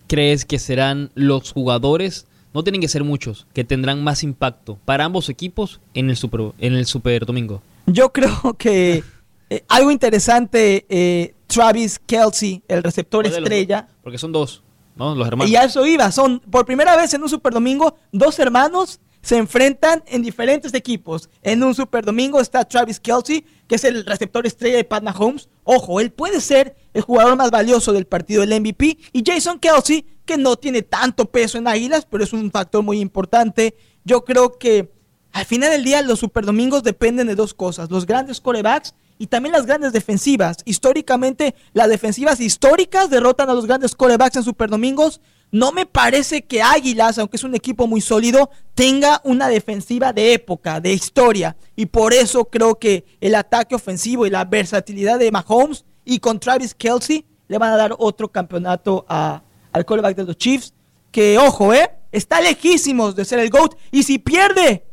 crees 0.06 0.44
que 0.44 0.58
serán 0.58 1.10
los 1.14 1.52
jugadores? 1.52 2.26
No 2.52 2.62
tienen 2.64 2.80
que 2.80 2.88
ser 2.88 3.04
muchos, 3.04 3.46
que 3.54 3.64
tendrán 3.64 4.04
más 4.04 4.22
impacto 4.22 4.78
para 4.84 5.04
ambos 5.04 5.28
equipos 5.28 5.80
en 5.94 6.10
el 6.10 6.16
Super, 6.16 6.52
en 6.58 6.74
el 6.74 6.86
super 6.86 7.24
Domingo. 7.24 7.62
Yo 7.86 8.12
creo 8.12 8.54
que 8.58 9.04
eh, 9.50 9.64
algo 9.68 9.90
interesante, 9.90 10.86
eh, 10.88 11.34
Travis 11.46 12.00
Kelsey, 12.04 12.62
el 12.68 12.82
receptor 12.82 13.22
¿Cuál 13.22 13.32
de 13.32 13.40
los 13.40 13.46
estrella, 13.46 13.82
dos? 13.82 13.96
Porque 14.02 14.18
son 14.18 14.32
dos, 14.32 14.62
¿no? 14.96 15.14
Los 15.14 15.28
hermanos. 15.28 15.50
Y 15.50 15.56
a 15.56 15.64
eso 15.64 15.86
iba, 15.86 16.10
son 16.10 16.40
por 16.40 16.66
primera 16.66 16.96
vez 16.96 17.14
en 17.14 17.22
un 17.22 17.28
Super 17.28 17.52
Domingo, 17.52 17.96
dos 18.12 18.38
hermanos 18.38 19.00
se 19.26 19.36
enfrentan 19.36 20.04
en 20.06 20.22
diferentes 20.22 20.72
equipos. 20.72 21.28
En 21.42 21.64
un 21.64 21.74
Super 21.74 22.04
Domingo 22.04 22.40
está 22.40 22.64
Travis 22.64 23.00
Kelsey, 23.00 23.44
que 23.66 23.74
es 23.74 23.82
el 23.82 24.06
receptor 24.06 24.46
estrella 24.46 24.76
de 24.76 24.84
Pat 24.84 25.02
Mahomes. 25.02 25.48
Ojo, 25.64 25.98
él 25.98 26.12
puede 26.12 26.40
ser 26.40 26.76
el 26.94 27.02
jugador 27.02 27.34
más 27.34 27.50
valioso 27.50 27.92
del 27.92 28.06
partido 28.06 28.42
del 28.42 28.60
MVP. 28.60 28.98
Y 29.12 29.24
Jason 29.26 29.58
Kelsey, 29.58 30.06
que 30.24 30.36
no 30.36 30.54
tiene 30.54 30.82
tanto 30.82 31.24
peso 31.24 31.58
en 31.58 31.66
Águilas, 31.66 32.06
pero 32.08 32.22
es 32.22 32.32
un 32.32 32.52
factor 32.52 32.84
muy 32.84 33.00
importante. 33.00 33.74
Yo 34.04 34.24
creo 34.24 34.58
que 34.58 34.92
al 35.32 35.44
final 35.44 35.72
del 35.72 35.82
día 35.82 36.02
los 36.02 36.20
Super 36.20 36.46
Domingos 36.46 36.84
dependen 36.84 37.26
de 37.26 37.34
dos 37.34 37.52
cosas, 37.52 37.90
los 37.90 38.06
grandes 38.06 38.40
corebacks 38.40 38.94
y 39.18 39.26
también 39.28 39.52
las 39.52 39.66
grandes 39.66 39.92
defensivas. 39.92 40.58
Históricamente, 40.64 41.54
las 41.72 41.88
defensivas 41.88 42.40
históricas 42.40 43.10
derrotan 43.10 43.50
a 43.50 43.54
los 43.54 43.66
grandes 43.66 43.94
corebacks 43.94 44.36
en 44.36 44.42
Super 44.44 44.70
Domingos. 44.70 45.20
No 45.52 45.72
me 45.72 45.86
parece 45.86 46.42
que 46.42 46.60
Águilas, 46.62 47.18
aunque 47.18 47.36
es 47.36 47.44
un 47.44 47.54
equipo 47.54 47.86
muy 47.86 48.00
sólido, 48.00 48.50
tenga 48.74 49.20
una 49.24 49.48
defensiva 49.48 50.12
de 50.12 50.32
época, 50.32 50.80
de 50.80 50.92
historia. 50.92 51.56
Y 51.76 51.86
por 51.86 52.12
eso 52.12 52.46
creo 52.46 52.78
que 52.78 53.04
el 53.20 53.34
ataque 53.34 53.74
ofensivo 53.74 54.26
y 54.26 54.30
la 54.30 54.44
versatilidad 54.44 55.18
de 55.18 55.30
Mahomes 55.30 55.84
y 56.04 56.18
con 56.18 56.40
Travis 56.40 56.74
Kelsey 56.74 57.24
le 57.48 57.58
van 57.58 57.72
a 57.72 57.76
dar 57.76 57.94
otro 57.98 58.28
campeonato 58.28 59.06
a- 59.08 59.42
al 59.72 59.84
coreback 59.84 60.16
de 60.16 60.24
los 60.24 60.36
Chiefs. 60.36 60.74
Que, 61.12 61.38
ojo, 61.38 61.72
¿eh? 61.72 61.90
Está 62.12 62.40
lejísimos 62.40 63.14
de 63.14 63.24
ser 63.24 63.38
el 63.38 63.50
GOAT. 63.50 63.76
Y 63.92 64.02
si 64.02 64.18
pierde 64.18 64.84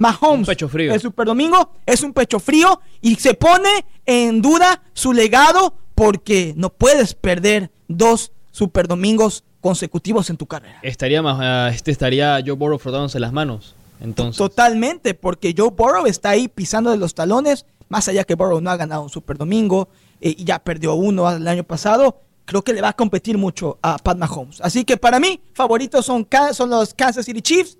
Mahomes 0.00 0.40
Un 0.40 0.46
pecho 0.46 0.68
frío. 0.68 0.94
el 0.94 1.00
Super 1.00 1.26
Domingo, 1.26 1.72
es 1.84 2.02
un 2.02 2.12
pecho 2.12 2.40
frío 2.40 2.80
y 3.02 3.16
se 3.16 3.34
pone 3.34 3.68
en 4.06 4.40
duda 4.40 4.82
su 4.94 5.12
legado 5.12 5.74
porque 5.94 6.54
no 6.56 6.70
puedes 6.70 7.14
perder 7.14 7.70
dos 7.86 8.32
Super 8.50 8.88
Domingos 8.88 9.44
consecutivos 9.60 10.30
en 10.30 10.38
tu 10.38 10.46
carrera. 10.46 10.80
Estaría 10.82 11.20
más, 11.22 11.36
ah, 11.40 11.70
este 11.72 11.90
estaría 11.90 12.40
Joe 12.44 12.54
Burrow 12.56 12.78
frotándose 12.78 13.20
las 13.20 13.32
manos. 13.32 13.74
Entonces, 14.00 14.38
Totalmente, 14.38 15.12
porque 15.12 15.54
Joe 15.56 15.70
Burrow 15.70 16.06
está 16.06 16.30
ahí 16.30 16.48
pisando 16.48 16.90
de 16.90 16.96
los 16.96 17.14
talones, 17.14 17.66
más 17.90 18.08
allá 18.08 18.24
que 18.24 18.34
Burrow 18.34 18.62
no 18.62 18.70
ha 18.70 18.76
ganado 18.78 19.02
un 19.02 19.10
Super 19.10 19.36
Domingo 19.36 19.90
eh, 20.22 20.34
y 20.38 20.44
ya 20.44 20.58
perdió 20.60 20.94
uno 20.94 21.30
el 21.30 21.46
año 21.46 21.64
pasado, 21.64 22.22
creo 22.46 22.62
que 22.62 22.72
le 22.72 22.80
va 22.80 22.88
a 22.88 22.92
competir 22.94 23.36
mucho 23.36 23.78
a 23.82 23.98
Pat 23.98 24.16
Mahomes. 24.16 24.62
Así 24.62 24.84
que 24.86 24.96
para 24.96 25.20
mí, 25.20 25.40
favoritos 25.52 26.06
son, 26.06 26.26
son 26.54 26.70
los 26.70 26.94
Kansas 26.94 27.26
City 27.26 27.42
Chiefs, 27.42 27.76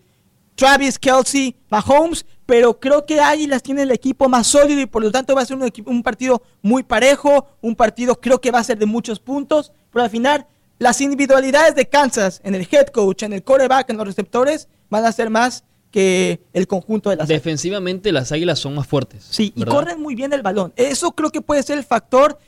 Travis, 0.54 0.98
Kelsey, 0.98 1.56
Mahomes, 1.70 2.26
pero 2.46 2.78
creo 2.78 3.06
que 3.06 3.20
Águilas 3.20 3.62
tiene 3.62 3.82
el 3.82 3.90
equipo 3.92 4.28
más 4.28 4.46
sólido 4.46 4.80
y 4.80 4.86
por 4.86 5.02
lo 5.02 5.10
tanto 5.10 5.34
va 5.34 5.42
a 5.42 5.46
ser 5.46 5.56
un, 5.56 5.62
equipo- 5.64 5.90
un 5.90 6.02
partido 6.02 6.42
muy 6.62 6.82
parejo, 6.82 7.46
un 7.60 7.74
partido 7.76 8.20
creo 8.20 8.40
que 8.40 8.50
va 8.50 8.58
a 8.58 8.64
ser 8.64 8.78
de 8.78 8.86
muchos 8.86 9.20
puntos, 9.20 9.72
pero 9.92 10.04
al 10.04 10.10
final 10.10 10.46
las 10.78 11.00
individualidades 11.00 11.74
de 11.74 11.88
Kansas 11.88 12.40
en 12.44 12.54
el 12.54 12.66
head 12.70 12.88
coach, 12.88 13.22
en 13.22 13.32
el 13.32 13.42
quarterback, 13.42 13.88
en 13.90 13.96
los 13.96 14.06
receptores, 14.06 14.68
van 14.90 15.04
a 15.04 15.12
ser 15.12 15.30
más 15.30 15.64
que 15.90 16.40
el 16.52 16.66
conjunto 16.68 17.10
de 17.10 17.16
las 17.16 17.24
Águilas. 17.24 17.42
defensivamente 17.42 18.12
las 18.12 18.30
águilas 18.30 18.58
son 18.60 18.74
más 18.76 18.86
fuertes. 18.86 19.26
Sí, 19.28 19.52
y 19.56 19.64
corren 19.64 20.00
muy 20.00 20.14
bien 20.14 20.32
el 20.32 20.40
balón. 20.42 20.72
Eso 20.76 21.10
creo 21.12 21.30
que 21.30 21.40
puede 21.40 21.62
ser 21.64 21.78
el 21.78 21.84
factor 21.84 22.38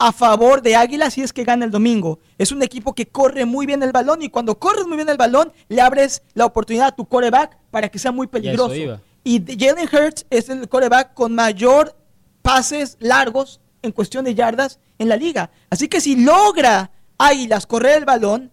a 0.00 0.12
favor 0.12 0.62
de 0.62 0.76
Águilas 0.76 1.12
si 1.12 1.22
es 1.22 1.30
que 1.30 1.44
gana 1.44 1.66
el 1.66 1.70
domingo. 1.70 2.20
Es 2.38 2.52
un 2.52 2.62
equipo 2.62 2.94
que 2.94 3.06
corre 3.06 3.44
muy 3.44 3.66
bien 3.66 3.82
el 3.82 3.92
balón 3.92 4.22
y 4.22 4.30
cuando 4.30 4.58
corres 4.58 4.86
muy 4.86 4.96
bien 4.96 5.10
el 5.10 5.18
balón 5.18 5.52
le 5.68 5.82
abres 5.82 6.22
la 6.32 6.46
oportunidad 6.46 6.88
a 6.88 6.96
tu 6.96 7.04
coreback 7.04 7.58
para 7.70 7.90
que 7.90 7.98
sea 7.98 8.10
muy 8.10 8.26
peligroso. 8.26 8.74
Y 9.22 9.44
Jalen 9.44 9.88
Hurts 9.92 10.24
es 10.30 10.48
el 10.48 10.66
coreback 10.70 11.12
con 11.12 11.34
mayor 11.34 11.94
pases 12.40 12.96
largos 12.98 13.60
en 13.82 13.92
cuestión 13.92 14.24
de 14.24 14.34
yardas 14.34 14.80
en 14.98 15.10
la 15.10 15.16
liga. 15.16 15.50
Así 15.68 15.86
que 15.86 16.00
si 16.00 16.16
logra 16.16 16.90
Águilas 17.18 17.66
correr 17.66 17.98
el 17.98 18.06
balón 18.06 18.50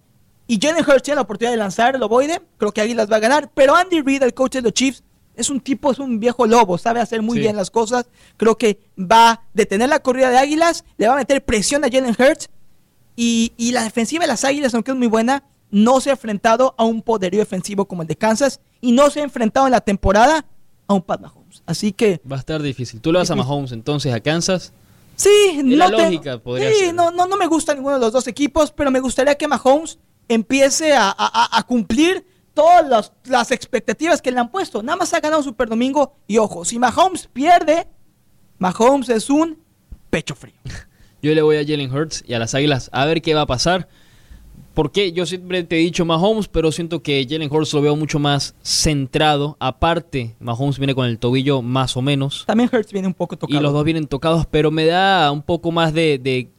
y 0.47 0.59
Jalen 0.61 0.83
Hurts 0.83 1.03
tiene 1.03 1.15
la 1.15 1.21
oportunidad 1.21 1.53
de 1.53 1.57
lanzar 1.57 1.95
el 1.95 2.03
ovoide, 2.03 2.41
creo 2.57 2.73
que 2.73 2.81
Águilas 2.81 3.09
va 3.09 3.15
a 3.15 3.21
ganar. 3.21 3.49
Pero 3.53 3.73
Andy 3.73 4.01
Reid, 4.01 4.21
el 4.21 4.33
coach 4.33 4.55
de 4.55 4.63
los 4.63 4.73
Chiefs, 4.73 5.01
es 5.37 5.49
un 5.49 5.61
tipo, 5.61 5.91
es 5.91 5.99
un 5.99 6.19
viejo 6.19 6.45
lobo, 6.45 6.77
sabe 6.77 6.99
hacer 6.99 7.21
muy 7.21 7.35
Sí. 7.37 7.41
bien 7.41 7.55
las 7.55 7.71
cosas. 7.71 8.07
Creo 8.35 8.57
que 8.57 8.79
va 8.99 9.29
a 9.31 9.41
detener 9.53 9.87
la 9.89 9.99
corrida 9.99 10.29
de 10.29 10.37
Águilas, 10.37 10.83
le 10.97 11.07
va 11.07 11.13
a 11.13 11.17
meter 11.17 11.45
presión 11.45 11.85
a 11.85 11.89
Jalen 11.89 12.15
Hurts. 12.19 12.49
Y, 13.15 13.53
y 13.57 13.71
la 13.71 13.83
defensiva 13.83 14.23
de 14.23 14.27
las 14.27 14.43
Águilas, 14.43 14.73
aunque 14.73 14.91
es 14.91 14.97
muy 14.97 15.07
buena, 15.07 15.43
no 15.71 15.99
se 16.01 16.09
ha 16.09 16.13
enfrentado 16.13 16.75
a 16.77 16.83
un 16.83 17.01
poderío 17.01 17.39
defensivo 17.39 17.85
como 17.85 18.03
el 18.03 18.07
de 18.07 18.15
Kansas 18.15 18.59
y 18.79 18.91
no 18.91 19.09
se 19.09 19.21
ha 19.21 19.23
enfrentado 19.23 19.65
en 19.67 19.71
la 19.71 19.81
temporada 19.81 20.45
a 20.87 20.93
un 20.93 21.01
Pat 21.01 21.21
Mahomes. 21.21 21.63
Así 21.65 21.91
que 21.93 22.21
Va 22.31 22.35
a 22.35 22.39
estar 22.39 22.61
difícil. 22.61 23.01
Tú 23.01 23.11
le 23.11 23.19
vas 23.19 23.31
a. 23.31 23.35
Mahomes 23.35 23.71
entonces 23.71 24.13
a 24.13 24.19
Kansas. 24.19 24.71
Sí, 25.15 25.61
la 25.63 25.89
no 25.89 25.97
te- 25.97 26.03
lógica 26.03 26.37
podría 26.37 26.69
sí, 26.71 26.75
ser. 26.77 26.93
no, 26.93 27.09
no, 27.09 27.25
no 27.25 27.37
me 27.37 27.47
gusta 27.47 27.73
ninguno 27.73 27.95
de 27.95 28.01
los 28.01 28.13
dos 28.13 28.27
equipos, 28.27 28.71
pero 28.71 28.91
me 28.91 28.99
gustaría 28.99 29.33
que 29.35 29.47
Mahomes 29.47 29.97
empiece 30.29 30.93
a- 30.93 31.15
a 31.17 31.63
cumplir 31.63 32.23
todas 32.57 32.89
las, 32.89 33.13
las 33.25 33.51
expectativas 33.51 34.19
que 34.19 34.31
le 34.31 34.39
han 34.39 34.49
puesto. 34.49 34.81
Nada 34.81 34.95
más 34.95 35.13
ha 35.13 35.19
ganado 35.19 35.43
Super 35.43 35.69
Domingo 35.69 36.15
y 36.25 36.39
ojo, 36.39 36.65
si 36.65 36.79
Mahomes 36.79 37.29
pierde, 37.31 37.87
Mahomes 38.57 39.09
es 39.09 39.29
un 39.29 39.59
pecho 40.09 40.33
frío. 40.33 40.55
Yo 41.21 41.35
le 41.35 41.43
voy 41.43 41.57
a 41.57 41.63
Jalen 41.63 41.93
Hurts 41.93 42.23
y 42.25 42.33
a 42.33 42.39
las 42.39 42.55
Águilas 42.55 42.89
a 42.93 43.05
ver 43.05 43.21
qué 43.21 43.35
va 43.35 43.41
a 43.41 43.45
pasar. 43.45 43.87
Porque 44.73 45.11
yo 45.11 45.25
siempre 45.25 45.63
te 45.63 45.75
he 45.75 45.79
dicho 45.79 46.05
Mahomes, 46.05 46.47
pero 46.47 46.71
siento 46.71 47.01
que 47.01 47.25
Jalen 47.27 47.51
Hurts 47.51 47.73
lo 47.73 47.81
veo 47.81 47.95
mucho 47.95 48.19
más 48.19 48.55
centrado. 48.61 49.57
Aparte, 49.59 50.35
Mahomes 50.39 50.77
viene 50.77 50.93
con 50.93 51.07
el 51.07 51.17
tobillo 51.17 51.63
más 51.63 51.97
o 51.97 52.03
menos. 52.03 52.43
También 52.45 52.69
Hurts 52.71 52.91
viene 52.91 53.07
un 53.07 53.15
poco 53.15 53.37
tocado. 53.37 53.59
Y 53.59 53.63
los 53.63 53.73
dos 53.73 53.83
vienen 53.83 54.05
tocados, 54.05 54.45
pero 54.45 54.69
me 54.69 54.85
da 54.85 55.31
un 55.31 55.41
poco 55.41 55.71
más 55.71 55.93
de, 55.95 56.19
de 56.19 56.51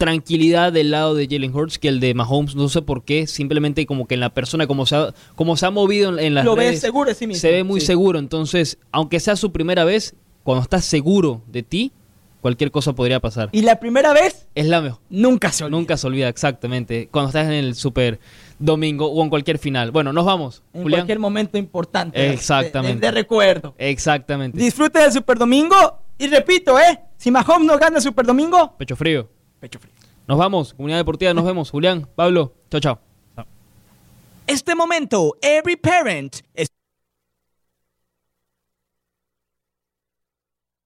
tranquilidad 0.00 0.72
del 0.72 0.90
lado 0.90 1.14
de 1.14 1.28
Jalen 1.30 1.54
Hurts 1.54 1.78
que 1.78 1.88
el 1.88 2.00
de 2.00 2.14
Mahomes. 2.14 2.56
No 2.56 2.68
sé 2.70 2.80
por 2.80 3.04
qué, 3.04 3.26
simplemente 3.26 3.84
como 3.84 4.06
que 4.08 4.14
en 4.14 4.20
la 4.20 4.32
persona, 4.32 4.66
como 4.66 4.86
se 4.86 4.96
ha, 4.96 5.14
como 5.36 5.56
se 5.58 5.66
ha 5.66 5.70
movido 5.70 6.08
en, 6.10 6.18
en 6.24 6.34
las 6.34 6.44
Lo 6.46 6.56
ves 6.56 6.66
redes, 6.68 6.80
seguro 6.80 7.10
de 7.10 7.14
sí 7.14 7.26
mismo. 7.26 7.40
se 7.40 7.50
ve 7.52 7.62
muy 7.64 7.80
Sí. 7.80 7.86
seguro. 7.86 8.18
Entonces, 8.18 8.78
aunque 8.92 9.20
sea 9.20 9.36
su 9.36 9.52
primera 9.52 9.84
vez, 9.84 10.14
cuando 10.42 10.62
estás 10.62 10.86
seguro 10.86 11.42
de 11.48 11.62
ti, 11.62 11.92
cualquier 12.40 12.70
cosa 12.70 12.94
podría 12.94 13.20
pasar. 13.20 13.50
Y 13.52 13.60
la 13.60 13.78
primera 13.78 14.14
vez, 14.14 14.48
Es 14.54 14.66
la 14.66 14.80
mejor. 14.80 15.00
nunca 15.10 15.52
se 15.52 15.62
olvida. 15.64 15.76
Nunca 15.78 15.96
se 15.98 16.06
olvida, 16.06 16.28
exactamente. 16.30 17.08
Cuando 17.12 17.28
estás 17.28 17.44
en 17.46 17.52
el 17.52 17.74
Super 17.74 18.18
Domingo 18.58 19.06
o 19.06 19.22
en 19.22 19.28
cualquier 19.28 19.58
final. 19.58 19.90
Bueno, 19.90 20.14
nos 20.14 20.24
vamos. 20.24 20.62
En 20.72 20.82
Julián. 20.82 21.00
cualquier 21.00 21.18
momento 21.18 21.58
importante. 21.58 22.18
de- 22.18 22.32
Exactamente. 22.32 23.00
De, 23.00 23.06
de 23.06 23.10
recuerdo. 23.12 23.74
Exactamente. 23.76 24.58
Disfrute 24.58 24.98
del 24.98 25.12
Super 25.12 25.36
Domingo. 25.38 25.76
Y 26.18 26.26
repito, 26.28 26.78
¿eh? 26.78 27.00
Si 27.18 27.30
Mahomes 27.30 27.66
no 27.66 27.78
gana 27.78 27.96
el 27.96 28.02
Super 28.02 28.24
Domingo, 28.26 28.74
Pecho 28.78 28.96
frío. 28.96 29.28
Pecho 29.60 29.78
frío. 29.78 29.92
Nos 30.26 30.38
vamos. 30.38 30.74
Comunidad 30.74 30.98
Deportiva, 30.98 31.34
nos 31.34 31.44
vemos. 31.44 31.70
Julián, 31.70 32.08
Pablo. 32.14 32.54
Chao, 32.70 32.80
chao. 32.80 33.00
Este 34.46 34.74
momento, 34.74 35.36
every 35.42 35.76
parent 35.76 36.40
is 36.54 36.68